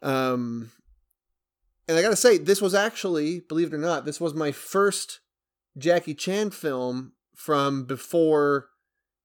Um, 0.01 0.71
and 1.89 1.97
I 1.97 2.01
gotta 2.01 2.15
say, 2.15 2.37
this 2.37 2.61
was 2.61 2.73
actually, 2.73 3.41
believe 3.49 3.67
it 3.67 3.75
or 3.75 3.79
not, 3.79 4.05
this 4.05 4.21
was 4.21 4.33
my 4.33 4.53
first 4.53 5.19
Jackie 5.77 6.15
Chan 6.15 6.51
film 6.51 7.13
from 7.35 7.85
before 7.85 8.69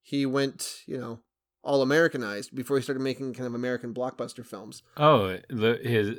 he 0.02 0.26
went, 0.26 0.80
you 0.86 0.98
know, 0.98 1.20
all 1.62 1.82
Americanized. 1.82 2.54
Before 2.54 2.76
he 2.76 2.82
started 2.82 3.00
making 3.00 3.34
kind 3.34 3.46
of 3.46 3.54
American 3.54 3.94
blockbuster 3.94 4.44
films. 4.44 4.82
Oh, 4.96 5.38
the, 5.48 5.78
his 5.82 6.18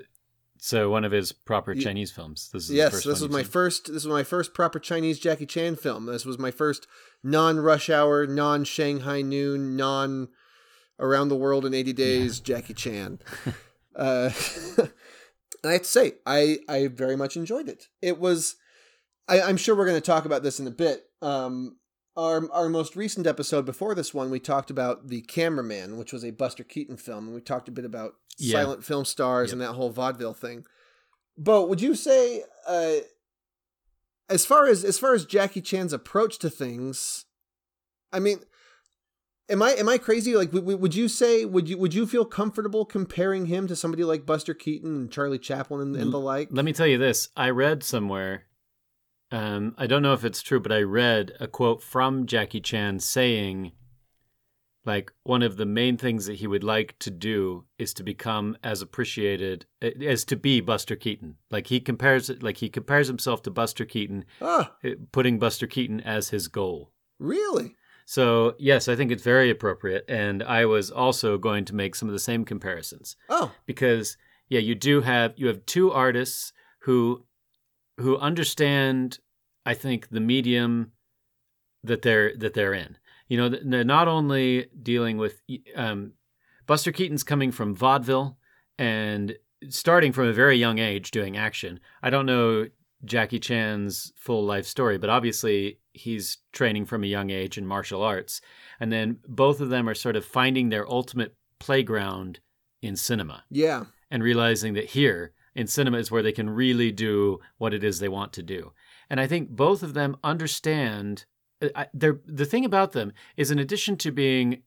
so 0.63 0.91
one 0.91 1.03
of 1.03 1.11
his 1.11 1.31
proper 1.31 1.73
Chinese 1.73 2.11
films. 2.11 2.51
This 2.53 2.63
is 2.63 2.69
the 2.69 2.75
yes, 2.75 2.91
first 2.91 3.07
this 3.07 3.19
was 3.19 3.31
my 3.31 3.41
seen. 3.41 3.51
first. 3.51 3.87
This 3.87 4.05
was 4.05 4.13
my 4.13 4.23
first 4.23 4.53
proper 4.53 4.77
Chinese 4.77 5.17
Jackie 5.19 5.47
Chan 5.47 5.77
film. 5.77 6.05
This 6.05 6.23
was 6.23 6.37
my 6.37 6.51
first 6.51 6.85
non-rush 7.23 7.89
hour, 7.89 8.27
non-Shanghai 8.27 9.23
noon, 9.23 9.75
non 9.75 10.27
around 10.99 11.29
the 11.29 11.35
world 11.35 11.65
in 11.65 11.73
eighty 11.73 11.93
days 11.93 12.39
Jackie 12.39 12.75
Chan. 12.75 13.17
uh, 13.95 14.29
and 14.77 14.91
I 15.65 15.71
have 15.73 15.81
to 15.81 15.87
say, 15.87 16.13
I 16.27 16.59
I 16.69 16.87
very 16.87 17.15
much 17.15 17.35
enjoyed 17.35 17.67
it. 17.67 17.87
It 17.99 18.19
was. 18.19 18.55
I, 19.31 19.41
I'm 19.41 19.57
sure 19.57 19.75
we're 19.75 19.85
going 19.85 19.97
to 19.97 20.05
talk 20.05 20.25
about 20.25 20.43
this 20.43 20.59
in 20.59 20.67
a 20.67 20.71
bit. 20.71 21.05
Um, 21.21 21.77
our 22.17 22.51
our 22.51 22.67
most 22.69 22.95
recent 22.95 23.25
episode 23.25 23.65
before 23.65 23.95
this 23.95 24.13
one, 24.13 24.29
we 24.29 24.39
talked 24.39 24.69
about 24.69 25.07
the 25.07 25.21
Cameraman, 25.21 25.97
which 25.97 26.11
was 26.11 26.23
a 26.25 26.31
Buster 26.31 26.63
Keaton 26.63 26.97
film, 26.97 27.25
and 27.27 27.33
we 27.35 27.41
talked 27.41 27.67
a 27.69 27.71
bit 27.71 27.85
about 27.85 28.15
Yeah. 28.37 28.61
silent 28.61 28.83
film 28.83 29.05
stars 29.05 29.49
Yep. 29.49 29.53
and 29.53 29.61
that 29.61 29.73
whole 29.73 29.89
vaudeville 29.91 30.33
thing. 30.33 30.65
But 31.37 31.69
would 31.69 31.79
you 31.81 31.95
say, 31.95 32.43
uh, 32.67 32.95
as 34.29 34.45
far 34.45 34.67
as 34.67 34.83
as 34.83 34.99
far 34.99 35.13
as 35.13 35.25
Jackie 35.25 35.61
Chan's 35.61 35.93
approach 35.93 36.37
to 36.39 36.49
things, 36.49 37.25
I 38.11 38.19
mean, 38.19 38.39
am 39.49 39.61
I 39.61 39.71
am 39.71 39.87
I 39.87 39.97
crazy? 39.97 40.35
Like, 40.35 40.51
would, 40.51 40.65
would 40.65 40.93
you 40.95 41.07
say 41.07 41.45
would 41.45 41.69
you 41.69 41.77
would 41.77 41.93
you 41.93 42.05
feel 42.05 42.25
comfortable 42.25 42.83
comparing 42.85 43.45
him 43.45 43.67
to 43.67 43.75
somebody 43.77 44.03
like 44.03 44.25
Buster 44.25 44.53
Keaton 44.53 44.93
and 44.95 45.11
Charlie 45.11 45.39
Chaplin 45.39 45.79
and, 45.81 45.95
and 45.95 46.11
the 46.13 46.19
like? 46.19 46.49
Let 46.51 46.65
me 46.65 46.73
tell 46.73 46.87
you 46.87 46.97
this. 46.97 47.29
I 47.37 47.49
read 47.51 47.83
somewhere, 47.83 48.45
um, 49.31 49.75
I 49.77 49.87
don't 49.87 50.01
know 50.01 50.13
if 50.13 50.23
it's 50.25 50.41
true, 50.41 50.59
but 50.59 50.71
I 50.71 50.81
read 50.81 51.31
a 51.39 51.47
quote 51.47 51.81
from 51.81 52.25
Jackie 52.25 52.61
Chan 52.61 52.99
saying, 52.99 53.71
like, 54.83 55.11
one 55.23 55.43
of 55.43 55.57
the 55.57 55.65
main 55.65 55.95
things 55.97 56.25
that 56.25 56.35
he 56.39 56.47
would 56.47 56.63
like 56.63 56.97
to 56.99 57.11
do 57.11 57.65
is 57.77 57.93
to 57.93 58.03
become 58.03 58.57
as 58.63 58.81
appreciated 58.81 59.65
as 59.81 60.25
to 60.25 60.35
be 60.35 60.59
Buster 60.59 60.95
Keaton. 60.95 61.35
Like 61.51 61.67
he 61.67 61.79
compares 61.79 62.29
it, 62.31 62.41
like 62.41 62.57
he 62.57 62.69
compares 62.69 63.07
himself 63.07 63.43
to 63.43 63.51
Buster 63.51 63.85
Keaton, 63.85 64.25
Ah, 64.41 64.73
putting 65.11 65.37
Buster 65.37 65.67
Keaton 65.67 66.01
as 66.01 66.29
his 66.29 66.47
goal. 66.47 66.91
really? 67.19 67.75
So 68.07 68.55
yes, 68.59 68.87
I 68.89 68.95
think 68.97 69.11
it's 69.11 69.23
very 69.23 69.49
appropriate, 69.49 70.03
and 70.09 70.41
I 70.43 70.65
was 70.65 70.89
also 70.91 71.37
going 71.37 71.63
to 71.65 71.75
make 71.75 71.95
some 71.95 72.09
of 72.09 72.13
the 72.13 72.19
same 72.19 72.43
comparisons 72.43 73.15
Oh, 73.29 73.51
because 73.65 74.17
yeah, 74.49 74.59
you 74.59 74.75
do 74.75 75.01
have 75.01 75.33
you 75.37 75.47
have 75.47 75.65
two 75.65 75.91
artists 75.91 76.51
who 76.79 77.23
who 77.97 78.17
understand 78.17 79.19
I 79.65 79.73
think 79.73 80.09
the 80.09 80.19
medium 80.19 80.91
that 81.83 82.01
they're 82.01 82.35
that 82.37 82.53
they're 82.53 82.73
in. 82.73 82.97
You 83.27 83.37
know, 83.37 83.49
they're 83.49 83.83
not 83.83 84.07
only 84.07 84.67
dealing 84.81 85.17
with 85.17 85.41
um, 85.75 86.13
Buster 86.67 86.91
Keaton's 86.91 87.23
coming 87.23 87.51
from 87.51 87.75
vaudeville 87.75 88.37
and 88.77 89.35
starting 89.69 90.11
from 90.11 90.27
a 90.27 90.33
very 90.33 90.57
young 90.57 90.79
age 90.79 91.11
doing 91.11 91.37
action. 91.37 91.79
I 92.03 92.09
don't 92.09 92.25
know 92.25 92.67
Jackie 93.05 93.39
Chan's 93.39 94.11
full 94.17 94.43
life 94.43 94.65
story, 94.65 94.97
but 94.97 95.09
obviously 95.09 95.79
he's 95.93 96.37
training 96.51 96.85
from 96.85 97.03
a 97.03 97.07
young 97.07 97.29
age 97.29 97.57
in 97.57 97.65
martial 97.65 98.03
arts. 98.03 98.41
And 98.79 98.91
then 98.91 99.19
both 99.27 99.61
of 99.61 99.69
them 99.69 99.87
are 99.87 99.95
sort 99.95 100.15
of 100.15 100.25
finding 100.25 100.69
their 100.69 100.89
ultimate 100.89 101.35
playground 101.59 102.39
in 102.81 102.95
cinema 102.95 103.43
yeah. 103.49 103.85
and 104.09 104.23
realizing 104.23 104.73
that 104.73 104.89
here 104.89 105.33
in 105.55 105.67
cinema 105.67 105.97
is 105.97 106.09
where 106.11 106.23
they 106.23 106.31
can 106.31 106.49
really 106.49 106.91
do 106.91 107.39
what 107.57 107.73
it 107.73 107.83
is 107.83 107.99
they 107.99 108.09
want 108.09 108.33
to 108.33 108.43
do. 108.43 108.71
and 109.09 109.19
I 109.19 109.27
think 109.27 109.49
both 109.49 109.83
of 109.83 109.93
them 109.93 110.15
understand. 110.23 111.25
uh, 111.61 111.69
I- 111.75 111.87
the 111.93 112.45
thing 112.45 112.63
about 112.65 112.93
them 112.93 113.11
is, 113.35 113.51
in 113.51 113.59
addition 113.59 113.97
to 113.97 114.11
being 114.11 114.63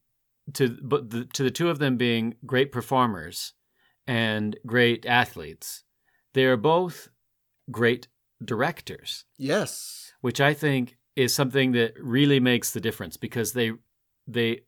to 0.53 0.77
but 0.83 1.09
the, 1.09 1.25
to 1.25 1.41
the 1.43 1.49
two 1.51 1.69
of 1.69 1.79
them 1.79 1.97
being 1.97 2.35
great 2.45 2.71
performers 2.71 3.53
and 4.05 4.55
great 4.67 5.03
athletes, 5.05 5.83
they 6.33 6.45
are 6.45 6.57
both 6.57 7.09
great 7.71 8.07
directors 8.43 9.25
Yes. 9.37 10.13
which 10.21 10.39
I 10.39 10.53
think 10.53 10.97
is 11.15 11.33
something 11.33 11.71
that 11.71 11.93
really 11.99 12.39
makes 12.39 12.69
the 12.71 12.79
difference 12.81 13.17
because 13.17 13.53
they 13.53 13.71
they 14.27 14.61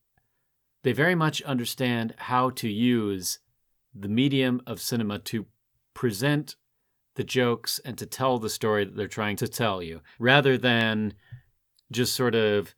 they 0.84 0.94
very 0.94 1.15
much 1.15 1.41
understand 1.44 2.15
how 2.18 2.49
to 2.61 2.68
use 2.69 3.39
the 3.94 4.07
medium 4.10 4.61
of 4.65 4.81
cinema 4.81 5.19
to 5.19 5.45
present 5.98 6.56
the 7.15 7.24
jokes 7.24 7.80
and 7.86 7.98
to 7.98 8.06
tell 8.06 8.38
the 8.40 8.49
story 8.60 8.86
that 8.86 8.95
they're 8.95 9.07
trying 9.19 9.36
to 9.36 9.48
tell 9.48 9.82
you 9.82 10.02
rather 10.19 10.56
than 10.57 11.14
just 11.91 12.14
sort 12.15 12.36
of 12.36 12.76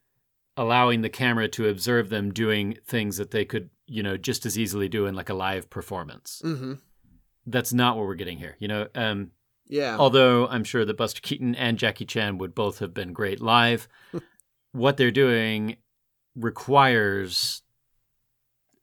allowing 0.56 1.02
the 1.02 1.10
camera 1.10 1.48
to 1.50 1.68
observe 1.68 2.08
them 2.10 2.32
doing 2.32 2.78
things 2.86 3.18
that 3.18 3.32
they 3.32 3.44
could 3.44 3.70
you 3.88 4.02
know 4.02 4.16
just 4.16 4.46
as 4.46 4.58
easily 4.58 4.88
do 4.88 5.06
in 5.06 5.16
like 5.16 5.30
a 5.30 5.34
live 5.48 5.70
performance 5.70 6.42
Mm-hmm. 6.46 6.74
that's 7.48 7.74
not 7.74 7.98
what 7.98 8.06
we're 8.08 8.16
getting 8.24 8.38
here 8.38 8.56
you 8.60 8.68
know 8.70 8.88
um 8.96 9.32
Yeah. 9.68 9.98
Although 10.00 10.48
I'm 10.48 10.64
sure 10.64 10.86
that 10.86 10.98
Buster 10.98 11.22
Keaton 11.22 11.54
and 11.56 11.78
Jackie 11.78 12.06
Chan 12.14 12.38
would 12.40 12.54
both 12.56 12.80
have 12.80 12.94
been 12.94 13.14
great 13.14 13.40
live, 13.40 13.88
what 14.84 14.98
they're 14.98 15.12
doing 15.26 15.78
requires 16.36 17.62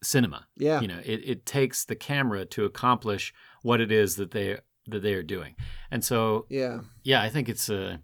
cinema. 0.02 0.46
yeah. 0.56 0.80
You 0.80 0.88
know, 0.88 1.00
it, 1.04 1.20
it 1.32 1.46
takes 1.46 1.84
the 1.84 1.96
camera 1.96 2.44
to 2.46 2.64
accomplish 2.64 3.32
what 3.66 3.80
it 3.80 3.90
is 3.90 4.16
that 4.16 4.30
they 4.30 4.58
that 4.88 5.02
they 5.02 5.14
are 5.14 5.22
doing. 5.22 5.54
And 5.90 6.04
so, 6.04 6.46
yeah. 6.48 6.80
yeah, 7.02 7.20
I 7.22 7.28
think 7.28 7.48
it's 7.48 7.68
uh, 7.68 7.96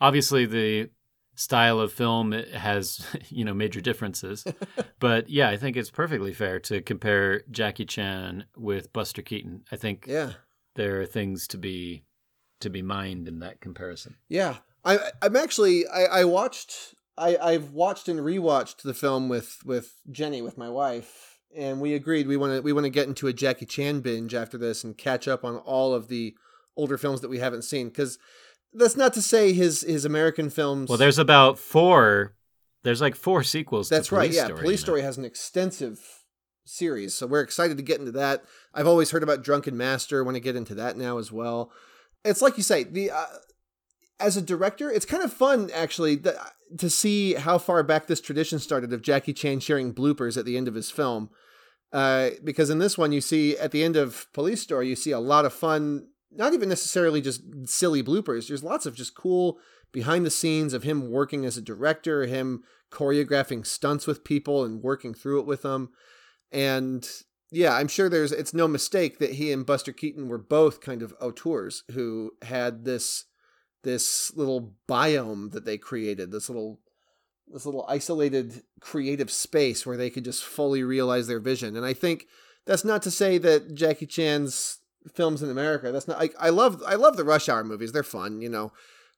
obviously 0.00 0.46
the 0.46 0.90
style 1.34 1.80
of 1.80 1.92
film 1.92 2.32
has 2.32 3.04
you 3.28 3.44
know 3.44 3.54
major 3.54 3.80
differences, 3.80 4.44
but 5.00 5.28
yeah, 5.28 5.48
I 5.50 5.56
think 5.56 5.76
it's 5.76 5.90
perfectly 5.90 6.32
fair 6.32 6.58
to 6.60 6.80
compare 6.82 7.42
Jackie 7.50 7.86
Chan 7.86 8.44
with 8.56 8.92
Buster 8.92 9.22
Keaton. 9.22 9.64
I 9.72 9.76
think 9.76 10.06
Yeah. 10.06 10.32
there 10.76 11.00
are 11.00 11.06
things 11.06 11.46
to 11.48 11.58
be 11.58 12.04
to 12.60 12.70
be 12.70 12.82
mined 12.82 13.26
in 13.26 13.40
that 13.40 13.60
comparison. 13.60 14.16
Yeah, 14.28 14.56
I, 14.84 14.98
I'm 15.20 15.34
actually 15.36 15.86
I, 15.88 16.20
I 16.20 16.24
watched 16.24 16.94
I 17.18 17.36
I've 17.36 17.70
watched 17.72 18.08
and 18.08 18.20
rewatched 18.20 18.82
the 18.82 18.94
film 18.94 19.28
with 19.28 19.58
with 19.64 19.94
Jenny 20.10 20.42
with 20.42 20.56
my 20.56 20.68
wife, 20.68 21.31
and 21.56 21.80
we 21.80 21.94
agreed 21.94 22.26
we 22.26 22.36
want 22.36 22.54
to 22.54 22.60
we 22.60 22.72
want 22.72 22.84
to 22.84 22.90
get 22.90 23.08
into 23.08 23.26
a 23.28 23.32
Jackie 23.32 23.66
Chan 23.66 24.00
binge 24.00 24.34
after 24.34 24.58
this 24.58 24.84
and 24.84 24.96
catch 24.96 25.28
up 25.28 25.44
on 25.44 25.56
all 25.58 25.94
of 25.94 26.08
the 26.08 26.34
older 26.76 26.96
films 26.96 27.20
that 27.20 27.28
we 27.28 27.38
haven't 27.38 27.62
seen 27.62 27.88
because 27.88 28.18
that's 28.72 28.96
not 28.96 29.12
to 29.14 29.22
say 29.22 29.52
his 29.52 29.82
his 29.82 30.04
American 30.04 30.50
films. 30.50 30.88
Well, 30.88 30.98
there's 30.98 31.18
about 31.18 31.58
four. 31.58 32.34
There's 32.82 33.00
like 33.00 33.14
four 33.14 33.42
sequels. 33.44 33.88
that's 33.88 34.08
to 34.08 34.16
right. 34.16 34.32
Yeah, 34.32 34.46
Story, 34.46 34.60
Police. 34.60 34.80
Story 34.80 35.02
has 35.02 35.18
an 35.18 35.24
extensive 35.24 36.24
series, 36.64 37.14
so 37.14 37.26
we're 37.26 37.40
excited 37.40 37.76
to 37.76 37.82
get 37.82 38.00
into 38.00 38.12
that. 38.12 38.44
I've 38.74 38.86
always 38.86 39.10
heard 39.10 39.22
about 39.22 39.44
Drunken 39.44 39.76
Master. 39.76 40.24
Want 40.24 40.36
to 40.36 40.40
get 40.40 40.56
into 40.56 40.74
that 40.76 40.96
now 40.96 41.18
as 41.18 41.30
well. 41.30 41.70
It's 42.24 42.42
like 42.42 42.56
you 42.56 42.62
say 42.62 42.84
the. 42.84 43.10
Uh, 43.10 43.26
as 44.20 44.36
a 44.36 44.42
director, 44.42 44.88
it's 44.88 45.04
kind 45.04 45.24
of 45.24 45.32
fun 45.32 45.68
actually 45.74 46.16
th- 46.16 46.36
to 46.78 46.88
see 46.88 47.34
how 47.34 47.58
far 47.58 47.82
back 47.82 48.06
this 48.06 48.20
tradition 48.20 48.60
started 48.60 48.92
of 48.92 49.02
Jackie 49.02 49.32
Chan 49.32 49.60
sharing 49.60 49.92
bloopers 49.92 50.36
at 50.36 50.44
the 50.44 50.56
end 50.56 50.68
of 50.68 50.74
his 50.74 50.90
film. 50.90 51.28
Uh, 51.92 52.30
because 52.42 52.70
in 52.70 52.78
this 52.78 52.96
one, 52.96 53.12
you 53.12 53.20
see 53.20 53.56
at 53.58 53.70
the 53.70 53.84
end 53.84 53.96
of 53.96 54.26
Police 54.32 54.62
Story, 54.62 54.88
you 54.88 54.96
see 54.96 55.10
a 55.10 55.20
lot 55.20 55.44
of 55.44 55.52
fun, 55.52 56.08
not 56.30 56.54
even 56.54 56.68
necessarily 56.68 57.20
just 57.20 57.42
silly 57.66 58.02
bloopers. 58.02 58.48
There's 58.48 58.64
lots 58.64 58.86
of 58.86 58.94
just 58.94 59.14
cool 59.14 59.58
behind 59.92 60.24
the 60.24 60.30
scenes 60.30 60.72
of 60.72 60.84
him 60.84 61.10
working 61.10 61.44
as 61.44 61.58
a 61.58 61.62
director, 61.62 62.26
him 62.26 62.64
choreographing 62.90 63.66
stunts 63.66 64.06
with 64.06 64.24
people 64.24 64.64
and 64.64 64.82
working 64.82 65.12
through 65.14 65.40
it 65.40 65.46
with 65.46 65.62
them. 65.62 65.90
And 66.50 67.06
yeah, 67.50 67.74
I'm 67.74 67.88
sure 67.88 68.08
there's 68.08 68.32
it's 68.32 68.54
no 68.54 68.66
mistake 68.66 69.18
that 69.18 69.34
he 69.34 69.52
and 69.52 69.66
Buster 69.66 69.92
Keaton 69.92 70.28
were 70.28 70.38
both 70.38 70.80
kind 70.80 71.02
of 71.02 71.14
auteurs 71.20 71.84
who 71.92 72.32
had 72.42 72.84
this 72.84 73.26
this 73.82 74.32
little 74.36 74.74
biome 74.88 75.50
that 75.52 75.64
they 75.64 75.76
created, 75.76 76.30
this 76.30 76.48
little 76.48 76.80
this 77.52 77.66
little 77.66 77.84
isolated 77.88 78.62
creative 78.80 79.30
space 79.30 79.84
where 79.84 79.96
they 79.96 80.10
could 80.10 80.24
just 80.24 80.44
fully 80.44 80.82
realize 80.82 81.26
their 81.26 81.40
vision. 81.40 81.76
And 81.76 81.84
I 81.84 81.92
think 81.92 82.26
that's 82.64 82.84
not 82.84 83.02
to 83.02 83.10
say 83.10 83.38
that 83.38 83.74
Jackie 83.74 84.06
Chan's 84.06 84.78
films 85.12 85.42
in 85.42 85.50
America, 85.50 85.92
that's 85.92 86.08
not 86.08 86.20
I, 86.20 86.30
I 86.38 86.50
love 86.50 86.82
I 86.86 86.94
love 86.94 87.16
the 87.16 87.24
Rush 87.24 87.48
Hour 87.48 87.64
movies. 87.64 87.92
They're 87.92 88.02
fun, 88.02 88.40
you 88.40 88.48
know. 88.48 88.72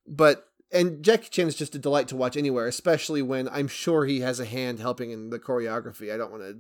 But 0.06 0.46
and 0.72 1.02
Jackie 1.04 1.28
Chan 1.28 1.46
is 1.46 1.54
just 1.54 1.74
a 1.74 1.78
delight 1.78 2.08
to 2.08 2.16
watch 2.16 2.36
anywhere, 2.36 2.66
especially 2.66 3.22
when 3.22 3.48
I'm 3.48 3.68
sure 3.68 4.04
he 4.04 4.20
has 4.20 4.40
a 4.40 4.44
hand 4.44 4.80
helping 4.80 5.12
in 5.12 5.30
the 5.30 5.38
choreography. 5.38 6.12
I 6.12 6.16
don't 6.16 6.32
want 6.32 6.42
to 6.42 6.58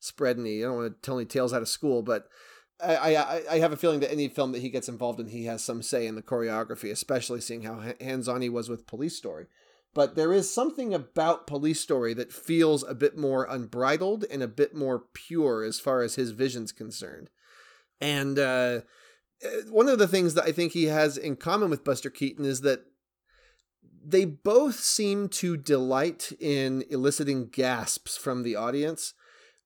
spread 0.00 0.38
any, 0.38 0.64
I 0.64 0.66
don't 0.66 0.76
want 0.76 0.92
to 0.92 1.00
tell 1.00 1.16
any 1.16 1.26
tales 1.26 1.52
out 1.52 1.62
of 1.62 1.68
school, 1.68 2.02
but 2.02 2.26
I, 2.82 3.14
I, 3.14 3.42
I 3.52 3.58
have 3.60 3.72
a 3.72 3.76
feeling 3.76 4.00
that 4.00 4.10
any 4.10 4.26
film 4.26 4.50
that 4.52 4.62
he 4.62 4.68
gets 4.68 4.88
involved 4.88 5.20
in, 5.20 5.28
he 5.28 5.44
has 5.44 5.62
some 5.62 5.80
say 5.80 6.08
in 6.08 6.16
the 6.16 6.22
choreography, 6.22 6.90
especially 6.90 7.40
seeing 7.40 7.62
how 7.62 7.80
hands-on 8.00 8.42
he 8.42 8.48
was 8.48 8.68
with 8.68 8.88
Police 8.88 9.16
Story. 9.16 9.46
But 9.94 10.14
there 10.14 10.32
is 10.32 10.52
something 10.52 10.94
about 10.94 11.46
Police 11.46 11.80
Story 11.80 12.14
that 12.14 12.32
feels 12.32 12.82
a 12.82 12.94
bit 12.94 13.16
more 13.16 13.44
unbridled 13.44 14.24
and 14.30 14.42
a 14.42 14.48
bit 14.48 14.74
more 14.74 15.04
pure 15.12 15.62
as 15.62 15.78
far 15.78 16.02
as 16.02 16.14
his 16.14 16.30
vision's 16.30 16.72
concerned. 16.72 17.28
And 18.00 18.38
uh, 18.38 18.80
uh, 19.44 19.48
one 19.70 19.88
of 19.88 19.98
the 19.98 20.08
things 20.08 20.34
that 20.34 20.44
I 20.44 20.52
think 20.52 20.72
he 20.72 20.84
has 20.84 21.18
in 21.18 21.36
common 21.36 21.68
with 21.68 21.84
Buster 21.84 22.10
Keaton 22.10 22.44
is 22.44 22.62
that 22.62 22.84
they 24.04 24.24
both 24.24 24.80
seem 24.80 25.28
to 25.28 25.56
delight 25.56 26.32
in 26.40 26.84
eliciting 26.90 27.48
gasps 27.48 28.16
from 28.16 28.42
the 28.42 28.56
audience 28.56 29.14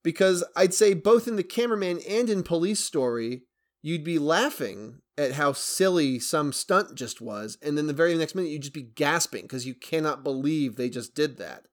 because 0.02 0.44
I'd 0.54 0.74
say 0.74 0.94
both 0.94 1.26
in 1.26 1.36
the 1.36 1.42
cameraman 1.42 2.00
and 2.08 2.28
in 2.28 2.42
Police 2.42 2.80
Story, 2.80 3.42
you'd 3.82 4.04
be 4.04 4.18
laughing 4.18 5.00
at 5.18 5.32
how 5.32 5.52
silly 5.52 6.18
some 6.18 6.52
stunt 6.52 6.94
just 6.94 7.20
was, 7.20 7.56
and 7.62 7.76
then 7.78 7.86
the 7.86 7.92
very 7.92 8.14
next 8.16 8.34
minute 8.34 8.50
you'd 8.50 8.62
just 8.62 8.74
be 8.74 8.82
gasping 8.82 9.42
because 9.42 9.66
you 9.66 9.74
cannot 9.74 10.22
believe 10.24 10.76
they 10.76 10.88
just 10.90 11.14
did 11.14 11.38
that. 11.38 11.64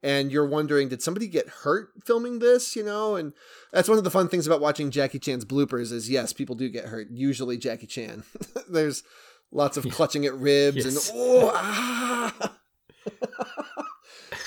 And 0.00 0.30
you're 0.30 0.46
wondering, 0.46 0.88
did 0.88 1.02
somebody 1.02 1.26
get 1.26 1.48
hurt 1.48 1.88
filming 2.06 2.38
this? 2.38 2.76
You 2.76 2.84
know, 2.84 3.16
and 3.16 3.32
that's 3.72 3.88
one 3.88 3.98
of 3.98 4.04
the 4.04 4.10
fun 4.10 4.28
things 4.28 4.46
about 4.46 4.60
watching 4.60 4.92
Jackie 4.92 5.18
Chan's 5.18 5.44
bloopers 5.44 5.90
is 5.92 6.08
yes, 6.08 6.32
people 6.32 6.54
do 6.54 6.68
get 6.68 6.86
hurt. 6.86 7.08
Usually 7.10 7.58
Jackie 7.58 7.88
Chan. 7.88 8.22
There's 8.70 9.02
lots 9.50 9.76
of 9.76 9.88
clutching 9.90 10.24
at 10.26 10.34
ribs 10.34 10.76
Yes. 10.84 11.10
and 11.10 11.18
oh 11.18 11.50
ah. 11.54 12.54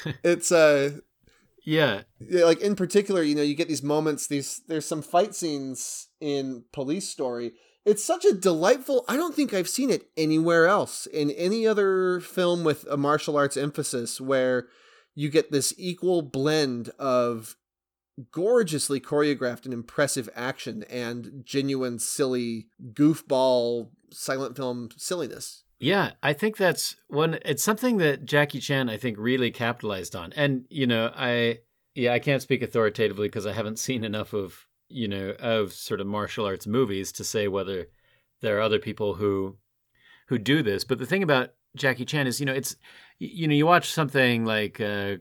it's 0.23 0.51
uh 0.51 0.91
Yeah, 1.63 2.01
yeah, 2.19 2.45
like 2.45 2.61
in 2.61 2.75
particular, 2.75 3.21
you 3.21 3.35
know, 3.35 3.41
you 3.41 3.55
get 3.55 3.67
these 3.67 3.83
moments. 3.83 4.27
These 4.27 4.61
there's 4.67 4.85
some 4.85 5.01
fight 5.01 5.35
scenes 5.35 6.07
in 6.19 6.63
Police 6.71 7.07
Story. 7.07 7.53
It's 7.85 8.03
such 8.03 8.25
a 8.25 8.33
delightful. 8.33 9.05
I 9.07 9.15
don't 9.15 9.35
think 9.35 9.53
I've 9.53 9.69
seen 9.69 9.89
it 9.89 10.09
anywhere 10.15 10.67
else 10.67 11.05
in 11.07 11.31
any 11.31 11.65
other 11.65 12.19
film 12.19 12.63
with 12.63 12.85
a 12.89 12.97
martial 12.97 13.37
arts 13.37 13.57
emphasis 13.57 14.21
where 14.21 14.67
you 15.15 15.29
get 15.29 15.51
this 15.51 15.73
equal 15.77 16.21
blend 16.21 16.89
of 16.99 17.55
gorgeously 18.31 18.99
choreographed 18.99 19.65
and 19.65 19.73
impressive 19.73 20.29
action 20.35 20.83
and 20.89 21.43
genuine 21.43 21.97
silly 21.99 22.67
goofball 22.93 23.89
silent 24.11 24.55
film 24.55 24.89
silliness. 24.97 25.63
Yeah. 25.81 26.11
I 26.23 26.33
think 26.33 26.57
that's 26.57 26.95
one. 27.07 27.39
It's 27.43 27.63
something 27.63 27.97
that 27.97 28.25
Jackie 28.25 28.59
Chan, 28.59 28.89
I 28.89 28.97
think, 28.97 29.17
really 29.17 29.51
capitalized 29.51 30.15
on. 30.15 30.33
And 30.33 30.65
you 30.69 30.87
know, 30.87 31.11
I 31.15 31.59
yeah, 31.95 32.13
I 32.13 32.19
can't 32.19 32.41
speak 32.41 32.61
authoritatively 32.61 33.27
because 33.27 33.45
I 33.45 33.53
haven't 33.53 33.79
seen 33.87 34.03
enough 34.03 34.33
of 34.33 34.67
you 34.89 35.07
know 35.07 35.31
of 35.39 35.73
sort 35.73 36.01
of 36.01 36.07
martial 36.07 36.45
arts 36.45 36.67
movies 36.67 37.11
to 37.13 37.23
say 37.23 37.47
whether 37.47 37.87
there 38.41 38.57
are 38.57 38.61
other 38.61 38.79
people 38.79 39.15
who 39.15 39.57
who 40.27 40.37
do 40.37 40.63
this. 40.63 40.83
But 40.83 40.99
the 40.99 41.05
thing 41.05 41.23
about 41.23 41.49
Jackie 41.75 42.05
Chan 42.05 42.27
is, 42.27 42.39
you 42.39 42.45
know, 42.45 42.53
it's 42.53 42.75
you 43.19 43.47
know, 43.47 43.53
you 43.53 43.65
watch 43.65 43.91
something 43.91 44.45
like 44.45 44.81
uh, 44.81 45.17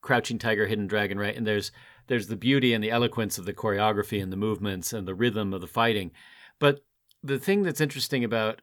Crouching 0.00 0.38
Tiger, 0.38 0.66
Hidden 0.66 0.86
Dragon, 0.86 1.18
right? 1.18 1.36
And 1.36 1.46
there's 1.46 1.72
there's 2.08 2.26
the 2.26 2.36
beauty 2.36 2.74
and 2.74 2.82
the 2.82 2.90
eloquence 2.90 3.38
of 3.38 3.44
the 3.44 3.52
choreography 3.52 4.22
and 4.22 4.32
the 4.32 4.36
movements 4.36 4.92
and 4.92 5.06
the 5.06 5.14
rhythm 5.14 5.54
of 5.54 5.60
the 5.60 5.66
fighting. 5.66 6.10
But 6.58 6.84
the 7.22 7.38
thing 7.38 7.62
that's 7.62 7.80
interesting 7.80 8.24
about 8.24 8.60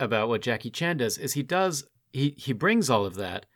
about 0.00 0.28
what 0.28 0.42
Jackie 0.42 0.70
Chan 0.70 0.98
does 0.98 1.18
is 1.18 1.34
he 1.34 1.42
does 1.42 1.84
he 2.12 2.34
he 2.36 2.52
brings 2.52 2.88
all 2.88 3.04
of 3.04 3.14
that, 3.16 3.46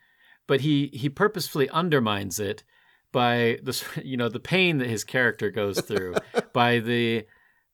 but 0.47 0.61
he 0.61 0.87
he 0.93 1.09
purposefully 1.09 1.69
undermines 1.69 2.39
it 2.39 2.63
by 3.11 3.59
the 3.63 3.83
you 4.03 4.17
know 4.17 4.29
the 4.29 4.39
pain 4.39 4.77
that 4.77 4.89
his 4.89 5.03
character 5.03 5.49
goes 5.49 5.81
through, 5.81 6.15
by 6.53 6.79
the 6.79 7.25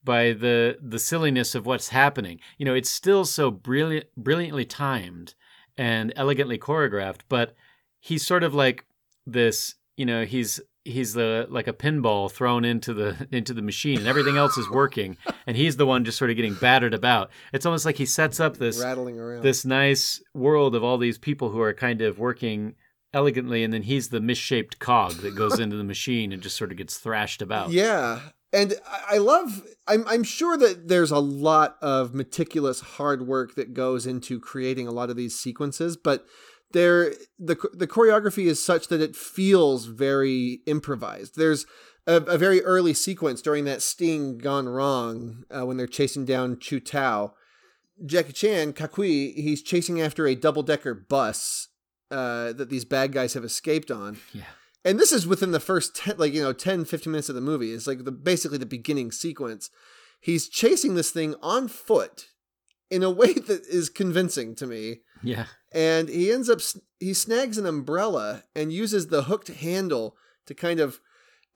by 0.03 0.33
the 0.33 0.77
the 0.81 0.99
silliness 0.99 1.55
of 1.55 1.65
what's 1.65 1.89
happening. 1.89 2.39
You 2.57 2.65
know, 2.65 2.73
it's 2.75 2.89
still 2.89 3.25
so 3.25 3.51
brilliant 3.51 4.07
brilliantly 4.15 4.65
timed 4.65 5.33
and 5.77 6.13
elegantly 6.15 6.57
choreographed, 6.57 7.21
but 7.27 7.55
he's 7.99 8.25
sort 8.25 8.43
of 8.43 8.53
like 8.53 8.85
this 9.25 9.75
you 9.97 10.05
know 10.05 10.23
he's 10.23 10.61
he's 10.85 11.13
the 11.13 11.47
like 11.49 11.67
a 11.67 11.73
pinball 11.73 12.31
thrown 12.31 12.63
into 12.63 12.93
the 12.93 13.27
into 13.31 13.53
the 13.53 13.61
machine 13.61 13.97
and 13.97 14.07
everything 14.07 14.37
else 14.37 14.55
is 14.57 14.69
working 14.69 15.17
and 15.47 15.57
he's 15.57 15.77
the 15.77 15.85
one 15.85 16.05
just 16.05 16.17
sort 16.17 16.29
of 16.29 16.35
getting 16.35 16.53
battered 16.53 16.93
about 16.93 17.31
it's 17.51 17.65
almost 17.65 17.85
like 17.85 17.95
he 17.97 18.05
sets 18.05 18.39
up 18.39 18.57
this 18.57 18.79
rattling 18.81 19.19
around. 19.19 19.41
this 19.41 19.65
nice 19.65 20.21
world 20.35 20.75
of 20.75 20.83
all 20.83 20.97
these 20.99 21.17
people 21.17 21.49
who 21.49 21.59
are 21.59 21.73
kind 21.73 22.01
of 22.01 22.19
working 22.19 22.75
elegantly 23.13 23.63
and 23.63 23.73
then 23.73 23.81
he's 23.81 24.09
the 24.09 24.19
misshaped 24.21 24.77
cog 24.79 25.13
that 25.21 25.35
goes 25.35 25.59
into 25.59 25.75
the 25.75 25.83
machine 25.83 26.31
and 26.31 26.41
just 26.43 26.55
sort 26.55 26.71
of 26.71 26.77
gets 26.77 26.97
thrashed 26.97 27.41
about 27.41 27.71
Yeah. 27.71 28.19
And 28.53 28.75
I- 28.87 29.15
I 29.15 29.17
love 29.17 29.63
I'm 29.87 30.07
I'm 30.07 30.23
sure 30.23 30.55
that 30.57 30.87
there's 30.87 31.11
a 31.11 31.19
lot 31.19 31.77
of 31.81 32.13
meticulous 32.13 32.79
hard 32.81 33.25
work 33.27 33.55
that 33.55 33.73
goes 33.73 34.05
into 34.05 34.39
creating 34.39 34.87
a 34.87 34.91
lot 34.91 35.09
of 35.09 35.15
these 35.15 35.37
sequences, 35.37 35.97
but 35.97 36.25
there 36.75 37.13
the 37.39 37.55
the 37.73 37.87
choreography 37.87 38.47
is 38.47 38.61
such 38.61 38.89
that 38.89 39.01
it 39.01 39.15
feels 39.15 39.85
very 39.85 40.59
improvised. 40.67 41.37
There's 41.37 41.65
a, 42.05 42.17
a 42.17 42.37
very 42.37 42.61
early 42.63 42.93
sequence 42.93 43.41
during 43.41 43.63
that 43.63 43.81
sting 43.81 44.37
gone 44.37 44.67
wrong 44.67 45.45
uh, 45.49 45.65
when 45.65 45.77
they're 45.77 45.87
chasing 45.87 46.25
down 46.25 46.59
Chu 46.59 46.81
Tao. 46.81 47.33
Jackie 48.05 48.33
Chan, 48.33 48.73
Kakui, 48.73 49.33
he's 49.35 49.63
chasing 49.63 50.01
after 50.01 50.27
a 50.27 50.35
double 50.35 50.63
decker 50.63 50.93
bus 50.93 51.69
uh, 52.11 52.51
that 52.51 52.69
these 52.69 52.83
bad 52.83 53.13
guys 53.13 53.35
have 53.35 53.45
escaped 53.45 53.89
on. 53.89 54.19
Yeah. 54.33 54.43
And 54.83 54.99
this 54.99 55.13
is 55.13 55.25
within 55.25 55.51
the 55.51 55.61
first 55.61 55.95
10 55.95 56.17
like 56.17 56.33
you 56.33 56.43
know 56.43 56.53
10 56.53 56.83
15 56.83 57.09
minutes 57.09 57.29
of 57.29 57.35
the 57.35 57.41
movie. 57.41 57.71
It's 57.71 57.87
like 57.87 58.03
the 58.03 58.11
basically 58.11 58.57
the 58.57 58.65
beginning 58.65 59.13
sequence. 59.13 59.69
He's 60.19 60.49
chasing 60.49 60.95
this 60.95 61.11
thing 61.11 61.35
on 61.41 61.69
foot 61.69 62.27
in 62.91 63.01
a 63.01 63.09
way 63.09 63.31
that 63.47 63.65
is 63.65 63.87
convincing 63.87 64.55
to 64.55 64.67
me 64.67 64.99
yeah. 65.21 65.45
And 65.73 66.09
he 66.09 66.31
ends 66.31 66.49
up 66.49 66.61
he 66.99 67.13
snags 67.13 67.57
an 67.57 67.65
umbrella 67.65 68.43
and 68.55 68.71
uses 68.71 69.07
the 69.07 69.23
hooked 69.23 69.49
handle 69.49 70.15
to 70.45 70.53
kind 70.53 70.79
of 70.79 71.01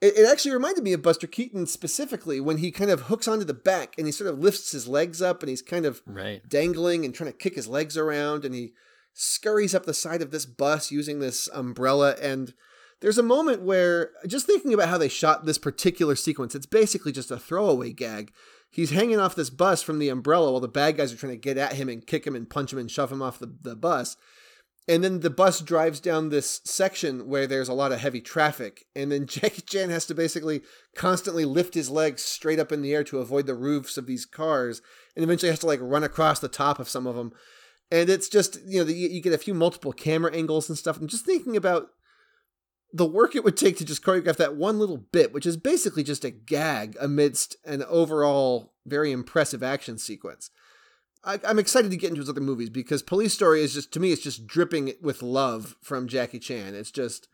it, 0.00 0.18
it 0.18 0.30
actually 0.30 0.52
reminded 0.52 0.84
me 0.84 0.92
of 0.92 1.02
buster 1.02 1.26
keaton 1.26 1.66
specifically 1.66 2.40
when 2.40 2.58
he 2.58 2.70
kind 2.70 2.90
of 2.90 3.02
hooks 3.02 3.28
onto 3.28 3.44
the 3.44 3.54
back 3.54 3.94
and 3.96 4.06
he 4.06 4.12
sort 4.12 4.30
of 4.30 4.38
lifts 4.38 4.72
his 4.72 4.88
legs 4.88 5.22
up 5.22 5.42
and 5.42 5.50
he's 5.50 5.62
kind 5.62 5.86
of 5.86 6.02
right. 6.06 6.46
dangling 6.48 7.04
and 7.04 7.14
trying 7.14 7.30
to 7.30 7.36
kick 7.36 7.54
his 7.54 7.68
legs 7.68 7.96
around 7.96 8.44
and 8.44 8.54
he 8.54 8.72
scurries 9.12 9.74
up 9.74 9.86
the 9.86 9.94
side 9.94 10.22
of 10.22 10.30
this 10.30 10.46
bus 10.46 10.90
using 10.90 11.18
this 11.18 11.48
umbrella. 11.48 12.14
And 12.20 12.54
there's 13.00 13.18
a 13.18 13.22
moment 13.22 13.62
where 13.62 14.10
just 14.26 14.46
thinking 14.46 14.72
about 14.74 14.88
how 14.88 14.98
they 14.98 15.08
shot 15.08 15.44
this 15.44 15.58
particular 15.58 16.14
sequence 16.14 16.54
it's 16.54 16.66
basically 16.66 17.12
just 17.12 17.30
a 17.30 17.38
throwaway 17.38 17.92
gag 17.92 18.32
he's 18.70 18.90
hanging 18.90 19.18
off 19.18 19.34
this 19.34 19.50
bus 19.50 19.82
from 19.82 19.98
the 19.98 20.08
umbrella 20.08 20.50
while 20.50 20.60
the 20.60 20.68
bad 20.68 20.96
guys 20.96 21.12
are 21.12 21.16
trying 21.16 21.32
to 21.32 21.38
get 21.38 21.58
at 21.58 21.74
him 21.74 21.88
and 21.88 22.06
kick 22.06 22.26
him 22.26 22.34
and 22.34 22.48
punch 22.48 22.72
him 22.72 22.78
and 22.78 22.90
shove 22.90 23.12
him 23.12 23.22
off 23.22 23.38
the, 23.38 23.54
the 23.62 23.76
bus. 23.76 24.16
And 24.88 25.04
then 25.04 25.20
the 25.20 25.30
bus 25.30 25.60
drives 25.60 26.00
down 26.00 26.30
this 26.30 26.60
section 26.64 27.28
where 27.28 27.46
there's 27.46 27.68
a 27.68 27.74
lot 27.74 27.92
of 27.92 28.00
heavy 28.00 28.20
traffic. 28.20 28.86
And 28.96 29.12
then 29.12 29.26
jackie 29.28 29.62
chan 29.62 29.90
has 29.90 30.06
to 30.06 30.14
basically 30.14 30.62
constantly 30.96 31.44
lift 31.44 31.74
his 31.74 31.90
legs 31.90 32.22
straight 32.22 32.58
up 32.58 32.72
in 32.72 32.82
the 32.82 32.94
air 32.94 33.04
to 33.04 33.18
avoid 33.18 33.46
the 33.46 33.54
roofs 33.54 33.96
of 33.96 34.06
these 34.06 34.26
cars 34.26 34.80
and 35.14 35.22
eventually 35.22 35.50
has 35.50 35.60
to 35.60 35.66
like 35.66 35.80
run 35.82 36.04
across 36.04 36.40
the 36.40 36.48
top 36.48 36.78
of 36.78 36.88
some 36.88 37.06
of 37.06 37.16
them 37.16 37.32
and 37.90 38.08
it's 38.08 38.28
just 38.28 38.58
you 38.66 38.84
know 38.84 38.90
you 38.90 39.20
get 39.20 39.32
a 39.32 39.38
few 39.38 39.54
multiple 39.54 39.92
camera 39.92 40.34
angles 40.34 40.68
and 40.68 40.78
stuff. 40.78 40.98
And 40.98 41.08
just 41.08 41.26
thinking 41.26 41.56
about 41.56 41.88
the 42.92 43.06
work 43.06 43.36
it 43.36 43.44
would 43.44 43.56
take 43.56 43.76
to 43.78 43.84
just 43.84 44.02
choreograph 44.02 44.36
that 44.36 44.56
one 44.56 44.78
little 44.78 44.96
bit 44.98 45.32
which 45.32 45.46
is 45.46 45.56
basically 45.56 46.02
just 46.02 46.24
a 46.24 46.30
gag 46.30 46.96
amidst 47.00 47.56
an 47.64 47.82
overall 47.84 48.72
very 48.86 49.12
impressive 49.12 49.62
action 49.62 49.96
sequence 49.98 50.50
I, 51.24 51.38
i'm 51.44 51.58
excited 51.58 51.90
to 51.90 51.96
get 51.96 52.08
into 52.10 52.20
his 52.20 52.28
other 52.30 52.40
movies 52.40 52.70
because 52.70 53.02
police 53.02 53.34
story 53.34 53.62
is 53.62 53.74
just 53.74 53.92
to 53.92 54.00
me 54.00 54.12
it's 54.12 54.22
just 54.22 54.46
dripping 54.46 54.92
with 55.00 55.22
love 55.22 55.76
from 55.82 56.08
jackie 56.08 56.38
chan 56.38 56.74
it's 56.74 56.90
just 56.90 57.28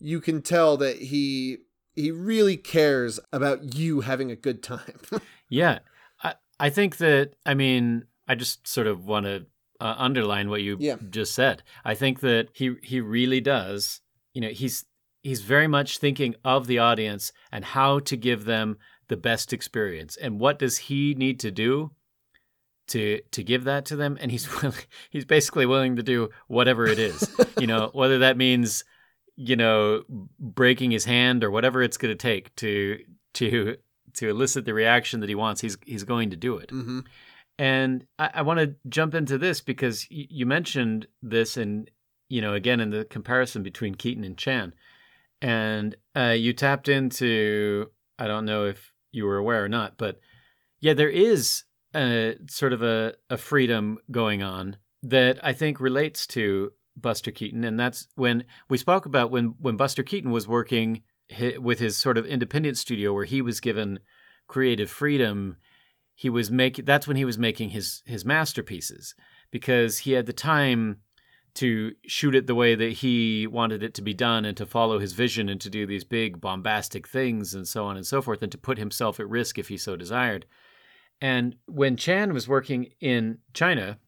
you 0.00 0.20
can 0.20 0.42
tell 0.42 0.76
that 0.78 0.96
he 0.96 1.58
he 1.94 2.10
really 2.10 2.56
cares 2.56 3.18
about 3.32 3.74
you 3.74 4.00
having 4.02 4.30
a 4.30 4.36
good 4.36 4.62
time 4.62 4.98
Yeah, 5.48 5.78
I 6.22 6.34
I 6.58 6.70
think 6.70 6.96
that 6.96 7.34
I 7.46 7.54
mean 7.54 8.06
I 8.26 8.34
just 8.34 8.66
sort 8.66 8.88
of 8.88 9.06
want 9.06 9.26
to 9.26 9.46
uh, 9.80 9.94
underline 9.96 10.50
what 10.50 10.62
you 10.62 10.76
Yeah. 10.80 10.96
just 11.08 11.34
said. 11.34 11.62
I 11.84 11.94
think 11.94 12.18
that 12.20 12.48
he 12.52 12.74
he 12.82 13.00
really 13.00 13.40
does. 13.40 14.00
You 14.34 14.40
know, 14.40 14.48
he's 14.48 14.84
he's 15.26 15.42
very 15.42 15.66
much 15.66 15.98
thinking 15.98 16.36
of 16.44 16.68
the 16.68 16.78
audience 16.78 17.32
and 17.50 17.64
how 17.64 17.98
to 17.98 18.16
give 18.16 18.44
them 18.44 18.78
the 19.08 19.16
best 19.16 19.52
experience. 19.52 20.16
And 20.16 20.38
what 20.38 20.58
does 20.58 20.78
he 20.78 21.14
need 21.14 21.40
to 21.40 21.50
do 21.50 21.90
to 22.88 23.20
to 23.32 23.42
give 23.42 23.64
that 23.64 23.84
to 23.86 23.96
them? 23.96 24.16
And 24.20 24.30
he's 24.30 24.48
willing, 24.62 24.78
he's 25.10 25.24
basically 25.24 25.66
willing 25.66 25.96
to 25.96 26.02
do 26.02 26.30
whatever 26.46 26.86
it 26.86 27.00
is. 27.00 27.28
you 27.58 27.66
know, 27.66 27.90
whether 27.92 28.20
that 28.20 28.36
means 28.36 28.84
you 29.34 29.56
know 29.56 30.02
breaking 30.38 30.92
his 30.92 31.04
hand 31.04 31.42
or 31.42 31.50
whatever 31.50 31.82
it's 31.82 31.96
going 31.96 32.16
to 32.16 32.16
take 32.16 32.54
to 32.56 32.98
to 33.34 33.76
to 34.14 34.30
elicit 34.30 34.64
the 34.64 34.74
reaction 34.74 35.20
that 35.20 35.28
he 35.28 35.34
wants, 35.34 35.60
he's 35.60 35.76
he's 35.84 36.04
going 36.04 36.30
to 36.30 36.36
do 36.36 36.56
it. 36.56 36.70
mm-hmm. 36.70 37.00
And 37.58 38.06
I, 38.18 38.30
I 38.34 38.42
want 38.42 38.60
to 38.60 38.74
jump 38.88 39.14
into 39.14 39.38
this 39.38 39.62
because 39.62 40.06
y- 40.10 40.26
you 40.28 40.44
mentioned 40.44 41.06
this, 41.22 41.56
and 41.56 41.90
you 42.28 42.42
know, 42.42 42.52
again 42.52 42.80
in 42.80 42.90
the 42.90 43.06
comparison 43.06 43.62
between 43.62 43.94
Keaton 43.94 44.24
and 44.24 44.36
Chan, 44.36 44.74
and 45.40 45.96
uh, 46.16 46.34
you 46.36 46.52
tapped 46.52 46.88
into. 46.88 47.90
I 48.18 48.26
don't 48.26 48.46
know 48.46 48.64
if 48.64 48.92
you 49.12 49.24
were 49.24 49.36
aware 49.36 49.64
or 49.64 49.68
not, 49.68 49.98
but 49.98 50.18
yeah, 50.80 50.94
there 50.94 51.10
is 51.10 51.64
a 51.94 52.36
sort 52.48 52.72
of 52.72 52.82
a, 52.82 53.14
a 53.28 53.36
freedom 53.36 53.98
going 54.10 54.42
on 54.42 54.76
that 55.02 55.38
I 55.42 55.52
think 55.52 55.80
relates 55.80 56.26
to 56.28 56.72
Buster 56.96 57.30
Keaton, 57.30 57.64
and 57.64 57.78
that's 57.78 58.08
when 58.14 58.44
we 58.68 58.78
spoke 58.78 59.06
about 59.06 59.30
when 59.30 59.54
when 59.60 59.76
Buster 59.76 60.02
Keaton 60.02 60.30
was 60.30 60.48
working 60.48 61.02
with 61.58 61.78
his 61.78 61.96
sort 61.96 62.16
of 62.16 62.26
independent 62.26 62.78
studio 62.78 63.12
where 63.12 63.24
he 63.24 63.42
was 63.42 63.60
given 63.60 63.98
creative 64.46 64.88
freedom 64.88 65.56
he 66.16 66.30
was 66.30 66.50
making 66.50 66.84
that's 66.84 67.06
when 67.06 67.16
he 67.16 67.24
was 67.24 67.38
making 67.38 67.70
his 67.70 68.02
his 68.06 68.24
masterpieces 68.24 69.14
because 69.52 69.98
he 69.98 70.12
had 70.12 70.26
the 70.26 70.32
time 70.32 70.98
to 71.56 71.92
shoot 72.06 72.34
it 72.34 72.46
the 72.46 72.54
way 72.54 72.74
that 72.74 72.92
he 72.92 73.46
wanted 73.46 73.82
it 73.82 73.94
to 73.94 74.02
be 74.02 74.14
done 74.14 74.44
and 74.44 74.56
to 74.56 74.66
follow 74.66 74.98
his 74.98 75.12
vision 75.12 75.48
and 75.48 75.60
to 75.60 75.70
do 75.70 75.86
these 75.86 76.04
big 76.04 76.40
bombastic 76.40 77.08
things 77.08 77.54
and 77.54 77.66
so 77.66 77.84
on 77.84 77.96
and 77.96 78.06
so 78.06 78.22
forth 78.22 78.42
and 78.42 78.52
to 78.52 78.58
put 78.58 78.78
himself 78.78 79.18
at 79.18 79.28
risk 79.28 79.58
if 79.58 79.68
he 79.68 79.76
so 79.76 79.96
desired. 79.96 80.46
And 81.20 81.56
when 81.66 81.96
Chan 81.96 82.32
was 82.32 82.46
working 82.46 82.90
in 83.00 83.38
China 83.54 83.98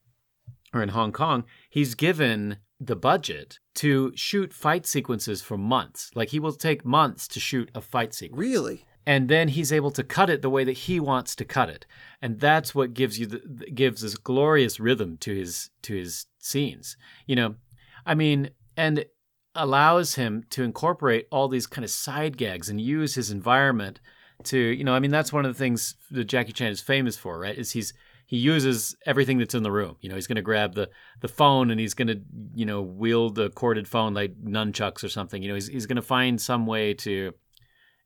or 0.74 0.82
in 0.82 0.90
Hong 0.90 1.12
Kong 1.12 1.44
he's 1.70 1.94
given 1.94 2.58
the 2.80 2.96
budget 2.96 3.58
to 3.74 4.12
shoot 4.14 4.52
fight 4.52 4.86
sequences 4.86 5.42
for 5.42 5.58
months. 5.58 6.10
Like 6.14 6.28
he 6.28 6.38
will 6.38 6.52
take 6.52 6.84
months 6.84 7.26
to 7.28 7.40
shoot 7.40 7.70
a 7.74 7.80
fight 7.80 8.14
sequence. 8.14 8.38
Really 8.38 8.84
and 9.08 9.30
then 9.30 9.48
he's 9.48 9.72
able 9.72 9.90
to 9.90 10.04
cut 10.04 10.28
it 10.28 10.42
the 10.42 10.50
way 10.50 10.64
that 10.64 10.72
he 10.72 11.00
wants 11.00 11.34
to 11.34 11.44
cut 11.46 11.70
it. 11.70 11.86
And 12.20 12.38
that's 12.38 12.74
what 12.74 12.92
gives 12.92 13.18
you 13.18 13.26
the 13.26 13.38
gives 13.74 14.02
this 14.02 14.16
glorious 14.16 14.78
rhythm 14.78 15.16
to 15.22 15.34
his 15.34 15.70
to 15.82 15.94
his 15.96 16.26
scenes 16.38 16.96
you 17.26 17.34
know? 17.34 17.56
I 18.04 18.14
mean 18.14 18.50
and 18.76 19.06
allows 19.54 20.14
him 20.14 20.44
to 20.50 20.62
incorporate 20.62 21.26
all 21.32 21.48
these 21.48 21.66
kind 21.66 21.84
of 21.84 21.90
side 21.90 22.36
gags 22.36 22.68
and 22.68 22.80
use 22.80 23.14
his 23.14 23.30
environment 23.30 23.98
to 24.44 24.58
you 24.58 24.84
know 24.84 24.94
i 24.94 25.00
mean 25.00 25.10
that's 25.10 25.32
one 25.32 25.44
of 25.44 25.52
the 25.52 25.58
things 25.58 25.96
that 26.12 26.26
jackie 26.26 26.52
chan 26.52 26.70
is 26.70 26.80
famous 26.80 27.16
for 27.16 27.40
right? 27.40 27.58
Is 27.58 27.72
he's 27.72 27.92
he 28.26 28.36
uses 28.36 28.94
everything 29.06 29.38
that's 29.38 29.54
in 29.54 29.62
the 29.62 29.72
room. 29.72 29.96
You 30.02 30.10
know 30.10 30.14
he's 30.14 30.26
going 30.26 30.36
to 30.36 30.42
grab 30.42 30.74
the 30.74 30.90
the 31.20 31.28
phone 31.28 31.70
and 31.70 31.80
he's 31.80 31.94
going 31.94 32.08
to 32.08 32.20
you 32.54 32.66
know 32.66 32.82
wield 32.82 33.36
the 33.36 33.48
corded 33.50 33.88
phone 33.88 34.12
like 34.12 34.34
nunchucks 34.36 35.02
or 35.02 35.08
something. 35.08 35.42
You 35.42 35.48
know 35.48 35.54
he's, 35.54 35.68
he's 35.68 35.86
going 35.86 35.96
to 35.96 36.02
find 36.02 36.38
some 36.38 36.66
way 36.66 36.92
to 36.94 37.32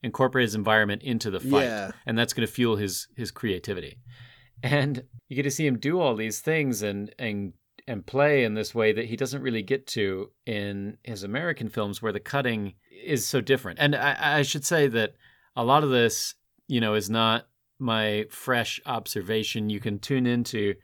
incorporate 0.02 0.44
his 0.44 0.54
environment 0.54 1.02
into 1.02 1.30
the 1.30 1.40
fight 1.40 1.64
Yeah. 1.64 1.90
and 2.06 2.18
that's 2.18 2.32
going 2.32 2.46
to 2.46 2.52
fuel 2.52 2.76
his 2.76 3.08
his 3.16 3.30
creativity 3.30 3.98
and 4.62 5.04
you 5.28 5.36
get 5.36 5.42
to 5.44 5.50
see 5.50 5.66
him 5.66 5.78
do 5.78 6.00
all 6.00 6.14
these 6.14 6.40
things 6.40 6.82
and 6.82 7.14
and 7.18 7.52
and 7.88 8.06
play 8.06 8.44
in 8.44 8.54
this 8.54 8.74
way 8.74 8.92
that 8.92 9.06
he 9.06 9.16
doesn't 9.16 9.42
really 9.42 9.62
get 9.62 9.86
to 9.88 10.30
in 10.46 10.96
his 11.02 11.24
American 11.24 11.68
films 11.68 12.00
where 12.00 12.12
the 12.12 12.20
cutting 12.20 12.74
is 13.04 13.26
so 13.26 13.40
different. 13.40 13.80
And 13.80 13.96
I, 13.96 14.38
I 14.38 14.42
should 14.42 14.64
say 14.64 14.86
that 14.86 15.14
a 15.56 15.64
lot 15.64 15.82
of 15.82 15.90
this, 15.90 16.36
you 16.68 16.80
know, 16.80 16.94
is 16.94 17.10
not 17.10 17.48
my 17.80 18.26
fresh 18.30 18.80
observation. 18.86 19.68
You 19.68 19.80
can 19.80 19.98
tune 19.98 20.28
into 20.28 20.74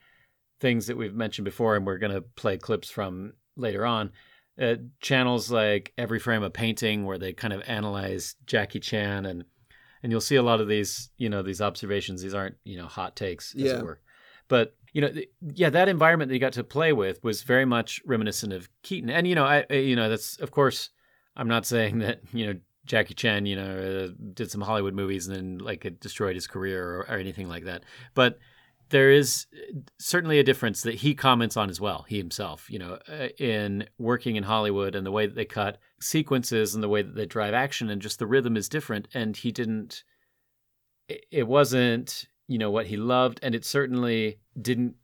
things 0.58 0.88
that 0.88 0.96
we've 0.96 1.14
mentioned 1.14 1.44
before, 1.44 1.76
and 1.76 1.86
we're 1.86 1.98
going 1.98 2.12
to 2.12 2.20
play 2.20 2.58
clips 2.58 2.90
from 2.90 3.34
later 3.56 3.86
on. 3.86 4.10
Uh, 4.60 4.76
channels 5.00 5.50
like 5.50 5.92
Every 5.96 6.18
Frame 6.18 6.42
a 6.42 6.50
Painting, 6.50 7.04
where 7.04 7.18
they 7.18 7.32
kind 7.32 7.52
of 7.52 7.62
analyze 7.66 8.34
Jackie 8.46 8.80
Chan, 8.80 9.24
and 9.26 9.44
and 10.02 10.12
you'll 10.12 10.20
see 10.20 10.36
a 10.36 10.42
lot 10.42 10.60
of 10.60 10.68
these, 10.68 11.10
you 11.16 11.28
know, 11.28 11.42
these 11.42 11.60
observations. 11.60 12.22
These 12.22 12.34
aren't, 12.34 12.56
you 12.64 12.76
know, 12.76 12.86
hot 12.86 13.16
takes, 13.16 13.54
as 13.54 13.62
Yeah. 13.62 13.78
it 13.78 13.84
were. 13.84 14.00
But 14.48 14.74
you 14.92 15.00
know, 15.02 15.08
th- 15.10 15.28
yeah, 15.54 15.70
that 15.70 15.88
environment 15.88 16.28
that 16.28 16.34
you 16.34 16.40
got 16.40 16.54
to 16.54 16.64
play 16.64 16.92
with 16.92 17.22
was 17.22 17.42
very 17.42 17.64
much 17.66 18.00
reminiscent 18.06 18.52
of 18.52 18.68
Keaton. 18.82 19.10
And 19.10 19.26
you 19.28 19.34
know, 19.34 19.44
I, 19.44 19.64
I 19.70 19.74
you 19.74 19.94
know, 19.96 20.08
that's 20.08 20.38
of 20.40 20.50
course, 20.50 20.90
I'm 21.36 21.48
not 21.48 21.66
saying 21.66 21.98
that 22.04 22.20
you 22.32 22.46
know 22.46 22.58
Jackie 22.86 23.14
Chan, 23.14 23.46
you 23.46 23.54
know, 23.56 24.08
uh, 24.08 24.14
did 24.34 24.50
some 24.50 24.62
Hollywood 24.62 24.94
movies 24.94 25.28
and 25.28 25.36
then 25.36 25.58
like 25.58 25.84
it 25.84 26.00
destroyed 26.00 26.34
his 26.34 26.46
career 26.46 26.82
or, 26.82 26.98
or 27.00 27.18
anything 27.18 27.48
like 27.48 27.64
that. 27.64 27.84
But 28.14 28.38
there 28.90 29.10
is 29.10 29.46
certainly 29.98 30.38
a 30.38 30.44
difference 30.44 30.82
that 30.82 30.96
he 30.96 31.14
comments 31.14 31.56
on 31.56 31.68
as 31.70 31.80
well, 31.80 32.04
he 32.08 32.16
himself, 32.18 32.70
you 32.70 32.78
know, 32.78 32.98
uh, 33.08 33.28
in 33.38 33.86
working 33.98 34.36
in 34.36 34.44
Hollywood 34.44 34.94
and 34.94 35.04
the 35.06 35.10
way 35.10 35.26
that 35.26 35.34
they 35.34 35.44
cut 35.44 35.78
sequences 36.00 36.74
and 36.74 36.82
the 36.82 36.88
way 36.88 37.02
that 37.02 37.14
they 37.14 37.26
drive 37.26 37.54
action 37.54 37.90
and 37.90 38.00
just 38.00 38.18
the 38.18 38.26
rhythm 38.26 38.56
is 38.56 38.68
different. 38.68 39.08
And 39.14 39.36
he 39.36 39.52
didn't, 39.52 40.04
it- 41.30 41.46
wasn't, 41.46 42.26
you 42.46 42.58
know, 42.58 42.70
what 42.70 42.86
he 42.86 42.96
loved. 42.96 43.40
And 43.42 43.54
it 43.54 43.64
certainly 43.64 44.40
didn't 44.60 44.94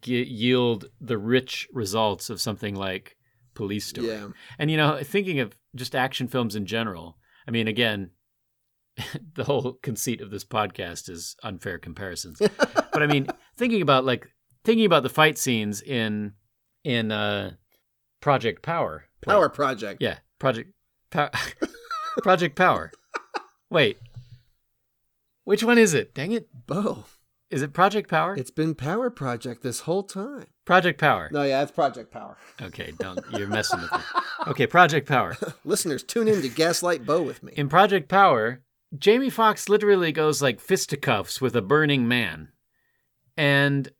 ge- 0.00 0.08
yield 0.28 0.86
the 1.00 1.18
rich 1.18 1.68
results 1.72 2.30
of 2.30 2.40
something 2.40 2.74
like 2.74 3.16
Police 3.54 3.86
Story. 3.86 4.08
Yeah. 4.08 4.28
And, 4.58 4.70
you 4.70 4.76
know, 4.76 5.00
thinking 5.02 5.40
of 5.40 5.56
just 5.74 5.94
action 5.94 6.28
films 6.28 6.56
in 6.56 6.66
general, 6.66 7.16
I 7.48 7.50
mean, 7.50 7.68
again, 7.68 8.10
the 9.34 9.44
whole 9.44 9.74
conceit 9.82 10.20
of 10.20 10.30
this 10.30 10.44
podcast 10.44 11.08
is 11.08 11.36
unfair 11.42 11.78
comparisons. 11.78 12.40
but 12.92 13.02
I 13.02 13.06
mean, 13.06 13.26
thinking 13.56 13.82
about 13.82 14.04
like 14.04 14.28
thinking 14.64 14.86
about 14.86 15.02
the 15.02 15.08
fight 15.08 15.38
scenes 15.38 15.80
in 15.82 16.32
in 16.84 17.10
uh 17.12 17.52
Project 18.20 18.62
Power. 18.62 19.04
Power 19.22 19.48
Project. 19.48 20.00
yeah, 20.02 20.18
Project 20.38 20.72
Power. 21.10 21.30
Project 22.22 22.56
Power. 22.56 22.90
Wait. 23.70 23.98
Which 25.44 25.64
one 25.64 25.78
is 25.78 25.94
it? 25.94 26.14
Dang 26.14 26.32
it. 26.32 26.48
Bo, 26.66 27.04
Is 27.50 27.62
it 27.62 27.72
Project 27.72 28.08
Power? 28.10 28.34
it's 28.36 28.50
been 28.50 28.74
Power 28.74 29.10
Project 29.10 29.62
this 29.62 29.80
whole 29.80 30.02
time. 30.02 30.46
Project 30.64 31.00
Power. 31.00 31.28
No, 31.32 31.42
yeah, 31.42 31.62
it's 31.62 31.72
Project 31.72 32.12
Power. 32.12 32.36
Okay, 32.62 32.92
don't 32.98 33.18
you're 33.32 33.48
messing 33.48 33.80
with 33.80 33.90
me. 33.92 33.98
Okay, 34.48 34.66
Project 34.66 35.08
Power. 35.08 35.36
Listeners, 35.64 36.02
tune 36.04 36.28
in 36.28 36.42
to 36.42 36.48
Gaslight 36.48 37.04
Bo 37.04 37.22
with 37.22 37.42
me. 37.42 37.52
In 37.56 37.68
Project 37.68 38.08
Power, 38.08 38.62
Jamie 38.96 39.30
Foxx 39.30 39.68
literally 39.68 40.12
goes 40.12 40.40
like 40.42 40.60
fisticuffs 40.60 41.40
with 41.40 41.56
a 41.56 41.62
burning 41.62 42.06
man. 42.06 42.48
And 43.36 43.90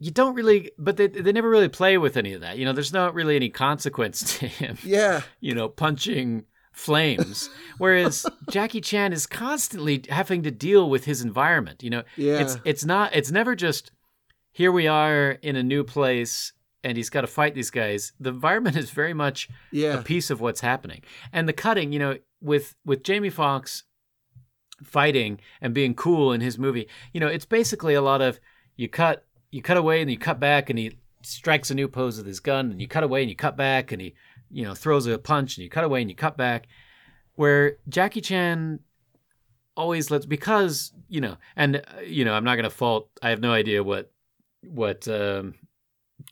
you 0.00 0.10
don't 0.10 0.34
really 0.34 0.70
but 0.78 0.96
they 0.96 1.08
they 1.08 1.32
never 1.32 1.50
really 1.50 1.68
play 1.68 1.98
with 1.98 2.16
any 2.16 2.32
of 2.32 2.40
that. 2.42 2.56
You 2.58 2.64
know, 2.64 2.72
there's 2.72 2.92
not 2.92 3.14
really 3.14 3.36
any 3.36 3.48
consequence 3.50 4.38
to 4.38 4.46
him, 4.46 4.78
Yeah. 4.84 5.22
you 5.40 5.54
know, 5.54 5.68
punching 5.68 6.44
flames. 6.72 7.50
Whereas 7.78 8.24
Jackie 8.50 8.80
Chan 8.80 9.12
is 9.12 9.26
constantly 9.26 10.04
having 10.08 10.42
to 10.44 10.50
deal 10.50 10.88
with 10.88 11.04
his 11.04 11.22
environment. 11.22 11.82
You 11.82 11.90
know, 11.90 12.02
Yeah. 12.16 12.40
it's 12.40 12.56
it's 12.64 12.84
not 12.84 13.14
it's 13.14 13.30
never 13.30 13.56
just 13.56 13.90
here 14.52 14.70
we 14.72 14.86
are 14.86 15.32
in 15.42 15.56
a 15.56 15.62
new 15.62 15.84
place 15.84 16.52
and 16.84 16.96
he's 16.96 17.10
got 17.10 17.22
to 17.22 17.26
fight 17.26 17.54
these 17.56 17.70
guys. 17.70 18.12
The 18.20 18.30
environment 18.30 18.76
is 18.76 18.90
very 18.92 19.14
much 19.14 19.48
Yeah. 19.72 19.98
a 19.98 20.02
piece 20.02 20.30
of 20.30 20.40
what's 20.40 20.60
happening. 20.60 21.02
And 21.32 21.48
the 21.48 21.52
cutting, 21.52 21.92
you 21.92 21.98
know, 21.98 22.18
with 22.40 22.76
with 22.84 23.02
Jamie 23.02 23.30
Foxx 23.30 23.82
fighting 24.82 25.40
and 25.60 25.74
being 25.74 25.94
cool 25.94 26.32
in 26.32 26.40
his 26.40 26.58
movie, 26.58 26.88
you 27.12 27.20
know, 27.20 27.26
it's 27.26 27.44
basically 27.44 27.94
a 27.94 28.02
lot 28.02 28.20
of 28.20 28.40
you 28.76 28.88
cut 28.88 29.24
you 29.50 29.62
cut 29.62 29.76
away 29.76 30.00
and 30.00 30.10
you 30.10 30.18
cut 30.18 30.38
back 30.38 30.70
and 30.70 30.78
he 30.78 30.98
strikes 31.22 31.70
a 31.70 31.74
new 31.74 31.88
pose 31.88 32.16
with 32.18 32.26
his 32.26 32.40
gun 32.40 32.70
and 32.70 32.80
you 32.80 32.88
cut 32.88 33.02
away 33.02 33.22
and 33.22 33.30
you 33.30 33.36
cut 33.36 33.56
back 33.56 33.92
and 33.92 34.00
he 34.00 34.14
you 34.50 34.64
know 34.64 34.74
throws 34.74 35.06
a 35.06 35.18
punch 35.18 35.56
and 35.56 35.64
you 35.64 35.70
cut 35.70 35.84
away 35.84 36.00
and 36.00 36.10
you 36.10 36.16
cut 36.16 36.36
back 36.36 36.66
where 37.34 37.76
Jackie 37.88 38.20
Chan 38.20 38.80
always 39.76 40.10
lets 40.10 40.26
because 40.26 40.92
you 41.08 41.20
know 41.20 41.36
and 41.56 41.76
uh, 41.76 42.00
you 42.04 42.24
know 42.24 42.34
I'm 42.34 42.44
not 42.44 42.54
going 42.54 42.64
to 42.64 42.70
fault 42.70 43.08
I 43.22 43.30
have 43.30 43.40
no 43.40 43.52
idea 43.52 43.82
what 43.82 44.12
what 44.62 45.06
um 45.08 45.54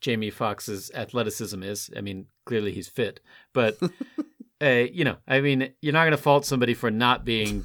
Jamie 0.01 0.31
Foxx's 0.31 0.91
athleticism 0.95 1.63
is. 1.63 1.91
I 1.97 2.01
mean, 2.01 2.27
clearly 2.45 2.73
he's 2.73 2.89
fit, 2.89 3.21
but 3.53 3.79
uh, 4.63 4.67
you 4.69 5.05
know, 5.05 5.17
I 5.27 5.41
mean, 5.41 5.73
you're 5.81 5.93
not 5.93 6.03
going 6.03 6.11
to 6.11 6.17
fault 6.17 6.45
somebody 6.45 6.75
for 6.75 6.91
not 6.91 7.25
being 7.25 7.65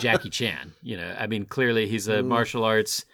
Jackie 0.00 0.30
Chan. 0.30 0.72
You 0.82 0.96
know, 0.96 1.16
I 1.18 1.26
mean, 1.26 1.44
clearly 1.44 1.86
he's 1.86 2.08
a 2.08 2.18
mm. 2.18 2.26
martial 2.26 2.64
arts 2.64 3.04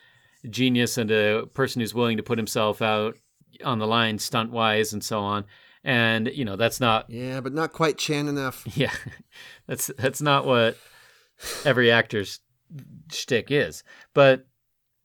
genius 0.48 0.98
and 0.98 1.10
a 1.10 1.46
person 1.54 1.80
who's 1.80 1.94
willing 1.94 2.16
to 2.16 2.22
put 2.22 2.38
himself 2.38 2.82
out 2.82 3.16
on 3.64 3.78
the 3.78 3.86
line 3.86 4.18
stunt 4.18 4.50
wise 4.50 4.92
and 4.92 5.02
so 5.02 5.20
on. 5.20 5.44
And 5.82 6.28
you 6.28 6.44
know, 6.44 6.56
that's 6.56 6.80
not 6.80 7.08
Yeah, 7.10 7.40
but 7.40 7.52
not 7.52 7.72
quite 7.72 7.98
Chan 7.98 8.28
enough. 8.28 8.64
yeah, 8.76 8.94
that's 9.66 9.90
that's 9.98 10.22
not 10.22 10.46
what 10.46 10.76
every 11.64 11.90
actor's 11.90 12.40
shtick 13.10 13.50
is. 13.50 13.82
But 14.14 14.46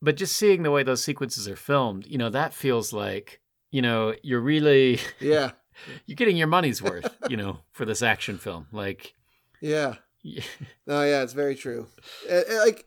but 0.02 0.16
just 0.16 0.38
seeing 0.38 0.64
the 0.64 0.72
way 0.72 0.84
those 0.84 1.04
sequences 1.04 1.48
are 1.48 1.58
filmed, 1.58 2.06
you 2.08 2.18
know, 2.18 2.30
that 2.30 2.54
feels 2.54 2.94
like 2.94 3.42
you 3.72 3.82
know 3.82 4.14
you're 4.24 4.40
really 4.40 5.00
Yeah. 5.20 5.52
you're 6.06 6.16
getting 6.16 6.38
your 6.38 6.48
money's 6.48 6.82
worth, 6.82 7.16
you 7.30 7.38
know, 7.38 7.60
for 7.72 7.86
this 7.86 8.02
action 8.02 8.38
film. 8.38 8.68
Like, 8.72 9.14
Yeah. 9.62 9.96
No, 10.24 11.02
yeah, 11.04 11.22
it's 11.24 11.34
very 11.34 11.56
true. 11.56 11.88
Uh, 12.30 12.41
uh, 12.50 12.58
like 12.66 12.80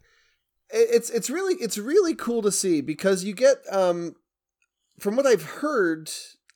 it- 0.71 0.89
it's 0.93 1.11
it's 1.11 1.31
really 1.31 1.55
it's 1.57 1.79
really 1.79 2.15
cool 2.15 2.43
to 2.43 2.53
see 2.53 2.81
because 2.81 3.25
you 3.25 3.35
get 3.35 3.57
um 3.71 4.15
from 5.01 5.17
what 5.17 5.27
I've 5.27 5.43
heard, 5.43 6.11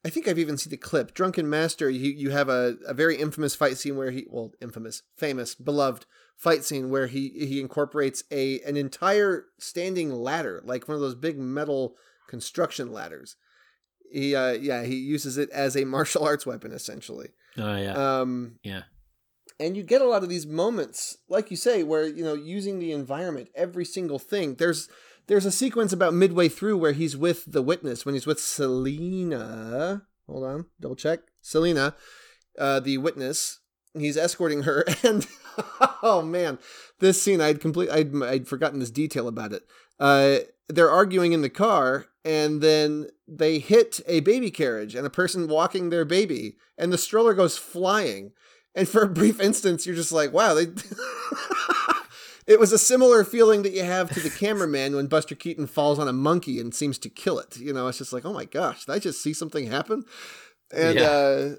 I 0.04 0.10
think 0.10 0.28
I've 0.28 0.38
even 0.38 0.56
seen 0.58 0.70
the 0.70 0.76
clip. 0.76 1.14
Drunken 1.14 1.48
Master, 1.50 1.88
you 1.90 2.10
you 2.10 2.30
have 2.30 2.48
a, 2.48 2.76
a 2.86 2.94
very 2.94 3.16
infamous 3.16 3.54
fight 3.54 3.78
scene 3.78 3.96
where 3.96 4.10
he 4.10 4.26
well, 4.30 4.52
infamous, 4.60 5.02
famous, 5.16 5.54
beloved 5.54 6.06
fight 6.36 6.64
scene 6.64 6.90
where 6.90 7.06
he 7.06 7.30
he 7.30 7.60
incorporates 7.60 8.22
a 8.30 8.60
an 8.60 8.76
entire 8.76 9.46
standing 9.58 10.10
ladder, 10.12 10.60
like 10.64 10.86
one 10.88 10.94
of 10.94 11.00
those 11.00 11.14
big 11.14 11.38
metal 11.38 11.96
construction 12.28 12.92
ladders. 12.92 13.36
He 14.12 14.34
uh 14.36 14.52
yeah, 14.52 14.84
he 14.84 14.96
uses 14.96 15.38
it 15.38 15.50
as 15.50 15.76
a 15.76 15.84
martial 15.84 16.22
arts 16.24 16.44
weapon 16.46 16.72
essentially. 16.72 17.30
oh 17.58 17.76
yeah, 17.76 18.20
Um 18.20 18.58
yeah, 18.62 18.82
and 19.58 19.76
you 19.76 19.82
get 19.82 20.02
a 20.02 20.06
lot 20.06 20.22
of 20.22 20.28
these 20.28 20.46
moments 20.46 21.18
like 21.28 21.50
you 21.50 21.56
say 21.56 21.82
where 21.82 22.06
you 22.06 22.24
know 22.24 22.34
using 22.34 22.78
the 22.78 22.92
environment 22.92 23.48
every 23.54 23.84
single 23.84 24.18
thing. 24.18 24.54
There's 24.56 24.88
there's 25.26 25.46
a 25.46 25.52
sequence 25.52 25.92
about 25.92 26.14
midway 26.14 26.48
through 26.48 26.78
where 26.78 26.92
he's 26.92 27.16
with 27.16 27.50
the 27.50 27.62
witness. 27.62 28.04
When 28.04 28.14
he's 28.14 28.26
with 28.26 28.40
selina 28.40 30.02
hold 30.26 30.44
on 30.44 30.66
double 30.80 30.96
check. 30.96 31.20
Selina 31.42 31.94
uh, 32.58 32.80
the 32.80 32.98
witness 32.98 33.60
he's 33.94 34.16
escorting 34.16 34.62
her. 34.62 34.84
And 35.02 35.26
oh 36.02 36.20
man 36.20 36.58
this 36.98 37.20
scene 37.22 37.40
i'd 37.40 37.62
complete 37.62 37.88
I'd, 37.88 38.14
I'd 38.22 38.48
forgotten 38.48 38.78
this 38.78 38.90
detail 38.90 39.28
about 39.28 39.52
it. 39.52 39.62
Uh, 39.98 40.38
they're 40.68 40.90
arguing 40.90 41.32
in 41.32 41.42
the 41.42 41.48
car 41.48 42.06
and 42.24 42.60
then 42.60 43.06
they 43.26 43.58
hit 43.58 44.00
a 44.06 44.20
baby 44.20 44.50
carriage 44.50 44.94
and 44.94 45.06
a 45.06 45.10
person 45.10 45.48
walking 45.48 45.88
their 45.88 46.04
baby 46.04 46.56
and 46.76 46.92
the 46.92 46.98
stroller 46.98 47.32
goes 47.32 47.56
flying 47.56 48.32
and 48.76 48.88
for 48.88 49.02
a 49.02 49.08
brief 49.08 49.40
instance, 49.40 49.86
you're 49.86 49.96
just 49.96 50.12
like, 50.12 50.32
wow, 50.32 50.54
they. 50.54 50.66
it 52.46 52.60
was 52.60 52.72
a 52.72 52.78
similar 52.78 53.24
feeling 53.24 53.62
that 53.62 53.72
you 53.72 53.82
have 53.82 54.10
to 54.10 54.20
the 54.20 54.30
cameraman 54.30 54.94
when 54.94 55.08
Buster 55.08 55.34
Keaton 55.34 55.66
falls 55.66 55.98
on 55.98 56.06
a 56.06 56.12
monkey 56.12 56.60
and 56.60 56.72
seems 56.74 56.98
to 56.98 57.08
kill 57.08 57.38
it. 57.40 57.56
You 57.58 57.72
know, 57.72 57.88
it's 57.88 57.98
just 57.98 58.12
like, 58.12 58.24
oh 58.24 58.32
my 58.32 58.44
gosh, 58.44 58.84
did 58.84 58.92
I 58.92 58.98
just 59.00 59.20
see 59.22 59.32
something 59.32 59.66
happen? 59.66 60.04
And 60.72 60.98
Yeah. 60.98 61.06
uh, 61.10 61.54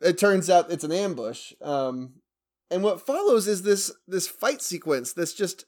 it 0.00 0.16
turns 0.16 0.48
out 0.48 0.70
it's 0.70 0.84
an 0.84 0.92
ambush. 0.92 1.52
Um, 1.60 2.14
and 2.70 2.82
what 2.82 3.04
follows 3.04 3.46
is 3.48 3.62
this 3.62 3.92
this 4.06 4.28
fight 4.28 4.62
sequence 4.62 5.12
that's 5.12 5.34
just 5.34 5.64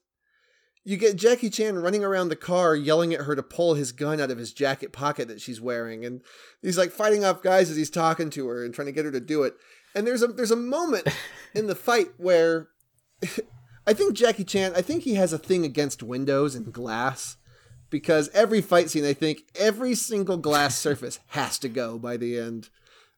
you 0.85 0.97
get 0.97 1.17
Jackie 1.17 1.51
Chan 1.51 1.77
running 1.79 2.03
around 2.05 2.29
the 2.29 2.37
car 2.37 2.75
yelling 2.75 3.13
at 3.13 3.23
her 3.23 3.37
to 3.37 3.43
pull 3.43 3.75
his 3.75 3.93
gun 3.93 4.21
out 4.21 4.31
of 4.31 4.39
his 4.39 4.53
jacket 4.53 4.93
pocket 4.93 5.29
that 5.29 5.41
she's 5.41 5.61
wearing 5.61 6.05
and 6.05 6.23
he's 6.61 6.79
like 6.79 6.91
fighting 6.93 7.25
off 7.25 7.43
guys 7.43 7.71
as 7.71 7.77
he's 7.77 7.91
talking 7.91 8.31
to 8.31 8.49
her 8.49 8.65
and 8.65 8.73
trying 8.75 8.87
to 8.87 8.93
get 8.93 9.05
her 9.05 9.11
to 9.13 9.21
do 9.21 9.43
it. 9.43 9.55
And 9.95 10.07
there's 10.07 10.23
a 10.23 10.29
there's 10.29 10.51
a 10.51 10.57
moment 10.57 11.07
in 11.55 11.67
the 11.67 11.75
fight 11.75 12.09
where 12.17 12.69
I 13.87 13.93
think 13.95 14.15
Jackie 14.15 14.45
Chan, 14.45 14.73
I 14.77 14.83
think 14.83 15.03
he 15.03 15.15
has 15.15 15.33
a 15.33 15.39
thing 15.39 15.65
against 15.65 16.03
windows 16.03 16.55
and 16.55 16.73
glass 16.73 17.37
because 17.91 18.31
every 18.33 18.61
fight 18.61 18.91
scene, 18.91 19.05
I 19.05 19.13
think 19.13 19.43
every 19.55 19.95
single 19.95 20.37
glass 20.37 20.79
surface 20.79 21.21
has 21.29 21.59
to 21.61 21.69
go 21.69 21.99
by 21.99 22.17
the 22.17 22.39
end. 22.39 22.71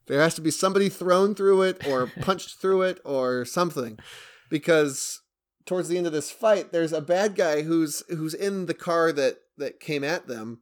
There 0.07 0.21
has 0.21 0.35
to 0.35 0.41
be 0.41 0.51
somebody 0.51 0.89
thrown 0.89 1.35
through 1.35 1.63
it 1.63 1.87
or 1.87 2.07
punched 2.21 2.59
through 2.59 2.83
it 2.83 3.01
or 3.05 3.45
something 3.45 3.99
because 4.51 5.23
towards 5.65 5.89
the 5.89 5.97
end 5.97 6.07
of 6.07 6.13
this 6.13 6.31
fight, 6.31 6.73
there's 6.73 6.93
a 6.93 7.01
bad 7.01 7.35
guy 7.35 7.63
who's 7.63 8.03
who's 8.09 8.35
in 8.35 8.67
the 8.67 8.75
car 8.75 9.13
that 9.13 9.39
that 9.57 9.81
came 9.81 10.05
at 10.05 10.27
them. 10.27 10.61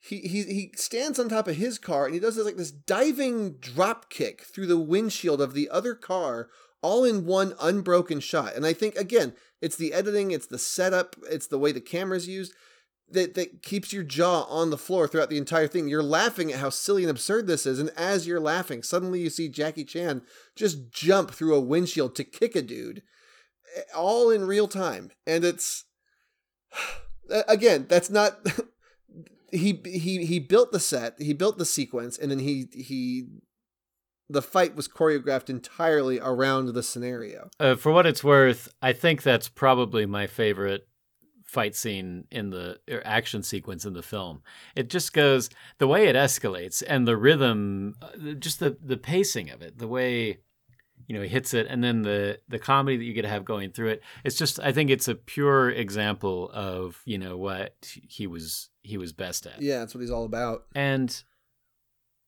He 0.00 0.20
he 0.20 0.42
he 0.44 0.72
stands 0.76 1.18
on 1.18 1.28
top 1.28 1.46
of 1.46 1.56
his 1.56 1.78
car 1.78 2.06
and 2.06 2.14
he 2.14 2.20
does 2.20 2.36
this 2.36 2.44
like 2.46 2.56
this 2.56 2.70
diving 2.70 3.58
drop 3.58 4.08
kick 4.08 4.42
through 4.42 4.66
the 4.66 4.80
windshield 4.80 5.42
of 5.42 5.52
the 5.52 5.68
other 5.68 5.94
car, 5.94 6.48
all 6.80 7.04
in 7.04 7.26
one 7.26 7.54
unbroken 7.60 8.20
shot. 8.20 8.54
And 8.56 8.66
I 8.66 8.72
think 8.72 8.96
again, 8.96 9.34
it's 9.60 9.76
the 9.76 9.92
editing, 9.92 10.30
it's 10.30 10.46
the 10.46 10.58
setup, 10.58 11.16
it's 11.30 11.46
the 11.46 11.58
way 11.58 11.70
the 11.70 11.82
camera's 11.82 12.26
used 12.26 12.54
that 13.10 13.34
that 13.34 13.62
keeps 13.62 13.92
your 13.92 14.02
jaw 14.02 14.44
on 14.44 14.70
the 14.70 14.78
floor 14.78 15.06
throughout 15.06 15.28
the 15.28 15.36
entire 15.36 15.68
thing. 15.68 15.86
You're 15.86 16.02
laughing 16.02 16.50
at 16.50 16.60
how 16.60 16.70
silly 16.70 17.02
and 17.02 17.10
absurd 17.10 17.46
this 17.46 17.66
is, 17.66 17.78
and 17.78 17.90
as 17.90 18.26
you're 18.26 18.40
laughing, 18.40 18.82
suddenly 18.82 19.20
you 19.20 19.28
see 19.28 19.50
Jackie 19.50 19.84
Chan 19.84 20.22
just 20.56 20.90
jump 20.90 21.32
through 21.32 21.54
a 21.54 21.60
windshield 21.60 22.14
to 22.16 22.24
kick 22.24 22.56
a 22.56 22.62
dude 22.62 23.02
eh, 23.76 23.82
all 23.94 24.30
in 24.30 24.46
real 24.46 24.66
time 24.66 25.10
and 25.26 25.44
it's 25.44 25.84
again 27.48 27.84
that's 27.88 28.08
not 28.08 28.38
he 29.52 29.80
he 29.84 30.24
he 30.24 30.38
built 30.38 30.72
the 30.72 30.80
set 30.80 31.14
he 31.18 31.32
built 31.32 31.58
the 31.58 31.64
sequence 31.64 32.18
and 32.18 32.30
then 32.30 32.38
he 32.38 32.68
he 32.72 33.26
the 34.28 34.42
fight 34.42 34.76
was 34.76 34.86
choreographed 34.86 35.50
entirely 35.50 36.20
around 36.20 36.72
the 36.72 36.82
scenario 36.82 37.50
Uh, 37.58 37.74
for 37.74 37.90
what 37.90 38.06
it's 38.06 38.22
worth, 38.22 38.68
I 38.80 38.92
think 38.92 39.22
that's 39.22 39.48
probably 39.48 40.06
my 40.06 40.28
favorite 40.28 40.86
fight 41.44 41.74
scene 41.74 42.24
in 42.30 42.50
the 42.50 42.78
or 42.88 43.02
action 43.04 43.42
sequence 43.42 43.84
in 43.84 43.92
the 43.92 44.02
film. 44.02 44.42
It 44.76 44.88
just 44.88 45.12
goes 45.12 45.50
the 45.78 45.88
way 45.88 46.06
it 46.06 46.14
escalates 46.14 46.80
and 46.86 47.08
the 47.08 47.16
rhythm, 47.16 47.96
uh, 48.00 48.34
just 48.38 48.60
the 48.60 48.76
the 48.80 48.96
pacing 48.96 49.50
of 49.50 49.60
it, 49.60 49.78
the 49.78 49.88
way 49.88 50.38
you 51.08 51.16
know 51.16 51.22
he 51.22 51.28
hits 51.28 51.52
it, 51.52 51.66
and 51.68 51.82
then 51.82 52.02
the 52.02 52.38
the 52.48 52.60
comedy 52.60 52.96
that 52.96 53.04
you 53.04 53.12
get 53.12 53.22
to 53.22 53.28
have 53.28 53.44
going 53.44 53.72
through 53.72 53.88
it. 53.88 54.02
It's 54.22 54.36
just 54.36 54.60
I 54.60 54.70
think 54.70 54.90
it's 54.90 55.08
a 55.08 55.16
pure 55.16 55.70
example 55.70 56.50
of 56.54 57.02
you 57.04 57.18
know 57.18 57.36
what 57.36 57.74
he 58.08 58.28
was 58.28 58.69
he 58.82 58.96
was 58.96 59.12
best 59.12 59.46
at. 59.46 59.60
Yeah, 59.60 59.80
that's 59.80 59.94
what 59.94 60.00
he's 60.00 60.10
all 60.10 60.24
about. 60.24 60.66
And 60.74 61.22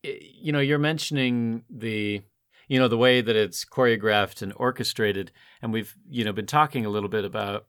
you 0.03 0.53
know, 0.53 0.61
you're 0.61 0.79
mentioning 0.79 1.65
the 1.71 2.23
you 2.69 2.79
know 2.79 2.89
the 2.89 2.99
way 2.99 3.21
that 3.21 3.37
it's 3.37 3.65
choreographed 3.65 4.43
and 4.43 4.53
orchestrated, 4.57 5.33
and 5.61 5.73
we've 5.73 5.95
you 6.09 6.25
know 6.25 6.33
been 6.33 6.47
talking 6.47 6.87
a 6.87 6.91
little 6.91 7.09
bit 7.09 7.25
about 7.25 7.67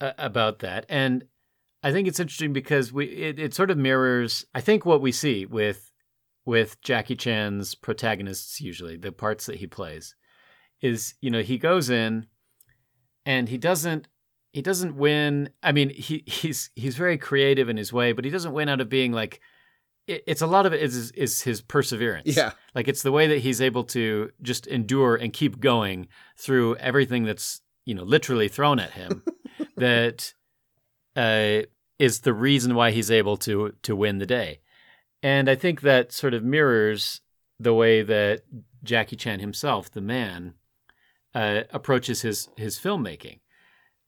uh, 0.00 0.12
about 0.18 0.60
that, 0.60 0.86
and 0.88 1.24
I 1.82 1.92
think 1.92 2.08
it's 2.08 2.20
interesting 2.20 2.52
because 2.52 2.92
we 2.92 3.06
it, 3.06 3.38
it 3.38 3.54
sort 3.54 3.70
of 3.70 3.78
mirrors 3.78 4.44
I 4.54 4.60
think 4.60 4.84
what 4.84 5.00
we 5.00 5.12
see 5.12 5.46
with 5.46 5.92
with 6.44 6.80
Jackie 6.80 7.16
Chan's 7.16 7.74
protagonists 7.74 8.60
usually 8.60 8.96
the 8.96 9.12
parts 9.12 9.46
that 9.46 9.56
he 9.56 9.66
plays 9.66 10.14
is 10.80 11.14
you 11.20 11.30
know 11.30 11.42
he 11.42 11.58
goes 11.58 11.90
in 11.90 12.26
and 13.24 13.48
he 13.48 13.58
doesn't 13.58 14.08
he 14.58 14.62
doesn't 14.62 14.96
win 14.96 15.48
i 15.62 15.70
mean 15.70 15.88
he 15.90 16.24
he's 16.26 16.70
he's 16.74 16.96
very 16.96 17.16
creative 17.16 17.68
in 17.68 17.76
his 17.76 17.92
way 17.92 18.12
but 18.12 18.24
he 18.24 18.30
doesn't 18.30 18.52
win 18.52 18.68
out 18.68 18.80
of 18.80 18.88
being 18.88 19.12
like 19.12 19.40
it, 20.08 20.24
it's 20.26 20.42
a 20.42 20.46
lot 20.46 20.66
of 20.66 20.72
it 20.72 20.82
is 20.82 21.12
is 21.12 21.42
his 21.42 21.60
perseverance. 21.60 22.36
Yeah. 22.36 22.52
like 22.74 22.88
it's 22.88 23.02
the 23.02 23.12
way 23.12 23.28
that 23.28 23.38
he's 23.38 23.60
able 23.60 23.84
to 23.84 24.32
just 24.42 24.66
endure 24.66 25.14
and 25.14 25.32
keep 25.32 25.60
going 25.60 26.08
through 26.36 26.74
everything 26.76 27.22
that's 27.24 27.60
you 27.84 27.94
know 27.94 28.02
literally 28.02 28.48
thrown 28.48 28.80
at 28.80 28.92
him 28.92 29.22
that 29.76 30.34
uh, 31.14 31.62
is 31.98 32.20
the 32.20 32.34
reason 32.34 32.74
why 32.74 32.90
he's 32.90 33.10
able 33.10 33.36
to 33.36 33.74
to 33.82 33.94
win 33.94 34.18
the 34.18 34.26
day. 34.26 34.60
And 35.22 35.48
i 35.48 35.54
think 35.54 35.82
that 35.82 36.10
sort 36.10 36.34
of 36.34 36.42
mirrors 36.42 37.20
the 37.60 37.74
way 37.74 38.02
that 38.02 38.42
jackie 38.82 39.16
chan 39.16 39.40
himself 39.40 39.90
the 39.90 40.00
man 40.00 40.54
uh, 41.34 41.62
approaches 41.70 42.22
his 42.22 42.48
his 42.56 42.78
filmmaking 42.78 43.40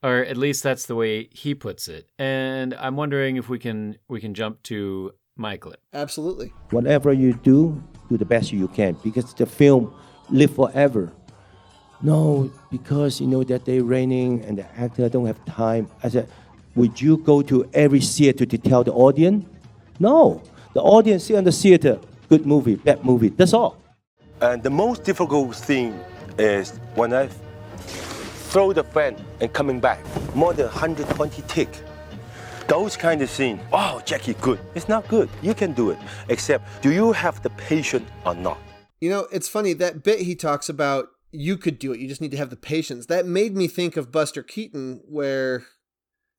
or 0.02 0.18
at 0.18 0.36
least 0.36 0.62
that's 0.62 0.86
the 0.86 0.94
way 0.94 1.28
he 1.32 1.54
puts 1.54 1.88
it 1.88 2.08
and 2.18 2.74
i'm 2.74 2.96
wondering 2.96 3.36
if 3.36 3.48
we 3.48 3.58
can 3.58 3.96
we 4.08 4.20
can 4.20 4.34
jump 4.34 4.62
to 4.62 5.12
my 5.36 5.56
clip 5.56 5.80
Absolutely. 5.94 6.52
whatever 6.70 7.12
you 7.12 7.32
do, 7.32 7.82
do 8.08 8.18
the 8.18 8.24
best 8.24 8.52
you 8.52 8.68
can 8.68 8.96
because 9.02 9.32
the 9.34 9.46
film 9.46 9.94
live 10.30 10.54
forever. 10.54 11.12
No, 12.02 12.50
because 12.70 13.20
you 13.20 13.26
know 13.26 13.44
that 13.44 13.64
they 13.64 13.80
raining 13.80 14.42
and 14.44 14.58
the 14.58 14.80
actor 14.80 15.08
don't 15.08 15.26
have 15.26 15.44
time. 15.44 15.88
I 16.02 16.08
said, 16.08 16.28
would 16.74 17.00
you 17.00 17.18
go 17.18 17.42
to 17.42 17.68
every 17.74 18.00
theater 18.00 18.46
to 18.46 18.58
tell 18.58 18.84
the 18.84 18.92
audience? 18.92 19.44
No, 19.98 20.42
the 20.72 20.80
audience 20.80 21.24
see 21.24 21.36
on 21.36 21.44
the 21.44 21.52
theater, 21.52 21.98
good 22.28 22.46
movie, 22.46 22.76
bad 22.76 23.04
movie. 23.04 23.28
That's 23.28 23.52
all. 23.52 23.76
And 24.40 24.62
the 24.62 24.70
most 24.70 25.04
difficult 25.04 25.54
thing 25.54 25.98
is 26.38 26.70
when 26.94 27.12
I 27.12 27.28
throw 28.50 28.72
the 28.72 28.82
fan 28.82 29.16
and 29.40 29.52
coming 29.52 29.78
back, 29.78 30.04
more 30.34 30.52
than 30.52 30.66
120 30.66 31.42
tick. 31.46 31.68
Those 32.66 32.96
kind 32.96 33.22
of 33.22 33.30
scene, 33.30 33.60
oh, 33.72 34.02
Jackie, 34.04 34.34
good. 34.34 34.58
It's 34.74 34.88
not 34.88 35.06
good. 35.08 35.28
You 35.40 35.54
can 35.54 35.72
do 35.72 35.90
it. 35.90 35.98
Except, 36.28 36.82
do 36.82 36.92
you 36.92 37.12
have 37.12 37.42
the 37.42 37.50
patience 37.50 38.08
or 38.26 38.34
not? 38.34 38.58
You 39.00 39.08
know, 39.08 39.28
it's 39.32 39.48
funny 39.48 39.72
that 39.74 40.02
bit 40.02 40.20
he 40.20 40.34
talks 40.34 40.68
about. 40.68 41.06
You 41.32 41.56
could 41.56 41.78
do 41.78 41.92
it. 41.92 42.00
You 42.00 42.08
just 42.08 42.20
need 42.20 42.32
to 42.32 42.36
have 42.36 42.50
the 42.50 42.56
patience. 42.56 43.06
That 43.06 43.24
made 43.24 43.56
me 43.56 43.68
think 43.68 43.96
of 43.96 44.10
Buster 44.10 44.42
Keaton, 44.42 45.00
where, 45.08 45.64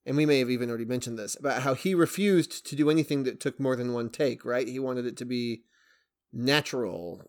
and 0.06 0.18
we 0.18 0.26
may 0.26 0.40
have 0.40 0.50
even 0.50 0.70
already 0.70 0.86
mentioned 0.86 1.18
this 1.18 1.36
about 1.36 1.62
how 1.62 1.76
he 1.76 1.96
refused 1.96 2.66
to 2.68 2.76
do 2.76 2.90
anything 2.90 3.24
that 3.24 3.40
took 3.40 3.58
more 3.58 3.78
than 3.78 3.94
one 3.94 4.10
take. 4.10 4.44
Right? 4.44 4.68
He 4.68 4.80
wanted 4.80 5.06
it 5.06 5.16
to 5.18 5.26
be 5.26 5.64
natural, 6.34 7.24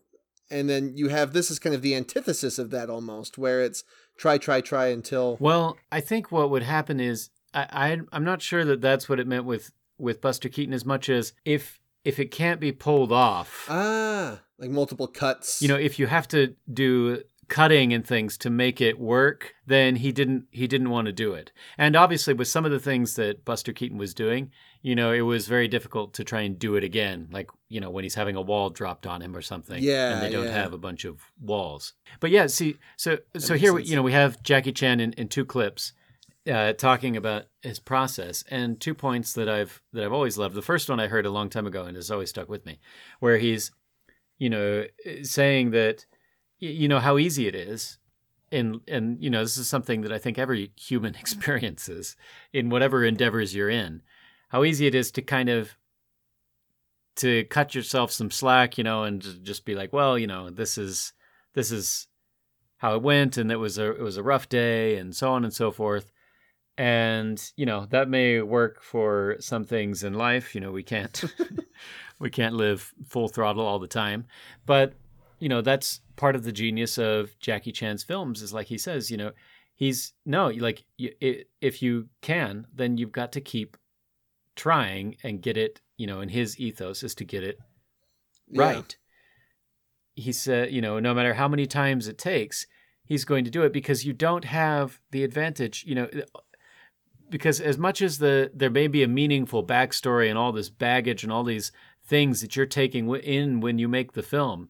and 0.51 0.69
then 0.69 0.91
you 0.95 1.07
have 1.07 1.31
this 1.31 1.49
is 1.49 1.57
kind 1.57 1.73
of 1.73 1.81
the 1.81 1.95
antithesis 1.95 2.59
of 2.59 2.69
that 2.71 2.89
almost, 2.89 3.37
where 3.37 3.61
it's 3.61 3.85
try, 4.17 4.37
try, 4.37 4.61
try 4.61 4.87
until. 4.87 5.37
Well, 5.39 5.77
I 5.91 5.99
think 5.99 6.31
what 6.31 6.49
would 6.49 6.63
happen 6.63 6.99
is 6.99 7.29
I, 7.53 7.67
I 7.71 7.99
I'm 8.11 8.23
not 8.23 8.41
sure 8.41 8.65
that 8.65 8.81
that's 8.81 9.07
what 9.09 9.19
it 9.19 9.27
meant 9.27 9.45
with 9.45 9.71
with 9.97 10.21
Buster 10.21 10.49
Keaton 10.49 10.73
as 10.73 10.85
much 10.85 11.09
as 11.09 11.33
if 11.45 11.79
if 12.03 12.19
it 12.19 12.31
can't 12.31 12.59
be 12.59 12.71
pulled 12.71 13.11
off, 13.11 13.65
Ah, 13.69 14.41
like 14.57 14.69
multiple 14.69 15.07
cuts. 15.07 15.61
you 15.61 15.67
know, 15.67 15.77
if 15.77 15.97
you 15.99 16.07
have 16.07 16.27
to 16.29 16.55
do 16.71 17.21
cutting 17.49 17.93
and 17.93 18.05
things 18.07 18.37
to 18.37 18.49
make 18.49 18.81
it 18.81 18.97
work, 18.99 19.53
then 19.67 19.97
he 19.97 20.11
didn't 20.11 20.45
he 20.51 20.67
didn't 20.67 20.89
want 20.89 21.05
to 21.05 21.13
do 21.13 21.33
it. 21.33 21.51
And 21.77 21.95
obviously 21.95 22.33
with 22.33 22.47
some 22.47 22.65
of 22.65 22.71
the 22.71 22.79
things 22.79 23.15
that 23.15 23.45
Buster 23.45 23.71
Keaton 23.73 23.97
was 23.97 24.13
doing, 24.13 24.51
you 24.83 24.95
know, 24.95 25.13
it 25.13 25.21
was 25.21 25.47
very 25.47 25.69
difficult 25.69 26.13
to 26.15 26.25
try 26.25 26.41
and 26.41 26.59
do 26.59 26.75
it 26.75 26.83
again, 26.83 27.29
like, 27.31 27.49
you 27.69 27.79
know, 27.79 27.89
when 27.89 28.03
he's 28.03 28.15
having 28.15 28.35
a 28.35 28.41
wall 28.41 28.69
dropped 28.69 29.07
on 29.07 29.21
him 29.21 29.33
or 29.33 29.41
something 29.41 29.81
Yeah, 29.81 30.13
and 30.13 30.21
they 30.21 30.29
don't 30.29 30.45
yeah. 30.45 30.51
have 30.51 30.73
a 30.73 30.77
bunch 30.77 31.05
of 31.05 31.21
walls. 31.41 31.93
But 32.19 32.31
yeah, 32.31 32.47
see, 32.47 32.75
so 32.97 33.17
so 33.37 33.55
here 33.55 33.75
sense. 33.77 33.89
you 33.89 33.95
know, 33.95 34.01
we 34.01 34.11
have 34.11 34.43
Jackie 34.43 34.73
Chan 34.73 34.99
in, 34.99 35.13
in 35.13 35.29
two 35.29 35.45
clips 35.45 35.93
uh, 36.51 36.73
talking 36.73 37.15
about 37.15 37.45
his 37.61 37.79
process 37.79 38.43
and 38.49 38.77
two 38.77 38.93
points 38.93 39.31
that 39.33 39.47
I've 39.47 39.81
that 39.93 40.03
I've 40.03 40.11
always 40.11 40.37
loved. 40.37 40.53
The 40.53 40.61
first 40.61 40.89
one 40.89 40.99
I 40.99 41.07
heard 41.07 41.25
a 41.25 41.31
long 41.31 41.49
time 41.49 41.65
ago 41.65 41.85
and 41.85 41.95
has 41.95 42.11
always 42.11 42.29
stuck 42.29 42.49
with 42.49 42.65
me, 42.65 42.79
where 43.21 43.37
he's, 43.37 43.71
you 44.37 44.49
know, 44.49 44.83
saying 45.21 45.71
that, 45.71 46.05
you 46.59 46.89
know, 46.89 46.99
how 46.99 47.17
easy 47.17 47.47
it 47.47 47.55
is, 47.55 47.99
and 48.51 48.81
and 48.89 49.23
you 49.23 49.29
know, 49.29 49.43
this 49.43 49.55
is 49.55 49.69
something 49.69 50.01
that 50.01 50.11
I 50.11 50.17
think 50.17 50.37
every 50.37 50.73
human 50.75 51.15
experiences 51.19 52.17
in 52.51 52.69
whatever 52.69 53.05
endeavors 53.05 53.55
you're 53.55 53.69
in, 53.69 54.01
how 54.53 54.63
easy 54.63 54.85
it 54.85 54.93
is 54.93 55.11
to 55.11 55.21
kind 55.23 55.49
of 55.49 55.75
to 57.15 57.43
cut 57.45 57.73
yourself 57.73 58.11
some 58.11 58.29
slack, 58.29 58.77
you 58.77 58.83
know, 58.83 59.03
and 59.03 59.21
just 59.43 59.65
be 59.65 59.73
like, 59.73 59.91
well, 59.91 60.17
you 60.17 60.27
know, 60.27 60.51
this 60.51 60.77
is 60.77 61.11
this 61.55 61.71
is 61.71 62.07
how 62.77 62.95
it 62.95 63.01
went, 63.01 63.35
and 63.35 63.51
it 63.51 63.55
was 63.55 63.79
a 63.79 63.91
it 63.91 64.01
was 64.01 64.17
a 64.17 64.23
rough 64.23 64.47
day, 64.47 64.97
and 64.97 65.15
so 65.15 65.31
on 65.31 65.43
and 65.43 65.53
so 65.53 65.71
forth. 65.71 66.11
And 66.77 67.51
you 67.55 67.65
know 67.65 67.87
that 67.87 68.09
may 68.09 68.41
work 68.41 68.83
for 68.83 69.37
some 69.39 69.63
things 69.63 70.03
in 70.03 70.13
life. 70.13 70.53
You 70.53 70.61
know 70.61 70.71
we 70.71 70.83
can't 70.83 71.23
we 72.19 72.29
can't 72.29 72.55
live 72.55 72.93
full 73.07 73.29
throttle 73.29 73.65
all 73.65 73.79
the 73.79 73.87
time, 73.87 74.25
but 74.67 74.93
you 75.39 75.49
know 75.49 75.61
that's 75.61 76.01
part 76.15 76.35
of 76.35 76.43
the 76.43 76.51
genius 76.51 76.99
of 76.99 77.37
Jackie 77.39 77.71
Chan's 77.71 78.03
films. 78.03 78.43
Is 78.43 78.53
like 78.53 78.67
he 78.67 78.77
says, 78.77 79.09
you 79.09 79.17
know, 79.17 79.31
he's 79.73 80.13
no 80.27 80.47
like 80.49 80.83
if 80.99 81.81
you 81.81 82.09
can, 82.21 82.67
then 82.73 82.97
you've 82.97 83.11
got 83.11 83.31
to 83.31 83.41
keep 83.41 83.77
trying 84.55 85.17
and 85.23 85.41
get 85.41 85.57
it. 85.57 85.81
You 85.97 86.07
know, 86.07 86.19
and 86.21 86.31
his 86.31 86.59
ethos 86.59 87.03
is 87.03 87.13
to 87.15 87.23
get 87.25 87.43
it 87.43 87.59
Yeah. 88.49 88.61
right. 88.65 88.97
He 90.15 90.31
said, 90.31 90.71
you 90.71 90.81
know, 90.81 90.99
no 90.99 91.13
matter 91.13 91.33
how 91.35 91.47
many 91.47 91.65
times 91.65 92.07
it 92.07 92.17
takes, 92.17 92.67
he's 93.05 93.25
going 93.25 93.45
to 93.45 93.51
do 93.51 93.63
it 93.63 93.73
because 93.73 94.05
you 94.05 94.13
don't 94.13 94.45
have 94.45 94.99
the 95.11 95.23
advantage, 95.23 95.83
you 95.87 95.95
know, 95.95 96.07
because 97.29 97.59
as 97.59 97.77
much 97.77 98.01
as 98.01 98.19
the 98.19 98.51
there 98.53 98.69
may 98.69 98.87
be 98.87 99.03
a 99.03 99.07
meaningful 99.07 99.65
backstory 99.65 100.29
and 100.29 100.37
all 100.37 100.51
this 100.51 100.69
baggage 100.69 101.23
and 101.23 101.31
all 101.31 101.43
these 101.43 101.71
things 102.05 102.41
that 102.41 102.55
you're 102.55 102.65
taking 102.65 103.09
in 103.15 103.59
when 103.59 103.79
you 103.79 103.87
make 103.87 104.11
the 104.11 104.21
film, 104.23 104.69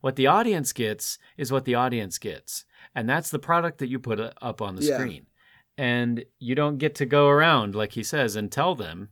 what 0.00 0.16
the 0.16 0.26
audience 0.26 0.72
gets 0.72 1.18
is 1.36 1.50
what 1.50 1.64
the 1.64 1.74
audience 1.74 2.18
gets, 2.18 2.64
and 2.94 3.08
that's 3.08 3.30
the 3.30 3.38
product 3.38 3.78
that 3.78 3.88
you 3.88 3.98
put 3.98 4.20
uh, 4.20 4.32
up 4.42 4.60
on 4.62 4.76
the 4.76 4.82
Yeah. 4.84 4.98
screen, 4.98 5.26
and 5.78 6.24
you 6.38 6.54
don't 6.54 6.78
get 6.78 6.94
to 6.96 7.06
go 7.06 7.28
around 7.28 7.74
like 7.74 7.92
he 7.92 8.02
says 8.02 8.36
and 8.36 8.52
tell 8.52 8.74
them 8.74 9.08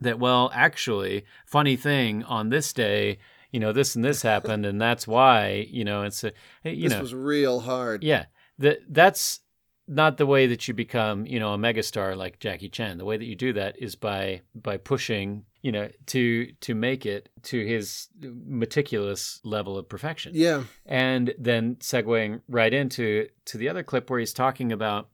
that 0.00 0.18
well 0.18 0.50
actually 0.54 1.24
funny 1.46 1.76
thing 1.76 2.22
on 2.24 2.48
this 2.50 2.72
day 2.72 3.18
you 3.50 3.60
know 3.60 3.72
this 3.72 3.94
and 3.96 4.04
this 4.04 4.22
happened 4.22 4.66
and 4.66 4.80
that's 4.80 5.06
why 5.06 5.66
you 5.70 5.84
know 5.84 6.02
it's 6.02 6.22
a 6.24 6.32
you 6.64 6.82
this 6.88 6.92
know 6.92 6.96
this 6.98 7.00
was 7.02 7.14
real 7.14 7.60
hard. 7.60 8.02
yeah 8.04 8.26
that 8.58 8.80
that's 8.88 9.40
not 9.88 10.16
the 10.16 10.26
way 10.26 10.46
that 10.48 10.66
you 10.66 10.74
become 10.74 11.24
you 11.26 11.38
know 11.38 11.54
a 11.54 11.58
megastar 11.58 12.16
like 12.16 12.38
Jackie 12.40 12.68
Chan 12.68 12.98
the 12.98 13.04
way 13.04 13.16
that 13.16 13.24
you 13.24 13.36
do 13.36 13.52
that 13.52 13.80
is 13.80 13.94
by 13.94 14.42
by 14.54 14.76
pushing 14.76 15.44
you 15.62 15.70
know 15.72 15.88
to 16.06 16.52
to 16.60 16.74
make 16.74 17.06
it 17.06 17.28
to 17.44 17.64
his 17.64 18.08
meticulous 18.20 19.40
level 19.44 19.78
of 19.78 19.88
perfection 19.88 20.32
Yeah. 20.34 20.64
and 20.84 21.34
then 21.38 21.76
segueing 21.76 22.40
right 22.48 22.72
into 22.72 23.28
to 23.46 23.58
the 23.58 23.68
other 23.68 23.82
clip 23.82 24.10
where 24.10 24.18
he's 24.18 24.32
talking 24.32 24.72
about 24.72 25.08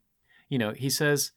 you 0.49 0.59
know 0.59 0.73
he 0.73 0.91
says 0.91 1.33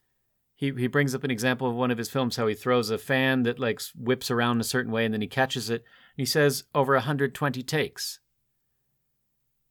he, 0.55 0.71
he 0.71 0.87
brings 0.87 1.13
up 1.13 1.23
an 1.23 1.31
example 1.31 1.69
of 1.69 1.75
one 1.75 1.91
of 1.91 1.97
his 1.97 2.09
films 2.09 2.37
how 2.37 2.47
he 2.47 2.55
throws 2.55 2.89
a 2.89 2.97
fan 2.97 3.43
that 3.43 3.59
like 3.59 3.81
whips 3.93 4.31
around 4.31 4.61
a 4.61 4.63
certain 4.65 4.91
way 4.91 5.03
and 5.03 5.13
then 5.13 5.21
he 5.21 5.27
catches 5.27 5.69
it. 5.69 5.83
And 6.17 6.23
he 6.23 6.25
says 6.25 6.63
over 6.73 6.93
120 6.93 7.61
takes 7.61 8.19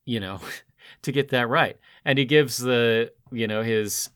you 0.04 0.20
know 0.20 0.40
to 1.02 1.12
get 1.12 1.30
that 1.30 1.48
right. 1.48 1.78
And 2.04 2.18
he 2.18 2.24
gives 2.24 2.58
the 2.58 3.12
you 3.32 3.46
know 3.46 3.62
his 3.62 4.10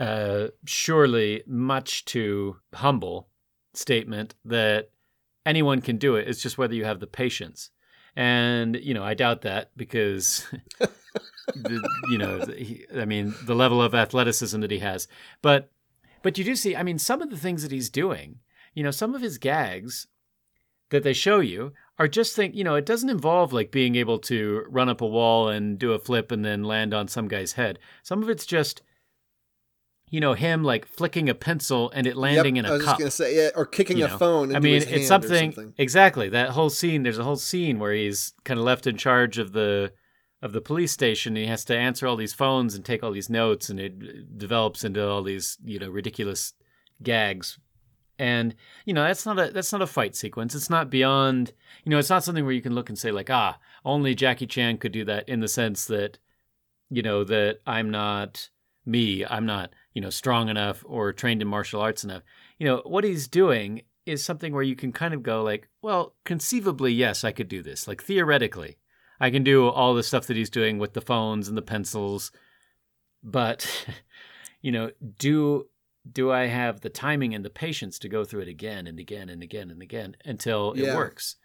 uh 0.00 0.48
surely 0.66 1.42
much 1.46 2.04
too 2.04 2.56
humble 2.74 3.28
statement 3.72 4.34
that 4.44 4.90
anyone 5.44 5.80
can 5.80 5.98
do 5.98 6.16
it. 6.16 6.28
It's 6.28 6.42
just 6.42 6.58
whether 6.58 6.74
you 6.74 6.84
have 6.84 7.00
the 7.00 7.06
patience. 7.06 7.70
And 8.16 8.76
you 8.76 8.94
know 8.94 9.04
i 9.04 9.14
doubt 9.14 9.42
that 9.42 9.70
because 9.76 10.46
the, 11.54 11.88
you 12.10 12.18
know 12.18 12.40
he, 12.46 12.86
i 12.98 13.04
mean 13.04 13.34
the 13.44 13.54
level 13.54 13.80
of 13.80 13.94
athleticism 13.94 14.60
that 14.60 14.70
he 14.70 14.80
has. 14.80 15.06
But 15.42 15.70
But 16.26 16.38
you 16.38 16.42
do 16.42 16.56
see, 16.56 16.74
I 16.74 16.82
mean, 16.82 16.98
some 16.98 17.22
of 17.22 17.30
the 17.30 17.36
things 17.36 17.62
that 17.62 17.70
he's 17.70 17.88
doing, 17.88 18.40
you 18.74 18.82
know, 18.82 18.90
some 18.90 19.14
of 19.14 19.22
his 19.22 19.38
gags 19.38 20.08
that 20.90 21.04
they 21.04 21.12
show 21.12 21.38
you 21.38 21.72
are 22.00 22.08
just 22.08 22.34
think, 22.34 22.56
you 22.56 22.64
know, 22.64 22.74
it 22.74 22.84
doesn't 22.84 23.10
involve 23.10 23.52
like 23.52 23.70
being 23.70 23.94
able 23.94 24.18
to 24.18 24.64
run 24.68 24.88
up 24.88 25.00
a 25.00 25.06
wall 25.06 25.48
and 25.48 25.78
do 25.78 25.92
a 25.92 26.00
flip 26.00 26.32
and 26.32 26.44
then 26.44 26.64
land 26.64 26.92
on 26.92 27.06
some 27.06 27.28
guy's 27.28 27.52
head. 27.52 27.78
Some 28.02 28.24
of 28.24 28.28
it's 28.28 28.44
just 28.44 28.82
you 30.10 30.18
know 30.18 30.32
him 30.34 30.64
like 30.64 30.84
flicking 30.86 31.28
a 31.28 31.34
pencil 31.34 31.92
and 31.92 32.08
it 32.08 32.16
landing 32.16 32.56
Yep, 32.56 32.64
in 32.64 32.70
I 32.72 32.74
a 32.74 32.78
was 32.78 32.84
cup. 32.84 32.98
just 32.98 33.18
gonna 33.20 33.30
say, 33.30 33.36
yeah, 33.36 33.50
or 33.54 33.64
kicking 33.64 33.98
you 33.98 34.06
a 34.06 34.08
know. 34.08 34.18
phone. 34.18 34.56
I 34.56 34.58
mean, 34.58 34.82
it's 34.82 35.06
something, 35.06 35.52
something. 35.52 35.74
exactly 35.78 36.28
that 36.30 36.50
whole 36.50 36.70
scene. 36.70 37.04
There's 37.04 37.20
a 37.20 37.24
whole 37.24 37.36
scene 37.36 37.78
where 37.78 37.92
he's 37.92 38.32
kind 38.42 38.58
of 38.58 38.66
left 38.66 38.88
in 38.88 38.96
charge 38.96 39.38
of 39.38 39.52
the 39.52 39.92
of 40.42 40.52
the 40.52 40.60
police 40.60 40.92
station. 40.92 41.36
He 41.36 41.46
has 41.46 41.64
to 41.66 41.76
answer 41.76 42.06
all 42.06 42.16
these 42.16 42.34
phones 42.34 42.74
and 42.74 42.84
take 42.84 43.02
all 43.02 43.12
these 43.12 43.30
notes, 43.30 43.68
and 43.68 43.80
it 43.80 44.38
develops 44.38 44.84
into 44.84 45.06
all 45.06 45.22
these 45.22 45.58
you 45.64 45.78
know 45.78 45.88
ridiculous 45.88 46.52
gags. 47.02 47.58
And 48.18 48.54
you 48.84 48.94
know 48.94 49.02
that's 49.02 49.26
not 49.26 49.38
a 49.38 49.50
that's 49.50 49.72
not 49.72 49.82
a 49.82 49.86
fight 49.86 50.16
sequence. 50.16 50.54
It's 50.54 50.70
not 50.70 50.90
beyond 50.90 51.52
you 51.84 51.90
know 51.90 51.98
it's 51.98 52.10
not 52.10 52.24
something 52.24 52.44
where 52.44 52.54
you 52.54 52.62
can 52.62 52.74
look 52.74 52.88
and 52.88 52.98
say 52.98 53.10
like 53.10 53.30
ah 53.30 53.58
only 53.84 54.14
Jackie 54.14 54.46
Chan 54.46 54.78
could 54.78 54.92
do 54.92 55.04
that 55.04 55.28
in 55.28 55.40
the 55.40 55.48
sense 55.48 55.86
that 55.86 56.18
you 56.90 57.02
know 57.02 57.24
that 57.24 57.60
I'm 57.66 57.90
not 57.90 58.48
me. 58.84 59.24
I'm 59.24 59.46
not 59.46 59.70
you 59.92 60.00
know 60.00 60.10
strong 60.10 60.48
enough 60.48 60.84
or 60.86 61.12
trained 61.12 61.42
in 61.42 61.48
martial 61.48 61.80
arts 61.80 62.04
enough. 62.04 62.22
You 62.58 62.66
know 62.66 62.82
what 62.84 63.04
he's 63.04 63.28
doing 63.28 63.82
is 64.06 64.24
something 64.24 64.54
where 64.54 64.62
you 64.62 64.76
can 64.76 64.92
kind 64.92 65.12
of 65.12 65.22
go 65.24 65.42
like, 65.42 65.68
well, 65.82 66.14
conceivably, 66.24 66.92
yes, 66.92 67.24
I 67.24 67.32
could 67.32 67.48
do 67.48 67.60
this. 67.60 67.88
Like 67.88 68.02
theoretically, 68.02 68.78
I 69.20 69.30
can 69.30 69.42
do 69.44 69.68
all 69.68 69.94
the 69.94 70.02
stuff 70.02 70.26
that 70.26 70.36
he's 70.36 70.50
doing 70.50 70.78
with 70.78 70.92
the 70.94 71.00
phones 71.00 71.48
and 71.48 71.56
the 71.56 71.62
pencils, 71.62 72.32
but 73.22 73.86
you 74.60 74.72
know, 74.72 74.90
do 75.18 75.66
do 76.10 76.30
I 76.30 76.46
have 76.46 76.80
the 76.80 76.90
timing 76.90 77.34
and 77.34 77.44
the 77.44 77.50
patience 77.50 77.98
to 78.00 78.08
go 78.08 78.24
through 78.24 78.42
it 78.42 78.48
again 78.48 78.86
and 78.86 78.98
again 78.98 79.28
and 79.28 79.42
again 79.42 79.70
and 79.70 79.82
again 79.82 80.16
until 80.24 80.72
it 80.72 80.94
works? 80.94 81.36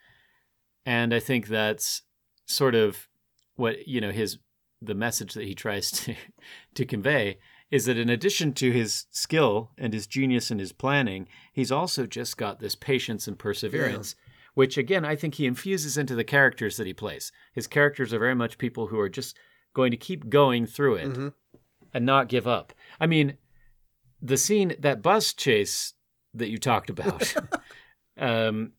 And 0.85 1.13
I 1.13 1.19
think 1.19 1.47
that's 1.47 2.03
sort 2.45 2.75
of 2.75 3.07
what 3.55 3.87
you 3.87 4.01
know 4.01 4.11
his 4.11 4.39
the 4.81 4.95
message 4.95 5.33
that 5.33 5.45
he 5.45 5.55
tries 5.55 5.91
to 5.91 6.15
to 6.75 6.85
convey 6.85 7.37
is 7.69 7.85
that 7.85 7.97
in 7.97 8.09
addition 8.09 8.53
to 8.53 8.71
his 8.71 9.05
skill 9.11 9.71
and 9.77 9.93
his 9.93 10.05
genius 10.05 10.51
and 10.51 10.59
his 10.59 10.73
planning, 10.73 11.27
he's 11.53 11.71
also 11.71 12.05
just 12.05 12.35
got 12.37 12.59
this 12.59 12.75
patience 12.75 13.29
and 13.29 13.39
perseverance, 13.39 14.15
which 14.53 14.77
again 14.77 15.05
I 15.05 15.15
think 15.15 15.35
he 15.35 15.45
infuses 15.45 15.97
into 15.97 16.15
the 16.15 16.23
characters 16.23 16.77
that 16.77 16.87
he 16.87 16.93
plays. 16.93 17.31
His 17.53 17.67
characters 17.67 18.13
are 18.13 18.19
very 18.19 18.35
much 18.35 18.57
people 18.57 18.87
who 18.87 18.99
are 18.99 19.09
just 19.09 19.37
going 19.73 19.91
to 19.91 19.97
keep 19.97 20.29
going 20.29 20.65
through 20.65 20.95
it 20.95 21.13
Mhm. 21.13 21.33
and 21.93 22.05
not 22.05 22.27
give 22.27 22.47
up. 22.47 22.73
I 22.99 23.07
mean, 23.07 23.37
the 24.21 24.37
scene 24.37 24.75
that 24.79 25.01
bus 25.01 25.33
chase 25.33 25.93
that 26.33 26.49
you 26.49 26.57
talked 26.57 26.89
about 26.89 27.33
um 28.17 28.71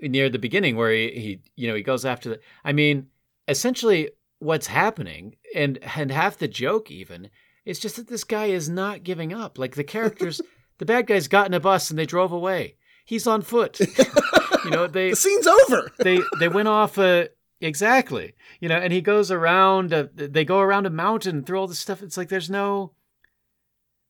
near 0.00 0.28
the 0.28 0.38
beginning 0.38 0.76
where 0.76 0.90
he, 0.92 1.08
he 1.10 1.40
you 1.56 1.68
know 1.68 1.74
he 1.74 1.82
goes 1.82 2.04
after 2.04 2.28
the 2.30 2.40
I 2.64 2.72
mean, 2.72 3.06
essentially 3.48 4.10
what's 4.38 4.66
happening 4.66 5.36
and 5.54 5.78
and 5.96 6.10
half 6.10 6.38
the 6.38 6.48
joke 6.48 6.90
even 6.90 7.30
is 7.64 7.78
just 7.78 7.96
that 7.96 8.08
this 8.08 8.24
guy 8.24 8.46
is 8.46 8.68
not 8.68 9.04
giving 9.04 9.32
up. 9.32 9.58
Like 9.58 9.74
the 9.76 9.84
characters 9.84 10.40
the 10.78 10.84
bad 10.84 11.06
guys 11.06 11.28
got 11.28 11.46
in 11.46 11.54
a 11.54 11.60
bus 11.60 11.90
and 11.90 11.98
they 11.98 12.06
drove 12.06 12.32
away. 12.32 12.76
He's 13.06 13.26
on 13.26 13.42
foot. 13.42 13.78
you 14.64 14.70
know, 14.70 14.86
they 14.86 15.10
The 15.10 15.16
scene's 15.16 15.46
over. 15.46 15.90
they 15.98 16.20
they 16.38 16.48
went 16.48 16.68
off 16.68 16.98
a 16.98 17.28
exactly 17.60 18.34
you 18.60 18.68
know 18.68 18.76
and 18.76 18.92
he 18.92 19.00
goes 19.00 19.30
around 19.30 19.92
a, 19.92 20.04
they 20.12 20.44
go 20.44 20.60
around 20.60 20.86
a 20.86 20.90
mountain 20.90 21.42
through 21.42 21.58
all 21.58 21.66
this 21.66 21.78
stuff 21.78 22.02
it's 22.02 22.16
like 22.16 22.28
there's 22.28 22.50
no 22.50 22.92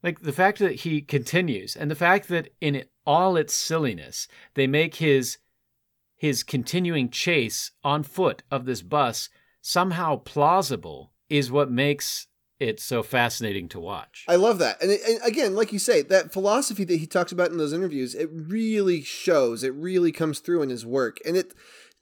like 0.02 0.20
the 0.20 0.32
fact 0.32 0.58
that 0.58 0.76
he 0.76 1.00
continues 1.00 1.76
and 1.76 1.90
the 1.90 1.94
fact 1.94 2.28
that 2.28 2.48
in 2.60 2.74
it, 2.74 2.90
all 3.06 3.36
its 3.36 3.54
silliness 3.54 4.26
they 4.54 4.66
make 4.66 4.96
his 4.96 5.38
his 6.16 6.42
continuing 6.42 7.08
chase 7.10 7.70
on 7.84 8.02
foot 8.02 8.42
of 8.50 8.64
this 8.64 8.82
bus 8.82 9.28
somehow 9.60 10.16
plausible 10.16 11.12
is 11.28 11.52
what 11.52 11.70
makes 11.70 12.26
it 12.60 12.80
so 12.80 13.02
fascinating 13.02 13.68
to 13.68 13.80
watch 13.80 14.24
I 14.28 14.36
love 14.36 14.58
that. 14.60 14.80
And, 14.80 14.90
it, 14.90 15.00
and 15.06 15.20
again, 15.24 15.54
like 15.54 15.72
you 15.72 15.78
say, 15.78 16.02
that 16.02 16.32
philosophy 16.32 16.84
that 16.84 16.96
he 16.96 17.06
talks 17.06 17.32
about 17.32 17.50
in 17.50 17.58
those 17.58 17.72
interviews, 17.72 18.14
it 18.14 18.30
really 18.32 19.02
shows. 19.02 19.64
It 19.64 19.74
really 19.74 20.12
comes 20.12 20.38
through 20.38 20.62
in 20.62 20.70
his 20.70 20.86
work. 20.86 21.18
And 21.26 21.36
it 21.36 21.54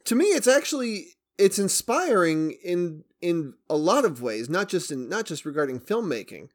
to 0.04 0.14
me 0.14 0.26
it's 0.26 0.48
actually 0.48 1.06
it's 1.38 1.58
inspiring 1.58 2.52
in 2.64 3.04
in 3.20 3.54
a 3.70 3.76
lot 3.76 4.04
of 4.04 4.20
ways, 4.20 4.48
not 4.48 4.68
just 4.68 4.90
in 4.90 5.08
not 5.08 5.26
just 5.26 5.44
regarding 5.44 5.80
filmmaking. 5.80 6.48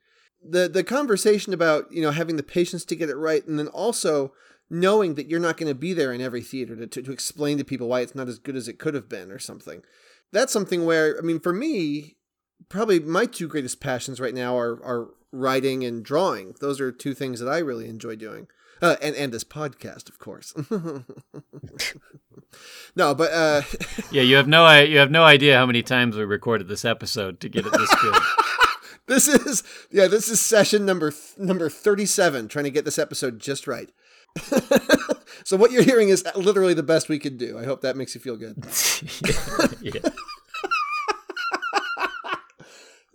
The 0.47 0.69
the 0.69 0.83
conversation 0.83 1.53
about, 1.53 1.91
you 1.91 2.01
know, 2.01 2.11
having 2.11 2.37
the 2.37 2.43
patience 2.43 2.85
to 2.85 2.95
get 2.95 3.09
it 3.09 3.15
right 3.15 3.45
and 3.47 3.57
then 3.57 3.67
also 3.67 4.33
knowing 4.69 5.15
that 5.15 5.27
you're 5.27 5.39
not 5.39 5.57
going 5.57 5.69
to 5.69 5.75
be 5.75 5.93
there 5.93 6.11
in 6.11 6.19
every 6.19 6.41
theater 6.41 6.75
to, 6.75 6.85
to, 6.85 7.01
to 7.01 7.11
explain 7.11 7.57
to 7.57 7.63
people 7.63 7.87
why 7.87 8.01
it's 8.01 8.15
not 8.15 8.27
as 8.27 8.37
good 8.37 8.55
as 8.55 8.67
it 8.67 8.79
could 8.79 8.93
have 8.93 9.07
been 9.07 9.31
or 9.31 9.39
something. 9.39 9.81
That's 10.31 10.51
something 10.51 10.85
where 10.85 11.17
I 11.17 11.21
mean 11.21 11.39
for 11.39 11.53
me, 11.53 12.17
probably 12.69 12.99
my 12.99 13.25
two 13.25 13.47
greatest 13.47 13.79
passions 13.79 14.19
right 14.19 14.33
now 14.33 14.57
are 14.57 14.83
are 14.83 15.07
writing 15.31 15.83
and 15.83 16.03
drawing. 16.03 16.55
Those 16.61 16.79
are 16.79 16.91
two 16.91 17.13
things 17.13 17.39
that 17.39 17.49
I 17.49 17.59
really 17.59 17.87
enjoy 17.87 18.15
doing. 18.15 18.47
Uh, 18.81 18.95
and 19.01 19.15
and 19.15 19.33
this 19.33 19.43
podcast, 19.43 20.07
of 20.09 20.19
course. 20.19 20.53
no, 22.95 23.15
but 23.15 23.31
uh, 23.31 23.61
yeah 24.11 24.21
you 24.21 24.35
have 24.35 24.47
no 24.47 24.63
i- 24.65 24.81
you 24.83 24.97
have 24.99 25.11
no 25.11 25.23
idea 25.23 25.57
how 25.57 25.65
many 25.65 25.81
times 25.83 26.15
we 26.15 26.23
recorded 26.23 26.67
this 26.67 26.85
episode 26.85 27.39
to 27.39 27.49
get 27.49 27.65
it 27.65 27.71
this 27.73 27.95
good 28.01 28.15
this 29.07 29.27
is 29.27 29.63
yeah, 29.91 30.07
this 30.07 30.29
is 30.29 30.39
session 30.41 30.85
number 30.85 31.11
number 31.37 31.69
thirty 31.69 32.05
seven, 32.05 32.47
trying 32.47 32.65
to 32.65 32.71
get 32.71 32.85
this 32.85 32.99
episode 32.99 33.39
just 33.39 33.67
right. 33.67 33.89
so 35.43 35.57
what 35.57 35.71
you're 35.71 35.81
hearing 35.83 36.09
is 36.09 36.23
literally 36.35 36.75
the 36.75 36.83
best 36.83 37.09
we 37.09 37.17
could 37.17 37.37
do. 37.39 37.57
I 37.57 37.65
hope 37.65 37.81
that 37.81 37.97
makes 37.97 38.13
you 38.13 38.21
feel 38.21 38.37
good. 38.37 38.63
yeah. 39.81 40.09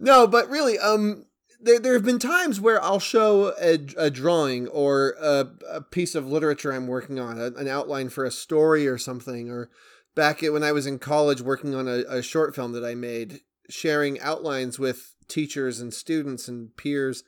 No, 0.03 0.27
but 0.27 0.51
really, 0.51 0.81
um, 0.81 1.27
there 1.61 1.79
there 1.79 1.93
have 1.93 2.05
been 2.05 2.19
times 2.19 2.61
where 2.61 2.83
I'll 2.83 2.99
show 2.99 3.55
a, 3.61 3.79
a 3.97 4.11
drawing 4.11 4.67
or 4.67 5.15
a, 5.21 5.47
a 5.71 5.81
piece 5.81 6.17
of 6.17 6.27
literature 6.27 6.73
I'm 6.73 6.89
working 6.89 7.21
on, 7.21 7.39
a, 7.39 7.47
an 7.53 7.69
outline 7.69 8.09
for 8.09 8.25
a 8.25 8.33
story 8.33 8.89
or 8.89 8.99
something, 8.99 9.49
or 9.49 9.71
back 10.17 10.43
at 10.43 10.53
when 10.53 10.65
I 10.65 10.73
was 10.73 10.87
in 10.87 10.99
college 10.99 11.41
working 11.41 11.73
on 11.73 11.87
a, 11.87 12.03
a 12.09 12.21
short 12.21 12.53
film 12.53 12.73
that 12.73 12.85
I 12.85 12.97
made, 12.97 13.43
sharing 13.71 14.21
outlines 14.21 14.77
with 14.77 15.15
teachers 15.29 15.79
and 15.79 15.95
students 15.95 16.49
and 16.49 16.77
peers, 16.77 17.23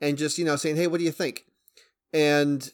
and 0.00 0.16
just 0.16 0.38
you 0.38 0.46
know 0.46 0.56
saying, 0.56 0.76
hey, 0.76 0.86
what 0.86 0.98
do 0.98 1.04
you 1.04 1.12
think? 1.12 1.44
And 2.14 2.70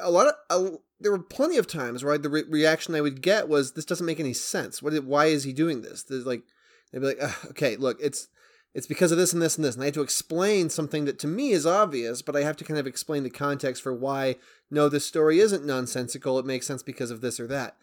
a 0.00 0.10
lot 0.10 0.28
of 0.28 0.34
a, 0.48 0.76
there 1.00 1.12
were 1.12 1.18
plenty 1.18 1.58
of 1.58 1.66
times 1.66 2.02
where 2.02 2.16
the 2.16 2.30
re- 2.30 2.44
reaction 2.48 2.94
I 2.94 3.02
would 3.02 3.20
get 3.20 3.46
was, 3.46 3.72
"This 3.72 3.84
doesn't 3.84 4.06
make 4.06 4.20
any 4.20 4.32
sense. 4.32 4.82
What? 4.82 4.94
Why 5.04 5.26
is 5.26 5.44
he 5.44 5.52
doing 5.52 5.82
this?" 5.82 6.02
There's 6.02 6.24
like 6.24 6.44
they'd 6.90 7.00
be 7.00 7.08
like, 7.08 7.46
"Okay, 7.50 7.76
look, 7.76 7.98
it's." 8.00 8.28
It's 8.74 8.86
because 8.86 9.12
of 9.12 9.18
this 9.18 9.32
and 9.32 9.40
this 9.40 9.56
and 9.56 9.64
this. 9.64 9.76
And 9.76 9.82
I 9.82 9.86
have 9.86 9.94
to 9.94 10.02
explain 10.02 10.68
something 10.68 11.04
that 11.04 11.18
to 11.20 11.26
me 11.26 11.52
is 11.52 11.64
obvious, 11.64 12.22
but 12.22 12.34
I 12.34 12.42
have 12.42 12.56
to 12.56 12.64
kind 12.64 12.78
of 12.78 12.86
explain 12.86 13.22
the 13.22 13.30
context 13.30 13.82
for 13.82 13.94
why, 13.94 14.36
no, 14.70 14.88
this 14.88 15.06
story 15.06 15.38
isn't 15.38 15.64
nonsensical. 15.64 16.38
It 16.38 16.46
makes 16.46 16.66
sense 16.66 16.82
because 16.82 17.10
of 17.10 17.20
this 17.20 17.38
or 17.38 17.46
that. 17.46 17.76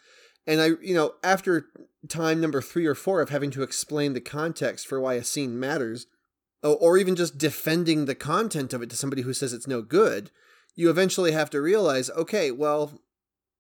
And 0.46 0.60
I, 0.60 0.72
you 0.82 0.94
know, 0.94 1.14
after 1.24 1.68
time 2.10 2.42
number 2.42 2.62
three 2.62 2.86
or 2.86 2.96
four 2.96 3.22
of 3.22 3.30
having 3.30 3.52
to 3.52 3.64
explain 3.64 4.14
the 4.14 4.22
context 4.22 4.88
for 4.88 5.00
why 5.00 5.14
a 5.14 5.24
scene 5.24 5.60
matters, 5.60 6.08
or 6.64 6.98
even 6.98 7.16
just 7.16 7.38
defending 7.38 8.06
the 8.06 8.16
content 8.16 8.74
of 8.74 8.82
it 8.82 8.90
to 8.90 8.96
somebody 8.96 9.24
who 9.24 9.34
says 9.34 9.54
it's 9.54 9.68
no 9.68 9.82
good, 9.82 10.30
you 10.76 10.90
eventually 10.90 11.32
have 11.32 11.50
to 11.50 11.62
realize, 11.62 12.10
okay, 12.12 12.52
well, 12.52 13.00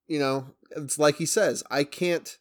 you 0.07 0.19
know, 0.19 0.47
it's 0.71 0.99
like 0.99 1.15
he 1.15 1.25
says, 1.25 1.63
I 1.69 1.83
can't, 1.83 2.37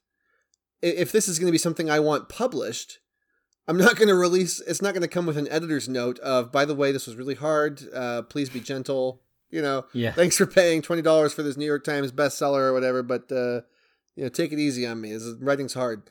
if 0.82 1.12
this 1.12 1.28
is 1.28 1.38
going 1.38 1.46
to 1.46 1.52
be 1.52 1.58
something 1.58 1.90
I 1.90 2.00
want 2.00 2.28
published, 2.28 2.99
I'm 3.70 3.76
not 3.76 3.94
going 3.94 4.08
to 4.08 4.16
release. 4.16 4.60
It's 4.60 4.82
not 4.82 4.94
going 4.94 5.02
to 5.02 5.08
come 5.08 5.26
with 5.26 5.38
an 5.38 5.46
editor's 5.48 5.88
note 5.88 6.18
of, 6.18 6.50
by 6.50 6.64
the 6.64 6.74
way, 6.74 6.90
this 6.90 7.06
was 7.06 7.14
really 7.14 7.36
hard. 7.36 7.80
Uh, 7.94 8.22
please 8.22 8.50
be 8.50 8.58
gentle. 8.58 9.22
You 9.50 9.62
know, 9.62 9.84
Yeah. 9.92 10.10
thanks 10.12 10.36
for 10.36 10.46
paying 10.46 10.82
twenty 10.82 11.02
dollars 11.02 11.32
for 11.32 11.44
this 11.44 11.56
New 11.56 11.66
York 11.66 11.84
Times 11.84 12.10
bestseller 12.10 12.62
or 12.62 12.72
whatever, 12.72 13.02
but 13.04 13.30
uh, 13.30 13.60
you 14.16 14.24
know, 14.24 14.28
take 14.28 14.52
it 14.52 14.58
easy 14.58 14.84
on 14.86 15.00
me. 15.00 15.12
This 15.12 15.22
is, 15.22 15.40
writing's 15.40 15.74
hard. 15.74 16.02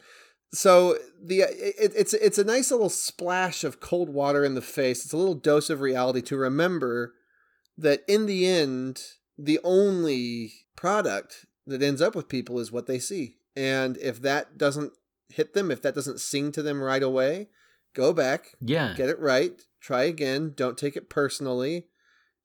So 0.54 0.98
the 1.22 1.42
it, 1.42 1.94
it's 1.96 2.14
it's 2.14 2.38
a 2.38 2.44
nice 2.44 2.72
little 2.72 2.90
splash 2.90 3.64
of 3.66 3.80
cold 3.82 4.10
water 4.10 4.44
in 4.46 4.56
the 4.56 4.62
face. 4.62 5.04
It's 5.04 5.14
a 5.14 5.18
little 5.18 5.36
dose 5.36 5.70
of 5.70 5.82
reality 5.82 6.22
to 6.24 6.38
remember 6.38 7.14
that 7.78 8.04
in 8.08 8.26
the 8.26 8.46
end, 8.48 9.02
the 9.38 9.60
only 9.66 10.52
product 10.76 11.46
that 11.68 11.82
ends 11.84 12.02
up 12.02 12.16
with 12.16 12.28
people 12.30 12.60
is 12.60 12.72
what 12.72 12.88
they 12.88 13.00
see, 13.00 13.36
and 13.56 13.96
if 13.98 14.22
that 14.22 14.58
doesn't 14.58 14.92
hit 15.30 15.54
them, 15.54 15.72
if 15.72 15.82
that 15.82 15.96
doesn't 15.96 16.20
sing 16.20 16.52
to 16.54 16.62
them 16.62 16.82
right 16.82 17.04
away, 17.04 17.50
go 17.94 18.14
back, 18.14 18.56
yeah 18.60 18.94
get 18.96 19.10
it 19.10 19.20
right, 19.20 19.62
try 19.80 20.04
again, 20.04 20.54
don't 20.56 20.78
take 20.78 20.96
it 20.96 21.10
personally. 21.10 21.88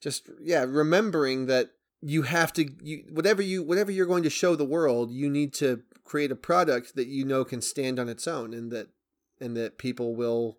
Just 0.01 0.28
yeah, 0.40 0.65
remembering 0.69 1.47
that 1.47 1.70
you 2.01 2.23
have 2.23 2.52
to 2.55 2.69
you 2.82 3.05
whatever 3.11 3.43
you 3.43 3.62
whatever 3.62 3.90
you're 3.90 4.06
going 4.06 4.23
to 4.23 4.31
show 4.31 4.55
the 4.55 4.65
world, 4.65 5.11
you 5.11 5.31
need 5.31 5.55
to 5.55 5.82
create 6.05 6.31
a 6.31 6.36
product 6.36 6.94
that 6.97 7.09
you 7.09 7.24
know 7.24 7.44
can 7.44 7.62
stand 7.62 7.98
on 7.98 8.09
its 8.09 8.28
own 8.28 8.52
and 8.52 8.70
that 8.70 8.89
and 9.40 9.56
that 9.56 9.78
people 9.78 10.15
will 10.15 10.59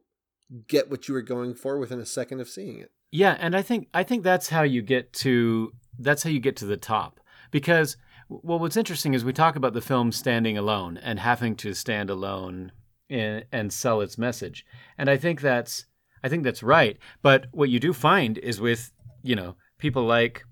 get 0.68 0.90
what 0.90 1.08
you 1.08 1.14
were 1.14 1.22
going 1.22 1.54
for 1.54 1.78
within 1.78 2.00
a 2.00 2.06
second 2.06 2.40
of 2.40 2.50
seeing 2.50 2.80
it. 2.80 2.92
Yeah, 3.12 3.38
and 3.40 3.56
I 3.56 3.62
think 3.62 3.88
I 3.94 4.04
think 4.04 4.24
that's 4.24 4.50
how 4.50 4.64
you 4.64 4.82
get 4.82 5.14
to 5.14 5.72
that's 6.00 6.24
how 6.24 6.30
you 6.30 6.40
get 6.40 6.58
to 6.58 6.66
the 6.66 6.78
top 6.78 7.20
because 7.52 7.96
well 8.30 8.60
what's 8.60 8.78
interesting 8.78 9.14
is 9.14 9.24
we 9.24 9.34
talk 9.34 9.56
about 9.56 9.74
the 9.74 9.82
film 9.82 10.12
standing 10.12 10.58
alone 10.58 10.98
and 10.98 11.20
having 11.20 11.56
to 11.56 11.74
stand 11.74 12.10
alone 12.10 12.72
in, 13.10 13.44
and 13.52 13.72
sell 13.72 14.02
its 14.02 14.18
message. 14.18 14.66
And 14.98 15.10
I 15.10 15.18
think 15.18 15.42
that's 15.42 15.86
I 16.24 16.30
think 16.30 16.44
that's 16.44 16.64
right, 16.64 16.98
but 17.22 17.48
what 17.52 17.70
you 17.70 17.80
do 17.80 17.94
find 17.94 18.38
is 18.40 18.60
with, 18.60 18.92
you 19.22 19.36
know, 19.36 19.56
people 19.78 20.04
like 20.06 20.44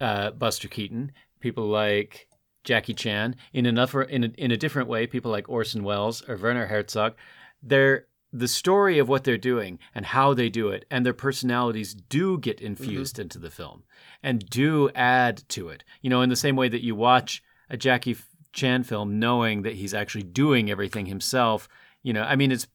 uh, 0.00 0.30
Buster 0.30 0.68
Keaton, 0.68 1.10
people 1.40 1.66
like 1.66 2.28
Jackie 2.62 2.94
Chan, 2.94 3.34
in 3.52 3.66
another 3.66 4.02
in 4.02 4.24
a, 4.24 4.28
in 4.38 4.52
a 4.52 4.56
different 4.56 4.88
way, 4.88 5.06
people 5.06 5.30
like 5.30 5.48
Orson 5.48 5.82
Welles 5.82 6.22
or 6.28 6.36
Werner 6.36 6.66
Herzog, 6.66 7.14
they're 7.62 8.06
the 8.38 8.48
story 8.48 8.98
of 8.98 9.08
what 9.08 9.24
they're 9.24 9.38
doing 9.38 9.78
and 9.94 10.06
how 10.06 10.34
they 10.34 10.48
do 10.48 10.68
it 10.68 10.84
and 10.90 11.04
their 11.04 11.14
personalities 11.14 11.94
do 11.94 12.38
get 12.38 12.60
infused 12.60 13.14
mm-hmm. 13.14 13.22
into 13.22 13.38
the 13.38 13.50
film 13.50 13.84
and 14.22 14.48
do 14.50 14.90
add 14.94 15.42
to 15.48 15.68
it. 15.68 15.84
You 16.02 16.10
know, 16.10 16.22
in 16.22 16.28
the 16.28 16.36
same 16.36 16.56
way 16.56 16.68
that 16.68 16.84
you 16.84 16.94
watch 16.94 17.42
a 17.70 17.76
Jackie 17.76 18.16
Chan 18.52 18.84
film 18.84 19.18
knowing 19.18 19.62
that 19.62 19.74
he's 19.74 19.94
actually 19.94 20.24
doing 20.24 20.70
everything 20.70 21.06
himself, 21.06 21.68
you 22.02 22.12
know, 22.12 22.22
I 22.22 22.36
mean 22.36 22.52
it's 22.52 22.66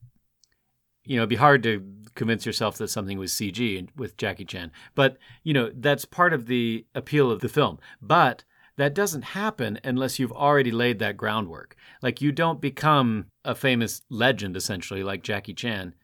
you 1.04 1.16
know, 1.16 1.22
it'd 1.22 1.30
be 1.30 1.36
hard 1.36 1.62
to 1.64 1.84
convince 2.14 2.46
yourself 2.46 2.78
that 2.78 2.88
something 2.88 3.18
was 3.18 3.32
CG 3.32 3.88
with 3.96 4.16
Jackie 4.16 4.44
Chan. 4.44 4.70
But, 4.94 5.18
you 5.42 5.52
know, 5.52 5.72
that's 5.74 6.04
part 6.04 6.32
of 6.32 6.46
the 6.46 6.86
appeal 6.94 7.30
of 7.30 7.40
the 7.40 7.48
film. 7.48 7.80
But 8.00 8.44
that 8.76 8.94
doesn't 8.94 9.22
happen 9.22 9.80
unless 9.82 10.18
you've 10.18 10.32
already 10.32 10.70
laid 10.70 10.98
that 11.00 11.16
groundwork. 11.16 11.76
Like 12.02 12.20
you 12.20 12.32
don't 12.32 12.60
become 12.60 13.26
a 13.44 13.54
famous 13.54 14.02
legend 14.08 14.56
essentially 14.56 15.02
like 15.02 15.22
Jackie 15.22 15.54
Chan 15.54 15.94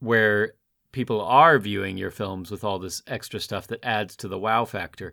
where 0.00 0.54
people 0.92 1.20
are 1.20 1.58
viewing 1.58 1.96
your 1.96 2.10
films 2.10 2.50
with 2.50 2.64
all 2.64 2.78
this 2.78 3.02
extra 3.06 3.40
stuff 3.40 3.66
that 3.66 3.84
adds 3.84 4.16
to 4.16 4.28
the 4.28 4.38
wow 4.38 4.64
factor 4.64 5.12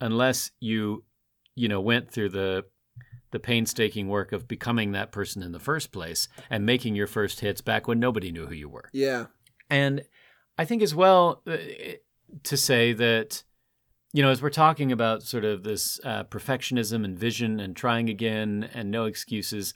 unless 0.00 0.50
you 0.60 1.04
you 1.54 1.68
know 1.68 1.80
went 1.80 2.10
through 2.10 2.28
the 2.28 2.64
the 3.30 3.38
painstaking 3.38 4.08
work 4.08 4.32
of 4.32 4.48
becoming 4.48 4.92
that 4.92 5.12
person 5.12 5.42
in 5.42 5.52
the 5.52 5.58
first 5.58 5.92
place 5.92 6.28
and 6.48 6.66
making 6.66 6.94
your 6.94 7.06
first 7.06 7.40
hits 7.40 7.60
back 7.60 7.86
when 7.86 8.00
nobody 8.00 8.32
knew 8.32 8.46
who 8.46 8.54
you 8.54 8.68
were. 8.68 8.88
Yeah. 8.92 9.26
And 9.68 10.02
I 10.58 10.64
think 10.64 10.82
as 10.82 10.96
well 10.96 11.42
uh, 11.46 11.56
to 12.42 12.56
say 12.56 12.92
that 12.92 13.44
you 14.12 14.24
know, 14.24 14.30
as 14.30 14.42
we're 14.42 14.50
talking 14.50 14.90
about 14.90 15.22
sort 15.22 15.44
of 15.44 15.62
this 15.62 16.00
uh, 16.02 16.24
perfectionism 16.24 17.04
and 17.04 17.16
vision 17.16 17.60
and 17.60 17.76
trying 17.76 18.08
again 18.08 18.68
and 18.74 18.90
no 18.90 19.04
excuses, 19.04 19.74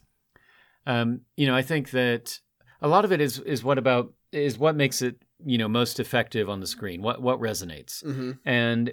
um, 0.85 1.21
you 1.37 1.47
know, 1.47 1.55
I 1.55 1.61
think 1.61 1.91
that 1.91 2.39
a 2.81 2.87
lot 2.87 3.05
of 3.05 3.11
it 3.11 3.21
is 3.21 3.39
is 3.39 3.63
what 3.63 3.77
about 3.77 4.13
is 4.31 4.57
what 4.57 4.75
makes 4.75 5.01
it 5.01 5.15
you 5.45 5.57
know 5.57 5.67
most 5.67 5.99
effective 5.99 6.49
on 6.49 6.59
the 6.59 6.67
screen. 6.67 7.01
What 7.01 7.21
what 7.21 7.39
resonates, 7.39 8.03
mm-hmm. 8.03 8.31
and 8.45 8.91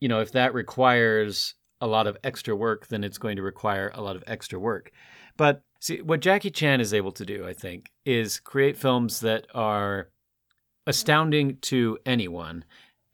you 0.00 0.08
know, 0.08 0.20
if 0.20 0.32
that 0.32 0.54
requires 0.54 1.54
a 1.80 1.86
lot 1.86 2.06
of 2.06 2.16
extra 2.22 2.54
work, 2.54 2.88
then 2.88 3.02
it's 3.04 3.18
going 3.18 3.36
to 3.36 3.42
require 3.42 3.90
a 3.94 4.02
lot 4.02 4.16
of 4.16 4.24
extra 4.26 4.58
work. 4.58 4.92
But 5.36 5.62
see, 5.80 6.00
what 6.00 6.20
Jackie 6.20 6.50
Chan 6.50 6.80
is 6.80 6.94
able 6.94 7.12
to 7.12 7.24
do, 7.24 7.46
I 7.46 7.52
think, 7.52 7.90
is 8.04 8.38
create 8.38 8.76
films 8.76 9.20
that 9.20 9.46
are 9.54 10.10
astounding 10.86 11.58
to 11.62 11.98
anyone, 12.04 12.64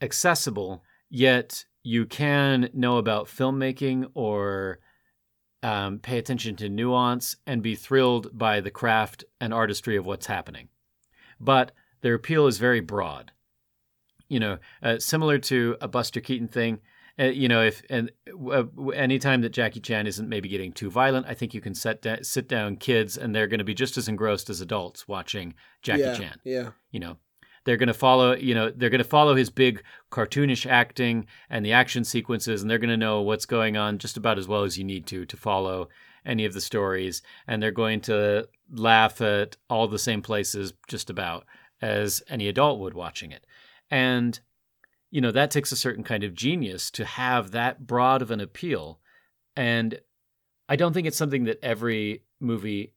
accessible 0.00 0.82
yet 1.10 1.64
you 1.82 2.06
can 2.06 2.68
know 2.74 2.98
about 2.98 3.26
filmmaking 3.26 4.10
or 4.14 4.78
um, 5.62 5.98
pay 5.98 6.18
attention 6.18 6.56
to 6.56 6.68
nuance 6.68 7.36
and 7.46 7.62
be 7.62 7.74
thrilled 7.74 8.36
by 8.36 8.60
the 8.60 8.70
craft 8.70 9.24
and 9.40 9.52
artistry 9.52 9.96
of 9.96 10.06
what's 10.06 10.26
happening. 10.26 10.68
But 11.40 11.72
their 12.00 12.14
appeal 12.14 12.46
is 12.46 12.58
very 12.58 12.80
broad. 12.80 13.32
You 14.28 14.40
know, 14.40 14.58
uh, 14.82 14.98
similar 14.98 15.38
to 15.38 15.76
a 15.80 15.88
Buster 15.88 16.20
Keaton 16.20 16.48
thing. 16.48 16.80
Uh, 17.18 17.24
you 17.24 17.48
know, 17.48 17.62
if 17.62 17.82
and 17.90 18.12
uh, 18.50 18.64
anytime 18.94 19.40
that 19.40 19.48
Jackie 19.48 19.80
Chan 19.80 20.06
isn't 20.06 20.28
maybe 20.28 20.48
getting 20.48 20.70
too 20.70 20.90
violent, 20.90 21.26
I 21.26 21.34
think 21.34 21.52
you 21.52 21.60
can 21.60 21.74
set 21.74 22.02
da- 22.02 22.22
sit 22.22 22.46
down 22.46 22.76
kids 22.76 23.16
and 23.16 23.34
they're 23.34 23.48
going 23.48 23.58
to 23.58 23.64
be 23.64 23.74
just 23.74 23.98
as 23.98 24.06
engrossed 24.06 24.48
as 24.50 24.60
adults 24.60 25.08
watching 25.08 25.54
Jackie 25.82 26.02
yeah, 26.02 26.14
Chan. 26.14 26.40
Yeah. 26.44 26.70
You 26.92 27.00
know, 27.00 27.16
they're 27.68 27.76
going 27.76 27.88
to 27.88 27.92
follow, 27.92 28.34
you 28.34 28.54
know, 28.54 28.70
they're 28.74 28.88
going 28.88 28.96
to 28.98 29.04
follow 29.04 29.34
his 29.34 29.50
big 29.50 29.82
cartoonish 30.10 30.64
acting 30.64 31.26
and 31.50 31.66
the 31.66 31.72
action 31.74 32.02
sequences, 32.02 32.62
and 32.62 32.70
they're 32.70 32.78
going 32.78 32.88
to 32.88 32.96
know 32.96 33.20
what's 33.20 33.44
going 33.44 33.76
on 33.76 33.98
just 33.98 34.16
about 34.16 34.38
as 34.38 34.48
well 34.48 34.62
as 34.62 34.78
you 34.78 34.84
need 34.84 35.06
to 35.06 35.26
to 35.26 35.36
follow 35.36 35.90
any 36.24 36.46
of 36.46 36.54
the 36.54 36.62
stories. 36.62 37.20
And 37.46 37.62
they're 37.62 37.70
going 37.70 38.00
to 38.02 38.48
laugh 38.72 39.20
at 39.20 39.58
all 39.68 39.86
the 39.86 39.98
same 39.98 40.22
places 40.22 40.72
just 40.86 41.10
about 41.10 41.44
as 41.82 42.22
any 42.26 42.48
adult 42.48 42.80
would 42.80 42.94
watching 42.94 43.32
it. 43.32 43.44
And, 43.90 44.40
you 45.10 45.20
know, 45.20 45.30
that 45.30 45.50
takes 45.50 45.70
a 45.70 45.76
certain 45.76 46.04
kind 46.04 46.24
of 46.24 46.32
genius 46.32 46.90
to 46.92 47.04
have 47.04 47.50
that 47.50 47.86
broad 47.86 48.22
of 48.22 48.30
an 48.30 48.40
appeal. 48.40 48.98
And 49.56 50.00
I 50.70 50.76
don't 50.76 50.94
think 50.94 51.06
it's 51.06 51.18
something 51.18 51.44
that 51.44 51.62
every 51.62 52.22
movie 52.40 52.94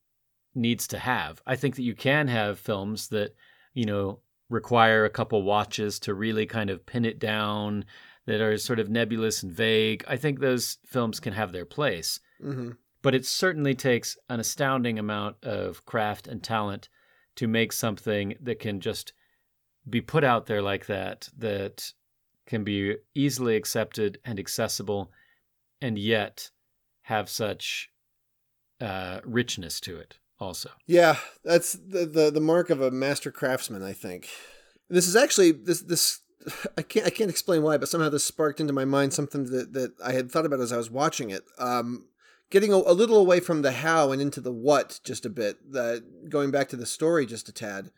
needs 0.56 0.88
to 0.88 0.98
have. 0.98 1.42
I 1.46 1.58
think 1.58 1.76
that 1.76 1.84
you 1.84 1.94
can 1.94 2.30
have 2.30 2.58
films 2.58 3.10
that, 3.10 3.36
you 3.74 3.84
know, 3.84 4.20
require 4.52 5.06
a 5.06 5.10
couple 5.10 5.42
watches 5.42 6.00
to 6.02 6.14
really 6.14 6.46
kind 6.46 6.70
of 6.70 6.86
pin 6.86 7.06
it 7.06 7.18
down 7.18 7.86
that 8.28 8.42
are 8.42 8.58
sort 8.58 8.80
of 8.80 8.90
nebulous 8.90 9.42
and 9.42 9.52
vague. 9.52 10.04
I 10.08 10.18
think 10.18 10.40
those 10.40 10.78
films 10.86 11.20
can 11.20 11.34
have 11.34 11.52
their 11.52 11.66
place. 11.66 12.20
Mm-hmm. 12.44 12.72
But 13.02 13.16
it 13.16 13.26
certainly 13.26 13.74
takes 13.74 14.18
an 14.30 14.40
astounding 14.40 15.00
amount 15.00 15.38
of 15.44 15.86
craft 15.86 16.28
and 16.28 16.44
talent 16.44 16.90
to 17.38 17.48
make 17.48 17.72
something 17.74 18.36
that 18.42 18.60
can 18.60 18.80
just 18.80 19.14
be 19.90 20.02
put 20.02 20.24
out 20.24 20.46
there 20.46 20.62
like 20.62 20.86
that, 20.86 21.30
that 21.38 21.94
can 22.46 22.64
be 22.64 22.98
easily 23.16 23.56
accepted 23.56 24.20
and 24.24 24.38
accessible, 24.38 25.12
and 25.82 25.98
yet 25.98 26.52
have 27.04 27.28
such 27.28 27.90
uh, 28.80 29.22
richness 29.24 29.80
to 29.80 29.98
it 29.98 30.20
also. 30.42 30.70
Yeah, 30.88 31.18
that's 31.44 31.74
the, 31.74 32.06
the 32.06 32.32
the 32.32 32.42
mark 32.42 32.70
of 32.70 32.82
a 32.82 32.92
master 32.92 33.32
craftsman, 33.32 33.84
I 33.84 33.94
think. 33.94 34.28
This 34.90 35.08
is 35.08 35.16
actually 35.16 35.52
this 35.52 35.82
this 35.82 36.20
I 36.78 36.82
can't 36.82 37.06
I 37.06 37.10
can't 37.10 37.30
explain 37.30 37.64
why, 37.64 37.78
but 37.78 37.90
somehow 37.90 38.10
this 38.10 38.24
sparked 38.24 38.60
into 38.60 38.74
my 38.74 38.86
mind 38.86 39.14
something 39.14 39.46
that 39.46 39.74
that 39.74 39.94
I 40.04 40.14
had 40.14 40.32
thought 40.32 40.46
about 40.46 40.60
as 40.60 40.74
I 40.74 40.78
was 40.78 40.90
watching 40.90 41.30
it. 41.30 41.44
Um, 41.58 42.08
getting 42.50 42.74
a, 42.74 42.76
a 42.76 42.94
little 42.94 43.18
away 43.18 43.40
from 43.40 43.62
the 43.62 43.72
how 43.72 44.12
and 44.12 44.22
into 44.22 44.42
the 44.42 44.52
what 44.52 45.00
just 45.04 45.26
a 45.26 45.30
bit. 45.30 45.72
The 45.72 46.04
going 46.30 46.52
back 46.52 46.70
to 46.70 46.76
the 46.78 46.86
story 46.86 47.26
just 47.26 47.50
a 47.50 47.54
tad. 47.54 47.92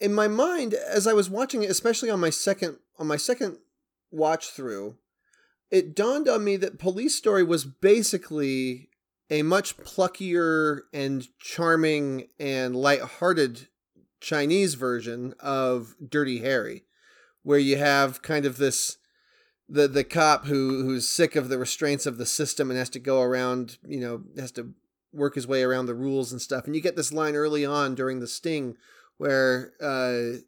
In 0.00 0.12
my 0.12 0.28
mind, 0.28 0.74
as 0.74 1.06
I 1.06 1.12
was 1.12 1.30
watching 1.30 1.62
it, 1.62 1.70
especially 1.70 2.10
on 2.10 2.20
my 2.20 2.30
second 2.30 2.78
on 2.98 3.06
my 3.06 3.16
second 3.16 3.58
watch 4.10 4.50
through, 4.50 4.96
it 5.70 5.94
dawned 5.94 6.28
on 6.28 6.44
me 6.44 6.56
that 6.56 6.78
Police 6.78 7.16
Story 7.16 7.42
was 7.42 7.64
basically 7.64 8.90
a 9.30 9.42
much 9.42 9.76
pluckier 9.78 10.80
and 10.92 11.26
charming 11.38 12.28
and 12.38 12.76
light-hearted 12.76 13.68
Chinese 14.20 14.74
version 14.74 15.34
of 15.40 15.94
Dirty 16.06 16.40
Harry, 16.40 16.84
where 17.42 17.58
you 17.58 17.76
have 17.76 18.22
kind 18.22 18.46
of 18.46 18.56
this 18.56 18.98
the 19.68 19.88
the 19.88 20.04
cop 20.04 20.46
who 20.46 20.82
who's 20.82 21.08
sick 21.08 21.36
of 21.36 21.48
the 21.48 21.58
restraints 21.58 22.04
of 22.06 22.18
the 22.18 22.26
system 22.26 22.70
and 22.70 22.78
has 22.78 22.90
to 22.90 22.98
go 22.98 23.22
around, 23.22 23.78
you 23.86 24.00
know, 24.00 24.22
has 24.38 24.52
to 24.52 24.74
work 25.12 25.34
his 25.34 25.46
way 25.46 25.62
around 25.62 25.86
the 25.86 25.94
rules 25.94 26.32
and 26.32 26.40
stuff. 26.42 26.66
And 26.66 26.74
you 26.74 26.82
get 26.82 26.96
this 26.96 27.12
line 27.12 27.34
early 27.34 27.64
on 27.64 27.94
during 27.94 28.20
the 28.20 28.26
sting 28.26 28.76
where 29.16 29.72
uh 29.80 30.38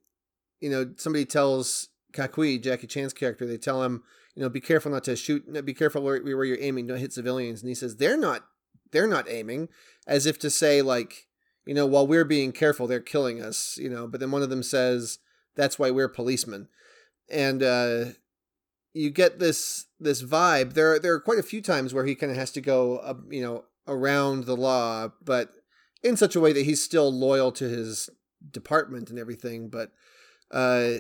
you 0.61 0.71
know, 0.71 0.93
somebody 0.97 1.25
tells 1.25 1.89
Kakui, 2.13 2.63
Jackie 2.63 2.87
Chan's 2.87 3.13
character, 3.13 3.47
they 3.47 3.59
tell 3.59 3.83
him, 3.83 4.03
you 4.35 4.43
know, 4.43 4.49
be 4.49 4.61
careful 4.61 4.91
not 4.91 5.05
to 5.05 5.17
shoot, 5.17 5.65
be 5.65 5.75
careful 5.75 6.03
where, 6.03 6.21
where 6.23 6.45
you're 6.45 6.59
aiming, 6.61 6.87
don't 6.87 6.99
hit 6.99 7.13
civilians. 7.13 7.61
And 7.61 7.69
he 7.69 7.75
says, 7.75 7.97
they're 7.97 8.17
not 8.17 8.47
they're 8.97 9.07
not 9.07 9.29
aiming, 9.29 9.69
as 10.07 10.25
if 10.25 10.39
to 10.39 10.49
say 10.49 10.81
like, 10.81 11.27
you 11.67 11.75
know, 11.75 11.85
while 11.85 12.07
we're 12.07 12.25
being 12.25 12.51
careful, 12.51 12.87
they're 12.87 13.01
killing 13.01 13.43
us, 13.43 13.77
you 13.77 13.91
know. 13.91 14.07
But 14.07 14.21
then 14.21 14.31
one 14.31 14.41
of 14.41 14.49
them 14.49 14.63
says, 14.63 15.19
"That's 15.55 15.79
why 15.79 15.91
we're 15.91 16.09
policemen," 16.09 16.69
and 17.29 17.63
uh, 17.63 18.05
you 18.95 19.11
get 19.11 19.39
this 19.39 19.85
this 20.01 20.23
vibe. 20.23 20.73
There 20.73 20.99
there 20.99 21.13
are 21.13 21.21
quite 21.21 21.39
a 21.39 21.43
few 21.43 21.61
times 21.61 21.93
where 21.93 22.07
he 22.07 22.15
kind 22.15 22.33
of 22.33 22.39
has 22.39 22.51
to 22.53 22.63
go, 22.63 22.97
uh, 22.99 23.15
you 23.29 23.43
know, 23.43 23.65
around 23.87 24.45
the 24.45 24.57
law, 24.57 25.09
but 25.23 25.53
in 26.03 26.17
such 26.17 26.35
a 26.35 26.41
way 26.41 26.55
that 26.55 26.65
he's 26.65 26.83
still 26.83 27.13
loyal 27.13 27.53
to 27.53 27.69
his 27.69 28.09
department 28.51 29.11
and 29.11 29.19
everything. 29.19 29.69
But 29.69 29.93
uh, 30.51 30.99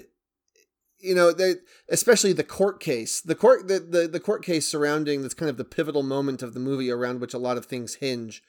you 1.06 1.14
know, 1.14 1.32
they 1.32 1.54
especially 1.88 2.32
the 2.32 2.44
court 2.44 2.80
case, 2.80 3.20
the 3.20 3.34
court, 3.34 3.68
the, 3.68 3.78
the, 3.78 4.08
the 4.08 4.20
court 4.20 4.44
case 4.44 4.66
surrounding 4.66 5.22
that's 5.22 5.34
kind 5.34 5.48
of 5.48 5.56
the 5.56 5.64
pivotal 5.64 6.02
moment 6.02 6.42
of 6.42 6.52
the 6.52 6.60
movie 6.60 6.90
around 6.90 7.20
which 7.20 7.34
a 7.34 7.38
lot 7.38 7.56
of 7.56 7.66
things 7.66 7.96
hinge. 7.96 8.42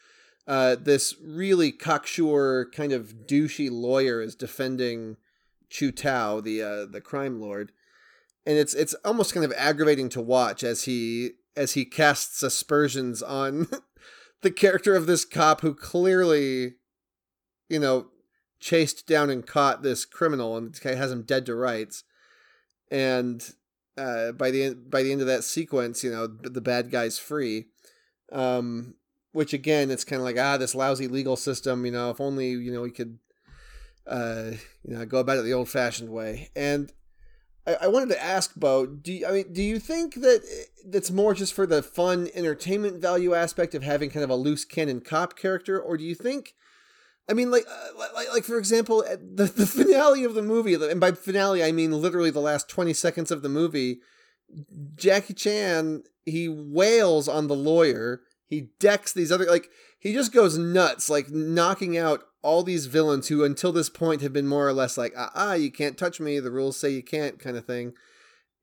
Uh, 0.47 0.75
this 0.79 1.13
really 1.21 1.71
cocksure 1.71 2.69
kind 2.73 2.91
of 2.91 3.27
douchey 3.27 3.69
lawyer 3.71 4.21
is 4.21 4.35
defending 4.35 5.17
Chu 5.69 5.91
Tao, 5.91 6.39
the 6.39 6.61
uh, 6.61 6.85
the 6.85 7.01
crime 7.01 7.39
lord, 7.41 7.71
and 8.45 8.57
it's 8.57 8.73
it's 8.73 8.93
almost 9.05 9.33
kind 9.33 9.45
of 9.45 9.53
aggravating 9.57 10.09
to 10.09 10.21
watch 10.21 10.63
as 10.63 10.83
he 10.83 11.31
as 11.55 11.73
he 11.73 11.83
casts 11.83 12.41
aspersions 12.41 13.21
on 13.21 13.67
the 14.41 14.51
character 14.51 14.95
of 14.95 15.05
this 15.05 15.25
cop 15.25 15.61
who 15.61 15.73
clearly, 15.73 16.75
you 17.67 17.79
know, 17.79 18.07
chased 18.59 19.05
down 19.05 19.29
and 19.29 19.45
caught 19.45 19.83
this 19.83 20.05
criminal 20.05 20.55
and 20.55 20.77
has 20.83 21.11
him 21.11 21.23
dead 21.23 21.45
to 21.45 21.55
rights 21.55 22.03
and 22.91 23.53
uh, 23.97 24.31
by 24.31 24.51
the 24.51 24.63
end 24.63 24.89
by 24.89 25.03
the 25.03 25.11
end 25.11 25.21
of 25.21 25.27
that 25.27 25.43
sequence, 25.43 26.03
you 26.03 26.11
know, 26.11 26.27
the 26.27 26.61
bad 26.61 26.91
guy's 26.91 27.19
free. 27.19 27.65
Um, 28.31 28.95
which 29.31 29.53
again, 29.53 29.91
it's 29.91 30.03
kind 30.03 30.19
of 30.19 30.25
like 30.25 30.37
ah, 30.37 30.57
this 30.57 30.75
lousy 30.75 31.07
legal 31.07 31.35
system. 31.35 31.85
You 31.85 31.91
know, 31.91 32.09
if 32.09 32.21
only 32.21 32.49
you 32.49 32.71
know 32.71 32.81
we 32.81 32.91
could, 32.91 33.19
uh, 34.05 34.51
you 34.83 34.95
know, 34.95 35.05
go 35.05 35.19
about 35.19 35.37
it 35.37 35.43
the 35.43 35.53
old 35.53 35.69
fashioned 35.69 36.09
way. 36.09 36.49
And 36.55 36.91
I, 37.65 37.77
I 37.81 37.87
wanted 37.87 38.09
to 38.09 38.23
ask 38.23 38.55
Bo, 38.55 38.85
do 38.85 39.13
you, 39.13 39.27
I 39.27 39.31
mean, 39.31 39.53
do 39.53 39.61
you 39.61 39.79
think 39.79 40.15
that 40.15 40.41
that's 40.85 41.11
more 41.11 41.33
just 41.33 41.53
for 41.53 41.67
the 41.67 41.83
fun 41.83 42.29
entertainment 42.33 43.01
value 43.01 43.33
aspect 43.33 43.75
of 43.75 43.83
having 43.83 44.09
kind 44.09 44.23
of 44.23 44.29
a 44.29 44.35
loose 44.35 44.65
cannon 44.65 45.01
cop 45.01 45.37
character, 45.37 45.79
or 45.79 45.97
do 45.97 46.03
you 46.03 46.15
think? 46.15 46.55
I 47.29 47.33
mean, 47.33 47.51
like, 47.51 47.65
uh, 47.69 48.05
like, 48.15 48.29
like 48.29 48.43
for 48.43 48.57
example, 48.57 49.03
the 49.03 49.45
the 49.45 49.65
finale 49.67 50.23
of 50.23 50.33
the 50.33 50.41
movie, 50.41 50.73
and 50.73 50.99
by 50.99 51.11
finale 51.11 51.63
I 51.63 51.71
mean 51.71 51.91
literally 51.91 52.31
the 52.31 52.39
last 52.39 52.69
twenty 52.69 52.93
seconds 52.93 53.31
of 53.31 53.41
the 53.41 53.49
movie. 53.49 53.99
Jackie 54.95 55.33
Chan 55.33 56.03
he 56.27 56.47
wails 56.49 57.27
on 57.27 57.47
the 57.47 57.55
lawyer. 57.55 58.21
He 58.45 58.69
decks 58.79 59.11
these 59.11 59.31
other 59.31 59.45
like 59.45 59.69
he 59.99 60.13
just 60.13 60.33
goes 60.33 60.57
nuts, 60.57 61.09
like 61.09 61.29
knocking 61.29 61.97
out 61.97 62.23
all 62.43 62.63
these 62.63 62.85
villains 62.85 63.27
who 63.27 63.43
until 63.43 63.71
this 63.71 63.89
point 63.89 64.21
have 64.21 64.33
been 64.33 64.47
more 64.47 64.67
or 64.67 64.73
less 64.73 64.97
like 64.97 65.13
ah, 65.17 65.31
ah 65.35 65.53
you 65.53 65.71
can't 65.71 65.97
touch 65.97 66.19
me, 66.19 66.39
the 66.39 66.51
rules 66.51 66.77
say 66.77 66.89
you 66.89 67.03
can't 67.03 67.39
kind 67.39 67.57
of 67.57 67.65
thing, 67.65 67.93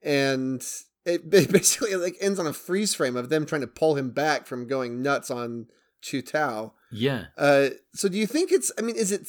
and 0.01 0.65
it 1.05 1.29
basically 1.51 1.95
like 1.95 2.15
ends 2.21 2.39
on 2.39 2.47
a 2.47 2.53
freeze 2.53 2.93
frame 2.93 3.15
of 3.15 3.29
them 3.29 3.45
trying 3.45 3.61
to 3.61 3.67
pull 3.67 3.95
him 3.95 4.11
back 4.11 4.47
from 4.47 4.67
going 4.67 5.01
nuts 5.01 5.29
on 5.29 5.67
Chu 6.05 6.21
Tao. 6.21 6.73
Yeah. 6.91 7.25
Uh, 7.37 7.69
so 7.93 8.07
do 8.07 8.17
you 8.17 8.27
think 8.27 8.51
it's? 8.51 8.71
I 8.77 8.81
mean, 8.81 8.95
is 8.95 9.11
it? 9.11 9.27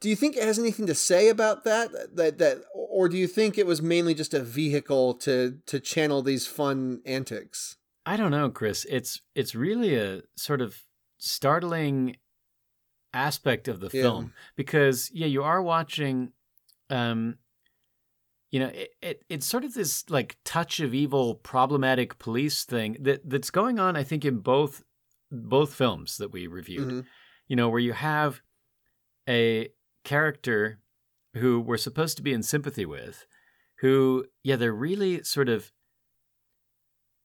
Do 0.00 0.08
you 0.08 0.16
think 0.16 0.36
it 0.36 0.42
has 0.44 0.58
anything 0.58 0.86
to 0.86 0.94
say 0.94 1.28
about 1.28 1.64
that? 1.64 1.90
That 2.16 2.38
that, 2.38 2.58
or 2.74 3.08
do 3.08 3.16
you 3.16 3.26
think 3.26 3.56
it 3.56 3.66
was 3.66 3.80
mainly 3.80 4.14
just 4.14 4.34
a 4.34 4.42
vehicle 4.42 5.14
to 5.14 5.58
to 5.66 5.80
channel 5.80 6.22
these 6.22 6.46
fun 6.46 7.00
antics? 7.06 7.76
I 8.04 8.16
don't 8.16 8.30
know, 8.30 8.50
Chris. 8.50 8.86
It's 8.88 9.20
it's 9.34 9.54
really 9.54 9.94
a 9.94 10.22
sort 10.36 10.60
of 10.60 10.76
startling 11.18 12.16
aspect 13.12 13.68
of 13.68 13.80
the 13.80 13.90
Yeah. 13.92 14.02
film 14.02 14.32
because 14.56 15.10
yeah, 15.12 15.26
you 15.26 15.42
are 15.42 15.62
watching 15.62 16.32
um 16.90 17.38
you 18.50 18.60
know, 18.60 18.68
it, 18.68 18.90
it 19.02 19.24
it's 19.28 19.46
sort 19.46 19.64
of 19.64 19.74
this 19.74 20.08
like 20.08 20.36
touch 20.44 20.80
of 20.80 20.94
evil 20.94 21.34
problematic 21.34 22.18
police 22.18 22.64
thing 22.64 22.96
that 23.00 23.28
that's 23.28 23.50
going 23.50 23.78
on 23.78 23.96
I 23.96 24.04
think 24.04 24.24
in 24.24 24.38
both 24.38 24.84
both 25.30 25.74
films 25.74 26.16
that 26.18 26.32
we 26.32 26.46
reviewed. 26.46 26.88
Mhm. 26.88 27.06
You 27.48 27.56
know, 27.56 27.68
where 27.68 27.80
you 27.80 27.92
have 27.92 28.40
a 29.28 29.68
character 30.04 30.80
who 31.34 31.60
we're 31.60 31.76
supposed 31.76 32.16
to 32.16 32.22
be 32.22 32.32
in 32.32 32.42
sympathy 32.42 32.86
with 32.86 33.26
who 33.80 34.26
yeah, 34.42 34.56
they're 34.56 34.72
really 34.72 35.22
sort 35.22 35.48
of 35.48 35.72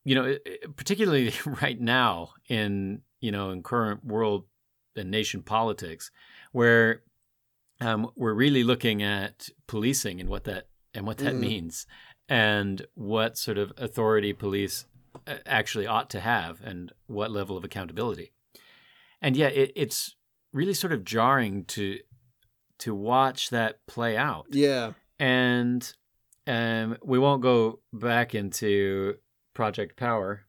you 0.05 0.15
know, 0.15 0.25
i- 0.25 0.39
i- 0.45 0.57
particularly 0.75 1.31
right 1.61 1.80
now 1.80 2.34
in 2.49 3.01
you 3.21 3.31
know 3.31 3.51
in 3.51 3.63
current 3.63 4.03
world 4.05 4.45
and 4.95 5.09
nation 5.09 5.41
politics, 5.41 6.11
where 6.51 7.01
um, 7.81 8.11
we're 8.15 8.34
really 8.34 8.63
looking 8.63 9.01
at 9.01 9.49
policing 9.67 10.19
and 10.19 10.30
what 10.30 10.43
that 10.43 10.67
and 10.93 11.07
what 11.07 11.17
that 11.19 11.34
Mhm. 11.34 11.39
means, 11.39 11.88
and 12.30 12.85
what 12.93 13.38
sort 13.38 13.57
of 13.57 13.71
authority 13.77 14.34
police 14.34 14.85
actually 15.45 15.88
ought 15.88 16.10
to 16.11 16.19
have, 16.19 16.61
and 16.61 16.91
what 17.07 17.31
level 17.31 17.57
of 17.57 17.64
accountability. 17.64 18.31
And 19.22 19.35
yeah, 19.38 19.48
it, 19.48 19.72
it's 19.76 20.15
really 20.52 20.73
sort 20.73 20.94
of 20.94 21.03
jarring 21.03 21.65
to 21.65 21.99
to 22.80 22.94
watch 22.94 23.49
that 23.49 23.85
play 23.88 24.18
out 24.18 24.48
Yeah, 24.49 24.94
and 25.19 25.94
um, 26.48 26.98
we 27.03 27.18
won't 27.19 27.41
go 27.41 27.80
back 27.94 28.35
into 28.35 29.15
Project 29.53 29.95
Power 29.95 30.41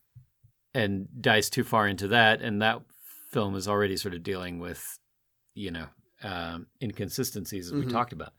and 0.74 1.06
dice 1.20 1.48
too 1.48 1.62
far 1.62 1.86
into 1.86 2.08
that. 2.08 2.42
And 2.42 2.60
that 2.62 2.80
film 3.30 3.54
is 3.54 3.68
already 3.68 3.96
sort 3.96 4.14
of 4.14 4.24
dealing 4.24 4.58
with, 4.58 4.98
you 5.54 5.70
know, 5.70 5.86
um, 6.24 6.66
inconsistencies 6.82 7.66
as 7.66 7.72
we 7.72 7.84
Mhm. 7.86 7.92
talked 7.92 8.12
about. 8.12 8.32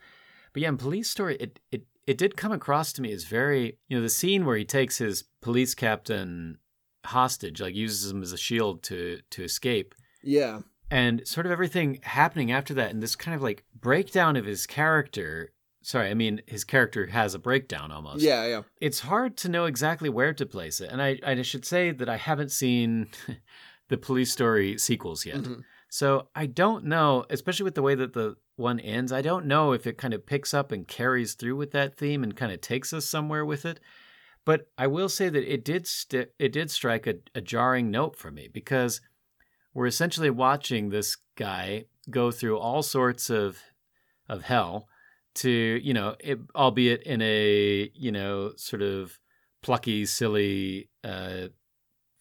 But 0.52 0.64
yeah, 0.64 0.70
in 0.70 0.78
Police 0.78 1.10
Story, 1.10 1.38
it 1.40 1.60
it 1.72 1.84
it 2.08 2.18
did 2.18 2.38
come 2.38 2.52
across 2.52 2.94
to 2.94 3.02
me 3.02 3.12
as 3.12 3.24
very, 3.24 3.78
you 3.88 3.98
know, 3.98 4.04
the 4.04 4.10
scene 4.10 4.46
where 4.46 4.58
he 4.58 4.66
takes 4.66 4.98
his 4.98 5.24
police 5.42 5.74
captain 5.76 6.60
hostage, 7.06 7.62
like 7.62 7.76
uses 7.76 8.12
him 8.12 8.22
as 8.22 8.32
a 8.32 8.38
shield 8.38 8.84
to 8.84 9.20
to 9.32 9.44
escape. 9.44 9.94
Yeah, 10.24 10.62
and 10.92 11.28
sort 11.28 11.46
of 11.46 11.52
everything 11.52 12.00
happening 12.04 12.52
after 12.52 12.74
that 12.76 12.92
and 12.92 13.02
this 13.02 13.16
kind 13.16 13.36
of 13.36 13.42
like 13.42 13.64
breakdown 13.80 14.36
of 14.36 14.46
his 14.46 14.66
character 14.66 15.52
sorry 15.82 16.10
i 16.10 16.14
mean 16.14 16.42
his 16.48 16.64
character 16.64 17.08
has 17.08 17.34
a 17.34 17.40
breakdown 17.40 17.92
almost. 17.92 18.22
Yeah, 18.24 18.46
yeah. 18.48 18.62
it's 18.82 19.02
hard 19.02 19.38
to 19.38 19.50
know 19.50 19.66
exactly 19.66 20.10
where 20.10 20.34
to 20.34 20.46
place 20.46 20.80
it. 20.82 20.90
And 20.92 21.02
i, 21.02 21.20
I 21.24 21.42
should 21.42 21.66
say 21.66 21.92
that 21.92 22.10
i 22.10 22.18
haven't 22.18 22.52
seen 22.52 23.08
the 23.90 23.98
police 23.98 24.32
story 24.32 24.78
sequels 24.78 25.26
yet. 25.26 25.38
Mhm. 25.38 25.64
So 25.90 26.28
i 26.36 26.46
don't 26.46 26.84
know 26.86 27.26
especially 27.30 27.64
with 27.64 27.76
the 27.76 27.82
way 27.82 27.96
that 27.96 28.14
the 28.14 28.36
one 28.56 28.80
ends 28.80 29.12
i 29.12 29.22
don't 29.22 29.46
know 29.46 29.72
if 29.72 29.86
it 29.86 29.98
kind 29.98 30.14
of 30.14 30.26
picks 30.26 30.54
up 30.54 30.72
and 30.72 30.88
carries 30.88 31.34
through 31.34 31.56
with 31.56 31.72
that 31.72 31.98
theme 31.98 32.24
and 32.24 32.36
kind 32.36 32.52
of 32.52 32.62
takes 32.62 32.92
us 32.94 33.06
somewhere 33.06 33.46
with 33.46 33.66
it 33.66 33.80
but 34.46 34.68
i 34.78 34.88
will 34.88 35.10
say 35.10 35.30
that 35.30 35.52
it 35.52 35.64
did 35.64 35.86
st- 35.88 36.30
it 36.40 36.52
did 36.52 36.72
strike 36.72 37.06
a, 37.08 37.16
a 37.34 37.42
jarring 37.42 37.92
note 37.92 38.16
for 38.16 38.32
me 38.32 38.48
because 38.52 39.02
we're 39.74 39.86
essentially 39.88 40.30
watching 40.30 40.90
this 40.90 41.18
guy 41.36 41.84
go 42.10 42.32
through 42.32 42.58
all 42.58 42.82
sorts 42.82 43.30
of 43.30 43.58
of 44.30 44.44
hell 44.44 44.88
to 45.34 45.50
you 45.50 45.94
know 45.94 46.16
it, 46.20 46.40
albeit 46.56 47.04
in 47.04 47.22
a 47.22 47.92
you 47.94 48.12
know 48.12 48.54
sort 48.56 48.82
of 48.82 49.20
plucky 49.62 50.06
silly 50.06 50.90
uh 51.04 51.48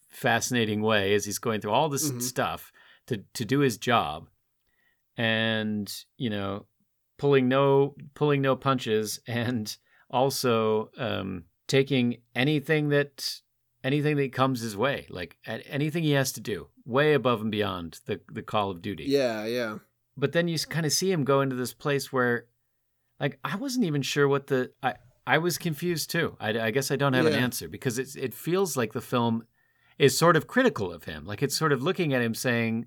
fascinating 0.08 0.80
way 0.80 1.14
as 1.14 1.24
he's 1.24 1.38
going 1.38 1.60
through 1.60 1.72
all 1.72 1.88
this 1.88 2.10
Mhm. 2.10 2.22
stuff 2.22 2.72
to 3.06 3.18
to 3.35 3.44
do 3.44 3.60
his 3.60 3.78
job. 3.78 4.28
And 5.16 5.93
you 6.16 6.31
know 6.31 6.66
pulling 7.18 7.48
no 7.48 7.94
pulling 8.14 8.43
no 8.43 8.56
punches 8.56 9.20
and 9.26 9.76
also 10.10 10.90
um 10.98 11.44
taking 11.66 12.18
anything 12.35 12.89
that 12.90 13.40
anything 13.82 14.16
that 14.16 14.32
comes 14.32 14.60
his 14.60 14.76
way 14.76 15.06
like 15.10 15.36
anything 15.47 16.02
he 16.02 16.12
has 16.12 16.32
to 16.32 16.40
do 16.40 16.68
way 16.85 17.14
above 17.14 17.40
and 17.40 17.51
beyond 17.51 18.01
the 18.06 18.20
the 18.31 18.43
call 18.43 18.70
of 18.70 18.82
duty. 18.82 19.05
Yeah, 19.05 19.47
yeah. 19.47 19.78
but 20.16 20.32
then 20.32 20.48
you 20.48 20.59
kind 20.59 20.86
of 20.86 20.93
see 20.93 21.10
him 21.10 21.24
go 21.24 21.40
into 21.40 21.56
this 21.56 21.72
place 21.72 22.12
where 22.12 22.47
like 23.20 23.39
i 23.44 23.56
wasn't 23.56 23.85
even 23.85 24.02
sure 24.02 24.28
what 24.28 24.48
the 24.48 24.72
i 24.82 24.94
i 25.26 25.39
was 25.39 25.59
confused 25.59 26.10
too. 26.10 26.36
I, 26.40 26.59
I 26.59 26.70
guess 26.70 26.90
i 26.90 26.97
don't 26.97 27.14
have 27.14 27.26
an 27.26 27.35
answer 27.35 27.68
because 27.68 27.98
it's 27.98 28.16
it 28.16 28.35
feels 28.35 28.76
like 28.76 28.93
the 28.93 29.01
film 29.01 29.44
is 29.98 30.18
sort 30.18 30.36
of 30.36 30.47
critical 30.47 30.93
of 30.93 31.05
him. 31.05 31.24
Like 31.24 31.43
it's 31.43 31.56
sort 31.56 31.72
of 31.72 31.82
looking 31.82 32.12
at 32.14 32.22
him 32.22 32.35
saying 32.35 32.86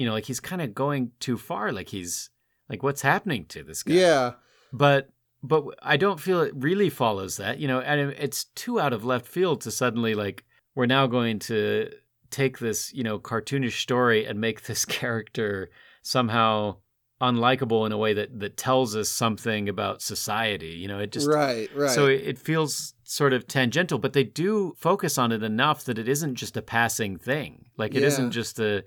you 0.00 0.06
know 0.06 0.14
like 0.18 0.24
he's 0.30 0.40
kind 0.50 0.62
of 0.62 0.74
going 0.74 1.02
too 1.26 1.36
far 1.36 1.64
like 1.78 1.90
he's 1.96 2.30
like 2.70 2.82
what's 2.82 3.02
happening 3.02 3.44
to 3.46 3.62
this 3.68 3.82
guy 3.82 3.94
Yeah. 3.94 4.32
but 4.72 5.02
but 5.42 5.64
I 5.94 5.96
don't 5.96 6.20
feel 6.20 6.40
it 6.42 6.52
really 6.54 6.90
follows 6.90 7.38
that, 7.38 7.58
you 7.58 7.66
know, 7.70 7.80
and 7.80 8.12
it's 8.26 8.44
too 8.62 8.78
out 8.78 8.92
of 8.92 9.06
left 9.12 9.26
field 9.26 9.62
to 9.62 9.70
suddenly 9.70 10.14
like 10.14 10.44
we're 10.74 10.84
now 10.98 11.06
going 11.06 11.38
to 11.50 11.88
take 12.30 12.58
this, 12.58 12.92
you 12.92 13.02
know, 13.06 13.18
cartoonish 13.18 13.78
story 13.80 14.20
and 14.28 14.38
make 14.38 14.58
this 14.64 14.84
character 15.00 15.70
somehow 16.02 16.76
unlikable 17.20 17.84
in 17.86 17.92
a 17.92 17.98
way 17.98 18.12
that 18.14 18.38
that 18.40 18.56
tells 18.56 18.94
us 18.96 19.08
something 19.08 19.68
about 19.68 20.02
society, 20.02 20.74
you 20.82 20.88
know, 20.88 20.98
it 20.98 21.12
just 21.12 21.28
right, 21.28 21.68
right. 21.74 21.90
so 21.90 22.06
it 22.06 22.20
it 22.32 22.38
feels 22.38 22.94
sort 23.04 23.32
of 23.32 23.46
tangential, 23.46 23.98
but 23.98 24.12
they 24.12 24.24
do 24.24 24.74
focus 24.78 25.18
on 25.18 25.32
it 25.32 25.42
enough 25.42 25.84
that 25.84 25.98
it 25.98 26.08
isn't 26.08 26.34
just 26.36 26.56
a 26.56 26.62
passing 26.62 27.16
thing. 27.18 27.64
Like 27.76 27.94
it 27.94 28.02
Yeah. 28.02 28.08
not 28.08 28.30
just 28.30 28.58
a, 28.60 28.84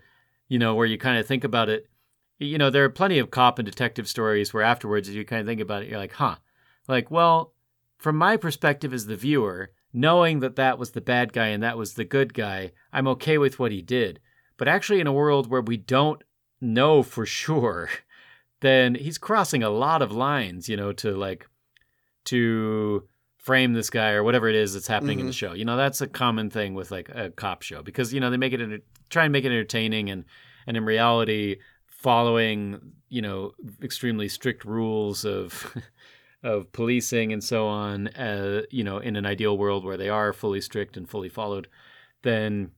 you 0.54 0.60
know, 0.60 0.76
where 0.76 0.86
you 0.86 1.00
kind 1.00 1.18
of 1.18 1.26
think 1.26 1.44
about 1.44 1.68
it. 1.68 1.90
You 2.38 2.60
know, 2.60 2.70
there 2.70 2.84
are 2.84 2.90
plenty 2.90 3.18
of 3.18 3.32
cop 3.32 3.58
and 3.58 3.66
detective 3.66 4.08
stories 4.08 4.54
where 4.54 4.62
afterwards 4.62 5.10
you 5.10 5.26
kind 5.26 5.42
of 5.42 5.48
think 5.48 5.60
about 5.60 5.82
it, 5.82 5.90
you're 5.90 5.98
like, 5.98 6.14
huh, 6.14 6.36
like, 6.88 7.10
well, 7.10 7.56
from 7.98 8.18
my 8.18 8.38
perspective 8.38 8.94
as 8.94 9.08
the 9.08 9.16
viewer, 9.16 9.72
knowing 9.92 10.42
that 10.42 10.56
that 10.58 10.78
was 10.78 10.92
the 10.92 11.02
bad 11.02 11.34
guy 11.34 11.48
and 11.48 11.64
that 11.64 11.76
was 11.76 11.96
the 11.96 12.06
good 12.06 12.36
guy, 12.36 12.72
I'm 12.92 13.08
okay 13.08 13.40
with 13.40 13.58
what 13.58 13.72
he 13.72 13.82
did. 13.82 14.20
But 14.56 14.68
actually, 14.68 15.00
in 15.00 15.08
a 15.08 15.12
world 15.12 15.50
where 15.50 15.60
we 15.60 15.76
don't 15.76 16.24
know 16.62 17.02
for 17.02 17.26
sure, 17.26 17.90
then 18.60 18.94
he's 18.94 19.18
crossing 19.18 19.64
a 19.64 19.72
lot 19.72 20.04
of 20.04 20.12
lines, 20.12 20.70
you 20.70 20.78
know, 20.78 20.94
to 20.94 21.18
like, 21.18 21.48
to 22.26 23.08
frame 23.44 23.74
this 23.74 23.90
guy 23.90 24.12
or 24.12 24.24
whatever 24.24 24.48
it 24.48 24.56
is 24.56 24.74
that's 24.74 24.88
happening 24.88 25.20
in 25.20 25.28
the 25.28 25.34
show. 25.34 25.52
You 25.54 25.66
know, 25.66 25.76
that's 25.76 26.00
a 26.00 26.08
common 26.08 26.50
thing 26.50 26.74
with 26.76 26.92
like 26.92 27.10
a 27.10 27.30
cop 27.30 27.62
show 27.62 27.84
because 27.84 28.14
you 28.14 28.20
know 28.22 28.30
they 28.32 28.38
make 28.38 28.54
it 28.54 28.62
enter- 28.62 28.80
try 29.10 29.24
and 29.26 29.32
make 29.34 29.44
it 29.44 29.52
entertaining 29.52 30.10
and 30.10 30.24
and 30.66 30.78
in 30.78 30.86
reality 30.86 31.58
following 32.04 32.80
you 33.10 33.22
know 33.22 33.52
extremely 33.82 34.28
strict 34.28 34.66
rules 34.66 35.26
of 35.26 35.76
of 36.44 36.72
policing 36.72 37.32
and 37.34 37.44
so 37.44 37.68
on. 37.68 38.08
Uh, 38.10 38.62
you 38.72 38.84
know, 38.84 38.98
in 38.98 39.16
an 39.16 39.26
ideal 39.26 39.58
world 39.58 39.84
where 39.86 39.98
they 39.98 40.10
are 40.10 40.34
fully 40.34 40.62
strict 40.62 40.98
and 40.98 41.10
fully 41.10 41.30
followed, 41.30 41.68
then 42.22 42.72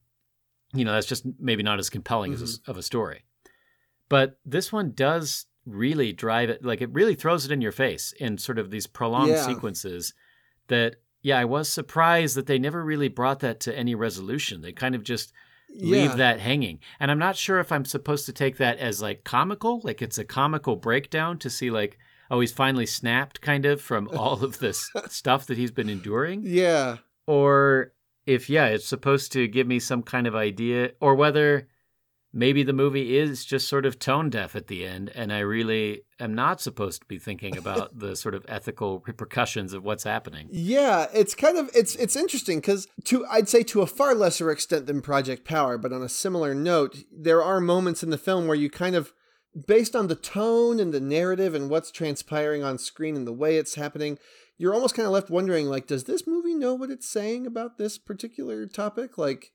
you 0.73 0.83
know 0.83 0.93
that's 0.93 1.07
just 1.07 1.25
maybe 1.39 1.63
not 1.63 1.79
as 1.79 1.89
compelling 1.89 2.33
as 2.33 2.59
a, 2.67 2.71
of 2.71 2.77
a 2.77 2.83
story. 2.83 3.23
But 4.09 4.39
this 4.45 4.71
one 4.73 4.93
does 4.93 5.45
really 5.65 6.11
drive 6.13 6.49
it 6.49 6.63
like 6.65 6.81
it 6.81 6.91
really 6.93 7.15
throws 7.15 7.45
it 7.45 7.51
in 7.51 7.61
your 7.61 7.71
face 7.71 8.13
in 8.19 8.37
sort 8.37 8.59
of 8.59 8.69
these 8.71 8.85
prolonged 8.87 9.31
Yeah. 9.31 9.45
sequences 9.45 10.13
that 10.67 10.95
yeah, 11.21 11.39
I 11.39 11.45
was 11.45 11.67
surprised 11.69 12.35
that 12.37 12.45
they 12.45 12.59
never 12.59 12.83
really 12.83 13.07
brought 13.07 13.39
that 13.39 13.59
to 13.61 13.75
any 13.77 13.95
resolution. 13.95 14.61
They 14.61 14.71
kind 14.71 14.93
of 14.93 15.03
just 15.03 15.33
leave 15.69 16.11
Yeah. 16.11 16.15
that 16.17 16.39
hanging. 16.39 16.79
And 16.99 17.09
I'm 17.09 17.17
not 17.19 17.35
sure 17.35 17.59
if 17.59 17.71
I'm 17.71 17.83
supposed 17.85 18.27
to 18.27 18.31
take 18.33 18.57
that 18.57 18.77
as 18.77 19.01
like 19.01 19.23
comical, 19.23 19.81
like 19.83 20.01
it's 20.03 20.19
a 20.19 20.23
comical 20.23 20.75
breakdown 20.75 21.39
to 21.39 21.49
see 21.49 21.71
like 21.71 21.97
oh, 22.31 22.39
he's 22.39 22.51
finally 22.51 22.85
snapped 22.87 23.39
kind 23.41 23.65
of 23.67 23.79
from 23.81 24.07
all 24.15 24.43
of 24.43 24.59
this 24.59 24.91
stuff 25.09 25.45
that 25.47 25.57
he's 25.57 25.71
been 25.71 25.89
enduring 25.89 26.41
Yeah. 26.43 26.97
or 27.27 27.93
if 28.25 28.49
yeah 28.49 28.65
it's 28.67 28.87
supposed 28.87 29.31
to 29.33 29.47
give 29.47 29.67
me 29.67 29.79
some 29.79 30.01
kind 30.01 30.25
of 30.25 30.33
idea 30.35 30.91
or 30.99 31.13
whether 31.15 31.67
maybe 32.35 32.61
the 32.61 32.73
movie 32.73 33.17
is 33.17 33.45
just 33.45 33.67
sort 33.67 33.85
of 33.85 33.97
tone 33.97 34.29
deaf 34.29 34.55
at 34.55 34.67
the 34.67 34.85
end 34.85 35.09
and 35.15 35.33
i 35.33 35.39
really 35.39 36.01
am 36.19 36.35
not 36.35 36.61
supposed 36.61 37.01
to 37.01 37.07
be 37.07 37.17
thinking 37.17 37.57
about 37.63 37.97
the 37.97 38.15
sort 38.15 38.35
of 38.35 38.45
ethical 38.47 39.01
repercussions 39.07 39.73
of 39.73 39.83
what's 39.83 40.03
happening 40.03 40.49
Yeah, 40.51 41.07
it's 41.13 41.35
kind 41.35 41.57
of 41.57 41.69
it's 41.73 41.95
it's 41.95 42.15
interesting 42.15 42.59
because 42.59 42.87
to 43.05 43.25
I'd 43.27 43.47
say 43.47 43.63
to 43.63 43.81
a 43.81 43.87
far 43.87 44.13
lesser 44.13 44.51
extent 44.51 44.87
than 44.87 45.01
Project 45.01 45.45
Power, 45.45 45.77
but 45.77 45.93
on 45.93 46.01
a 46.01 46.09
similar 46.09 46.53
note, 46.53 46.97
there 47.11 47.41
are 47.41 47.61
moments 47.61 48.03
in 48.03 48.09
the 48.09 48.17
film 48.17 48.47
where 48.47 48.57
you 48.57 48.69
kind 48.69 48.95
of, 48.95 49.13
based 49.67 49.95
on 49.95 50.07
the 50.07 50.15
tone 50.15 50.79
and 50.79 50.93
the 50.93 50.99
narrative 50.99 51.55
and 51.55 51.69
what's 51.69 51.91
transpiring 51.91 52.63
on 52.63 52.77
screen 52.77 53.15
and 53.15 53.25
the 53.25 53.33
way 53.33 53.57
it's 53.57 53.75
happening, 53.75 54.17
you're 54.57 54.73
almost 54.73 54.95
kind 54.95 55.05
of 55.05 55.13
left 55.13 55.29
wondering 55.29 55.67
like, 55.67 55.87
does 55.87 56.05
this 56.05 56.27
movie 56.27 56.55
know 56.55 56.73
what 56.73 56.89
it's 56.89 57.07
saying 57.07 57.45
about 57.45 57.77
this 57.77 57.97
particular 57.97 58.65
topic? 58.65 59.17
Like, 59.17 59.51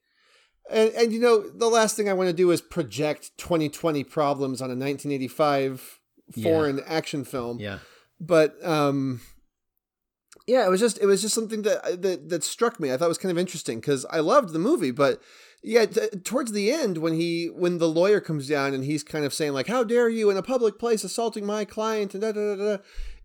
and 0.71 0.91
and 0.95 1.13
you 1.13 1.21
know, 1.21 1.49
the 1.49 1.69
last 1.69 1.97
thing 1.97 2.09
I 2.09 2.13
want 2.13 2.29
to 2.29 2.33
do 2.35 2.51
is 2.51 2.61
project 2.61 3.31
2020 3.39 4.05
problems 4.05 4.61
on 4.61 4.67
a 4.71 4.77
1985 4.77 6.01
Yeah. 6.35 6.45
foreign 6.45 6.81
action 6.87 7.25
film. 7.25 7.59
Yeah. 7.61 7.79
But 8.21 8.55
um 8.65 9.21
yeah 10.47 10.67
it 10.67 10.71
was 10.71 10.81
just 10.81 10.99
it 11.01 11.07
was 11.07 11.21
just 11.23 11.35
something 11.35 11.63
that 11.63 12.03
that, 12.03 12.29
that 12.29 12.45
struck 12.45 12.81
me. 12.81 12.93
I 12.93 12.97
thought 12.97 13.07
it 13.07 13.09
was 13.09 13.19
kind 13.19 13.31
of 13.33 13.39
interesting 13.39 13.81
because 13.81 14.07
i 14.11 14.21
loved 14.21 14.53
the 14.53 14.59
movie 14.59 14.91
but 14.91 15.21
yeah 15.63 15.85
t- 15.87 16.09
towards 16.25 16.53
the 16.53 16.71
end 16.73 16.99
when 16.99 17.15
he 17.15 17.47
when 17.55 17.79
the 17.79 17.89
lawyer 17.89 18.21
comes 18.21 18.49
down 18.49 18.73
and 18.73 18.85
he's 18.85 19.03
kind 19.03 19.25
of 19.25 19.35
saying 19.35 19.53
like 19.53 19.67
how 19.67 19.85
dare 19.85 20.09
you 20.09 20.31
in 20.31 20.37
a 20.37 20.43
public 20.43 20.79
place 20.79 21.05
assaulting 21.05 21.45
my 21.45 21.65
client 21.65 22.15
and 22.15 22.23
da 22.23 22.33
da 22.33 22.55
da 22.55 22.77
da 22.77 22.83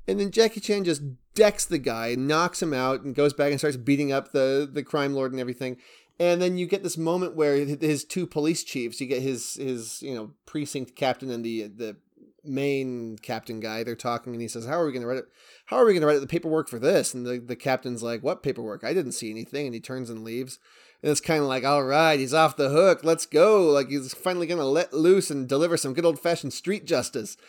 and 0.07 0.19
then 0.19 0.29
jackie 0.31 0.59
chan 0.59 0.83
just 0.83 1.01
decks 1.35 1.63
the 1.65 1.77
guy 1.77 2.15
knocks 2.15 2.61
him 2.61 2.73
out 2.73 3.01
and 3.03 3.15
goes 3.15 3.33
back 3.33 3.51
and 3.51 3.59
starts 3.59 3.77
beating 3.77 4.11
up 4.11 4.31
the 4.31 4.69
the 4.71 4.83
crime 4.83 5.13
lord 5.13 5.31
and 5.31 5.39
everything 5.39 5.77
and 6.19 6.41
then 6.41 6.57
you 6.57 6.65
get 6.65 6.83
this 6.83 6.97
moment 6.97 7.35
where 7.35 7.55
his 7.57 8.03
two 8.03 8.25
police 8.25 8.63
chiefs 8.63 9.01
you 9.01 9.07
get 9.07 9.21
his 9.21 9.55
his 9.55 10.01
you 10.01 10.15
know 10.15 10.31
precinct 10.45 10.95
captain 10.95 11.29
and 11.29 11.43
the 11.43 11.67
the 11.67 11.97
main 12.43 13.17
captain 13.17 13.59
guy 13.59 13.83
they're 13.83 13.95
talking 13.95 14.33
and 14.33 14.41
he 14.41 14.47
says 14.47 14.65
how 14.65 14.79
are 14.79 14.85
we 14.85 14.91
going 14.91 15.01
to 15.01 15.07
write 15.07 15.17
it 15.17 15.25
how 15.65 15.77
are 15.77 15.85
we 15.85 15.93
going 15.93 16.01
to 16.01 16.07
write 16.07 16.21
the 16.21 16.27
paperwork 16.27 16.69
for 16.69 16.79
this? 16.79 17.13
And 17.13 17.25
the, 17.25 17.39
the 17.39 17.55
captain's 17.55 18.03
like 18.03 18.21
what 18.21 18.43
paperwork? 18.43 18.83
I 18.83 18.93
didn't 18.93 19.13
see 19.13 19.31
anything. 19.31 19.65
And 19.65 19.73
he 19.73 19.81
turns 19.81 20.09
and 20.09 20.23
leaves. 20.23 20.59
And 21.01 21.11
it's 21.11 21.21
kind 21.21 21.41
of 21.41 21.47
like 21.47 21.63
all 21.63 21.83
right 21.83 22.19
he's 22.19 22.33
off 22.33 22.55
the 22.55 22.69
hook 22.69 23.03
let's 23.03 23.25
go. 23.25 23.63
Like 23.71 23.89
he's 23.89 24.13
finally 24.13 24.47
going 24.47 24.59
to 24.59 24.65
let 24.65 24.93
loose 24.93 25.29
and 25.31 25.47
deliver 25.47 25.77
some 25.77 25.93
good 25.93 26.05
old-fashioned 26.05 26.53
street 26.53 26.85
justice. 26.85 27.37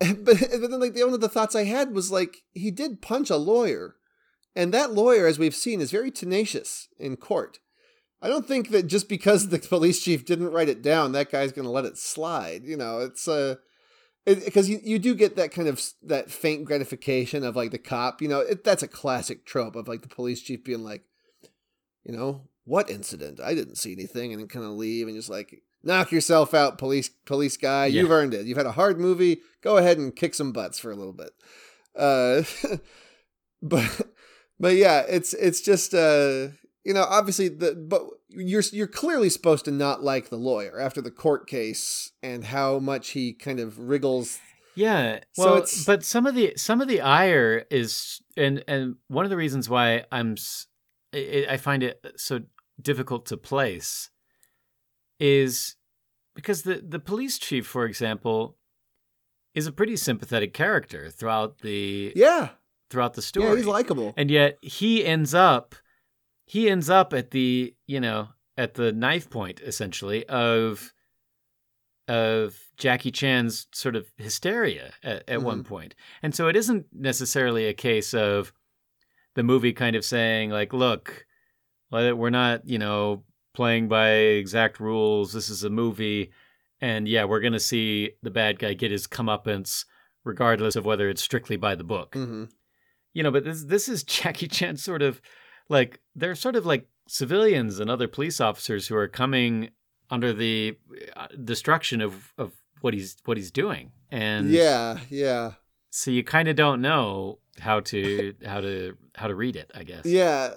But, 0.00 0.38
but 0.40 0.70
then 0.70 0.80
like 0.80 0.94
the 0.94 1.04
one 1.04 1.12
of 1.12 1.20
the 1.20 1.28
thoughts 1.28 1.54
i 1.54 1.64
had 1.64 1.92
was 1.92 2.10
like 2.10 2.38
he 2.52 2.70
did 2.70 3.02
punch 3.02 3.28
a 3.28 3.36
lawyer. 3.36 3.96
And 4.56 4.72
that 4.72 4.94
lawyer 4.94 5.26
as 5.26 5.38
we've 5.38 5.54
seen 5.54 5.82
is 5.82 5.90
very 5.90 6.10
tenacious 6.10 6.88
in 6.98 7.18
court 7.18 7.58
I 8.22 8.28
don't 8.28 8.46
think 8.46 8.70
that 8.70 8.86
just 8.86 9.08
because 9.08 9.48
the 9.48 9.58
police 9.58 10.02
chief 10.02 10.24
didn't 10.24 10.52
write 10.52 10.68
it 10.68 10.82
down, 10.82 11.12
that 11.12 11.30
guy's 11.30 11.52
going 11.52 11.64
to 11.64 11.70
let 11.70 11.86
it 11.86 11.96
slide. 11.96 12.64
You 12.64 12.76
know, 12.76 12.98
it's 12.98 13.26
uh, 13.26 13.56
because 14.24 14.68
you, 14.68 14.78
you 14.82 14.98
do 14.98 15.14
get 15.14 15.36
that 15.36 15.52
kind 15.52 15.68
of 15.68 15.82
that 16.02 16.30
faint 16.30 16.64
gratification 16.64 17.44
of 17.44 17.56
like 17.56 17.70
the 17.70 17.78
cop. 17.78 18.20
You 18.20 18.28
know, 18.28 18.40
it, 18.40 18.64
that's 18.64 18.82
a 18.82 18.88
classic 18.88 19.46
trope 19.46 19.76
of 19.76 19.88
like 19.88 20.02
the 20.02 20.08
police 20.08 20.42
chief 20.42 20.64
being 20.64 20.84
like, 20.84 21.02
you 22.04 22.14
know, 22.14 22.42
what 22.64 22.90
incident? 22.90 23.40
I 23.40 23.54
didn't 23.54 23.78
see 23.78 23.92
anything, 23.92 24.32
and 24.32 24.40
then 24.40 24.48
kind 24.48 24.66
of 24.66 24.72
leave 24.72 25.06
and 25.06 25.16
just 25.16 25.30
like 25.30 25.62
knock 25.82 26.12
yourself 26.12 26.52
out, 26.52 26.78
police 26.78 27.08
police 27.08 27.56
guy. 27.56 27.86
Yeah. 27.86 28.02
You've 28.02 28.10
earned 28.10 28.34
it. 28.34 28.46
You've 28.46 28.58
had 28.58 28.66
a 28.66 28.72
hard 28.72 29.00
movie. 29.00 29.40
Go 29.62 29.78
ahead 29.78 29.98
and 29.98 30.14
kick 30.14 30.34
some 30.34 30.52
butts 30.52 30.78
for 30.78 30.90
a 30.90 30.96
little 30.96 31.14
bit. 31.14 31.30
Uh, 31.96 32.42
but 33.62 34.08
but 34.58 34.76
yeah, 34.76 35.04
it's 35.08 35.32
it's 35.34 35.62
just 35.62 35.94
uh 35.94 36.48
you 36.84 36.94
know 36.94 37.04
obviously 37.08 37.48
the 37.48 37.74
but 37.74 38.02
you're 38.28 38.62
you're 38.72 38.86
clearly 38.86 39.28
supposed 39.28 39.64
to 39.66 39.70
not 39.70 40.02
like 40.02 40.28
the 40.30 40.36
lawyer 40.36 40.80
after 40.80 41.00
the 41.02 41.10
court 41.10 41.46
case 41.48 42.12
and 42.22 42.44
how 42.44 42.78
much 42.78 43.10
he 43.10 43.32
kind 43.32 43.60
of 43.60 43.78
wriggles 43.78 44.38
Yeah. 44.76 45.20
So 45.34 45.44
Well, 45.44 45.54
it's- 45.56 45.84
but 45.84 46.04
some 46.04 46.26
of 46.26 46.34
the 46.34 46.52
some 46.56 46.80
of 46.80 46.88
the 46.88 47.00
ire 47.00 47.66
is, 47.70 48.20
and 48.36 48.62
and 48.68 48.96
one 49.08 49.24
of 49.26 49.30
the 49.30 49.36
reasons 49.36 49.68
why 49.68 50.04
I'm, 50.12 50.36
I 51.12 51.56
find 51.58 51.82
it 51.82 52.00
so 52.16 52.40
difficult 52.80 53.26
to 53.26 53.36
place, 53.36 54.10
is 55.18 55.76
because 56.34 56.62
the 56.62 56.82
the 56.86 56.98
police 57.00 57.38
chief, 57.38 57.66
for 57.66 57.84
example, 57.84 58.56
is 59.54 59.66
a 59.66 59.72
pretty 59.72 59.96
sympathetic 59.96 60.54
character 60.54 61.10
throughout 61.10 61.58
the 61.58 62.12
yeah 62.16 62.50
throughout 62.90 63.14
the 63.14 63.22
story. 63.22 63.48
yeah 63.50 63.56
he's 63.56 63.66
likable 63.66 64.14
and 64.16 64.30
yet 64.30 64.56
he 64.62 65.04
ends 65.04 65.34
up 65.34 65.74
he 66.50 66.68
ends 66.68 66.90
up 66.90 67.14
at 67.14 67.30
the 67.30 67.72
you 67.86 68.00
know 68.00 68.26
at 68.58 68.74
the 68.74 68.90
knife 68.90 69.30
point 69.30 69.60
essentially 69.60 70.26
of 70.26 70.92
of 72.08 72.58
Jackie 72.76 73.12
Chan's 73.12 73.68
sort 73.72 73.94
of 73.94 74.10
hysteria 74.16 74.90
at, 75.04 75.22
at 75.28 75.42
one 75.42 75.62
point. 75.62 75.94
And 76.24 76.34
so 76.34 76.48
it 76.48 76.56
isn't 76.56 76.86
necessarily 76.92 77.66
a 77.66 77.72
case 77.72 78.12
of 78.12 78.52
the 79.36 79.44
movie 79.44 79.72
kind 79.72 79.94
of 79.94 80.04
saying 80.04 80.50
like 80.50 80.72
look 80.72 81.24
we're 81.92 82.30
not 82.30 82.66
you 82.66 82.78
know 82.78 83.22
playing 83.54 83.86
by 83.86 84.10
exact 84.10 84.80
rules. 84.80 85.32
This 85.32 85.50
is 85.50 85.62
a 85.62 85.70
movie 85.70 86.32
and 86.80 87.06
yeah 87.06 87.26
we're 87.26 87.38
going 87.38 87.52
to 87.52 87.60
see 87.60 88.10
the 88.24 88.30
bad 88.30 88.58
guy 88.58 88.74
get 88.74 88.90
his 88.90 89.06
comeuppance 89.06 89.84
regardless 90.24 90.74
of 90.74 90.84
whether 90.84 91.08
it's 91.08 91.22
strictly 91.22 91.56
by 91.56 91.76
the 91.76 91.84
book. 91.84 92.14
Hmm 92.14 92.46
you 93.12 93.22
know, 93.22 93.30
but 93.30 93.44
this 93.44 93.64
this 93.64 93.88
is 93.88 94.02
Jackie 94.04 94.48
Chan 94.48 94.78
sort 94.78 95.02
of 95.02 95.20
like 95.70 96.00
they're 96.14 96.34
sort 96.34 96.56
of 96.56 96.66
like 96.66 96.86
civilians 97.08 97.80
and 97.80 97.88
other 97.90 98.06
police 98.08 98.40
officers 98.40 98.88
who 98.88 98.96
are 98.96 99.08
coming 99.08 99.70
under 100.10 100.32
the 100.34 100.76
uh, 101.16 101.28
destruction 101.42 102.02
of 102.02 102.34
of 102.36 102.52
what 102.82 102.92
he's 102.92 103.16
what 103.24 103.36
he's 103.38 103.50
doing, 103.50 103.92
and 104.10 104.50
yeah 104.50 104.98
yeah 105.08 105.52
so 105.90 106.10
you 106.10 106.22
kind 106.22 106.48
of 106.48 106.56
don't 106.56 106.80
know 106.82 107.38
how 107.60 107.80
to 107.80 108.34
how 108.44 108.60
to 108.60 108.96
how 109.14 109.26
to 109.28 109.34
read 109.34 109.56
it, 109.56 109.70
I 109.74 109.84
guess. 109.84 110.04
yeah 110.04 110.54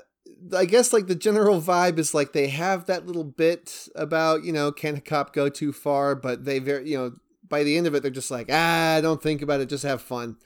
I 0.56 0.66
guess 0.66 0.92
like 0.94 1.08
the 1.08 1.16
general 1.16 1.62
vibe 1.62 1.98
is 2.00 2.14
like 2.14 2.34
they 2.34 2.48
have 2.48 2.86
that 2.88 3.06
little 3.06 3.24
bit 3.24 3.88
about 3.96 4.44
you 4.44 4.52
know 4.54 4.72
can 4.72 4.96
a 4.98 5.02
cop 5.02 5.34
go 5.34 5.50
too 5.50 5.72
far, 5.74 6.16
but 6.16 6.46
they 6.46 6.60
very 6.60 6.90
you 6.90 6.98
know 6.98 7.12
by 7.48 7.64
the 7.64 7.78
end 7.78 7.88
of 7.88 7.94
it 7.96 8.02
they're 8.02 8.12
just 8.12 8.32
like 8.32 8.48
ah 8.52 9.00
don't 9.02 9.22
think 9.22 9.42
about 9.42 9.62
it, 9.62 9.70
just 9.70 9.84
have 9.84 10.02
fun, 10.02 10.38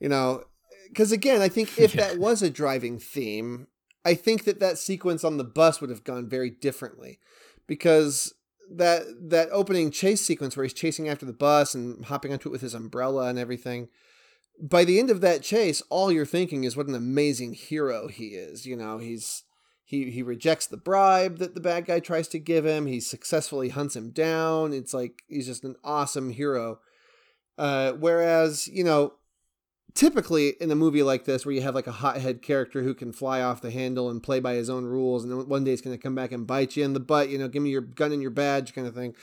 you 0.00 0.08
know. 0.08 0.44
Because 0.88 1.12
again, 1.12 1.40
I 1.40 1.48
think 1.48 1.78
if 1.78 1.94
Yeah. 1.94 2.08
that 2.08 2.18
was 2.18 2.42
a 2.42 2.50
driving 2.50 2.98
theme, 2.98 3.68
I 4.04 4.14
think 4.14 4.44
that 4.44 4.60
that 4.60 4.78
sequence 4.78 5.24
on 5.24 5.36
the 5.36 5.44
bus 5.44 5.80
would 5.80 5.90
have 5.90 6.04
gone 6.04 6.28
very 6.28 6.50
differently, 6.50 7.18
because 7.66 8.34
that 8.70 9.02
that 9.30 9.48
opening 9.50 9.90
chase 9.90 10.20
sequence 10.20 10.56
where 10.56 10.64
he's 10.64 10.72
chasing 10.72 11.08
after 11.08 11.26
the 11.26 11.32
bus 11.32 11.74
and 11.74 12.04
hopping 12.06 12.32
onto 12.32 12.48
it 12.48 12.52
with 12.52 12.62
his 12.62 12.74
umbrella 12.74 13.28
and 13.28 13.38
everything 13.38 13.88
by 14.60 14.84
the 14.84 14.98
end 14.98 15.10
of 15.10 15.20
that 15.22 15.42
chase, 15.42 15.82
all 15.88 16.12
you're 16.12 16.26
thinking 16.26 16.64
is 16.64 16.76
what 16.76 16.86
an 16.86 16.94
amazing 16.94 17.54
hero 17.54 18.08
he 18.08 18.28
is. 18.28 18.66
You 18.66 18.76
know, 18.76 18.98
he's 18.98 19.44
he 19.84 20.10
he 20.10 20.22
rejects 20.22 20.66
the 20.66 20.76
bribe 20.76 21.38
that 21.38 21.54
the 21.54 21.60
bad 21.60 21.86
guy 21.86 22.00
tries 22.00 22.28
to 22.28 22.38
give 22.38 22.66
him. 22.66 22.86
He 22.86 23.00
successfully 23.00 23.70
hunts 23.70 23.96
him 23.96 24.10
down. 24.10 24.72
It's 24.72 24.92
like 24.92 25.22
he's 25.28 25.46
just 25.46 25.64
an 25.64 25.76
awesome 25.82 26.30
hero. 26.30 26.80
Uh, 27.56 27.92
whereas 27.92 28.68
you 28.68 28.84
know, 28.84 29.14
typically 29.94 30.50
in 30.60 30.70
a 30.70 30.74
movie 30.74 31.02
like 31.02 31.24
this, 31.24 31.44
where 31.44 31.54
you 31.54 31.62
have 31.62 31.74
like 31.74 31.86
a 31.86 31.92
hothead 31.92 32.42
character 32.42 32.82
who 32.82 32.94
can 32.94 33.12
fly 33.12 33.40
off 33.40 33.62
the 33.62 33.70
handle 33.70 34.10
and 34.10 34.22
play 34.22 34.40
by 34.40 34.54
his 34.54 34.70
own 34.70 34.84
rules, 34.84 35.24
and 35.24 35.32
then 35.32 35.48
one 35.48 35.64
day 35.64 35.70
he's 35.70 35.80
going 35.80 35.96
to 35.96 36.02
come 36.02 36.14
back 36.14 36.32
and 36.32 36.46
bite 36.46 36.76
you 36.76 36.84
in 36.84 36.92
the 36.92 37.00
butt. 37.00 37.28
You 37.28 37.38
know, 37.38 37.48
give 37.48 37.62
me 37.62 37.70
your 37.70 37.80
gun 37.80 38.12
and 38.12 38.22
your 38.22 38.30
badge, 38.30 38.74
kind 38.74 38.86
of 38.86 38.94
thing. 38.94 39.14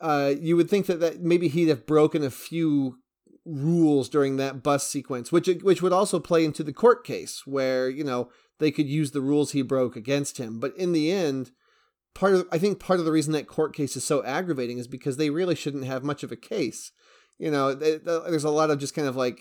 Uh, 0.00 0.32
you 0.40 0.56
would 0.56 0.70
think 0.70 0.86
that, 0.86 1.00
that 1.00 1.20
maybe 1.20 1.48
he'd 1.48 1.68
have 1.68 1.86
broken 1.86 2.22
a 2.22 2.30
few 2.30 2.98
rules 3.44 4.08
during 4.08 4.36
that 4.36 4.62
bus 4.62 4.86
sequence, 4.86 5.32
which 5.32 5.48
which 5.62 5.82
would 5.82 5.92
also 5.92 6.18
play 6.18 6.44
into 6.44 6.62
the 6.62 6.72
court 6.72 7.04
case 7.04 7.42
where 7.46 7.88
you 7.88 8.04
know 8.04 8.30
they 8.58 8.70
could 8.70 8.86
use 8.86 9.10
the 9.10 9.20
rules 9.20 9.52
he 9.52 9.62
broke 9.62 9.96
against 9.96 10.38
him. 10.38 10.60
But 10.60 10.76
in 10.76 10.92
the 10.92 11.10
end, 11.10 11.50
part 12.14 12.34
of 12.34 12.46
I 12.52 12.58
think 12.58 12.78
part 12.78 12.98
of 12.98 13.04
the 13.04 13.12
reason 13.12 13.32
that 13.32 13.46
court 13.46 13.74
case 13.74 13.96
is 13.96 14.04
so 14.04 14.24
aggravating 14.24 14.78
is 14.78 14.88
because 14.88 15.16
they 15.16 15.30
really 15.30 15.54
shouldn't 15.54 15.84
have 15.84 16.04
much 16.04 16.22
of 16.22 16.32
a 16.32 16.36
case. 16.36 16.92
You 17.38 17.50
know, 17.50 17.74
there's 17.74 18.44
a 18.44 18.50
lot 18.50 18.70
of 18.70 18.78
just 18.78 18.94
kind 18.94 19.08
of 19.08 19.16
like 19.16 19.40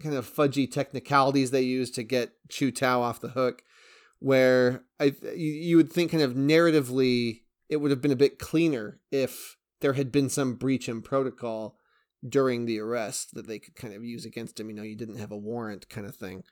kind 0.00 0.14
of 0.14 0.28
fudgy 0.28 0.70
technicalities 0.70 1.50
they 1.50 1.62
use 1.62 1.90
to 1.92 2.02
get 2.02 2.32
Chu 2.48 2.70
Tao 2.70 3.02
off 3.02 3.20
the 3.20 3.28
hook. 3.28 3.62
Where 4.18 4.84
I 4.98 5.14
you, 5.34 5.78
would 5.78 5.90
think 5.90 6.10
kind 6.10 6.22
of 6.22 6.34
narratively 6.34 7.42
it 7.70 7.76
would 7.76 7.90
have 7.90 8.02
been 8.02 8.12
a 8.12 8.16
bit 8.16 8.38
cleaner 8.38 9.00
if 9.10 9.56
there 9.80 9.94
had 9.94 10.12
been 10.12 10.28
some 10.28 10.56
breach 10.56 10.88
in 10.88 11.00
protocol 11.00 11.76
during 12.28 12.66
the 12.66 12.78
arrest 12.78 13.34
that 13.34 13.46
they 13.46 13.58
could 13.58 13.76
kind 13.76 13.94
of 13.94 14.04
use 14.04 14.26
against 14.26 14.60
him. 14.60 14.68
You 14.68 14.76
know, 14.76 14.82
you 14.82 14.96
didn't 14.96 15.18
have 15.18 15.32
a 15.32 15.38
warrant 15.38 15.88
kind 15.88 16.06
of 16.06 16.16
thing. 16.16 16.42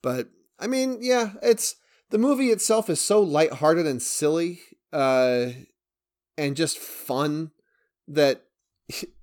But 0.00 0.28
I 0.60 0.68
mean, 0.68 0.98
yeah, 1.00 1.32
it's 1.42 1.76
the 2.10 2.18
movie 2.18 2.50
itself 2.50 2.88
is 2.88 3.00
so 3.00 3.20
lighthearted 3.20 3.86
and 3.86 4.00
silly, 4.00 4.60
uh, 4.92 5.48
and 6.36 6.56
just 6.56 6.78
fun 6.78 7.50
that 8.06 8.44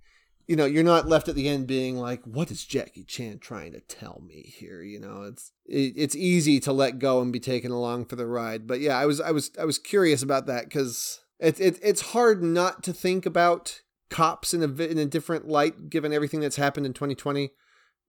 you 0.50 0.56
know 0.56 0.66
you're 0.66 0.84
not 0.84 1.08
left 1.08 1.28
at 1.28 1.36
the 1.36 1.48
end 1.48 1.68
being 1.68 1.96
like, 1.96 2.24
"What 2.24 2.50
is 2.50 2.66
Jackie 2.66 3.04
Chan 3.04 3.38
trying 3.38 3.72
to 3.74 3.82
tell 3.82 4.24
me 4.28 4.52
here?" 4.58 4.82
You 4.82 5.00
know, 5.00 5.22
it's 5.22 5.52
it, 5.68 5.94
it's 5.96 6.16
easy 6.16 6.60
to 6.62 6.74
let 6.74 6.98
go 6.98 7.22
and 7.22 7.32
be 7.32 7.40
taken 7.40 7.70
along 7.70 8.06
for 8.06 8.16
the 8.16 8.26
ride. 8.26 8.66
But 8.66 8.80
yeah, 8.80 8.98
I 8.98 9.06
was 9.06 9.22
I 9.22 9.30
was 9.30 9.52
I 9.60 9.66
was 9.66 9.78
curious 9.78 10.24
about 10.24 10.48
that 10.48 10.64
because 10.64 11.20
it's 11.40 11.60
it, 11.60 11.78
it's 11.84 12.02
hard 12.02 12.42
not 12.42 12.82
to 12.82 12.94
think 12.94 13.28
about 13.28 13.82
cops 14.10 14.56
in 14.56 14.64
a 14.64 14.84
in 14.84 14.98
a 14.98 15.06
different 15.06 15.48
light 15.48 15.92
given 15.92 16.12
everything 16.12 16.40
that's 16.40 16.56
happened 16.56 16.88
in 16.88 16.94
2020. 16.94 17.52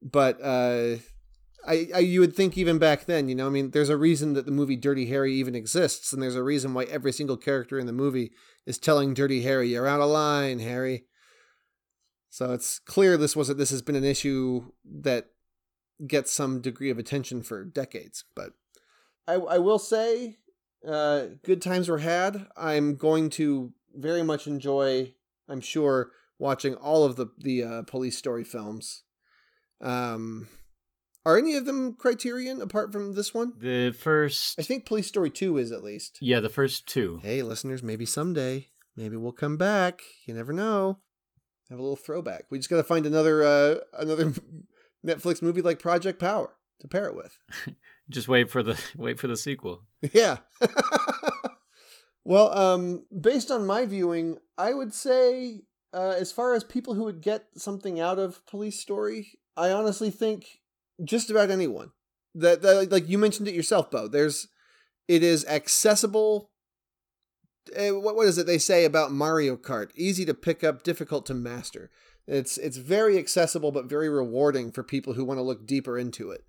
But 0.01 0.41
uh, 0.41 0.95
I, 1.67 1.89
I 1.93 1.99
you 1.99 2.21
would 2.21 2.35
think 2.35 2.57
even 2.57 2.79
back 2.79 3.05
then, 3.05 3.29
you 3.29 3.35
know, 3.35 3.45
I 3.45 3.51
mean, 3.51 3.69
there's 3.69 3.89
a 3.89 3.97
reason 3.97 4.33
that 4.33 4.47
the 4.47 4.51
movie 4.51 4.77
Dirty 4.77 5.05
Harry 5.05 5.35
even 5.35 5.53
exists, 5.53 6.11
and 6.11 6.23
there's 6.23 6.33
a 6.33 6.41
reason 6.41 6.73
why 6.73 6.85
every 6.85 7.11
single 7.11 7.37
character 7.37 7.77
in 7.77 7.85
the 7.85 7.93
movie 7.93 8.31
is 8.65 8.79
telling 8.79 9.13
Dirty 9.13 9.43
Harry, 9.43 9.69
"You're 9.69 9.85
out 9.85 10.01
of 10.01 10.09
line, 10.09 10.57
Harry." 10.57 11.05
So 12.31 12.53
it's 12.53 12.79
clear 12.79 13.17
this 13.17 13.35
was 13.35 13.49
this 13.49 13.71
has 13.71 13.81
been 13.81 13.97
an 13.97 14.05
issue 14.05 14.71
that 14.85 15.27
gets 16.07 16.31
some 16.31 16.61
degree 16.61 16.89
of 16.89 16.97
attention 16.97 17.43
for 17.43 17.65
decades. 17.65 18.23
But 18.33 18.53
I, 19.27 19.33
I 19.33 19.57
will 19.57 19.77
say, 19.77 20.37
uh, 20.87 21.25
good 21.43 21.61
times 21.61 21.89
were 21.89 21.99
had. 21.99 22.47
I'm 22.55 22.95
going 22.95 23.29
to 23.31 23.73
very 23.93 24.23
much 24.23 24.47
enjoy. 24.47 25.13
I'm 25.49 25.59
sure 25.59 26.11
watching 26.39 26.73
all 26.75 27.03
of 27.03 27.17
the 27.17 27.27
the 27.37 27.63
uh, 27.63 27.81
police 27.83 28.17
story 28.17 28.45
films. 28.45 29.03
Um, 29.81 30.47
are 31.25 31.37
any 31.37 31.55
of 31.55 31.65
them 31.65 31.95
Criterion 31.95 32.61
apart 32.61 32.93
from 32.93 33.13
this 33.13 33.33
one? 33.33 33.53
The 33.59 33.91
first, 33.91 34.57
I 34.57 34.63
think 34.63 34.85
Police 34.85 35.07
Story 35.07 35.29
2 35.29 35.57
is 35.57 35.71
at 35.71 35.83
least. 35.83 36.17
yeah, 36.21 36.39
the 36.39 36.49
first 36.49 36.87
two. 36.87 37.19
Hey, 37.21 37.43
listeners, 37.43 37.83
maybe 37.83 38.05
someday, 38.05 38.69
maybe 38.95 39.17
we'll 39.17 39.31
come 39.31 39.57
back. 39.57 40.01
You 40.25 40.33
never 40.33 40.53
know. 40.53 40.99
Have 41.71 41.79
a 41.79 41.83
little 41.83 41.95
throwback. 41.95 42.47
We 42.49 42.59
just 42.59 42.69
got 42.69 42.75
to 42.75 42.83
find 42.83 43.05
another 43.05 43.43
uh, 43.43 43.75
another 43.93 44.33
Netflix 45.07 45.41
movie 45.41 45.61
like 45.61 45.79
Project 45.79 46.19
Power 46.19 46.53
to 46.81 46.87
pair 46.89 47.05
it 47.05 47.15
with. 47.15 47.37
Just 48.09 48.27
wait 48.27 48.49
for 48.49 48.61
the 48.61 48.77
wait 48.97 49.17
for 49.17 49.27
the 49.27 49.37
sequel. 49.37 49.83
Yeah. 50.11 50.39
well, 52.25 52.51
um, 52.57 53.05
based 53.17 53.51
on 53.51 53.65
my 53.65 53.85
viewing, 53.85 54.37
I 54.57 54.73
would 54.73 54.93
say, 54.93 55.61
uh, 55.93 56.13
as 56.19 56.33
far 56.33 56.55
as 56.55 56.65
people 56.65 56.95
who 56.95 57.05
would 57.05 57.21
get 57.21 57.45
something 57.55 58.01
out 58.01 58.19
of 58.19 58.45
Police 58.47 58.81
Story, 58.81 59.39
I 59.55 59.71
honestly 59.71 60.09
think 60.09 60.59
just 61.01 61.29
about 61.29 61.49
anyone. 61.49 61.91
That, 62.35 62.61
that 62.63 62.91
like 62.91 63.07
you 63.07 63.17
mentioned 63.17 63.47
it 63.47 63.55
yourself, 63.55 63.89
Bo. 63.89 64.09
There's, 64.09 64.49
it 65.07 65.23
is 65.23 65.45
accessible. 65.45 66.50
Uh, 67.77 67.99
what 67.99 68.15
what 68.15 68.27
is 68.27 68.37
it 68.37 68.45
they 68.45 68.57
say 68.57 68.85
about 68.85 69.11
Mario 69.11 69.55
Kart? 69.55 69.91
Easy 69.95 70.25
to 70.25 70.33
pick 70.33 70.63
up, 70.63 70.83
difficult 70.83 71.25
to 71.27 71.33
master. 71.33 71.91
It's 72.27 72.57
it's 72.57 72.77
very 72.77 73.17
accessible 73.17 73.71
but 73.71 73.85
very 73.85 74.09
rewarding 74.09 74.71
for 74.71 74.83
people 74.83 75.13
who 75.13 75.25
want 75.25 75.37
to 75.37 75.43
look 75.43 75.65
deeper 75.65 75.97
into 75.97 76.31
it. 76.31 76.45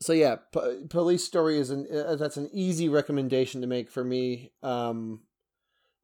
So 0.00 0.12
yeah, 0.12 0.36
P- 0.52 0.84
Police 0.88 1.24
Story 1.24 1.58
is 1.58 1.70
an 1.70 1.86
uh, 1.92 2.16
that's 2.16 2.36
an 2.36 2.50
easy 2.52 2.88
recommendation 2.88 3.60
to 3.60 3.66
make 3.66 3.90
for 3.90 4.04
me. 4.04 4.52
Um, 4.62 5.20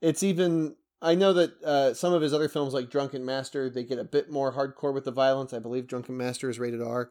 it's 0.01 0.23
even 0.23 0.77
I 1.01 1.15
know 1.15 1.33
that 1.35 1.62
uh, 1.62 1.95
some 1.95 2.12
of 2.12 2.23
his 2.23 2.33
other 2.33 2.49
films 2.49 2.74
like 2.74 2.91
Drunken 2.91 3.24
Master 3.24 3.69
they 3.69 3.85
get 3.85 3.99
a 3.99 4.05
bit 4.05 4.31
more 4.31 4.53
hardcore 4.53 4.95
with 4.95 5.05
the 5.05 5.11
violence. 5.11 5.53
I 5.53 5.59
believe 5.59 5.87
Drunken 5.87 6.16
Master 6.16 6.49
is 6.49 6.59
rated 6.59 6.83
R. 6.83 7.11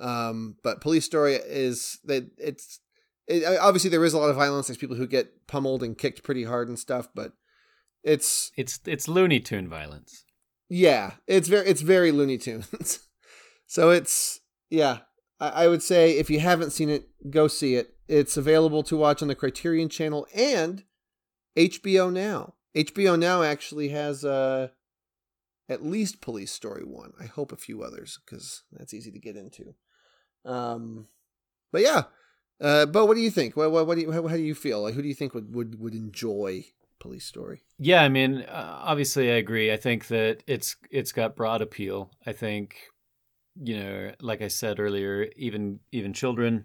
Um, 0.00 0.56
but 0.62 0.80
Police 0.80 1.04
Story 1.04 1.34
is 1.34 1.98
that 2.04 2.30
it's 2.38 2.80
it, 3.28 3.58
obviously 3.60 3.90
there 3.90 4.04
is 4.04 4.14
a 4.14 4.18
lot 4.18 4.30
of 4.30 4.36
violence. 4.36 4.66
There's 4.66 4.78
people 4.78 4.96
who 4.96 5.06
get 5.06 5.46
pummeled 5.46 5.82
and 5.82 5.96
kicked 5.96 6.22
pretty 6.22 6.44
hard 6.44 6.68
and 6.68 6.78
stuff, 6.78 7.08
but 7.14 7.32
it's 8.02 8.50
It's 8.56 8.80
it's 8.86 9.08
Looney 9.08 9.40
Tune 9.40 9.68
violence. 9.68 10.24
yeah, 10.68 11.12
it's 11.26 11.48
very 11.48 11.66
it's 11.66 11.82
very 11.82 12.10
Looney 12.12 12.38
Tunes. 12.38 13.00
so 13.66 13.90
it's 13.90 14.40
yeah, 14.70 14.98
I, 15.40 15.64
I 15.64 15.68
would 15.68 15.82
say 15.82 16.12
if 16.18 16.30
you 16.30 16.40
haven't 16.40 16.70
seen 16.70 16.88
it, 16.88 17.08
go 17.30 17.48
see 17.48 17.74
it. 17.74 17.94
It's 18.08 18.36
available 18.36 18.82
to 18.84 18.96
watch 18.96 19.20
on 19.20 19.28
the 19.28 19.34
Criterion 19.34 19.88
Channel 19.90 20.26
and 20.34 20.84
HBO 21.56 22.12
Now. 22.12 22.54
HBO 22.74 23.18
Now 23.18 23.42
actually 23.42 23.90
has 23.90 24.24
uh 24.24 24.68
at 25.68 25.84
least 25.84 26.22
Police 26.22 26.52
Story 26.52 26.82
one. 26.84 27.12
I 27.20 27.26
hope 27.26 27.52
a 27.52 27.56
few 27.56 27.82
others 27.82 28.18
because 28.24 28.62
that's 28.72 28.94
easy 28.94 29.10
to 29.10 29.18
get 29.18 29.36
into. 29.36 29.74
Um, 30.46 31.08
but 31.72 31.82
yeah, 31.82 32.04
uh, 32.60 32.86
Bo, 32.86 33.04
what 33.04 33.14
do 33.14 33.20
you 33.20 33.30
think? 33.30 33.56
What, 33.56 33.70
what, 33.70 33.86
what 33.86 33.94
do 33.96 34.02
you 34.02 34.12
how, 34.12 34.26
how 34.26 34.36
do 34.36 34.42
you 34.42 34.54
feel? 34.54 34.82
Like, 34.82 34.94
who 34.94 35.02
do 35.02 35.08
you 35.08 35.14
think 35.14 35.34
would 35.34 35.54
would 35.54 35.80
would 35.80 35.94
enjoy 35.94 36.64
Police 36.98 37.24
Story? 37.24 37.62
Yeah, 37.78 38.02
I 38.02 38.08
mean, 38.08 38.42
uh, 38.42 38.80
obviously, 38.82 39.30
I 39.30 39.36
agree. 39.36 39.72
I 39.72 39.76
think 39.76 40.08
that 40.08 40.42
it's 40.46 40.76
it's 40.90 41.12
got 41.12 41.36
broad 41.36 41.62
appeal. 41.62 42.10
I 42.26 42.32
think, 42.32 42.76
you 43.60 43.78
know, 43.78 44.12
like 44.20 44.42
I 44.42 44.48
said 44.48 44.80
earlier, 44.80 45.28
even 45.36 45.80
even 45.92 46.12
children 46.12 46.64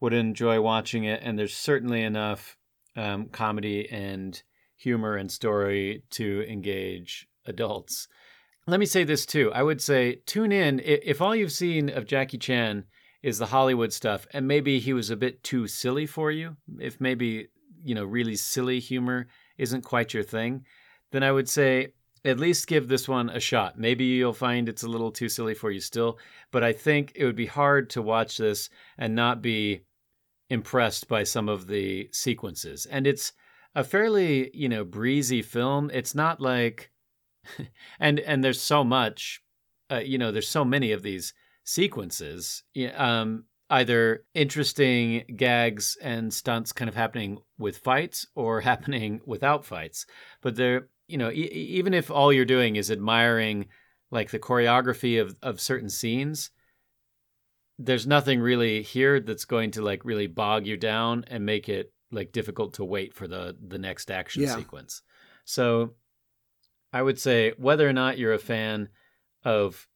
would 0.00 0.12
enjoy 0.12 0.60
watching 0.60 1.04
it, 1.04 1.20
and 1.22 1.38
there's 1.38 1.56
certainly 1.56 2.02
enough 2.02 2.56
um, 2.96 3.26
comedy 3.26 3.88
and 3.90 4.40
humor 4.76 5.16
and 5.16 5.30
story 5.30 6.02
to 6.10 6.44
engage 6.48 7.28
adults. 7.46 8.08
Let 8.66 8.80
me 8.80 8.86
say 8.86 9.04
this 9.04 9.26
too. 9.26 9.52
I 9.52 9.62
would 9.62 9.80
say 9.80 10.16
tune 10.26 10.52
in 10.52 10.80
if 10.84 11.20
all 11.20 11.34
you've 11.34 11.52
seen 11.52 11.88
of 11.88 12.06
Jackie 12.06 12.38
Chan 12.38 12.84
is 13.22 13.38
the 13.38 13.46
Hollywood 13.46 13.92
stuff, 13.92 14.26
and 14.32 14.48
maybe 14.48 14.78
he 14.78 14.92
was 14.92 15.10
a 15.10 15.16
bit 15.16 15.42
too 15.42 15.66
silly 15.66 16.06
for 16.06 16.30
you. 16.30 16.56
If 16.78 17.00
maybe 17.00 17.48
you 17.84 17.94
know 17.94 18.04
really 18.04 18.36
silly 18.36 18.80
humor 18.80 19.28
isn't 19.58 19.82
quite 19.82 20.14
your 20.14 20.22
thing, 20.22 20.64
then 21.12 21.22
I 21.22 21.32
would 21.32 21.48
say 21.48 21.94
at 22.24 22.38
least 22.38 22.68
give 22.68 22.88
this 22.88 23.08
one 23.08 23.30
a 23.30 23.40
shot. 23.40 23.78
Maybe 23.78 24.04
you'll 24.04 24.32
find 24.32 24.68
it's 24.68 24.84
a 24.84 24.88
little 24.88 25.10
too 25.10 25.28
silly 25.28 25.54
for 25.54 25.70
you 25.70 25.80
still, 25.80 26.18
but 26.52 26.62
I 26.62 26.72
think 26.72 27.12
it 27.14 27.24
would 27.24 27.36
be 27.36 27.46
hard 27.46 27.90
to 27.90 28.02
watch 28.02 28.36
this 28.36 28.70
and 28.98 29.14
not 29.14 29.42
be 29.42 29.82
impressed 30.50 31.08
by 31.08 31.24
some 31.24 31.48
of 31.48 31.66
the 31.66 32.08
sequences. 32.12 32.86
And 32.86 33.06
it's 33.06 33.32
a 33.74 33.82
fairly, 33.82 34.50
you 34.54 34.68
know, 34.68 34.84
breezy 34.84 35.42
film. 35.42 35.90
It's 35.92 36.14
not 36.14 36.40
like 36.40 36.90
and 38.00 38.20
and 38.20 38.44
there's 38.44 38.60
so 38.60 38.84
much 38.84 39.42
uh, 39.90 39.98
you 39.98 40.16
know, 40.16 40.32
there's 40.32 40.48
so 40.48 40.64
many 40.64 40.92
of 40.92 41.02
these 41.02 41.34
sequences. 41.64 42.62
Um 42.94 43.44
either 43.70 44.24
interesting 44.34 45.24
gags 45.34 45.96
and 46.02 46.32
stunts 46.32 46.72
kind 46.72 46.90
of 46.90 46.94
happening 46.94 47.38
with 47.58 47.78
fights 47.78 48.26
or 48.34 48.60
happening 48.72 49.20
without 49.24 49.64
fights. 49.64 50.04
But 50.42 50.56
they're, 50.56 50.88
you 51.08 51.16
know, 51.16 51.30
e- 51.30 51.48
even 51.78 51.94
if 51.94 52.10
all 52.10 52.32
you're 52.32 52.44
doing 52.44 52.76
is 52.76 52.90
admiring 52.90 53.68
like 54.10 54.30
the 54.30 54.38
choreography 54.38 55.18
of, 55.18 55.34
of 55.42 55.58
certain 55.58 55.88
scenes, 55.88 56.50
there's 57.78 58.06
nothing 58.06 58.40
really 58.40 58.82
here 58.82 59.20
that's 59.20 59.46
going 59.46 59.70
to 59.70 59.82
like 59.82 60.04
really 60.04 60.26
bog 60.26 60.66
you 60.66 60.76
down 60.76 61.24
and 61.28 61.46
make 61.46 61.68
it 61.70 61.92
like 62.10 62.30
difficult 62.30 62.74
to 62.74 62.84
wait 62.84 63.14
for 63.14 63.26
the 63.26 63.56
the 63.66 63.78
next 63.78 64.10
action 64.10 64.42
Yeah. 64.42 64.54
sequence. 64.54 65.00
So 65.46 65.94
I 66.92 67.00
would 67.00 67.18
say 67.18 67.54
whether 67.56 67.88
or 67.88 67.94
not 67.94 68.18
you're 68.18 68.34
a 68.34 68.38
fan 68.38 68.90
of 69.44 69.88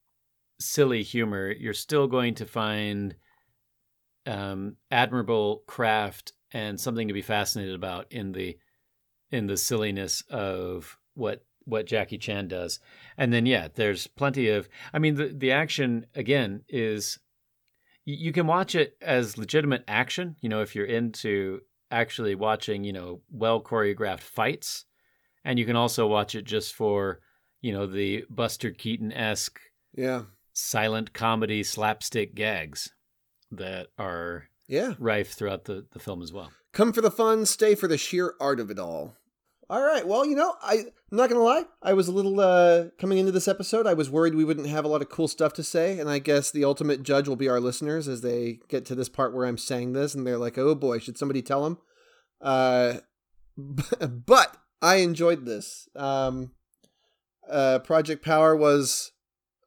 silly 0.59 1.03
humor, 1.03 1.53
you're 1.53 1.74
still 1.74 2.07
going 2.07 2.35
to 2.37 2.47
find 2.47 3.15
um, 4.27 4.77
admirable 4.91 5.62
craft 5.66 6.33
and 6.53 6.81
something 6.81 7.09
to 7.09 7.15
be 7.15 7.23
fascinated 7.23 7.74
about 7.74 8.11
in 8.11 8.33
the 8.33 8.57
in 9.31 9.47
the 9.47 9.57
silliness 9.57 10.23
of 10.31 10.99
what 11.15 11.45
what 11.65 11.87
Jackie 11.87 12.19
Chan 12.19 12.49
does. 12.49 12.78
And 13.19 13.33
then 13.33 13.45
yeah, 13.47 13.69
there's 13.74 14.07
plenty 14.07 14.49
of 14.49 14.69
I 14.93 14.99
mean 14.99 15.16
the 15.16 15.28
the 15.28 15.53
action 15.53 16.07
again 16.15 16.62
is 16.69 17.19
you 18.05 18.33
can 18.33 18.47
watch 18.47 18.77
it 18.77 18.97
as 19.03 19.37
legitimate 19.37 19.83
action, 19.89 20.37
you 20.41 20.49
know, 20.49 20.62
if 20.62 20.77
you're 20.77 20.87
into 20.87 21.61
actually 21.91 22.37
watching, 22.37 22.85
you 22.85 22.93
know, 22.93 23.20
well 23.31 23.61
choreographed 23.61 24.20
fights. 24.20 24.85
And 25.45 25.59
you 25.59 25.66
can 25.66 25.77
also 25.77 26.07
watch 26.07 26.35
it 26.35 26.45
just 26.45 26.74
for, 26.74 27.20
you 27.61 27.73
know, 27.73 27.87
the 27.87 28.24
Buster 28.31 28.70
Keaton 28.70 29.12
esque 29.12 29.61
Yeah, 29.93 30.23
silent 30.57 31.12
comedy 31.12 31.62
slapstick 31.62 32.35
gags 32.35 32.91
that 33.51 33.89
are 33.99 34.49
yeah. 34.66 34.95
rife 34.99 35.33
throughout 35.33 35.65
the, 35.65 35.87
the 35.93 35.99
film 35.99 36.23
as 36.23 36.33
well. 36.33 36.51
Come 36.73 36.93
for 36.93 37.03
the 37.03 37.11
fun, 37.11 37.47
stay 37.47 37.74
for 37.74 37.87
the 37.87 37.99
sheer 37.99 38.35
art 38.41 38.59
of 38.59 38.70
it 38.70 38.78
all. 38.78 39.16
All 39.69 39.83
right. 39.83 40.07
Well, 40.07 40.24
you 40.24 40.37
know, 40.37 40.55
I, 40.62 40.74
I'm 40.74 41.19
not 41.19 41.28
gonna 41.28 41.43
lie. 41.43 41.65
I 41.83 41.93
was 41.93 42.07
a 42.07 42.12
little 42.12 42.39
uh, 42.39 42.85
coming 43.01 43.19
into 43.19 43.33
this 43.33 43.49
episode. 43.49 43.87
I 43.87 43.95
was 43.95 44.09
worried 44.09 44.35
we 44.35 44.45
wouldn't 44.45 44.69
have 44.69 44.85
a 44.85 44.89
lot 44.89 45.03
of 45.03 45.09
cool 45.09 45.27
stuff 45.27 45.53
to 45.55 45.65
say, 45.65 45.99
and 45.99 46.09
I 46.09 46.20
guess 46.20 46.53
the 46.53 46.65
ultimate 46.65 47.03
judge 47.03 47.27
will 47.27 47.37
be 47.37 47.49
our 47.49 47.59
listeners 47.59 48.07
as 48.07 48.20
they 48.20 48.61
get 48.69 48.85
to 48.87 48.95
this 48.95 49.09
part 49.09 49.35
where 49.35 49.45
I'm 49.45 49.59
saying 49.59 49.93
this, 49.93 50.15
and 50.15 50.24
they're 50.24 50.39
like, 50.39 50.57
"Oh 50.57 50.77
boy, 50.77 51.01
should 51.01 51.19
somebody 51.19 51.43
tell 51.43 51.65
them?" 51.65 51.78
Uh, 52.41 52.99
but 53.57 54.57
I 54.81 54.97
enjoyed 54.97 55.47
this. 55.47 55.89
Um, 55.97 56.53
uh, 57.51 57.81
Project 57.81 58.24
Power 58.24 58.55
was 58.55 59.11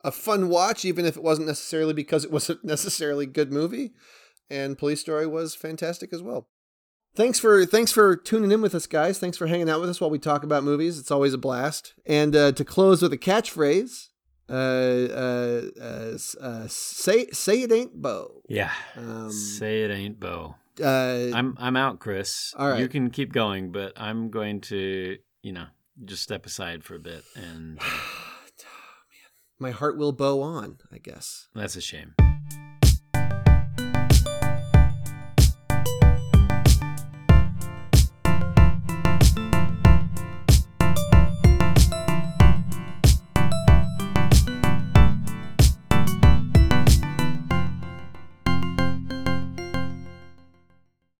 a 0.03 0.11
fun 0.11 0.49
watch, 0.49 0.85
even 0.85 1.05
if 1.05 1.17
it 1.17 1.23
wasn't 1.23 1.47
necessarily 1.47 1.93
because 1.93 2.23
it 2.25 2.31
wasn't 2.37 2.63
necessarily 2.63 3.25
a 3.25 3.29
good 3.29 3.51
movie. 3.51 3.91
And 4.49 4.77
Police 4.77 5.01
Story 5.01 5.27
was 5.27 5.55
fantastic 5.55 6.11
as 6.11 6.21
well. 6.21 6.47
Thanks 7.15 7.39
for 7.39 7.65
thanks 7.65 7.91
for 7.91 8.15
tuning 8.15 8.51
in 8.51 8.61
with 8.61 8.75
us, 8.75 8.87
guys. 8.87 9.19
Thanks 9.19 9.37
for 9.37 9.47
hanging 9.47 9.69
out 9.69 9.81
with 9.81 9.89
us 9.89 9.99
while 9.99 10.09
we 10.09 10.19
talk 10.19 10.43
about 10.43 10.63
movies. 10.63 10.99
It's 10.99 11.11
always 11.11 11.33
a 11.33 11.39
blast. 11.39 11.93
And 12.05 12.35
uh, 12.35 12.51
to 12.53 12.63
close 12.63 13.01
with 13.01 13.11
a 13.11 13.17
catchphrase, 13.17 14.09
uh, 14.47 14.53
uh, 14.53 15.61
uh, 15.81 16.17
uh, 16.39 16.67
say 16.67 17.27
say 17.31 17.63
it 17.63 17.71
ain't 17.71 18.01
Bo. 18.01 18.41
Yeah. 18.47 18.71
Um, 18.95 19.31
Say 19.31 19.83
it 19.83 19.91
ain't 19.91 20.19
Bo. 20.19 20.55
Uh, 20.81 21.31
I'm 21.33 21.55
I'm 21.59 21.75
out, 21.75 21.99
Chris. 21.99 22.53
All 22.57 22.69
right. 22.69 22.79
You 22.79 22.87
can 22.87 23.09
keep 23.09 23.33
going, 23.33 23.71
but 23.71 23.93
I'm 23.97 24.29
going 24.29 24.61
to, 24.61 25.17
you 25.41 25.51
know, 25.51 25.65
just 26.05 26.23
step 26.23 26.45
aside 26.45 26.83
for 26.83 26.95
a 26.95 26.99
bit, 26.99 27.23
and 27.35 27.79
uh, 27.79 27.83
my 29.59 29.71
heart 29.71 29.97
will 29.97 30.13
bow 30.13 30.41
on. 30.41 30.77
I 30.91 30.97
guess. 30.97 31.47
that's 31.53 31.75
a 31.75 31.81
shame. 31.81 32.15